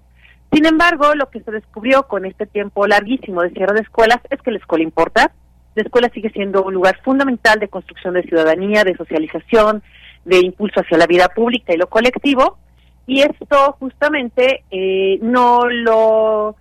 Sin 0.54 0.66
embargo, 0.66 1.16
lo 1.16 1.28
que 1.30 1.40
se 1.40 1.50
descubrió 1.50 2.04
con 2.04 2.24
este 2.24 2.46
tiempo 2.46 2.86
larguísimo 2.86 3.42
de 3.42 3.50
cierre 3.50 3.74
de 3.74 3.80
escuelas 3.80 4.20
es 4.30 4.40
que 4.40 4.52
la 4.52 4.58
escuela 4.58 4.84
importa. 4.84 5.32
La 5.74 5.82
escuela 5.82 6.08
sigue 6.14 6.30
siendo 6.30 6.62
un 6.62 6.72
lugar 6.72 7.00
fundamental 7.02 7.58
de 7.58 7.66
construcción 7.66 8.14
de 8.14 8.22
ciudadanía, 8.22 8.84
de 8.84 8.96
socialización, 8.96 9.82
de 10.24 10.38
impulso 10.38 10.80
hacia 10.80 10.96
la 10.96 11.08
vida 11.08 11.28
pública 11.28 11.74
y 11.74 11.76
lo 11.76 11.88
colectivo. 11.88 12.58
Y 13.04 13.22
esto 13.22 13.76
justamente 13.80 14.62
eh, 14.70 15.18
no 15.22 15.68
lo 15.68 16.54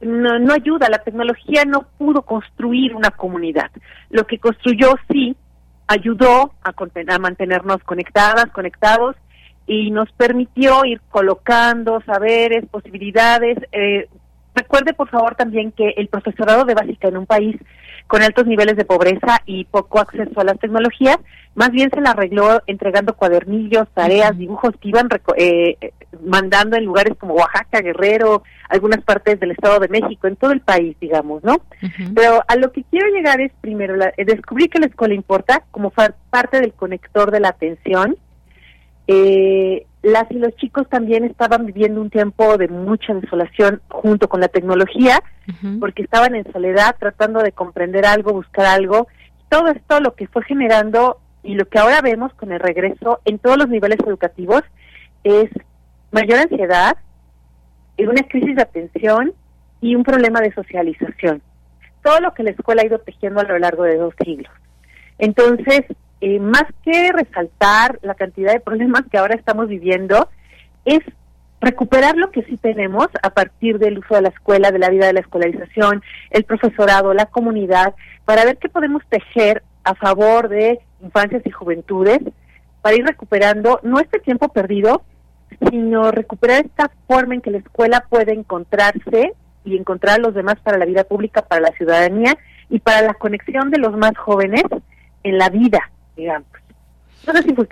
no, 0.00 0.38
no 0.38 0.54
ayuda, 0.54 0.88
la 0.88 1.02
tecnología 1.02 1.64
no 1.66 1.86
pudo 1.98 2.22
construir 2.22 2.94
una 2.94 3.10
comunidad. 3.10 3.70
Lo 4.08 4.26
que 4.26 4.38
construyó 4.38 4.94
sí 5.10 5.36
ayudó 5.86 6.54
a, 6.62 6.72
a 6.72 7.18
mantenernos 7.18 7.82
conectadas, 7.84 8.46
conectados 8.52 9.16
y 9.68 9.90
nos 9.90 10.10
permitió 10.12 10.84
ir 10.86 11.00
colocando 11.10 12.00
saberes, 12.06 12.64
posibilidades. 12.70 13.58
Eh, 13.70 14.08
recuerde 14.54 14.94
por 14.94 15.08
favor 15.10 15.34
también 15.36 15.70
que 15.72 15.90
el 15.98 16.08
profesorado 16.08 16.64
de 16.64 16.74
básica 16.74 17.06
en 17.08 17.18
un 17.18 17.26
país 17.26 17.56
con 18.08 18.22
altos 18.22 18.46
niveles 18.46 18.76
de 18.76 18.86
pobreza 18.86 19.42
y 19.44 19.66
poco 19.66 20.00
acceso 20.00 20.40
a 20.40 20.44
las 20.44 20.58
tecnologías, 20.58 21.18
más 21.54 21.70
bien 21.70 21.90
se 21.92 22.00
la 22.00 22.12
arregló 22.12 22.62
entregando 22.66 23.14
cuadernillos, 23.14 23.86
tareas, 23.92 24.38
dibujos 24.38 24.72
que 24.80 24.88
iban 24.88 25.10
reco- 25.10 25.34
eh, 25.36 25.76
mandando 26.24 26.76
en 26.78 26.86
lugares 26.86 27.14
como 27.18 27.34
Oaxaca, 27.34 27.82
Guerrero, 27.82 28.42
algunas 28.70 29.04
partes 29.04 29.38
del 29.38 29.50
Estado 29.50 29.78
de 29.80 29.88
México, 29.88 30.26
en 30.26 30.36
todo 30.36 30.52
el 30.52 30.62
país, 30.62 30.96
digamos, 30.98 31.44
¿no? 31.44 31.56
Pero 32.14 32.42
a 32.48 32.56
lo 32.56 32.72
que 32.72 32.82
quiero 32.84 33.08
llegar 33.08 33.42
es 33.42 33.52
primero 33.60 33.94
la- 33.96 34.14
eh, 34.16 34.24
descubrir 34.24 34.70
que 34.70 34.78
la 34.80 34.86
escuela 34.86 35.12
importa 35.12 35.64
como 35.70 35.90
parte 35.90 36.60
del 36.62 36.72
conector 36.72 37.30
de 37.30 37.40
la 37.40 37.48
atención. 37.50 38.16
Eh, 39.10 39.86
las 40.02 40.30
y 40.30 40.34
los 40.34 40.54
chicos 40.56 40.88
también 40.88 41.24
estaban 41.24 41.66
viviendo 41.66 42.00
un 42.00 42.10
tiempo 42.10 42.56
de 42.58 42.68
mucha 42.68 43.14
desolación 43.14 43.80
junto 43.88 44.28
con 44.28 44.40
la 44.40 44.48
tecnología, 44.48 45.20
porque 45.80 46.02
estaban 46.02 46.34
en 46.34 46.50
soledad 46.52 46.94
tratando 47.00 47.40
de 47.42 47.52
comprender 47.52 48.04
algo, 48.04 48.32
buscar 48.32 48.66
algo. 48.66 49.08
Todo 49.48 49.68
esto 49.68 49.98
lo 50.00 50.14
que 50.14 50.28
fue 50.28 50.44
generando 50.44 51.18
y 51.42 51.54
lo 51.54 51.66
que 51.66 51.78
ahora 51.78 52.02
vemos 52.02 52.32
con 52.34 52.52
el 52.52 52.60
regreso 52.60 53.20
en 53.24 53.38
todos 53.38 53.56
los 53.56 53.68
niveles 53.68 53.98
educativos 54.06 54.62
es 55.24 55.50
mayor 56.12 56.40
ansiedad, 56.40 56.96
una 57.98 58.22
crisis 58.22 58.54
de 58.54 58.62
atención 58.62 59.32
y 59.80 59.94
un 59.94 60.04
problema 60.04 60.40
de 60.40 60.52
socialización. 60.52 61.42
Todo 62.02 62.20
lo 62.20 62.34
que 62.34 62.42
la 62.42 62.50
escuela 62.50 62.82
ha 62.82 62.86
ido 62.86 62.98
tejiendo 63.00 63.40
a 63.40 63.44
lo 63.44 63.58
largo 63.58 63.84
de 63.84 63.96
dos 63.96 64.14
siglos. 64.22 64.52
Entonces, 65.18 65.82
eh, 66.20 66.40
más 66.40 66.64
que 66.82 67.12
resaltar 67.12 67.98
la 68.02 68.14
cantidad 68.14 68.52
de 68.52 68.60
problemas 68.60 69.02
que 69.10 69.18
ahora 69.18 69.34
estamos 69.34 69.68
viviendo, 69.68 70.28
es 70.84 71.00
recuperar 71.60 72.16
lo 72.16 72.30
que 72.30 72.42
sí 72.44 72.56
tenemos 72.56 73.08
a 73.22 73.30
partir 73.30 73.78
del 73.78 73.98
uso 73.98 74.14
de 74.14 74.22
la 74.22 74.28
escuela, 74.28 74.70
de 74.70 74.78
la 74.78 74.90
vida 74.90 75.06
de 75.06 75.12
la 75.12 75.20
escolarización, 75.20 76.02
el 76.30 76.44
profesorado, 76.44 77.14
la 77.14 77.26
comunidad, 77.26 77.94
para 78.24 78.44
ver 78.44 78.58
qué 78.58 78.68
podemos 78.68 79.02
tejer 79.08 79.62
a 79.84 79.94
favor 79.94 80.48
de 80.48 80.80
infancias 81.02 81.42
y 81.44 81.50
juventudes, 81.50 82.20
para 82.82 82.96
ir 82.96 83.04
recuperando 83.04 83.80
no 83.82 83.98
este 83.98 84.20
tiempo 84.20 84.48
perdido, 84.48 85.02
sino 85.70 86.10
recuperar 86.10 86.64
esta 86.64 86.90
forma 87.06 87.34
en 87.34 87.40
que 87.40 87.50
la 87.50 87.58
escuela 87.58 88.04
puede 88.08 88.32
encontrarse 88.32 89.32
y 89.64 89.76
encontrar 89.76 90.16
a 90.16 90.22
los 90.22 90.34
demás 90.34 90.56
para 90.62 90.78
la 90.78 90.84
vida 90.84 91.04
pública, 91.04 91.42
para 91.42 91.60
la 91.60 91.72
ciudadanía 91.72 92.36
y 92.70 92.78
para 92.78 93.02
la 93.02 93.14
conexión 93.14 93.70
de 93.70 93.78
los 93.78 93.96
más 93.96 94.16
jóvenes 94.16 94.64
en 95.24 95.38
la 95.38 95.48
vida, 95.48 95.90
digamos. 96.18 96.48
Fue 97.24 97.68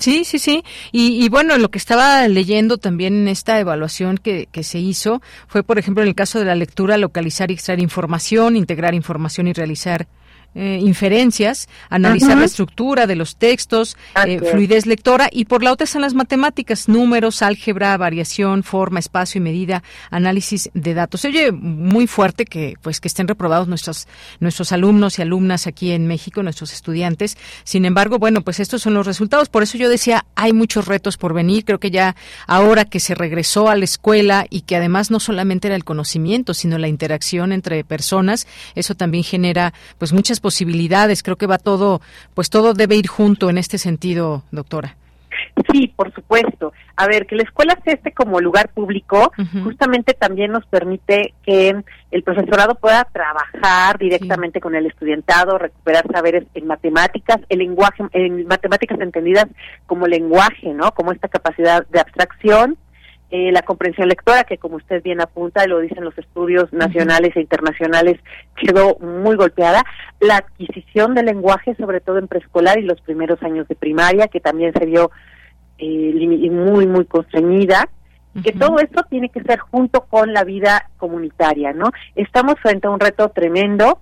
Sí, 0.00 0.24
sí, 0.24 0.38
sí. 0.38 0.62
Y, 0.92 1.24
y 1.24 1.28
bueno, 1.28 1.58
lo 1.58 1.70
que 1.70 1.78
estaba 1.78 2.26
leyendo 2.26 2.78
también 2.78 3.14
en 3.14 3.28
esta 3.28 3.58
evaluación 3.60 4.16
que, 4.16 4.48
que 4.50 4.62
se 4.62 4.78
hizo 4.78 5.20
fue, 5.46 5.62
por 5.62 5.78
ejemplo, 5.78 6.02
en 6.02 6.08
el 6.08 6.14
caso 6.14 6.38
de 6.38 6.46
la 6.46 6.54
lectura, 6.54 6.96
localizar 6.96 7.50
y 7.50 7.54
extraer 7.54 7.80
información, 7.80 8.56
integrar 8.56 8.94
información 8.94 9.46
y 9.48 9.52
realizar 9.52 10.06
eh, 10.54 10.78
inferencias, 10.82 11.68
analizar 11.90 12.36
la 12.36 12.44
estructura 12.44 13.06
de 13.06 13.16
los 13.16 13.36
textos, 13.36 13.96
Así 14.14 14.32
eh, 14.32 14.40
fluidez 14.40 14.86
lectora 14.86 15.28
y 15.30 15.44
por 15.44 15.62
la 15.62 15.72
otra 15.72 15.84
están 15.84 16.02
las 16.02 16.14
matemáticas, 16.14 16.88
números, 16.88 17.42
álgebra, 17.42 17.96
variación, 17.96 18.62
forma, 18.62 18.98
espacio 18.98 19.38
y 19.38 19.42
medida, 19.42 19.82
análisis 20.10 20.70
de 20.74 20.94
datos. 20.94 21.20
Se 21.20 21.28
oye 21.28 21.52
muy 21.52 22.06
fuerte 22.06 22.44
que 22.44 22.74
pues 22.82 23.00
que 23.00 23.08
estén 23.08 23.28
reprobados 23.28 23.68
nuestros 23.68 24.08
nuestros 24.40 24.72
alumnos 24.72 25.18
y 25.18 25.22
alumnas 25.22 25.66
aquí 25.66 25.92
en 25.92 26.06
México, 26.06 26.42
nuestros 26.42 26.72
estudiantes. 26.72 27.36
Sin 27.64 27.84
embargo, 27.84 28.18
bueno, 28.18 28.42
pues 28.42 28.60
estos 28.60 28.82
son 28.82 28.94
los 28.94 29.06
resultados. 29.06 29.48
Por 29.48 29.62
eso 29.62 29.78
yo 29.78 29.88
decía, 29.88 30.24
hay 30.34 30.52
muchos 30.52 30.86
retos 30.86 31.16
por 31.16 31.34
venir. 31.34 31.64
Creo 31.64 31.78
que 31.78 31.90
ya 31.90 32.16
ahora 32.46 32.84
que 32.84 33.00
se 33.00 33.14
regresó 33.14 33.68
a 33.68 33.76
la 33.76 33.84
escuela 33.84 34.46
y 34.50 34.62
que 34.62 34.76
además 34.76 35.10
no 35.10 35.20
solamente 35.20 35.68
era 35.68 35.76
el 35.76 35.84
conocimiento, 35.84 36.54
sino 36.54 36.78
la 36.78 36.88
interacción 36.88 37.52
entre 37.52 37.84
personas, 37.84 38.46
eso 38.74 38.94
también 38.94 39.24
genera 39.24 39.72
pues 39.98 40.12
muchas 40.12 40.37
posibilidades. 40.40 41.22
Creo 41.22 41.36
que 41.36 41.46
va 41.46 41.58
todo, 41.58 42.00
pues 42.34 42.50
todo 42.50 42.74
debe 42.74 42.96
ir 42.96 43.06
junto 43.08 43.50
en 43.50 43.58
este 43.58 43.78
sentido, 43.78 44.42
doctora. 44.50 44.96
Sí, 45.70 45.92
por 45.94 46.12
supuesto. 46.14 46.72
A 46.96 47.06
ver, 47.06 47.26
que 47.26 47.36
la 47.36 47.42
escuela 47.42 47.78
sea 47.84 47.94
este 47.94 48.12
como 48.12 48.40
lugar 48.40 48.70
público, 48.70 49.32
justamente 49.62 50.14
también 50.14 50.52
nos 50.52 50.64
permite 50.66 51.34
que 51.44 51.74
el 52.10 52.22
profesorado 52.22 52.74
pueda 52.74 53.04
trabajar 53.04 53.98
directamente 53.98 54.60
con 54.60 54.74
el 54.74 54.86
estudiantado, 54.86 55.58
recuperar 55.58 56.04
saberes 56.12 56.44
en 56.54 56.66
matemáticas, 56.66 57.38
el 57.48 57.58
lenguaje, 57.58 58.04
en 58.12 58.46
matemáticas 58.46 59.00
entendidas 59.00 59.46
como 59.86 60.06
lenguaje, 60.06 60.72
¿no? 60.74 60.92
Como 60.92 61.12
esta 61.12 61.28
capacidad 61.28 61.86
de 61.88 62.00
abstracción, 62.00 62.76
eh, 63.30 63.52
la 63.52 63.60
comprensión 63.60 64.08
lectora, 64.08 64.44
que 64.44 64.56
como 64.56 64.76
usted 64.76 65.02
bien 65.02 65.20
apunta, 65.20 65.64
y 65.64 65.68
lo 65.68 65.80
dicen 65.80 66.02
los 66.02 66.16
estudios 66.16 66.72
nacionales 66.72 67.36
e 67.36 67.40
internacionales, 67.40 68.18
quedó 68.56 68.98
muy 69.00 69.36
golpeada. 69.36 69.84
La 70.18 70.38
adquisición 70.38 71.14
del 71.14 71.26
lenguaje, 71.26 71.74
sobre 71.74 72.00
todo 72.00 72.18
en 72.18 72.28
preescolar 72.28 72.78
y 72.78 72.82
los 72.82 73.00
primeros 73.02 73.42
años 73.42 73.68
de 73.68 73.74
primaria, 73.74 74.28
que 74.28 74.40
también 74.40 74.72
se 74.72 74.86
vio 74.86 75.10
eh, 75.76 76.48
muy, 76.50 76.86
muy 76.86 77.04
constreñida. 77.04 77.88
Que 78.42 78.52
todo 78.52 78.78
esto 78.78 79.02
tiene 79.10 79.30
que 79.30 79.42
ser 79.42 79.58
junto 79.58 80.02
con 80.02 80.32
la 80.32 80.44
vida 80.44 80.90
comunitaria, 80.96 81.72
¿no? 81.72 81.90
Estamos 82.14 82.54
frente 82.62 82.86
a 82.86 82.90
un 82.90 83.00
reto 83.00 83.28
tremendo. 83.30 84.00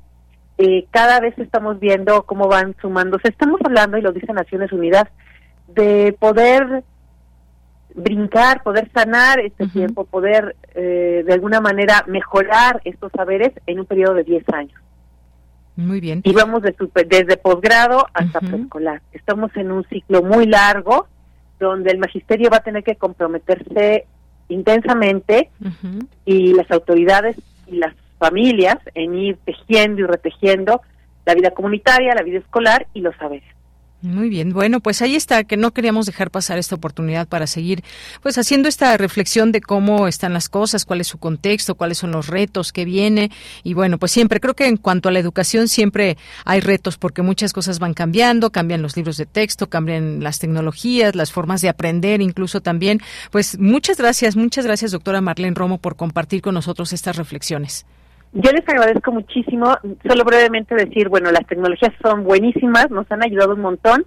Eh, 0.58 0.86
cada 0.90 1.20
vez 1.20 1.38
estamos 1.38 1.80
viendo 1.80 2.22
cómo 2.24 2.46
van 2.46 2.76
sumándose. 2.82 3.28
Estamos 3.28 3.60
hablando, 3.64 3.96
y 3.96 4.02
lo 4.02 4.12
dice 4.12 4.32
Naciones 4.34 4.72
Unidas, 4.72 5.04
de 5.68 6.14
poder 6.18 6.84
brincar, 7.96 8.62
poder 8.62 8.90
sanar 8.92 9.40
este 9.40 9.64
tiempo, 9.72 10.04
poder 10.04 10.54
eh, 10.74 11.24
de 11.26 11.32
alguna 11.32 11.60
manera 11.60 12.04
mejorar 12.06 12.80
estos 12.84 13.10
saberes 13.12 13.52
en 13.66 13.80
un 13.80 13.86
periodo 13.86 14.14
de 14.14 14.24
10 14.24 14.44
años. 14.52 14.80
Muy 15.76 16.00
bien. 16.00 16.20
Y 16.24 16.32
vamos 16.32 16.62
de 16.62 16.74
super- 16.74 17.06
desde 17.06 17.36
posgrado 17.36 18.06
hasta 18.14 18.40
preescolar. 18.50 19.02
Estamos 19.12 19.50
en 19.56 19.72
un 19.72 19.84
ciclo 19.84 20.22
muy 20.22 20.46
largo 20.46 21.06
donde 21.58 21.90
el 21.90 21.98
magisterio 21.98 22.48
va 22.50 22.58
a 22.58 22.62
tener 22.62 22.82
que 22.84 22.96
comprometerse 22.96 24.06
intensamente 24.48 25.50
y 26.24 26.54
las 26.54 26.70
autoridades 26.70 27.36
y 27.66 27.76
las 27.76 27.94
familias 28.18 28.76
en 28.94 29.14
ir 29.14 29.38
tejiendo 29.44 30.02
y 30.02 30.06
retejiendo 30.06 30.80
la 31.24 31.34
vida 31.34 31.50
comunitaria, 31.50 32.14
la 32.14 32.22
vida 32.22 32.38
escolar 32.38 32.86
y 32.94 33.00
los 33.00 33.14
saberes. 33.16 33.55
Muy 34.06 34.28
bien, 34.28 34.52
bueno, 34.52 34.78
pues 34.78 35.02
ahí 35.02 35.16
está, 35.16 35.42
que 35.42 35.56
no 35.56 35.72
queríamos 35.72 36.06
dejar 36.06 36.30
pasar 36.30 36.58
esta 36.58 36.76
oportunidad 36.76 37.26
para 37.26 37.48
seguir 37.48 37.82
pues 38.22 38.38
haciendo 38.38 38.68
esta 38.68 38.96
reflexión 38.96 39.50
de 39.50 39.60
cómo 39.60 40.06
están 40.06 40.32
las 40.32 40.48
cosas, 40.48 40.84
cuál 40.84 41.00
es 41.00 41.08
su 41.08 41.18
contexto, 41.18 41.74
cuáles 41.74 41.98
son 41.98 42.12
los 42.12 42.28
retos 42.28 42.72
que 42.72 42.84
viene 42.84 43.32
y 43.64 43.74
bueno, 43.74 43.98
pues 43.98 44.12
siempre 44.12 44.38
creo 44.38 44.54
que 44.54 44.68
en 44.68 44.76
cuanto 44.76 45.08
a 45.08 45.12
la 45.12 45.18
educación 45.18 45.66
siempre 45.66 46.16
hay 46.44 46.60
retos 46.60 46.98
porque 46.98 47.22
muchas 47.22 47.52
cosas 47.52 47.80
van 47.80 47.94
cambiando, 47.94 48.52
cambian 48.52 48.80
los 48.80 48.96
libros 48.96 49.16
de 49.16 49.26
texto, 49.26 49.68
cambian 49.68 50.22
las 50.22 50.38
tecnologías, 50.38 51.16
las 51.16 51.32
formas 51.32 51.60
de 51.60 51.68
aprender 51.68 52.22
incluso 52.22 52.60
también. 52.60 53.00
Pues 53.32 53.58
muchas 53.58 53.96
gracias, 53.96 54.36
muchas 54.36 54.64
gracias 54.64 54.92
doctora 54.92 55.20
Marlene 55.20 55.56
Romo 55.56 55.78
por 55.78 55.96
compartir 55.96 56.42
con 56.42 56.54
nosotros 56.54 56.92
estas 56.92 57.16
reflexiones. 57.16 57.84
Yo 58.32 58.50
les 58.52 58.68
agradezco 58.68 59.12
muchísimo. 59.12 59.76
Solo 60.06 60.24
brevemente 60.24 60.74
decir, 60.74 61.08
bueno, 61.08 61.30
las 61.30 61.46
tecnologías 61.46 61.92
son 62.02 62.24
buenísimas, 62.24 62.90
nos 62.90 63.10
han 63.10 63.22
ayudado 63.22 63.54
un 63.54 63.60
montón, 63.60 64.06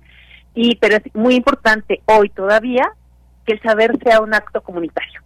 y 0.53 0.75
pero 0.75 0.97
es 0.97 1.03
muy 1.15 1.35
importante 1.35 2.01
hoy 2.05 2.29
todavía 2.29 2.83
que 3.45 3.53
el 3.53 3.61
saber 3.61 3.97
sea 4.03 4.21
un 4.21 4.33
acto 4.33 4.61
comunitario. 4.61 5.21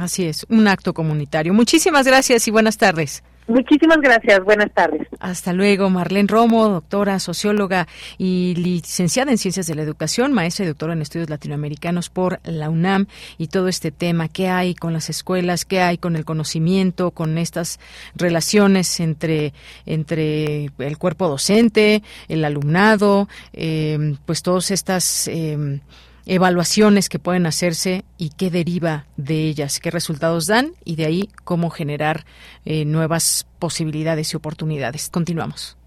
Así 0.00 0.26
es, 0.26 0.46
un 0.48 0.68
acto 0.68 0.94
comunitario. 0.94 1.52
Muchísimas 1.52 2.06
gracias 2.06 2.48
y 2.48 2.50
buenas 2.50 2.78
tardes. 2.78 3.22
Muchísimas 3.48 3.98
gracias. 4.00 4.42
Buenas 4.44 4.72
tardes. 4.72 5.06
Hasta 5.18 5.52
luego, 5.52 5.90
Marlene 5.90 6.28
Romo, 6.28 6.68
doctora, 6.68 7.18
socióloga 7.18 7.88
y 8.16 8.54
licenciada 8.56 9.32
en 9.32 9.38
Ciencias 9.38 9.66
de 9.66 9.74
la 9.74 9.82
Educación, 9.82 10.32
maestra 10.32 10.64
y 10.64 10.68
doctora 10.68 10.92
en 10.92 11.02
Estudios 11.02 11.28
Latinoamericanos 11.28 12.08
por 12.08 12.40
la 12.44 12.70
UNAM 12.70 13.06
y 13.38 13.48
todo 13.48 13.68
este 13.68 13.90
tema, 13.90 14.28
qué 14.28 14.48
hay 14.48 14.74
con 14.74 14.92
las 14.92 15.10
escuelas, 15.10 15.64
qué 15.64 15.80
hay 15.80 15.98
con 15.98 16.14
el 16.16 16.24
conocimiento, 16.24 17.10
con 17.10 17.36
estas 17.36 17.80
relaciones 18.14 19.00
entre, 19.00 19.52
entre 19.86 20.70
el 20.78 20.98
cuerpo 20.98 21.28
docente, 21.28 22.02
el 22.28 22.44
alumnado, 22.44 23.28
eh, 23.52 24.14
pues 24.24 24.42
todas 24.42 24.70
estas... 24.70 25.28
eh, 25.28 25.80
evaluaciones 26.26 27.08
que 27.08 27.18
pueden 27.18 27.46
hacerse 27.46 28.04
y 28.18 28.28
qué 28.30 28.50
deriva 28.50 29.06
de 29.16 29.48
ellas, 29.48 29.80
qué 29.80 29.90
resultados 29.90 30.46
dan 30.46 30.72
y 30.84 30.96
de 30.96 31.06
ahí 31.06 31.30
cómo 31.44 31.70
generar 31.70 32.26
eh, 32.64 32.84
nuevas 32.84 33.46
posibilidades 33.58 34.32
y 34.32 34.36
oportunidades. 34.36 35.08
Continuamos. 35.10 35.78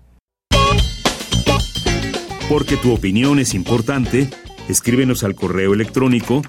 Porque 2.50 2.76
tu 2.78 2.94
opinión 2.94 3.40
es 3.40 3.56
importante, 3.56 4.30
escríbenos 4.70 5.24
al 5.24 5.34
correo 5.36 5.74
electrónico 5.74 6.44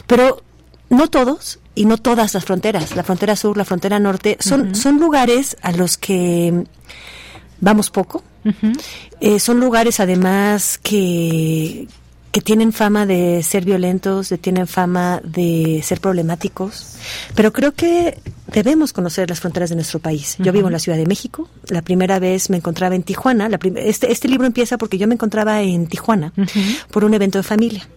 pero 0.07 0.41
no 0.89 1.07
todos 1.07 1.59
y 1.73 1.85
no 1.85 1.97
todas 1.97 2.33
las 2.33 2.45
fronteras, 2.45 2.95
la 2.95 3.03
frontera 3.03 3.35
sur, 3.35 3.57
la 3.57 3.65
frontera 3.65 3.99
norte, 3.99 4.37
son, 4.39 4.75
son 4.75 4.99
lugares 4.99 5.57
a 5.61 5.71
los 5.71 5.97
que 5.97 6.65
vamos 7.59 7.89
poco. 7.89 8.23
Eh, 9.19 9.39
son 9.39 9.59
lugares 9.59 9.99
además 9.99 10.79
que, 10.81 11.87
que 12.35 12.41
tienen 12.41 12.73
fama 12.73 13.05
de 13.05 13.41
ser 13.43 13.63
violentos, 13.63 14.27
de 14.27 14.37
tienen 14.37 14.67
fama 14.67 15.21
de 15.23 15.79
ser 15.85 16.01
problemáticos, 16.01 16.97
pero 17.33 17.53
creo 17.53 17.71
que 17.71 18.19
debemos 18.51 18.91
conocer 18.91 19.29
las 19.29 19.39
fronteras 19.39 19.69
de 19.69 19.75
nuestro 19.75 19.99
país. 19.99 20.35
Yo 20.39 20.51
vivo 20.51 20.67
en 20.67 20.73
la 20.73 20.79
Ciudad 20.79 20.97
de 20.97 21.05
México. 21.05 21.47
La 21.69 21.81
primera 21.81 22.19
vez 22.19 22.49
me 22.49 22.57
encontraba 22.57 22.93
en 22.93 23.03
Tijuana. 23.03 23.47
La 23.47 23.57
este, 23.77 24.11
este 24.11 24.27
libro 24.27 24.45
empieza 24.45 24.77
porque 24.77 24.97
yo 24.97 25.07
me 25.07 25.13
encontraba 25.13 25.61
en 25.61 25.87
Tijuana 25.87 26.33
por 26.91 27.05
un 27.05 27.13
evento 27.13 27.37
de 27.37 27.43
familia. 27.43 27.87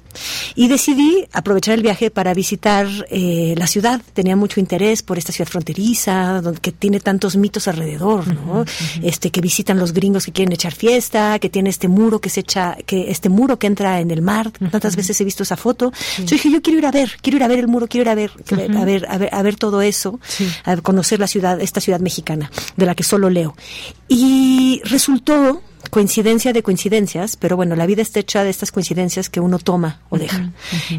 Y 0.55 0.69
decidí 0.69 1.27
aprovechar 1.32 1.74
el 1.74 1.82
viaje 1.82 2.11
para 2.11 2.35
visitar 2.35 2.86
eh, 3.11 3.55
la 3.57 3.66
ciudad. 3.66 4.01
Tenía 4.12 4.36
mucho 4.36 4.61
interés 4.61 5.03
por 5.03 5.19
esta 5.19 5.32
ciudad 5.32 5.51
fronteriza, 5.51 6.40
donde, 6.40 6.61
que 6.61 6.73
tiene 6.73 7.01
tantos 7.01 7.36
mitos 7.36 7.69
alrededor, 7.69 8.27
¿no? 8.27 8.65
Este 9.03 9.31
que 9.31 9.40
visitan 9.40 9.78
los 9.78 9.93
gringos 9.93 10.27
que 10.27 10.32
quieren 10.32 10.53
echar 10.53 10.74
fiesta, 10.74 11.39
que 11.39 11.49
tiene 11.49 11.70
este 11.70 11.89
muro 11.89 12.20
que 12.20 12.31
se 12.31 12.40
echa, 12.40 12.77
que 12.86 13.11
este 13.11 13.28
muro 13.28 13.59
que 13.59 13.66
entra 13.66 14.01
en 14.01 14.11
el 14.11 14.23
mar. 14.23 14.51
Tantas 14.70 14.97
veces 14.97 15.20
he 15.20 15.24
visto 15.24 15.43
esa 15.43 15.57
foto. 15.57 15.93
Yo 16.19 16.24
dije, 16.24 16.51
yo 16.51 16.62
quiero 16.62 16.78
ir 16.78 16.86
a 16.86 16.90
ver, 16.90 17.12
quiero 17.23 17.36
ir 17.36 17.45
a 17.45 17.49
ver 17.49 17.59
el 17.61 17.69
muro, 17.69 17.86
quiero 17.89 18.03
ir 18.03 18.09
a 18.09 18.15
ver, 18.15 18.31
a 18.53 18.85
ver, 18.85 19.07
a 19.09 19.19
ver, 19.19 19.31
a 19.32 19.43
ver 19.43 19.57
todo 19.57 19.82
eso, 19.82 20.20
a 20.65 20.77
conocer 20.78 21.20
la 21.20 21.27
ciudad, 21.27 21.61
esta 21.61 21.81
ciudad 21.81 22.01
mexicana, 22.01 22.51
de 22.77 22.86
la 22.86 22.95
que 22.95 23.03
solo 23.03 23.31
leo. 23.31 23.55
Y 24.09 24.81
resultó 24.85 25.62
coincidencia 25.89 26.52
de 26.52 26.62
coincidencias, 26.62 27.36
pero 27.36 27.56
bueno, 27.56 27.77
la 27.77 27.86
vida 27.86 28.02
está 28.02 28.20
hecha 28.20 28.44
de 28.44 28.51
estas 28.51 28.73
coincidencias 28.73 29.28
que 29.28 29.40
uno 29.40 29.59
toma 29.59 30.01
o 30.10 30.19
deja. 30.19 30.51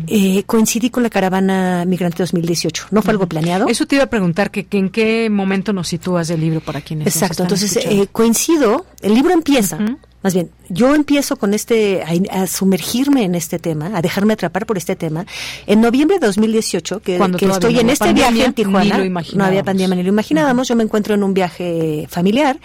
Eh, 0.08 0.44
coincidí 0.46 0.90
con 0.90 1.04
la 1.04 1.10
caravana 1.10 1.86
migrante 1.86 2.24
2018. 2.24 2.88
No 2.92 3.02
fue 3.02 3.12
algo 3.12 3.28
planeado. 3.28 3.68
Eso 3.68 3.86
te 3.86 3.96
iba 3.96 4.06
a 4.06 4.10
preguntar, 4.10 4.52
que, 4.52 4.66
que 4.66 4.78
en 4.78 4.90
qué 4.90 5.30
momento 5.30 5.74
nos 5.74 5.88
sitúas 5.88 6.28
del 6.28 6.42
libro 6.42 6.62
para 6.62 6.82
quienes 6.82 7.06
nos 7.06 7.16
Exacto, 7.16 7.44
están 7.44 7.46
entonces 7.46 7.86
eh, 7.86 8.08
coincido, 8.12 8.86
el 9.02 9.14
libro 9.14 9.34
empieza, 9.34 9.78
más 10.22 10.34
bien, 10.34 10.50
yo 10.68 10.94
empiezo 10.96 11.38
con 11.38 11.54
este, 11.54 12.04
a, 12.04 12.42
a 12.42 12.48
sumergirme 12.48 13.24
en 13.24 13.36
este 13.36 13.58
tema, 13.58 13.92
a 13.96 14.02
dejarme 14.02 14.34
atrapar 14.34 14.66
por 14.66 14.78
este 14.78 14.96
tema, 14.96 15.26
en 15.66 15.80
noviembre 15.82 16.20
de 16.20 16.28
2018, 16.28 17.02
que, 17.02 17.18
que 17.38 17.46
estoy 17.46 17.76
no 17.76 17.80
en 17.82 17.90
este 17.90 18.06
pandemia, 18.06 18.30
viaje 18.32 18.46
en 18.48 18.54
Tijuana, 18.54 19.24
no 19.34 19.44
había 19.44 19.64
pandemia 19.64 19.96
ni 19.96 20.04
lo 20.04 20.10
imaginábamos, 20.10 20.68
yo 20.68 20.76
me 20.76 20.84
encuentro 20.84 21.16
en 21.16 21.24
un 21.24 21.34
viaje 21.34 22.06
familiar 22.10 22.60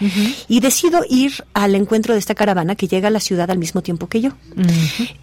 y 0.47 0.59
decido 0.59 1.03
ir 1.09 1.45
al 1.53 1.75
encuentro 1.75 2.13
de 2.13 2.19
esta 2.19 2.35
caravana 2.35 2.75
que 2.75 2.87
llega 2.87 3.07
a 3.07 3.11
la 3.11 3.19
ciudad 3.19 3.49
al 3.49 3.57
mismo 3.57 3.81
tiempo 3.81 4.07
que 4.07 4.21
yo. 4.21 4.31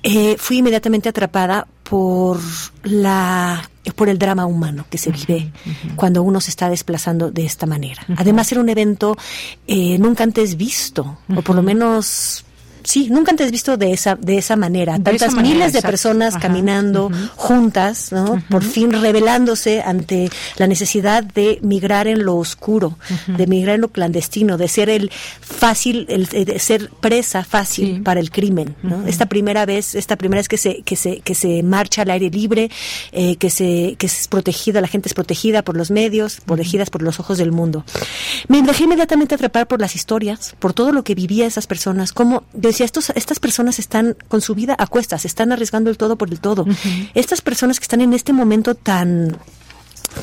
Eh, 0.02 0.36
fui 0.38 0.58
inmediatamente 0.58 1.08
atrapada 1.08 1.66
por 1.92 2.40
la 2.84 3.68
por 3.96 4.08
el 4.08 4.18
drama 4.18 4.46
humano 4.46 4.86
que 4.88 4.96
se 4.96 5.10
vive 5.10 5.52
cuando 5.94 6.22
uno 6.22 6.40
se 6.40 6.48
está 6.48 6.70
desplazando 6.70 7.30
de 7.30 7.44
esta 7.44 7.66
manera. 7.66 8.02
Además 8.16 8.50
era 8.50 8.62
un 8.62 8.70
evento 8.70 9.14
eh, 9.66 9.98
nunca 9.98 10.24
antes 10.24 10.56
visto, 10.56 11.18
o 11.36 11.42
por 11.42 11.54
lo 11.54 11.62
menos 11.62 12.46
sí, 12.84 13.08
nunca 13.10 13.30
antes 13.30 13.50
visto 13.50 13.76
de 13.76 13.92
esa 13.92 14.16
de 14.16 14.38
esa 14.38 14.56
manera. 14.56 14.98
De 14.98 15.04
Tantas 15.04 15.28
esa 15.28 15.36
manera, 15.36 15.54
miles 15.54 15.72
de 15.72 15.82
personas 15.82 16.34
Ajá. 16.34 16.42
caminando 16.42 17.10
juntas, 17.36 18.12
¿no? 18.12 18.42
Por 18.48 18.64
fin 18.64 18.92
revelándose 18.92 19.82
ante 19.82 20.30
la 20.56 20.66
necesidad 20.66 21.22
de 21.22 21.58
migrar 21.62 22.06
en 22.06 22.24
lo 22.24 22.36
oscuro, 22.36 22.98
de 23.26 23.46
migrar 23.46 23.76
en 23.76 23.82
lo 23.82 23.88
clandestino, 23.88 24.58
de 24.58 24.68
ser 24.68 24.88
el 24.88 25.10
fácil, 25.40 26.06
el, 26.08 26.28
eh, 26.32 26.44
de 26.44 26.58
ser 26.58 26.90
presa 27.00 27.44
fácil 27.44 28.02
para 28.02 28.20
el 28.20 28.30
crimen, 28.30 28.74
¿no? 28.82 29.06
Esta 29.06 29.26
primera 29.26 29.66
vez, 29.66 29.94
esta 29.94 30.16
primera 30.16 30.40
vez 30.40 30.48
que 30.48 30.58
se 30.58 30.82
que 30.82 30.96
se 30.96 31.20
que 31.20 31.34
se 31.34 31.62
marcha 31.62 32.02
al 32.02 32.10
aire 32.10 32.30
libre, 32.30 32.70
eh, 33.12 33.36
que 33.36 33.50
se 33.50 33.96
que 33.98 34.06
es 34.06 34.28
protegida, 34.28 34.80
la 34.80 34.88
gente 34.88 35.08
es 35.08 35.14
protegida 35.14 35.62
por 35.62 35.76
los 35.76 35.90
medios, 35.90 36.40
protegidas 36.44 36.90
por 36.90 37.02
los 37.02 37.20
ojos 37.20 37.38
del 37.38 37.52
mundo. 37.52 37.84
Me 38.48 38.62
dejé 38.62 38.84
inmediatamente 38.84 39.34
atrapar 39.34 39.66
por 39.66 39.80
las 39.80 39.94
historias, 39.94 40.54
por 40.58 40.72
todo 40.72 40.92
lo 40.92 41.04
que 41.04 41.14
vivía 41.14 41.46
esas 41.46 41.66
personas, 41.66 42.12
como 42.12 42.44
yo 42.54 42.71
decía, 42.72 42.86
estos, 42.86 43.10
estas 43.10 43.38
personas 43.38 43.78
están 43.78 44.16
con 44.28 44.40
su 44.40 44.54
vida 44.54 44.74
a 44.78 44.86
cuestas, 44.86 45.24
están 45.24 45.52
arriesgando 45.52 45.90
el 45.90 45.96
todo 45.96 46.16
por 46.16 46.30
el 46.30 46.40
todo. 46.40 46.66
Estas 47.14 47.40
personas 47.40 47.78
que 47.78 47.84
están 47.84 48.00
en 48.00 48.12
este 48.12 48.32
momento 48.32 48.74
tan 48.74 49.36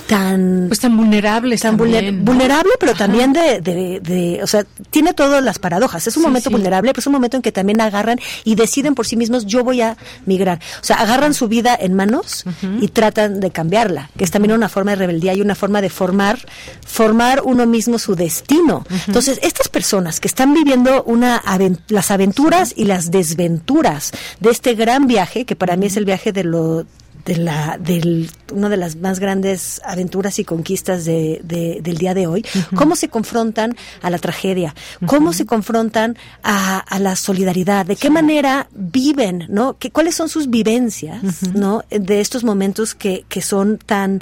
tan 0.07 0.65
pues 0.67 0.79
tan 0.79 0.95
vulnerables 0.97 1.61
tan 1.61 1.77
vulner- 1.77 1.93
también, 1.95 2.19
¿no? 2.19 2.31
vulnerable 2.31 2.71
pero 2.79 2.93
también 2.95 3.33
de, 3.33 3.61
de, 3.61 3.99
de- 4.01 4.39
o 4.43 4.47
sea 4.47 4.65
tiene 4.89 5.13
todas 5.13 5.43
las 5.43 5.59
paradojas. 5.59 6.05
Es 6.07 6.15
un 6.17 6.23
Sí, 6.23 6.27
momento 6.27 6.49
sí. 6.49 6.53
vulnerable 6.55 6.91
pero 6.91 6.99
es 7.01 7.07
un 7.07 7.13
momento 7.13 7.37
en 7.37 7.43
que 7.43 7.51
también 7.51 7.81
agarran 7.81 8.19
y 8.43 8.55
deciden 8.55 8.95
por 8.95 9.05
sí 9.07 9.15
mismos 9.15 9.45
yo 9.45 9.63
voy 9.63 9.81
a 9.81 9.97
migrar. 10.25 10.59
O 10.81 10.83
sea 10.83 10.97
agarran 10.97 11.33
su 11.33 11.47
vida 11.47 11.77
en 11.79 11.93
manos 11.93 12.43
y 12.81 12.87
tratan 12.89 13.39
de 13.39 13.51
cambiarla 13.51 14.09
que 14.17 14.23
es 14.23 14.31
también 14.31 14.53
una 14.53 14.69
forma 14.69 14.91
de 14.91 14.97
rebeldía 14.97 15.33
y 15.33 15.41
una 15.41 15.55
forma 15.55 15.81
de 15.81 15.89
formar 15.89 16.39
formar 16.85 17.41
uno 17.43 17.65
mismo 17.65 17.99
su 17.99 18.15
destino. 18.15 18.85
Entonces 19.07 19.39
estas 19.43 19.69
personas 19.69 20.19
que 20.19 20.27
están 20.27 20.53
viviendo 20.53 21.03
una 21.03 21.37
aven- 21.41 21.79
las 21.89 22.11
aventuras 22.11 22.73
y 22.75 22.85
las 22.85 23.11
desventuras 23.11 24.11
de 24.39 24.49
este 24.49 24.75
gran 24.75 25.07
viaje 25.07 25.45
que 25.45 25.55
para 25.55 25.75
mí 25.77 25.85
es 25.87 25.97
el 25.97 26.05
viaje 26.05 26.31
de 26.31 26.43
lo 26.43 26.85
de 27.29 27.37
la 27.37 27.77
del 27.79 28.29
una 28.53 28.67
de 28.69 28.77
las 28.77 28.95
más 28.97 29.19
grandes 29.19 29.79
aventuras 29.85 30.39
y 30.39 30.43
conquistas 30.43 31.05
de, 31.05 31.39
de- 31.43 31.79
del 31.81 31.97
día 31.97 32.13
de 32.13 32.25
hoy 32.27 32.43
cómo 32.75 32.95
se 32.95 33.07
confrontan 33.09 33.75
a 34.01 34.09
la 34.09 34.17
tragedia 34.17 34.73
cómo 35.05 35.31
se 35.33 35.45
confrontan 35.45 36.17
a, 36.43 36.79
a 36.79 36.99
la 36.99 37.15
solidaridad 37.15 37.85
de 37.85 37.95
qué 37.95 38.09
manera 38.09 38.67
viven 38.73 39.45
no 39.49 39.77
¿Qué, 39.79 39.91
cuáles 39.91 40.15
son 40.15 40.27
sus 40.29 40.49
vivencias 40.49 41.21
no 41.53 41.83
de 41.89 42.19
estos 42.19 42.43
momentos 42.43 42.95
que, 42.95 43.23
que 43.29 43.41
son 43.41 43.77
tan 43.77 44.21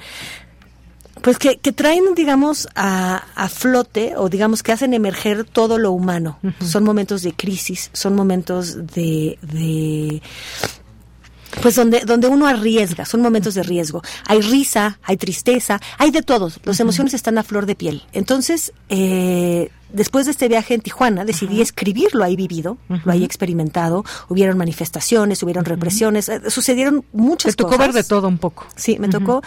pues 1.22 1.40
que, 1.40 1.58
que 1.58 1.72
traen, 1.72 2.14
digamos, 2.16 2.68
a, 2.76 3.24
a 3.36 3.50
flote 3.50 4.14
o 4.18 4.30
digamos 4.30 4.62
que 4.62 4.72
hacen 4.72 4.94
emerger 4.94 5.46
todo 5.46 5.80
lo 5.80 5.92
humano. 5.92 6.38
Son 6.64 6.84
momentos 6.84 7.24
de 7.24 7.34
crisis, 7.34 7.90
son 7.92 8.14
momentos 8.16 8.86
de, 8.94 9.40
de 9.42 10.22
pues 11.62 11.76
donde, 11.76 12.02
donde 12.02 12.28
uno 12.28 12.48
arriesga, 12.48 13.06
son 13.06 13.22
momentos 13.22 13.54
de 13.54 13.64
riesgo. 13.64 14.02
Hay 14.26 14.42
risa, 14.42 15.00
hay 15.04 15.18
tristeza, 15.18 15.80
hay 15.98 16.12
de 16.12 16.22
todos. 16.22 16.60
Las 16.64 16.80
emociones 16.80 17.14
están 17.14 17.38
a 17.38 17.44
flor 17.44 17.66
de 17.66 17.76
piel. 17.76 18.04
Entonces, 18.14 18.74
eh, 18.90 19.70
después 19.92 20.26
de 20.26 20.32
este 20.32 20.48
viaje 20.48 20.74
en 20.74 20.82
Tijuana, 20.82 21.26
decidí 21.26 21.62
escribir 21.62 22.14
lo 22.16 22.24
ahí 22.24 22.36
vivido, 22.36 22.78
lo 22.88 23.12
ahí 23.12 23.24
experimentado. 23.24 24.04
Hubieron 24.30 24.58
manifestaciones, 24.58 25.42
hubieron 25.44 25.66
represiones, 25.66 26.30
eh, 26.30 26.50
sucedieron 26.50 27.06
muchas 27.14 27.56
Te 27.56 27.64
tocó 27.64 27.78
cosas. 27.78 27.94
ver 27.94 28.04
de 28.04 28.08
todo 28.08 28.28
un 28.28 28.38
poco. 28.38 28.66
Sí, 28.76 28.98
me 29.00 29.08
tocó. 29.10 29.42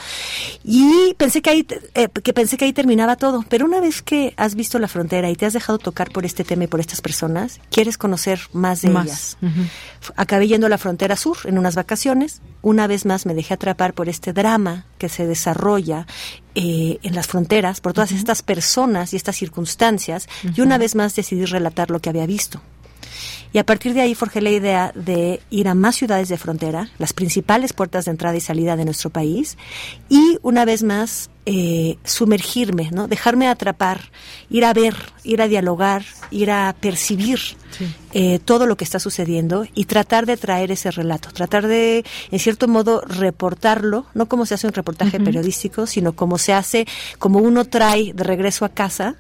Y 0.64 1.14
pensé 1.16 1.42
que 1.42 1.50
ahí, 1.50 1.66
eh, 1.94 2.08
que 2.08 2.32
pensé 2.32 2.56
que 2.56 2.64
ahí 2.64 2.72
terminaba 2.72 3.16
todo. 3.16 3.44
Pero 3.48 3.64
una 3.64 3.80
vez 3.80 4.02
que 4.02 4.34
has 4.36 4.54
visto 4.54 4.78
la 4.78 4.88
frontera 4.88 5.30
y 5.30 5.36
te 5.36 5.46
has 5.46 5.52
dejado 5.52 5.78
tocar 5.78 6.10
por 6.10 6.24
este 6.24 6.44
tema 6.44 6.64
y 6.64 6.66
por 6.66 6.80
estas 6.80 7.00
personas, 7.00 7.60
quieres 7.70 7.98
conocer 7.98 8.40
más 8.52 8.82
de 8.82 8.90
Más. 8.90 9.06
ellas. 9.06 9.36
Acabé 10.16 10.48
yendo 10.48 10.66
a 10.66 10.70
la 10.70 10.78
frontera 10.78 11.16
sur 11.16 11.36
en 11.44 11.58
unas 11.58 11.74
vacaciones. 11.74 12.40
Una 12.62 12.86
vez 12.86 13.06
más 13.06 13.26
me 13.26 13.34
dejé 13.34 13.54
atrapar 13.54 13.94
por 13.94 14.08
este 14.08 14.32
drama 14.32 14.84
que 14.98 15.08
se 15.08 15.26
desarrolla 15.26 16.06
eh, 16.54 16.98
en 17.02 17.14
las 17.14 17.26
fronteras, 17.26 17.80
por 17.80 17.92
todas 17.92 18.12
estas 18.12 18.42
personas 18.42 19.12
y 19.12 19.16
estas 19.16 19.36
circunstancias. 19.36 20.28
Y 20.54 20.60
una 20.60 20.78
vez 20.78 20.94
más 20.94 21.14
decidí 21.14 21.44
relatar 21.44 21.90
lo 21.90 22.00
que 22.00 22.10
había 22.10 22.26
visto. 22.26 22.60
Y 23.52 23.58
a 23.58 23.66
partir 23.66 23.94
de 23.94 24.00
ahí 24.00 24.14
forjé 24.14 24.40
la 24.40 24.50
idea 24.50 24.92
de 24.94 25.40
ir 25.50 25.68
a 25.68 25.74
más 25.74 25.96
ciudades 25.96 26.28
de 26.28 26.36
frontera, 26.36 26.90
las 26.98 27.12
principales 27.12 27.72
puertas 27.72 28.04
de 28.04 28.12
entrada 28.12 28.36
y 28.36 28.40
salida 28.40 28.76
de 28.76 28.84
nuestro 28.84 29.10
país, 29.10 29.56
y 30.08 30.38
una 30.42 30.64
vez 30.64 30.82
más 30.82 31.30
eh, 31.46 31.96
sumergirme, 32.04 32.90
¿no? 32.92 33.08
dejarme 33.08 33.48
atrapar, 33.48 34.10
ir 34.50 34.64
a 34.64 34.72
ver, 34.72 34.94
ir 35.24 35.40
a 35.40 35.48
dialogar, 35.48 36.04
ir 36.30 36.50
a 36.50 36.76
percibir 36.78 37.40
eh, 38.12 38.38
todo 38.44 38.66
lo 38.66 38.76
que 38.76 38.84
está 38.84 38.98
sucediendo 38.98 39.64
y 39.74 39.86
tratar 39.86 40.26
de 40.26 40.36
traer 40.36 40.70
ese 40.70 40.90
relato, 40.90 41.30
tratar 41.32 41.66
de, 41.66 42.04
en 42.30 42.38
cierto 42.38 42.68
modo, 42.68 43.00
reportarlo, 43.00 44.06
no 44.14 44.26
como 44.26 44.44
se 44.46 44.54
hace 44.54 44.66
un 44.66 44.74
reportaje 44.74 45.18
periodístico, 45.18 45.86
sino 45.86 46.12
como 46.12 46.36
se 46.36 46.52
hace, 46.52 46.86
como 47.18 47.38
uno 47.38 47.64
trae 47.64 48.12
de 48.12 48.22
regreso 48.22 48.64
a 48.64 48.68
casa. 48.68 49.16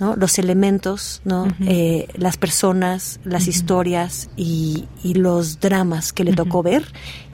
¿No? 0.00 0.16
los 0.16 0.38
elementos, 0.38 1.20
¿no? 1.24 1.46
Eh, 1.60 2.08
las 2.14 2.36
personas, 2.36 3.20
las 3.24 3.46
historias 3.46 4.30
y, 4.36 4.86
y 5.04 5.14
los 5.14 5.60
dramas 5.60 6.12
que 6.12 6.24
le 6.24 6.32
tocó 6.32 6.62
ver, 6.62 6.84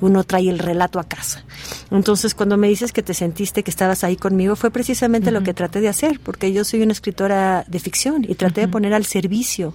uno 0.00 0.24
trae 0.24 0.48
el 0.48 0.58
relato 0.58 0.98
a 0.98 1.04
casa. 1.04 1.44
Entonces, 1.90 2.34
cuando 2.34 2.56
me 2.56 2.68
dices 2.68 2.92
que 2.92 3.02
te 3.02 3.14
sentiste 3.14 3.62
que 3.62 3.70
estabas 3.70 4.04
ahí 4.04 4.16
conmigo, 4.16 4.56
fue 4.56 4.70
precisamente 4.70 5.30
lo 5.30 5.42
que 5.42 5.54
traté 5.54 5.80
de 5.80 5.88
hacer, 5.88 6.20
porque 6.20 6.52
yo 6.52 6.64
soy 6.64 6.82
una 6.82 6.92
escritora 6.92 7.64
de 7.66 7.78
ficción 7.78 8.24
y 8.28 8.34
traté 8.34 8.62
de 8.62 8.68
poner 8.68 8.94
al 8.94 9.06
servicio 9.06 9.74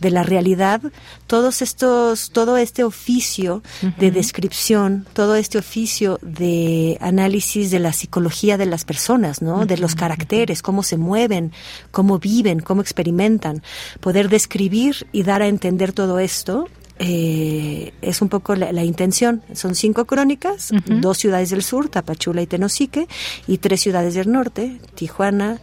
de 0.00 0.10
la 0.10 0.22
realidad 0.22 0.80
todos 1.26 1.62
estos, 1.62 2.30
todo 2.30 2.56
este 2.56 2.84
oficio 2.84 3.62
de 3.98 4.10
descripción, 4.10 5.06
todo 5.12 5.36
este 5.36 5.58
oficio 5.58 6.18
de 6.22 6.96
análisis 7.00 7.70
de 7.70 7.78
la 7.78 7.92
psicología 7.92 8.56
de 8.56 8.66
las 8.66 8.84
personas, 8.84 9.42
¿no? 9.42 9.66
De 9.66 9.76
los 9.76 9.94
caracteres, 9.94 10.62
cómo 10.62 10.82
se 10.82 10.96
mueven, 10.96 11.52
cómo 11.90 12.18
viven, 12.18 12.60
cómo 12.60 12.80
experimentan. 12.80 13.62
Poder 14.00 14.28
describir 14.28 15.06
y 15.12 15.22
dar 15.22 15.42
a 15.42 15.48
entender 15.48 15.92
todo 15.92 16.18
esto 16.18 16.68
eh, 16.98 17.92
es 18.02 18.22
un 18.22 18.28
poco 18.28 18.54
la, 18.56 18.72
la 18.72 18.84
intención. 18.84 19.42
Son 19.52 19.74
cinco 19.74 20.04
crónicas, 20.06 20.70
dos 20.86 21.18
ciudades 21.18 21.50
del 21.50 21.62
sur, 21.62 21.88
Tapachula 21.88 22.42
y 22.42 22.46
Tenosique, 22.46 23.06
y 23.46 23.58
tres 23.58 23.80
ciudades 23.80 24.14
del 24.14 24.30
norte, 24.30 24.80
Tijuana, 24.94 25.60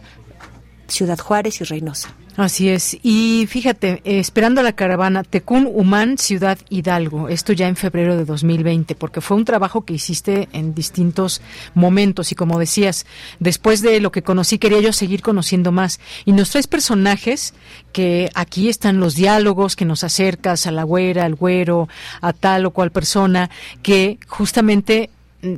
Ciudad 0.88 1.18
Juárez 1.18 1.60
y 1.60 1.64
Reynosa. 1.64 2.14
Así 2.36 2.68
es. 2.68 2.98
Y 3.02 3.46
fíjate, 3.48 4.02
eh, 4.04 4.18
esperando 4.18 4.60
a 4.60 4.64
la 4.64 4.74
caravana, 4.74 5.24
Tecún 5.24 5.66
Humán, 5.72 6.18
Ciudad 6.18 6.58
Hidalgo. 6.68 7.28
Esto 7.30 7.54
ya 7.54 7.66
en 7.66 7.76
febrero 7.76 8.16
de 8.16 8.26
2020, 8.26 8.94
porque 8.94 9.22
fue 9.22 9.38
un 9.38 9.46
trabajo 9.46 9.86
que 9.86 9.94
hiciste 9.94 10.48
en 10.52 10.74
distintos 10.74 11.40
momentos. 11.74 12.32
Y 12.32 12.34
como 12.34 12.58
decías, 12.58 13.06
después 13.40 13.80
de 13.80 14.00
lo 14.00 14.12
que 14.12 14.22
conocí, 14.22 14.58
quería 14.58 14.80
yo 14.80 14.92
seguir 14.92 15.22
conociendo 15.22 15.72
más. 15.72 15.98
Y 16.26 16.32
nos 16.32 16.50
traes 16.50 16.66
personajes 16.66 17.54
que 17.92 18.30
aquí 18.34 18.68
están 18.68 19.00
los 19.00 19.14
diálogos 19.14 19.74
que 19.74 19.86
nos 19.86 20.04
acercas 20.04 20.66
a 20.66 20.72
la 20.72 20.82
güera, 20.82 21.24
al 21.24 21.36
güero, 21.36 21.88
a 22.20 22.34
tal 22.34 22.66
o 22.66 22.70
cual 22.70 22.92
persona, 22.92 23.48
que 23.82 24.18
justamente 24.26 25.08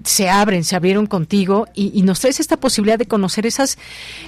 se 0.05 0.28
abren, 0.28 0.65
se 0.65 0.77
abrieron 0.77 1.06
contigo 1.06 1.66
y, 1.74 2.02
nos 2.02 2.20
traes 2.20 2.40
esta 2.40 2.56
posibilidad 2.56 2.98
de 2.98 3.06
conocer 3.06 3.44
esas, 3.44 3.77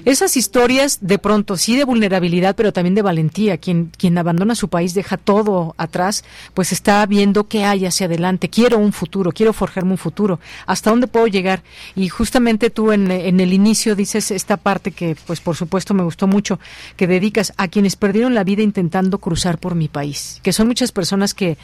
esas 0.05 0.37
historias 0.37 0.99
de 1.01 1.19
pronto, 1.19 1.57
sí 1.57 1.77
de 1.77 1.85
vulnerabilidad, 1.85 2.55
pero 2.57 2.73
también 2.73 2.95
de 2.95 3.03
valentía. 3.03 3.57
Quien, 3.59 3.91
quien 3.97 4.19
abandona 4.19 4.55
su 4.55 4.69
país, 4.69 4.93
deja 4.93 5.17
todo 5.17 5.75
atrás, 5.79 6.25
pues 6.53 6.73
está 6.73 7.05
viendo 7.07 7.49
qué 7.49 7.65
hay 7.65 7.87
hacia 7.87 8.07
adelante. 8.07 8.51
Quiero 8.51 8.79
un 8.79 8.93
futuro, 8.93 9.33
quiero 9.33 9.53
forjarme 9.53 9.93
un 9.93 9.99
futuro. 9.99 10.41
¿Hasta 10.67 10.91
dónde 10.91 11.07
puedo 11.07 11.27
llegar? 11.27 11.63
Y 11.97 12.09
justamente 12.09 12.71
tú 12.71 12.93
en, 12.93 13.11
en 13.11 13.41
el 13.41 13.53
inicio 13.53 13.95
dices 13.95 14.31
esta 14.31 14.57
parte 14.57 14.91
que, 14.91 15.17
pues 15.27 15.41
por 15.41 15.57
supuesto 15.57 15.95
me 15.95 16.03
gustó 16.03 16.27
mucho, 16.27 16.59
que 16.97 17.07
dedicas 17.07 17.53
a 17.57 17.69
quienes 17.69 17.97
perdieron 17.97 18.35
la 18.35 18.45
vida 18.45 18.63
intentando 18.63 19.19
cruzar 19.19 19.59
por 19.59 19.75
mi 19.75 19.89
país, 19.89 20.41
que 20.43 20.53
son 20.53 20.67
muchas 20.67 20.93
personas 20.93 21.35
que 21.35 21.57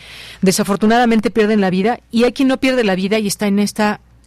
desafortunadamente 0.43 1.31
pierden 1.31 1.61
la 1.61 1.71
vida 1.71 2.01
y 2.11 2.25
hay 2.25 2.33
quien 2.33 2.49
no 2.49 2.59
pierde 2.59 2.85
la 2.85 2.95
vida 2.95 3.19
y 3.19 3.27
está 3.27 3.47
en 3.47 3.59
esta 3.59 3.86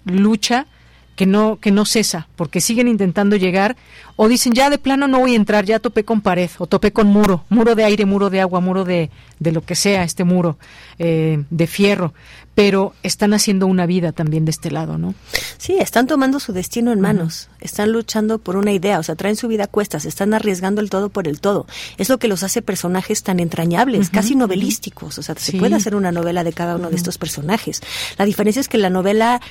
lucha 0.09 0.67
que 1.15 1.25
no 1.25 1.59
que 1.59 1.71
no 1.71 1.83
cesa 1.83 2.29
porque 2.37 2.61
siguen 2.61 2.87
intentando 2.87 3.35
llegar 3.35 3.75
o 4.15 4.29
dicen 4.29 4.53
ya 4.53 4.69
de 4.69 4.77
plano 4.77 5.05
no 5.05 5.19
voy 5.19 5.33
a 5.33 5.35
entrar 5.35 5.65
ya 5.65 5.79
topé 5.79 6.05
con 6.05 6.21
pared 6.21 6.49
o 6.59 6.65
topé 6.65 6.93
con 6.93 7.07
muro 7.07 7.43
muro 7.49 7.75
de 7.75 7.83
aire 7.83 8.05
muro 8.05 8.29
de 8.29 8.39
agua 8.39 8.61
muro 8.61 8.85
de, 8.85 9.09
de 9.37 9.51
lo 9.51 9.61
que 9.61 9.75
sea 9.75 10.03
este 10.03 10.23
muro 10.23 10.57
eh, 10.97 11.43
de 11.49 11.67
fierro 11.67 12.13
pero 12.55 12.93
están 13.03 13.33
haciendo 13.33 13.67
una 13.67 13.85
vida 13.85 14.13
también 14.13 14.45
de 14.45 14.51
este 14.51 14.71
lado 14.71 14.97
no 14.97 15.13
Sí, 15.59 15.75
están 15.77 16.07
tomando 16.07 16.39
su 16.39 16.53
destino 16.53 16.93
en 16.93 17.01
manos, 17.01 17.49
están 17.59 17.91
luchando 17.91 18.39
por 18.39 18.55
una 18.55 18.71
idea, 18.71 18.97
o 18.97 19.03
sea, 19.03 19.15
traen 19.15 19.35
su 19.35 19.49
vida 19.49 19.65
a 19.65 19.67
cuestas, 19.67 20.05
están 20.05 20.33
arriesgando 20.33 20.79
el 20.79 20.89
todo 20.89 21.09
por 21.09 21.27
el 21.27 21.41
todo. 21.41 21.67
Es 21.97 22.07
lo 22.07 22.17
que 22.17 22.29
los 22.29 22.43
hace 22.43 22.61
personajes 22.61 23.23
tan 23.23 23.41
entrañables, 23.41 24.09
casi 24.09 24.35
novelísticos, 24.35 25.17
o 25.17 25.21
sea, 25.21 25.35
se 25.35 25.57
puede 25.57 25.75
hacer 25.75 25.95
una 25.95 26.13
novela 26.13 26.45
de 26.45 26.53
cada 26.53 26.77
uno 26.77 26.89
de 26.89 26.95
estos 26.95 27.17
personajes. 27.17 27.81
La 28.17 28.23
diferencia 28.23 28.61
es 28.61 28.69
que 28.69 28.77
la 28.77 28.89
novela 28.89 29.41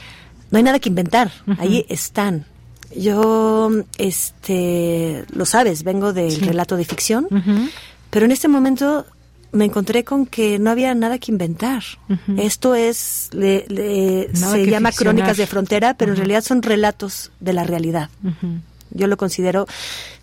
no 0.50 0.56
hay 0.58 0.62
nada 0.64 0.78
que 0.78 0.88
inventar, 0.88 1.30
ahí 1.58 1.84
están. 1.88 2.44
Yo, 2.96 3.70
este, 3.98 5.24
lo 5.34 5.44
sabes, 5.44 5.82
vengo 5.82 6.12
del 6.12 6.40
relato 6.40 6.76
de 6.76 6.84
ficción, 6.84 7.26
pero 8.10 8.24
en 8.26 8.32
este 8.32 8.48
momento 8.48 9.04
me 9.52 9.64
encontré 9.64 10.04
con 10.04 10.26
que 10.26 10.58
no 10.58 10.70
había 10.70 10.94
nada 10.94 11.18
que 11.18 11.30
inventar. 11.32 11.82
Esto 12.38 12.74
es, 12.74 13.28
le- 13.32 13.64
le- 13.68 14.28
se 14.34 14.66
llama 14.70 14.90
ficcionar. 14.90 14.94
Crónicas 15.14 15.36
de 15.36 15.46
Frontera, 15.46 15.94
pero 15.94 16.12
en 16.12 16.16
realidad 16.18 16.42
son 16.44 16.62
relatos 16.62 17.30
de 17.40 17.52
la 17.52 17.64
realidad. 17.64 18.08
Yo 18.90 19.06
lo 19.06 19.16
considero 19.18 19.66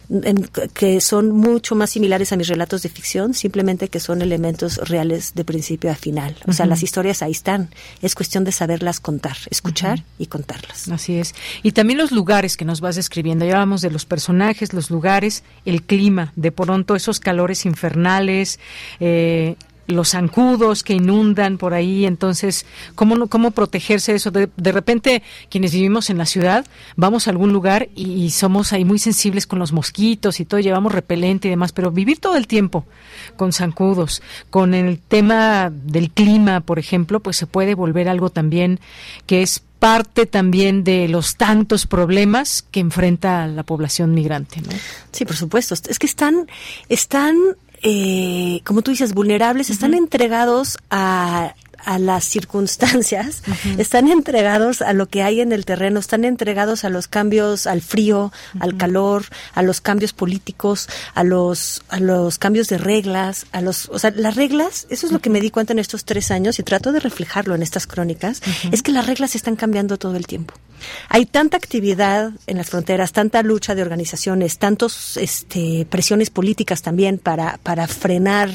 en- 0.10 0.48
que 0.74 1.02
son 1.02 1.32
mucho 1.32 1.76
más 1.76 1.90
similares 1.90 2.32
a 2.32 2.36
mis 2.38 2.48
relatos 2.48 2.82
de 2.84 2.90
ficción, 2.90 3.34
simplemente 3.34 3.88
que 3.90 4.00
son 4.00 4.22
elementos 4.22 4.78
reales 4.90 5.34
de 5.36 5.44
principio 5.46 5.92
a 5.92 5.96
final. 5.96 6.36
O 6.48 6.54
sea, 6.54 6.66
las 6.66 6.84
historias 6.84 7.22
ahí 7.22 7.32
están. 7.32 7.70
Es 8.02 8.16
cuestión 8.16 8.44
de 8.44 8.52
saberlas 8.52 9.00
contar, 9.00 9.38
escuchar 9.50 10.04
y 10.20 10.28
contarlas. 10.28 10.88
Así 10.90 11.16
es. 11.18 11.34
Y 11.64 11.72
también 11.72 11.98
los 12.00 12.12
lugares 12.12 12.58
que 12.58 12.66
nos 12.66 12.82
vas 12.82 12.96
describiendo. 12.96 13.46
Ya 13.46 13.54
hablamos 13.54 13.82
de 13.82 13.92
los 13.92 14.06
personajes, 14.06 14.74
los 14.74 14.90
lugares, 14.90 15.44
el 15.66 15.84
clima, 15.84 16.32
de 16.36 16.52
pronto 16.52 16.96
esos 16.96 17.20
calores 17.20 17.66
infernales, 17.66 18.60
eh, 19.00 19.56
los 19.88 20.10
zancudos 20.10 20.84
que 20.84 20.94
inundan 20.94 21.58
por 21.58 21.74
ahí. 21.74 22.06
Entonces, 22.06 22.66
¿cómo, 22.96 23.28
cómo 23.28 23.52
protegerse 23.52 24.14
de 24.14 24.18
eso? 24.18 24.32
De, 24.32 24.50
de 24.56 24.72
repente, 24.72 25.24
quienes 25.50 25.74
vivimos 25.74 26.10
en 26.10 26.18
la 26.18 26.26
ciudad, 26.26 26.66
vamos 26.96 27.28
a 27.28 27.32
algún 27.32 27.54
lugar 27.54 27.90
y, 27.96 28.12
y 28.24 28.30
somos 28.32 28.74
ahí 28.74 28.86
muy 28.86 29.00
sensibles 29.00 29.48
con 29.48 29.60
los 29.60 29.72
mosquitos 29.72 30.40
y 30.40 30.46
todo, 30.46 30.60
llevamos 30.60 30.92
repelente 30.92 31.48
y 31.48 31.52
demás, 31.52 31.72
pero 31.72 31.92
vivir 31.92 32.20
todo 32.20 32.36
el 32.36 32.48
tiempo 32.48 32.86
con 33.36 33.54
zancudos, 33.54 34.22
con 34.50 34.74
el 34.74 35.00
tema 35.00 35.72
del 35.72 36.12
clima, 36.12 36.62
por 36.62 36.80
ejemplo, 36.80 37.20
pues 37.20 37.38
se 37.38 37.48
puede 37.48 37.76
volver 37.76 38.10
algo 38.10 38.30
también 38.30 38.80
que 39.26 39.42
es 39.42 39.62
parte 39.80 40.26
también 40.26 40.84
de 40.84 41.08
los 41.08 41.36
tantos 41.36 41.86
problemas 41.86 42.64
que 42.72 42.80
enfrenta 42.80 43.46
la 43.46 43.64
población 43.64 44.14
migrante. 44.14 44.62
¿no? 44.62 44.70
Sí, 45.12 45.26
por 45.26 45.36
supuesto. 45.36 45.76
Es 45.76 46.00
que 46.00 46.08
están, 46.08 46.48
están, 46.90 47.36
eh, 47.88 48.62
como 48.64 48.82
tú 48.82 48.90
dices, 48.90 49.14
vulnerables, 49.14 49.70
están 49.70 49.94
entregados 49.94 50.80
a 50.90 51.54
a 51.86 52.00
las 52.00 52.26
circunstancias, 52.26 53.44
están 53.78 54.10
entregados 54.10 54.82
a 54.82 54.94
lo 54.94 55.06
que 55.06 55.22
hay 55.22 55.40
en 55.40 55.52
el 55.52 55.66
terreno, 55.66 56.00
están 56.00 56.26
entregados 56.26 56.84
a 56.84 56.90
los 56.90 57.08
cambios, 57.08 57.68
al 57.68 57.82
frío, 57.82 58.34
al 58.60 58.76
calor, 58.76 59.26
a 59.54 59.62
los 59.62 59.82
cambios 59.82 60.12
políticos, 60.12 60.90
a 61.14 61.24
los, 61.24 61.84
a 61.90 62.00
los 62.00 62.40
cambios 62.40 62.68
de 62.70 62.80
reglas, 62.80 63.46
a 63.52 63.62
los, 63.62 63.88
o 63.90 64.00
sea, 64.00 64.12
las 64.16 64.36
reglas, 64.36 64.88
eso 64.90 65.06
es 65.06 65.14
lo 65.14 65.20
que 65.20 65.30
me 65.30 65.40
di 65.40 65.52
cuenta 65.52 65.74
en 65.74 65.80
estos 65.80 66.06
tres 66.06 66.32
años 66.32 66.58
y 66.58 66.64
trato 66.64 66.92
de 66.92 67.00
reflejarlo 67.00 67.54
en 67.54 67.62
estas 67.62 67.86
crónicas, 67.86 68.42
es 68.72 68.82
que 68.82 68.92
las 68.92 69.06
reglas 69.06 69.36
están 69.36 69.56
cambiando 69.56 69.98
todo 69.98 70.16
el 70.16 70.26
tiempo. 70.26 70.56
Hay 71.10 71.26
tanta 71.26 71.58
actividad 71.58 72.32
en 72.48 72.58
las 72.58 72.70
fronteras, 72.70 73.12
tanta 73.12 73.42
lucha 73.44 73.76
de 73.76 73.82
organizaciones, 73.82 74.58
tantos 74.58 75.18
este, 75.18 75.86
presiones 75.90 76.30
políticas 76.30 76.82
también 76.82 77.18
para, 77.18 77.60
para 77.64 77.88
frenar 77.88 78.50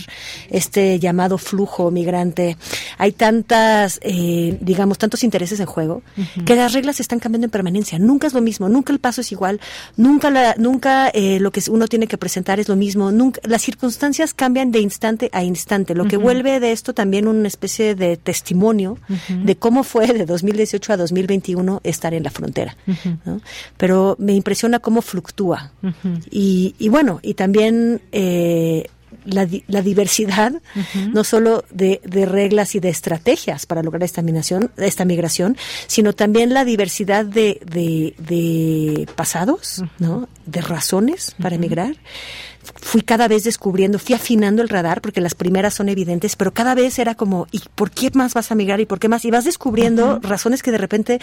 este 0.51 0.99
llamado 0.99 1.39
flujo 1.39 1.91
migrante. 1.91 2.57
Hay 2.99 3.13
tantas, 3.13 3.99
eh, 4.03 4.59
digamos, 4.61 4.99
tantos 4.99 5.25
intereses 5.25 5.61
en 5.61 5.67
juego 5.67 6.03
que 6.45 6.57
las 6.57 6.73
reglas 6.73 7.01
están 7.01 7.19
cambiando 7.19 7.47
en 7.47 7.51
permanencia. 7.51 7.99
Nunca 7.99 8.27
es 8.27 8.35
lo 8.35 8.41
mismo, 8.41 8.69
nunca 8.69 8.93
el 8.93 8.99
paso 8.99 9.21
es 9.21 9.33
igual, 9.33 9.61
nunca, 9.97 10.31
la, 10.31 10.55
nunca 10.59 11.09
eh, 11.09 11.39
lo 11.41 11.51
que 11.51 11.63
uno 11.71 11.87
tiene 11.89 12.07
que 12.07 12.19
presentar 12.19 12.61
es 12.61 12.69
lo 12.69 12.77
mismo. 12.77 13.11
Nunca, 13.13 13.41
las 13.45 13.63
circunstancias 13.63 14.35
cambian 14.35 14.71
de 14.71 14.81
instante 14.81 15.31
a 15.33 15.43
instante, 15.43 15.95
lo 15.95 16.07
que 16.07 16.17
vuelve 16.17 16.61
de 16.61 16.73
esto 16.73 16.95
también 16.95 17.29
una 17.29 17.49
especie 17.49 17.95
de 17.95 18.17
testimonio 18.17 18.99
de 19.29 19.57
cómo 19.57 19.85
fue 19.85 20.07
de 20.07 20.27
2018 20.27 20.93
a 20.93 20.97
2021 20.97 21.81
estar 21.85 22.15
en 22.15 22.20
la 22.23 22.31
frontera. 22.31 22.77
¿no? 23.25 23.41
Pero 23.77 24.17
me 24.19 24.35
impresiona 24.35 24.79
cómo 24.79 25.03
fluctúa. 25.03 25.73
Y, 26.31 26.75
y 26.79 26.89
bueno, 26.89 27.21
y 27.23 27.35
también 27.35 28.01
eh, 28.13 28.87
la, 29.25 29.47
la 29.67 29.83
diversidad, 29.83 30.53
no 31.13 31.25
solo 31.25 31.65
de, 31.71 32.01
de, 32.05 32.27
reglas 32.27 32.75
y 32.75 32.81
de 32.81 32.89
estrategias 32.89 33.67
para 33.67 33.83
lograr 33.83 34.03
esta 34.03 34.23
migración, 34.23 34.71
esta 34.77 35.05
migración 35.05 35.57
sino 35.87 36.13
también 36.13 36.55
la 36.55 36.65
diversidad 36.65 37.25
de, 37.25 37.61
de, 37.65 38.15
de 38.19 39.09
pasados, 39.17 39.83
¿no? 39.99 40.29
de 40.47 40.61
razones 40.61 41.35
para 41.41 41.57
emigrar 41.57 41.97
fui 42.77 43.03
cada 43.03 43.29
vez 43.29 43.45
descubriendo, 43.45 43.99
fui 43.99 44.15
afinando 44.15 44.63
el 44.63 44.69
radar, 44.69 45.01
porque 45.01 45.21
las 45.21 45.35
primeras 45.35 45.75
son 45.75 45.89
evidentes, 45.89 46.37
pero 46.37 46.53
cada 46.53 46.75
vez 46.75 46.99
era 46.99 47.15
como, 47.15 47.47
¿y 47.51 47.61
por 47.75 47.91
qué 47.91 48.11
más 48.15 48.35
vas 48.35 48.51
a 48.51 48.55
migrar? 48.55 48.81
¿Y 48.81 48.87
por 48.87 48.99
qué 48.99 49.09
más? 49.09 49.25
Y 49.25 49.31
vas 49.31 49.45
descubriendo 49.45 50.21
razones 50.23 50.63
que 50.63 50.71
de 50.71 50.79
repente 50.79 51.21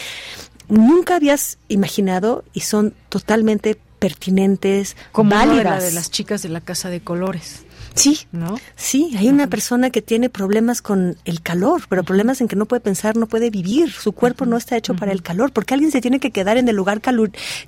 nunca 0.70 1.16
habías 1.16 1.58
imaginado 1.68 2.44
y 2.54 2.62
son 2.62 2.94
totalmente 3.10 3.78
pertinentes, 4.00 4.96
como 5.12 5.32
válidas. 5.32 5.64
la 5.64 5.80
de 5.80 5.92
las 5.92 6.12
chicas 6.12 6.42
de 6.44 6.50
la 6.50 6.62
casa 6.62 6.90
de 6.90 7.02
colores. 7.02 7.64
Sí, 7.98 8.28
¿no? 8.32 8.60
Sí, 8.76 9.16
hay 9.18 9.28
una 9.28 9.48
persona 9.48 9.90
que 9.90 10.04
tiene 10.04 10.30
problemas 10.30 10.84
con 10.84 11.18
el 11.26 11.42
calor, 11.42 11.82
pero 11.90 12.04
problemas 12.04 12.42
en 12.42 12.48
que 12.48 12.56
no 12.56 12.68
puede 12.68 12.80
pensar, 12.80 13.18
no 13.18 13.28
puede 13.28 13.50
vivir. 13.50 13.92
Su 13.92 14.12
cuerpo 14.12 14.46
no 14.46 14.56
está 14.56 14.78
hecho 14.78 14.96
para 14.96 15.12
el 15.12 15.24
calor, 15.24 15.52
porque 15.52 15.74
alguien 15.74 15.92
se 15.92 16.00
tiene 16.00 16.20
que 16.20 16.32
quedar 16.32 16.58
en 16.58 16.68
el 16.70 16.76
lugar 16.76 17.02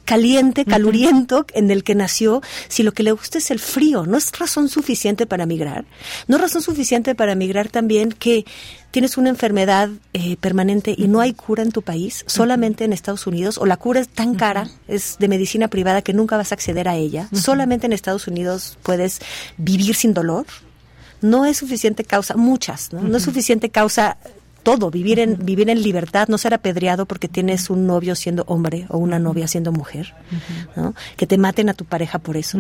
caliente, 0.06 0.66
caluriento 0.66 1.46
en 1.54 1.72
el 1.72 1.84
que 1.84 1.96
nació, 1.96 2.42
si 2.68 2.84
lo 2.84 2.92
que 2.92 3.02
le 3.02 3.12
gusta 3.12 3.40
es 3.40 3.50
el 3.50 3.60
frío. 3.60 4.06
No 4.06 4.18
es 4.18 4.32
razón 4.38 4.70
suficiente 4.70 5.26
para 5.26 5.48
migrar. 5.48 5.86
No 6.28 6.36
es 6.36 6.42
razón 6.44 6.62
suficiente 6.62 7.16
para 7.16 7.34
migrar 7.34 7.70
también 7.70 8.12
que 8.12 8.46
tienes 8.92 9.18
una 9.18 9.30
enfermedad 9.30 9.90
eh, 10.14 10.38
permanente 10.38 10.94
y 10.98 11.08
no 11.08 11.20
hay 11.20 11.34
cura 11.34 11.64
en 11.64 11.72
tu 11.72 11.82
país, 11.82 12.24
solamente 12.28 12.86
en 12.86 12.94
Estados 12.94 13.28
Unidos, 13.28 13.58
o 13.58 13.66
la 13.66 13.78
cura 13.78 14.00
es 14.00 14.10
tan 14.10 14.36
cara, 14.36 14.70
es 14.88 15.18
de 15.20 15.28
medicina 15.28 15.68
privada 15.68 16.02
que 16.02 16.14
nunca 16.14 16.38
vas 16.38 16.52
a 16.52 16.56
acceder 16.56 16.88
a 16.88 16.96
ella, 16.96 17.30
solamente 17.34 17.86
en 17.86 17.94
Estados 17.94 18.28
Unidos 18.28 18.78
puedes 18.84 19.20
vivir 19.58 19.96
sin 19.96 20.14
dolor, 20.14 20.46
no 21.22 21.46
es 21.46 21.58
suficiente 21.58 22.04
causa, 22.04 22.36
muchas, 22.36 22.94
¿no? 22.94 23.02
No 23.02 23.18
es 23.18 23.24
suficiente 23.24 23.70
causa 23.70 24.18
todo, 24.64 24.92
vivir 24.92 25.20
en, 25.20 25.38
vivir 25.44 25.70
en 25.70 25.82
libertad, 25.82 26.28
no 26.28 26.38
ser 26.38 26.54
apedreado 26.54 27.06
porque 27.06 27.28
tienes 27.28 27.70
un 27.70 27.88
novio 27.88 28.16
siendo 28.16 28.44
hombre 28.48 28.86
o 28.90 28.98
una 28.98 29.20
novia 29.20 29.48
siendo 29.48 29.72
mujer, 29.72 30.14
¿no? 30.76 30.94
que 31.18 31.26
te 31.26 31.38
maten 31.38 31.70
a 31.70 31.74
tu 31.74 31.86
pareja 31.86 32.20
por 32.20 32.38
eso. 32.38 32.60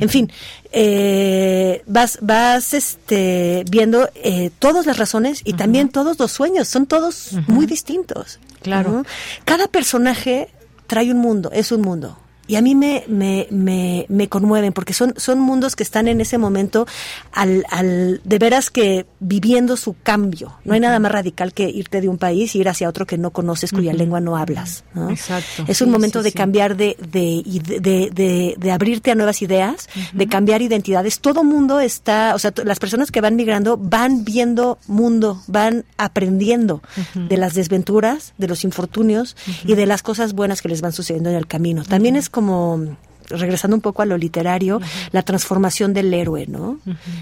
En 0.00 0.08
fin, 0.08 0.30
eh, 0.72 1.82
vas, 1.86 2.18
vas 2.22 2.74
este, 2.74 3.64
viendo 3.70 4.08
eh, 4.14 4.50
todas 4.58 4.86
las 4.86 4.98
razones 4.98 5.42
y 5.44 5.54
también 5.54 5.88
todos 5.88 6.18
los 6.18 6.32
sueños, 6.32 6.68
son 6.68 6.86
todos 6.86 7.32
muy 7.46 7.66
distintos. 7.66 8.38
Claro. 8.62 9.04
Cada 9.44 9.68
personaje 9.68 10.48
trae 10.86 11.10
un 11.10 11.18
mundo, 11.18 11.50
es 11.52 11.72
un 11.72 11.80
mundo 11.80 12.18
y 12.48 12.56
a 12.56 12.62
mí 12.62 12.74
me, 12.74 13.04
me, 13.06 13.46
me, 13.50 14.04
me, 14.08 14.28
conmueven 14.28 14.72
porque 14.72 14.92
son, 14.94 15.14
son 15.16 15.38
mundos 15.38 15.76
que 15.76 15.84
están 15.84 16.08
en 16.08 16.20
ese 16.20 16.36
momento 16.38 16.86
al, 17.32 17.64
al, 17.70 18.20
de 18.24 18.38
veras 18.38 18.70
que 18.70 19.06
viviendo 19.20 19.76
su 19.76 19.94
cambio. 20.02 20.54
No 20.64 20.74
hay 20.74 20.80
nada 20.80 20.98
más 20.98 21.12
radical 21.12 21.52
que 21.52 21.68
irte 21.70 22.00
de 22.00 22.08
un 22.08 22.18
país 22.18 22.56
y 22.56 22.58
ir 22.60 22.68
hacia 22.68 22.88
otro 22.88 23.06
que 23.06 23.18
no 23.18 23.30
conoces, 23.30 23.70
cuya 23.70 23.92
lengua 23.92 24.20
no 24.20 24.36
hablas. 24.36 24.82
¿no? 24.94 25.10
Exacto. 25.10 25.64
Es 25.68 25.80
un 25.82 25.88
Sí, 25.88 25.92
momento 25.92 26.20
sí, 26.20 26.24
de 26.24 26.30
sí. 26.30 26.36
cambiar, 26.36 26.76
de, 26.76 26.96
de, 27.12 27.42
de, 27.44 27.80
de, 27.80 28.10
de- 28.12 28.54
de 28.58 28.70
abrirte 28.72 29.10
a 29.10 29.14
nuevas 29.14 29.42
ideas, 29.42 29.88
de 30.12 30.26
cambiar 30.26 30.62
identidades. 30.62 31.20
Todo 31.20 31.44
mundo 31.44 31.78
está, 31.80 32.34
o 32.34 32.38
sea, 32.38 32.52
las 32.64 32.78
personas 32.78 33.10
que 33.12 33.20
van 33.20 33.36
migrando 33.36 33.76
van 33.76 34.24
viendo 34.24 34.78
mundo, 34.86 35.42
van 35.46 35.84
aprendiendo 35.98 36.82
de 37.14 37.36
las 37.36 37.54
desventuras, 37.54 38.32
de 38.38 38.48
los 38.48 38.64
infortunios 38.64 39.36
y 39.64 39.74
de 39.74 39.86
las 39.86 40.02
cosas 40.02 40.32
buenas 40.32 40.62
que 40.62 40.68
les 40.68 40.80
van 40.80 40.92
sucediendo 40.92 41.30
en 41.30 41.36
el 41.36 41.46
camino. 41.46 41.84
También 41.84 42.16
es 42.16 42.28
como 42.38 42.96
regresando 43.30 43.74
un 43.76 43.82
poco 43.82 44.00
a 44.02 44.06
lo 44.06 44.16
literario, 44.16 44.80
la 45.12 45.22
transformación 45.22 45.92
del 45.92 46.14
héroe, 46.14 46.46
¿no? 46.46 46.78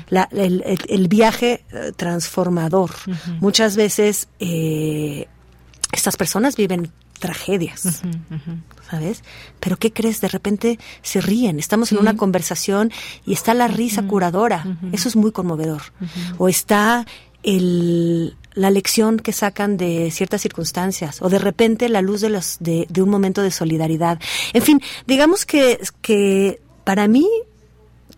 La- 0.09 0.29
el, 0.31 0.63
el- 0.65 0.85
el 0.89 1.09
viaje 1.09 1.65
eh, 1.73 1.93
transformador. 1.97 2.91
Muchas 3.41 3.75
veces 3.77 4.29
eh, 4.39 5.27
estas 5.93 6.17
personas 6.17 6.55
viven 6.57 6.93
tragedias, 7.19 8.03
¿sabes? 8.91 9.25
Pero 9.59 9.79
¿qué 9.79 9.91
crees? 9.93 10.21
De 10.21 10.29
repente 10.29 10.79
se 11.03 11.21
ríen, 11.21 11.59
estamos 11.59 11.91
en 11.91 11.99
una 11.99 12.13
conversación 12.17 12.93
y 13.25 13.33
está 13.33 13.55
la 13.55 13.67
risa 13.69 14.03
curadora, 14.07 14.65
eso 14.93 15.09
es 15.09 15.17
muy 15.17 15.33
conmovedor. 15.33 15.83
O 16.39 16.49
está 16.49 17.05
el, 17.43 18.37
la 18.57 18.71
lección 18.71 19.19
que 19.19 19.33
sacan 19.33 19.77
de 19.77 20.11
ciertas 20.11 20.41
circunstancias, 20.41 21.23
o 21.23 21.29
de 21.29 21.39
repente 21.39 21.89
la 21.89 22.03
luz 22.03 22.23
de, 22.23 22.31
los, 22.31 22.57
de, 22.59 22.89
un 23.01 23.11
momento 23.11 23.43
de 23.43 23.53
solidaridad. 23.53 24.19
En 24.55 24.63
fin, 24.63 24.81
digamos 25.07 25.47
que, 25.47 25.79
que 26.01 26.59
para 26.83 27.07
mí 27.07 27.29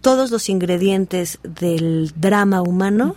todos 0.00 0.30
los 0.30 0.48
ingredientes 0.48 1.40
del 1.42 2.12
drama 2.14 2.62
humano 2.62 3.16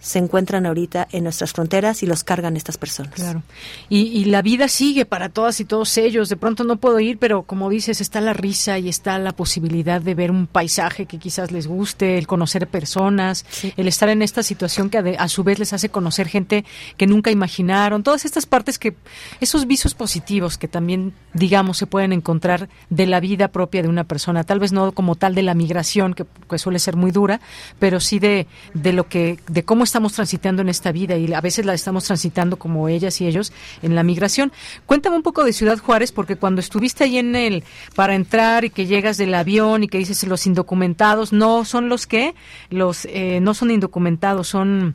se 0.00 0.18
encuentran 0.18 0.66
ahorita 0.66 1.06
en 1.12 1.24
nuestras 1.24 1.52
fronteras 1.52 2.02
y 2.02 2.06
los 2.06 2.24
cargan 2.24 2.56
estas 2.56 2.78
personas. 2.78 3.14
Claro. 3.14 3.42
Y, 3.88 4.00
y 4.00 4.24
la 4.24 4.42
vida 4.42 4.68
sigue 4.68 5.04
para 5.04 5.28
todas 5.28 5.60
y 5.60 5.64
todos 5.64 5.96
ellos. 5.98 6.28
De 6.28 6.36
pronto 6.36 6.64
no 6.64 6.76
puedo 6.76 6.98
ir, 7.00 7.18
pero 7.18 7.42
como 7.42 7.68
dices, 7.70 8.00
está 8.00 8.20
la 8.20 8.32
risa 8.32 8.78
y 8.78 8.88
está 8.88 9.18
la 9.18 9.32
posibilidad 9.32 10.00
de 10.00 10.14
ver 10.14 10.30
un 10.30 10.46
paisaje 10.46 11.06
que 11.06 11.18
quizás 11.18 11.52
les 11.52 11.66
guste, 11.66 12.18
el 12.18 12.26
conocer 12.26 12.66
personas, 12.66 13.44
el 13.76 13.88
estar 13.88 14.08
en 14.08 14.22
esta 14.22 14.42
situación 14.42 14.90
que 14.90 15.16
a, 15.18 15.28
su 15.28 15.44
vez 15.44 15.58
les 15.58 15.72
hace 15.72 15.88
conocer 15.90 16.28
gente 16.28 16.64
que 16.96 17.06
nunca 17.06 17.30
imaginaron. 17.30 18.02
Todas 18.02 18.24
estas 18.24 18.46
partes 18.46 18.78
que, 18.78 18.96
esos 19.40 19.66
visos 19.66 19.94
positivos 19.94 20.58
que 20.58 20.68
también, 20.68 21.12
digamos, 21.34 21.78
se 21.78 21.86
pueden 21.86 22.12
encontrar 22.12 22.68
de 22.88 23.06
la 23.06 23.20
vida 23.20 23.48
propia 23.48 23.82
de 23.82 23.88
una 23.88 24.04
persona. 24.04 24.44
Tal 24.44 24.58
vez 24.58 24.72
no 24.72 24.92
como 24.92 25.14
tal 25.14 25.34
de 25.34 25.42
la 25.42 25.54
migración, 25.54 26.14
que, 26.14 26.24
que 26.48 26.58
suele 26.58 26.78
ser 26.78 26.96
muy 26.96 27.10
dura, 27.10 27.40
pero 27.78 28.00
sí 28.00 28.18
de, 28.18 28.46
de 28.74 28.92
lo 28.92 29.08
que, 29.08 29.38
de 29.48 29.64
cómo 29.64 29.84
estamos 29.90 30.12
transitando 30.12 30.62
en 30.62 30.68
esta 30.68 30.92
vida 30.92 31.16
y 31.16 31.32
a 31.32 31.40
veces 31.40 31.66
la 31.66 31.74
estamos 31.74 32.04
transitando 32.04 32.56
como 32.56 32.88
ellas 32.88 33.20
y 33.20 33.26
ellos 33.26 33.52
en 33.82 33.94
la 33.94 34.02
migración. 34.02 34.52
Cuéntame 34.86 35.16
un 35.16 35.22
poco 35.22 35.44
de 35.44 35.52
Ciudad 35.52 35.78
Juárez, 35.78 36.12
porque 36.12 36.36
cuando 36.36 36.60
estuviste 36.60 37.04
ahí 37.04 37.18
en 37.18 37.34
el, 37.34 37.64
para 37.96 38.14
entrar 38.14 38.64
y 38.64 38.70
que 38.70 38.86
llegas 38.86 39.16
del 39.16 39.34
avión 39.34 39.82
y 39.82 39.88
que 39.88 39.98
dices 39.98 40.22
los 40.24 40.46
indocumentados, 40.46 41.32
no 41.32 41.64
son 41.64 41.88
los 41.88 42.06
que, 42.06 42.34
los, 42.70 43.04
eh, 43.06 43.40
no 43.42 43.52
son 43.54 43.72
indocumentados, 43.72 44.46
son, 44.46 44.94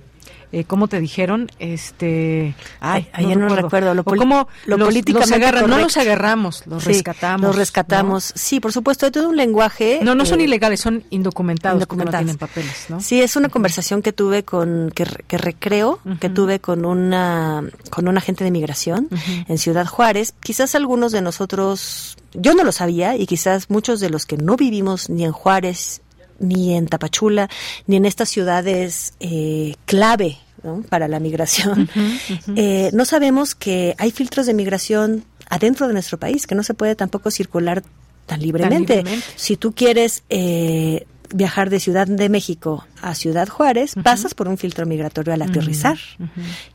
eh, 0.52 0.64
¿cómo 0.66 0.88
te 0.88 1.00
dijeron? 1.00 1.50
Este, 1.60 2.56
ay, 2.80 3.08
Ay, 3.14 3.28
ya 3.30 3.36
no 3.36 3.50
recuerdo. 3.50 3.94
Lo, 3.94 4.02
O 4.02 4.16
cómo 4.16 4.48
lo 4.66 4.78
los- 4.78 4.88
políticamente 4.88 5.30
los 5.38 5.38
agarran, 5.48 5.70
no 5.70 5.78
los 5.80 5.98
agarramos, 5.98 6.64
los 6.66 6.84
Sí, 6.84 6.90
rescatamos. 6.90 7.42
Los 7.48 7.56
rescatamos. 7.56 8.32
Sí, 8.36 8.60
por 8.60 8.72
supuesto, 8.72 9.06
hay 9.06 9.12
todo 9.12 9.30
un 9.30 9.36
lenguaje. 9.38 10.00
No, 10.04 10.16
no 10.16 10.26
son 10.26 10.40
eh, 10.40 10.44
ilegales, 10.44 10.80
son 10.80 11.04
indocumentados, 11.10 11.80
porque 11.86 11.96
no 11.98 12.04
indocumentados. 12.04 12.26
tienen 12.26 12.38
papeles, 12.38 12.86
¿no? 12.90 13.00
Sí, 13.02 13.22
es 13.22 13.36
una 13.36 13.50
conversación 13.50 14.02
que 14.02 14.14
tuve 14.14 14.44
con, 14.44 14.92
que, 14.96 15.06
que 15.28 15.38
recreo, 15.38 16.00
que 16.20 16.30
tuve 16.30 16.60
con 16.60 16.86
una, 16.86 17.64
con 17.90 18.08
un 18.08 18.18
agente 18.18 18.44
de 18.44 18.52
migración 18.52 19.10
en 19.48 19.58
Ciudad 19.58 19.86
Juárez. 19.86 20.34
Quizás 20.42 20.76
algunos 20.76 21.12
de 21.12 21.22
nosotros, 21.22 22.18
yo 22.34 22.54
no 22.54 22.64
lo 22.64 22.72
sabía, 22.72 23.16
y 23.18 23.26
quizás 23.26 23.70
muchos 23.70 24.00
de 24.00 24.10
los 24.10 24.26
que 24.26 24.38
no 24.38 24.56
vivimos 24.56 25.10
ni 25.10 25.26
en 25.26 25.32
Juárez, 25.32 26.02
ni 26.40 26.76
en 26.76 26.88
Tapachula, 26.88 27.50
ni 27.88 27.96
en 27.96 28.06
estas 28.06 28.30
ciudades 28.30 29.14
eh, 29.20 29.76
clave 29.86 30.38
¿no? 30.64 30.84
para 30.90 31.08
la 31.08 31.20
migración, 31.20 31.90
eh, 32.56 32.90
no 32.94 33.06
sabemos 33.06 33.56
que 33.56 33.96
hay 33.98 34.12
filtros 34.12 34.46
de 34.46 34.54
migración 34.54 35.26
adentro 35.50 35.88
de 35.88 35.94
nuestro 35.94 36.18
país, 36.18 36.48
que 36.48 36.56
no 36.56 36.64
se 36.64 36.74
puede 36.74 36.96
tampoco 36.96 37.32
circular 37.32 37.84
tan 38.26 38.42
libremente. 38.42 38.98
libremente. 38.98 39.26
Si 39.36 39.58
tú 39.58 39.74
quieres 39.74 40.24
eh, 40.30 41.06
viajar 41.34 41.70
de 41.70 41.80
Ciudad 41.80 42.08
de 42.08 42.30
México 42.30 42.86
a 43.02 43.16
Ciudad 43.16 43.48
Juárez, 43.48 43.94
pasas 44.04 44.34
por 44.34 44.48
un 44.48 44.58
filtro 44.58 44.86
migratorio 44.86 45.34
al 45.34 45.42
aterrizar. 45.42 45.98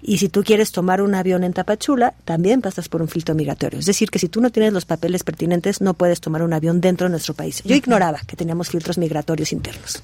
Y 0.03 0.19
si 0.19 0.29
tú 0.29 0.43
quieres 0.43 0.73
tomar 0.73 1.03
un 1.03 1.15
avión 1.15 1.45
en 1.45 1.53
Tapachula, 1.53 2.15
también 2.25 2.61
pasas 2.61 2.89
por 2.89 3.03
un 3.03 3.09
filtro 3.09 3.35
migratorio. 3.35 3.79
Es 3.79 3.87
decir, 3.87 4.11
que 4.11 4.19
si 4.19 4.29
tú 4.29 4.41
no 4.41 4.51
tienes 4.51 4.73
los 4.73 4.85
papeles 4.85 5.25
pertinentes, 5.25 5.81
no 5.81 5.95
puedes 5.95 6.21
tomar 6.21 6.43
un 6.43 6.53
avión 6.53 6.81
dentro 6.81 7.07
de 7.07 7.11
nuestro 7.11 7.35
país. 7.35 7.63
Yo 7.65 7.75
ignoraba 7.75 8.21
que 8.27 8.37
teníamos 8.37 8.69
filtros 8.69 8.99
migratorios 8.99 9.53
internos. 9.53 10.03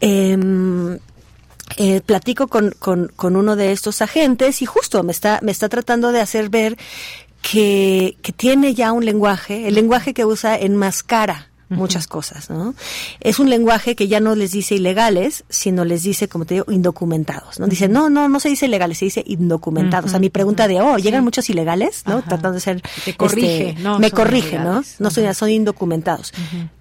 Em, 0.00 0.98
eh, 1.76 2.00
platico 2.00 2.48
con, 2.48 2.74
con, 2.78 3.10
con 3.14 3.36
uno 3.36 3.56
de 3.56 3.72
estos 3.72 4.02
agentes 4.02 4.62
y 4.62 4.66
justo 4.66 5.02
me 5.02 5.12
está, 5.12 5.38
me 5.42 5.52
está 5.52 5.68
tratando 5.68 6.12
de 6.12 6.20
hacer 6.20 6.50
ver 6.50 6.76
que, 7.40 8.16
que 8.22 8.32
tiene 8.32 8.74
ya 8.74 8.92
un 8.92 9.04
lenguaje, 9.04 9.68
el 9.68 9.74
lenguaje 9.74 10.12
que 10.12 10.24
usa 10.24 10.56
enmascara 10.56 11.51
muchas 11.76 12.06
cosas, 12.06 12.50
¿no? 12.50 12.74
Es 13.20 13.38
un 13.38 13.50
lenguaje 13.50 13.94
que 13.96 14.08
ya 14.08 14.20
no 14.20 14.34
les 14.34 14.52
dice 14.52 14.74
ilegales, 14.74 15.44
sino 15.48 15.84
les 15.84 16.02
dice, 16.02 16.28
como 16.28 16.44
te 16.44 16.54
digo, 16.54 16.66
indocumentados, 16.70 17.58
¿no? 17.58 17.66
Dice, 17.66 17.88
no, 17.88 18.10
no, 18.10 18.28
no 18.28 18.40
se 18.40 18.48
dice 18.48 18.66
ilegales, 18.66 18.98
se 18.98 19.06
dice 19.06 19.22
indocumentados. 19.26 20.14
A 20.14 20.18
mi 20.18 20.30
pregunta 20.30 20.68
de, 20.68 20.80
oh, 20.80 20.98
¿llegan 20.98 21.24
muchos 21.24 21.48
ilegales? 21.50 22.02
¿No? 22.06 22.22
Tratando 22.22 22.52
de 22.52 22.60
ser... 22.60 22.82
Te 23.04 23.16
corrige, 23.16 23.70
este, 23.70 23.82
no, 23.82 23.98
me 23.98 24.10
corrige, 24.10 24.56
¿no? 24.58 24.62
ilegales. 24.64 24.96
No 25.00 25.10
son, 25.10 25.34
son 25.34 25.50
indocumentados. 25.50 26.32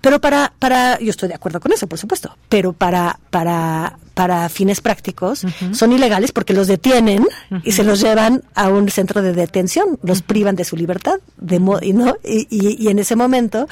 Pero 0.01 0.19
para, 0.21 0.53
para, 0.59 0.99
yo 0.99 1.09
estoy 1.09 1.29
de 1.29 1.35
acuerdo 1.35 1.59
con 1.59 1.71
eso, 1.71 1.87
por 1.87 1.97
supuesto, 1.99 2.35
pero 2.49 2.73
para, 2.73 3.19
para, 3.29 3.97
para 4.13 4.49
fines 4.49 4.81
prácticos 4.81 5.43
son 5.73 5.91
ilegales 5.93 6.31
porque 6.31 6.53
los 6.53 6.67
detienen 6.67 7.25
y 7.63 7.71
se 7.71 7.83
los 7.83 8.01
llevan 8.01 8.43
a 8.55 8.67
un 8.69 8.89
centro 8.89 9.21
de 9.21 9.33
detención, 9.33 9.99
los 10.03 10.21
privan 10.21 10.55
de 10.55 10.63
su 10.65 10.75
libertad, 10.75 11.19
de 11.37 11.59
mo- 11.59 11.79
y, 11.81 11.93
¿no? 11.93 12.17
Y, 12.23 12.47
y- 12.49 12.77
y 12.83 12.87
en 12.89 12.99
ese 12.99 13.15
momento, 13.15 13.67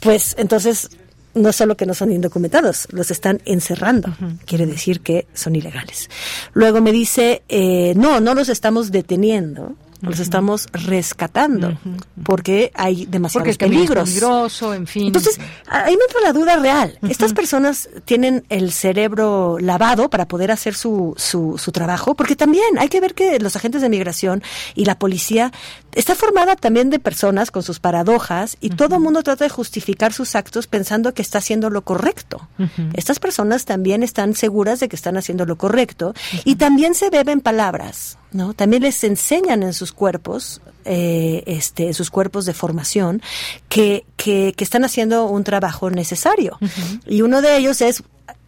pues 0.00 0.34
entonces 0.38 0.90
no 1.34 1.52
solo 1.52 1.76
que 1.76 1.86
no 1.86 1.94
son 1.94 2.12
indocumentados, 2.12 2.88
los 2.90 3.10
están 3.10 3.40
encerrando. 3.44 4.14
Quiere 4.46 4.66
decir 4.66 5.00
que 5.00 5.26
son 5.32 5.54
ilegales. 5.54 6.10
Luego 6.54 6.80
me 6.80 6.92
dice, 6.92 7.42
eh, 7.48 7.94
no, 7.96 8.20
no 8.20 8.34
los 8.34 8.48
estamos 8.48 8.90
deteniendo, 8.90 9.76
los 10.00 10.18
estamos 10.18 10.66
rescatando 10.72 11.78
porque 12.22 12.70
hay 12.74 13.06
demasiados 13.06 13.40
Porque 13.40 13.50
el 13.50 13.58
camino 13.58 13.82
es 13.82 13.88
peligros. 13.88 14.08
peligroso, 14.08 14.74
en 14.74 14.86
fin. 14.86 15.06
Entonces, 15.06 15.38
ahí 15.68 15.96
me 15.96 16.04
entra 16.04 16.20
la 16.22 16.32
duda 16.32 16.56
real. 16.56 16.98
Estas 17.08 17.32
personas 17.32 17.88
tienen 18.04 18.44
el 18.48 18.72
cerebro 18.72 19.58
lavado 19.60 20.10
para 20.10 20.26
poder 20.26 20.50
hacer 20.50 20.74
su, 20.74 21.14
su, 21.16 21.56
su 21.58 21.72
trabajo, 21.72 22.14
porque 22.14 22.36
también 22.36 22.78
hay 22.78 22.88
que 22.88 23.00
ver 23.00 23.14
que 23.14 23.38
los 23.38 23.56
agentes 23.56 23.82
de 23.82 23.88
migración 23.88 24.42
y 24.74 24.84
la 24.84 24.98
policía 24.98 25.52
está 25.92 26.14
formada 26.14 26.56
también 26.56 26.90
de 26.90 26.98
personas 26.98 27.50
con 27.50 27.62
sus 27.62 27.80
paradojas 27.80 28.56
y 28.60 28.70
todo 28.70 28.96
el 28.96 29.02
mundo 29.02 29.22
trata 29.22 29.44
de 29.44 29.50
justificar 29.50 30.12
sus 30.12 30.34
actos 30.34 30.66
pensando 30.66 31.14
que 31.14 31.22
está 31.22 31.38
haciendo 31.38 31.70
lo 31.70 31.82
correcto. 31.82 32.48
Estas 32.94 33.18
personas 33.18 33.64
también 33.64 34.02
están 34.02 34.34
seguras 34.34 34.80
de 34.80 34.88
que 34.88 34.96
están 34.96 35.16
haciendo 35.16 35.46
lo 35.46 35.56
correcto 35.56 36.14
y 36.44 36.56
también 36.56 36.94
se 36.94 37.10
beben 37.10 37.40
palabras. 37.40 38.18
¿No? 38.32 38.54
También 38.54 38.82
les 38.82 39.02
enseñan 39.04 39.62
en 39.62 39.72
sus 39.72 39.92
cuerpos, 39.92 40.60
eh, 40.84 41.42
este, 41.46 41.88
en 41.88 41.94
sus 41.94 42.10
cuerpos 42.10 42.46
de 42.46 42.54
formación, 42.54 43.22
que, 43.68 44.04
que, 44.16 44.54
que 44.56 44.64
están 44.64 44.84
haciendo 44.84 45.26
un 45.26 45.44
trabajo 45.44 45.90
necesario. 45.90 46.58
Y 47.06 47.22
uno 47.22 47.42
de 47.42 47.56
ellos 47.56 47.80
es 47.80 48.02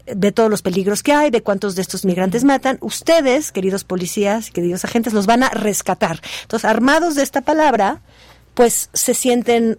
de 0.06 0.32
todos 0.32 0.50
los 0.50 0.62
peligros 0.62 1.02
que 1.02 1.12
hay, 1.12 1.30
de 1.30 1.42
cuántos 1.42 1.74
de 1.74 1.82
estos 1.82 2.04
migrantes 2.04 2.44
matan. 2.44 2.78
Ustedes, 2.80 3.52
queridos 3.52 3.84
policías, 3.84 4.50
queridos 4.50 4.84
agentes, 4.84 5.12
los 5.12 5.26
van 5.26 5.42
a 5.42 5.50
rescatar. 5.50 6.20
Entonces, 6.42 6.64
armados 6.64 7.14
de 7.14 7.22
esta 7.22 7.40
palabra, 7.40 8.00
pues 8.54 8.90
se 8.92 9.14
sienten 9.14 9.78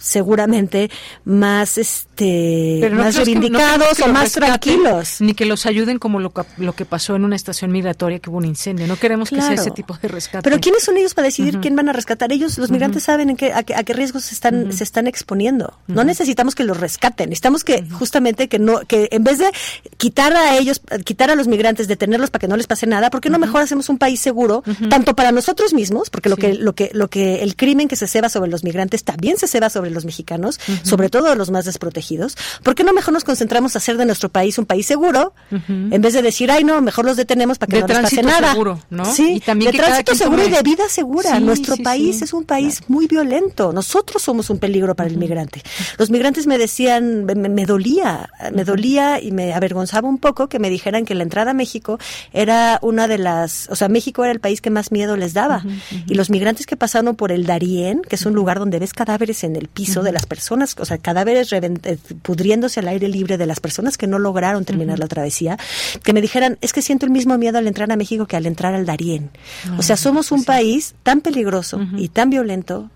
seguramente 0.00 0.90
más 1.24 1.78
este 1.78 2.78
Pero 2.80 2.96
no 2.96 3.02
más 3.04 3.14
crees 3.14 3.28
que- 3.28 3.34
no 3.34 3.40
reivindicados 3.40 4.00
o 4.00 4.08
más 4.08 4.22
rescaten, 4.34 4.48
tranquilos. 4.60 5.20
Ni 5.20 5.34
que 5.34 5.44
los 5.44 5.66
ayuden 5.66 5.98
como 5.98 6.20
lo, 6.20 6.32
lo 6.58 6.72
que 6.74 6.84
pasó 6.84 7.16
en 7.16 7.24
una 7.24 7.36
estación 7.36 7.70
migratoria 7.70 8.18
que 8.18 8.30
hubo 8.30 8.38
un 8.38 8.44
incendio. 8.46 8.86
No 8.86 8.96
queremos 8.96 9.30
que 9.30 9.40
sea 9.40 9.54
ese 9.54 9.70
tipo 9.70 9.96
de 10.00 10.08
rescate. 10.08 10.42
Pero 10.42 10.60
¿quiénes 10.60 10.82
son 10.82 10.96
ellos 10.96 11.14
para 11.14 11.26
decidir 11.26 11.58
quién 11.60 11.76
van 11.76 11.88
a 11.88 11.92
rescatar? 11.92 12.32
Ellos, 12.32 12.58
los 12.58 12.70
migrantes, 12.70 13.02
saben 13.04 13.30
en 13.30 13.36
qué, 13.36 13.52
a, 13.52 13.62
qué, 13.62 13.74
a 13.74 13.82
qué 13.84 13.92
riesgos 13.92 14.24
se 14.24 14.34
están, 14.34 14.72
se 14.72 14.84
están 14.84 15.06
exponiendo. 15.06 15.74
No 15.86 16.04
necesitamos 16.04 16.54
que 16.54 16.64
los 16.64 16.78
rescaten. 16.78 17.28
Necesitamos 17.30 17.64
que 17.64 17.84
justamente 17.92 18.48
que 18.48 18.58
no, 18.58 18.80
que 18.86 19.08
en 19.12 19.24
vez 19.24 19.38
de 19.38 19.50
quitar 19.96 20.34
a 20.34 20.56
ellos, 20.56 20.80
quitar 21.04 21.30
a 21.30 21.34
los 21.34 21.46
migrantes, 21.48 21.88
detenerlos 21.88 22.30
para 22.30 22.40
que 22.40 22.48
no 22.48 22.56
les 22.56 22.66
pase 22.66 22.86
nada, 22.86 23.10
¿por 23.10 23.20
qué 23.20 23.30
no 23.30 23.38
mejor 23.38 23.62
hacemos 23.62 23.88
un 23.88 23.98
país 23.98 24.20
seguro, 24.20 24.62
tanto 24.88 25.14
para 25.14 25.32
nosotros 25.32 25.72
mismos, 25.74 26.10
porque 26.10 26.28
lo 26.28 26.36
que, 26.36 26.54
lo 26.54 26.74
que, 26.74 26.90
lo 26.92 27.08
que 27.08 27.42
el 27.42 27.56
crimen 27.56 27.88
que 27.88 27.96
se 27.96 28.06
ceba 28.06 28.28
sobre 28.28 28.50
los 28.50 28.64
migrantes 28.64 29.04
también 29.04 29.36
se 29.38 29.46
ceba 29.46 29.70
sobre 29.70 29.89
los 29.90 30.04
mexicanos, 30.04 30.58
sobre 30.82 31.08
todo 31.08 31.34
los 31.34 31.50
más 31.50 31.64
desprotegidos. 31.64 32.36
¿Por 32.62 32.74
qué 32.74 32.84
no 32.84 32.92
mejor 32.92 33.14
nos 33.14 33.24
concentramos 33.24 33.74
a 33.74 33.78
hacer 33.78 33.96
de 33.96 34.06
nuestro 34.06 34.28
país 34.28 34.58
un 34.58 34.66
país 34.66 34.86
seguro, 34.86 35.34
en 35.50 36.00
vez 36.02 36.12
de 36.14 36.22
decir, 36.22 36.50
ay 36.50 36.64
no, 36.64 36.80
mejor 36.80 37.04
los 37.04 37.16
detenemos 37.16 37.58
para 37.58 37.70
que 37.70 37.76
De 37.82 37.94
no 37.94 38.00
les 38.00 38.10
pase 38.10 38.22
nada? 38.22 38.52
seguro, 38.52 38.80
¿no? 38.90 39.04
Sí, 39.04 39.34
Y 39.36 39.40
también 39.40 39.72
de 39.72 39.78
tránsito 39.78 40.14
seguro 40.14 40.46
y 40.46 40.50
de 40.50 40.62
vida 40.62 40.88
segura. 40.88 41.36
Sí, 41.36 41.42
Nuestro 41.42 41.76
sí, 41.76 41.82
país 41.82 42.18
sí. 42.18 42.24
es 42.24 42.32
un 42.32 42.44
país 42.44 42.82
muy 42.88 43.06
violento. 43.06 43.72
Nosotros 43.72 44.22
somos 44.22 44.50
un 44.50 44.58
peligro 44.58 44.94
para 44.94 45.08
el 45.08 45.16
migrante. 45.16 45.62
Los 45.98 46.10
migrantes 46.10 46.46
me 46.46 46.58
decían, 46.58 47.24
me, 47.24 47.34
me 47.34 47.66
dolía, 47.66 48.30
me 48.52 48.64
dolía 48.64 49.20
y 49.20 49.32
me 49.32 49.52
avergonzaba 49.54 50.08
un 50.08 50.18
poco 50.18 50.48
que 50.48 50.58
me 50.58 50.70
dijeran 50.70 51.04
que 51.04 51.14
la 51.14 51.22
entrada 51.22 51.50
a 51.52 51.54
México 51.54 51.98
era 52.32 52.78
una 52.82 53.08
de 53.08 53.18
las, 53.18 53.68
o 53.70 53.76
sea, 53.76 53.88
México 53.88 54.24
era 54.24 54.32
el 54.32 54.40
país 54.40 54.60
que 54.60 54.70
más 54.70 54.92
miedo 54.92 55.16
les 55.16 55.34
daba. 55.34 55.64
Y 56.06 56.14
los 56.14 56.30
migrantes 56.30 56.66
que 56.66 56.76
pasaron 56.76 57.16
por 57.16 57.32
el 57.32 57.46
Darién, 57.46 58.02
que 58.08 58.16
es 58.16 58.26
un 58.26 58.34
lugar 58.34 58.58
donde 58.58 58.78
ves 58.78 58.92
cadáveres 58.92 59.44
en 59.44 59.56
el 59.56 59.68
piso 59.68 59.79
de 60.02 60.12
las 60.12 60.26
personas, 60.26 60.76
o 60.78 60.84
sea, 60.84 60.98
cadáveres 60.98 61.52
eh, 61.52 61.98
pudriéndose 62.22 62.80
al 62.80 62.88
aire 62.88 63.08
libre 63.08 63.38
de 63.38 63.46
las 63.46 63.60
personas 63.60 63.96
que 63.96 64.06
no 64.06 64.18
lograron 64.18 64.64
terminar 64.64 64.98
la 64.98 65.08
travesía, 65.08 65.58
que 66.02 66.12
me 66.12 66.20
dijeran, 66.20 66.58
es 66.60 66.72
que 66.72 66.82
siento 66.82 67.06
el 67.06 67.12
mismo 67.12 67.36
miedo 67.38 67.58
al 67.58 67.66
entrar 67.66 67.90
a 67.90 67.96
México 67.96 68.26
que 68.26 68.36
al 68.36 68.46
entrar 68.46 68.74
al 68.74 68.86
Darién. 68.86 69.30
o 69.78 69.82
sea, 69.82 69.96
somos 69.96 70.32
un 70.32 70.44
país 70.44 70.94
tan 71.02 71.20
peligroso 71.20 71.80
y 71.96 72.08
tan 72.08 72.30
violento 72.30 72.90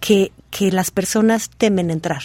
que, 0.00 0.32
que 0.50 0.70
las 0.72 0.90
personas 0.90 1.50
temen 1.56 1.90
entrar. 1.90 2.22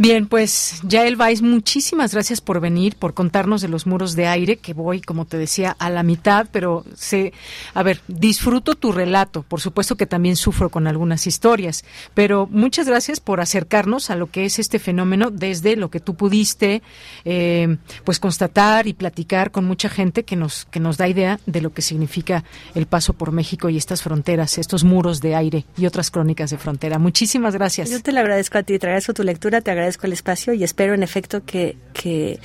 Bien, 0.00 0.28
pues 0.28 0.80
Yael 0.84 1.16
Vais, 1.16 1.42
muchísimas 1.42 2.12
gracias 2.12 2.40
por 2.40 2.60
venir, 2.60 2.94
por 2.94 3.14
contarnos 3.14 3.62
de 3.62 3.66
los 3.66 3.84
muros 3.84 4.14
de 4.14 4.28
aire, 4.28 4.56
que 4.56 4.72
voy, 4.72 5.00
como 5.00 5.24
te 5.24 5.38
decía, 5.38 5.74
a 5.80 5.90
la 5.90 6.04
mitad, 6.04 6.46
pero 6.52 6.84
sé, 6.94 7.32
a 7.74 7.82
ver, 7.82 8.00
disfruto 8.06 8.76
tu 8.76 8.92
relato, 8.92 9.42
por 9.42 9.60
supuesto 9.60 9.96
que 9.96 10.06
también 10.06 10.36
sufro 10.36 10.68
con 10.68 10.86
algunas 10.86 11.26
historias, 11.26 11.84
pero 12.14 12.46
muchas 12.48 12.86
gracias 12.86 13.18
por 13.18 13.40
acercarnos 13.40 14.10
a 14.10 14.14
lo 14.14 14.30
que 14.30 14.44
es 14.44 14.60
este 14.60 14.78
fenómeno 14.78 15.32
desde 15.32 15.74
lo 15.74 15.90
que 15.90 15.98
tú 15.98 16.14
pudiste, 16.14 16.80
eh, 17.24 17.76
pues 18.04 18.20
constatar 18.20 18.86
y 18.86 18.92
platicar 18.92 19.50
con 19.50 19.64
mucha 19.64 19.88
gente 19.88 20.22
que 20.22 20.36
nos, 20.36 20.66
que 20.66 20.78
nos 20.78 20.96
da 20.96 21.08
idea 21.08 21.40
de 21.46 21.60
lo 21.60 21.72
que 21.72 21.82
significa 21.82 22.44
el 22.76 22.86
paso 22.86 23.14
por 23.14 23.32
México 23.32 23.68
y 23.68 23.76
estas 23.76 24.02
fronteras, 24.02 24.58
estos 24.58 24.84
muros 24.84 25.20
de 25.20 25.34
aire 25.34 25.64
y 25.76 25.86
otras 25.86 26.12
crónicas 26.12 26.50
de 26.50 26.58
frontera. 26.58 27.00
Muchísimas 27.00 27.54
gracias. 27.54 27.90
Yo 27.90 28.00
te 28.00 28.12
lo 28.12 28.20
agradezco 28.20 28.58
a 28.58 28.62
ti, 28.62 28.78
te 28.78 28.86
agradezco 28.86 29.12
tu 29.12 29.24
lectura, 29.24 29.60
te 29.60 29.72
agradezco 29.88 30.06
el 30.06 30.12
espacio 30.12 30.52
y 30.52 30.64
espero 30.64 30.94
en 30.94 31.02
efecto 31.02 31.44
que, 31.44 31.76
que, 31.92 32.38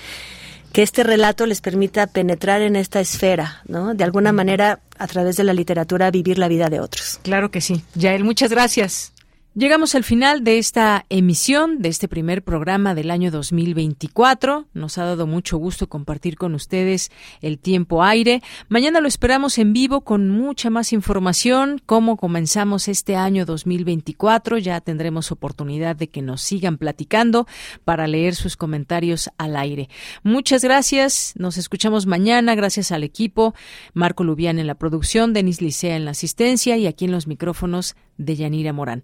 que 0.71 0.81
este 0.81 1.03
relato 1.03 1.45
les 1.45 1.61
permita 1.61 2.07
penetrar 2.07 2.61
en 2.61 2.75
esta 2.75 2.99
esfera, 2.99 3.61
¿no? 3.67 3.93
De 3.93 4.03
alguna 4.03 4.31
manera, 4.31 4.79
a 4.97 5.07
través 5.07 5.35
de 5.35 5.43
la 5.43 5.53
literatura, 5.53 6.09
vivir 6.09 6.37
la 6.37 6.47
vida 6.47 6.69
de 6.69 6.79
otros. 6.79 7.19
Claro 7.23 7.51
que 7.51 7.61
sí. 7.61 7.83
Yael, 7.95 8.23
muchas 8.23 8.49
gracias. 8.49 9.12
Llegamos 9.55 9.93
al 9.93 10.03
final 10.03 10.43
de 10.43 10.57
esta 10.57 11.05
emisión, 11.09 11.79
de 11.79 11.89
este 11.89 12.07
primer 12.07 12.43
programa 12.43 12.95
del 12.95 13.11
año 13.11 13.29
2024. 13.29 14.65
Nos 14.73 14.97
ha 14.97 15.05
dado 15.05 15.27
mucho 15.27 15.59
gusto 15.59 15.87
compartir 15.87 16.37
con 16.37 16.55
ustedes 16.55 17.11
el 17.39 17.59
tiempo 17.59 18.03
aire. 18.03 18.41
Mañana 18.67 18.99
lo 18.99 19.07
esperamos 19.07 19.59
en 19.59 19.71
vivo 19.71 20.01
con 20.01 20.27
mucha 20.31 20.71
más 20.71 20.91
información, 20.91 21.79
cómo 21.85 22.17
comenzamos 22.17 22.87
este 22.87 23.15
año 23.15 23.45
2024. 23.45 24.57
Ya 24.57 24.81
tendremos 24.81 25.31
oportunidad 25.31 25.95
de 25.95 26.07
que 26.09 26.23
nos 26.23 26.41
sigan 26.41 26.79
platicando 26.79 27.45
para 27.85 28.07
leer 28.07 28.33
sus 28.33 28.57
comentarios 28.57 29.29
al 29.37 29.55
aire. 29.55 29.87
Muchas 30.23 30.63
gracias. 30.63 31.33
Nos 31.37 31.57
escuchamos 31.57 32.07
mañana. 32.07 32.55
Gracias 32.55 32.91
al 32.91 33.03
equipo. 33.03 33.53
Marco 33.93 34.23
Lubián 34.23 34.57
en 34.57 34.65
la 34.65 34.73
producción, 34.73 35.31
Denis 35.31 35.61
Licea 35.61 35.95
en 35.95 36.05
la 36.05 36.11
asistencia 36.11 36.75
y 36.75 36.87
aquí 36.87 37.05
en 37.05 37.11
los 37.11 37.27
micrófonos 37.27 37.95
de 38.17 38.35
Yanira 38.35 38.73
Morán. 38.73 39.03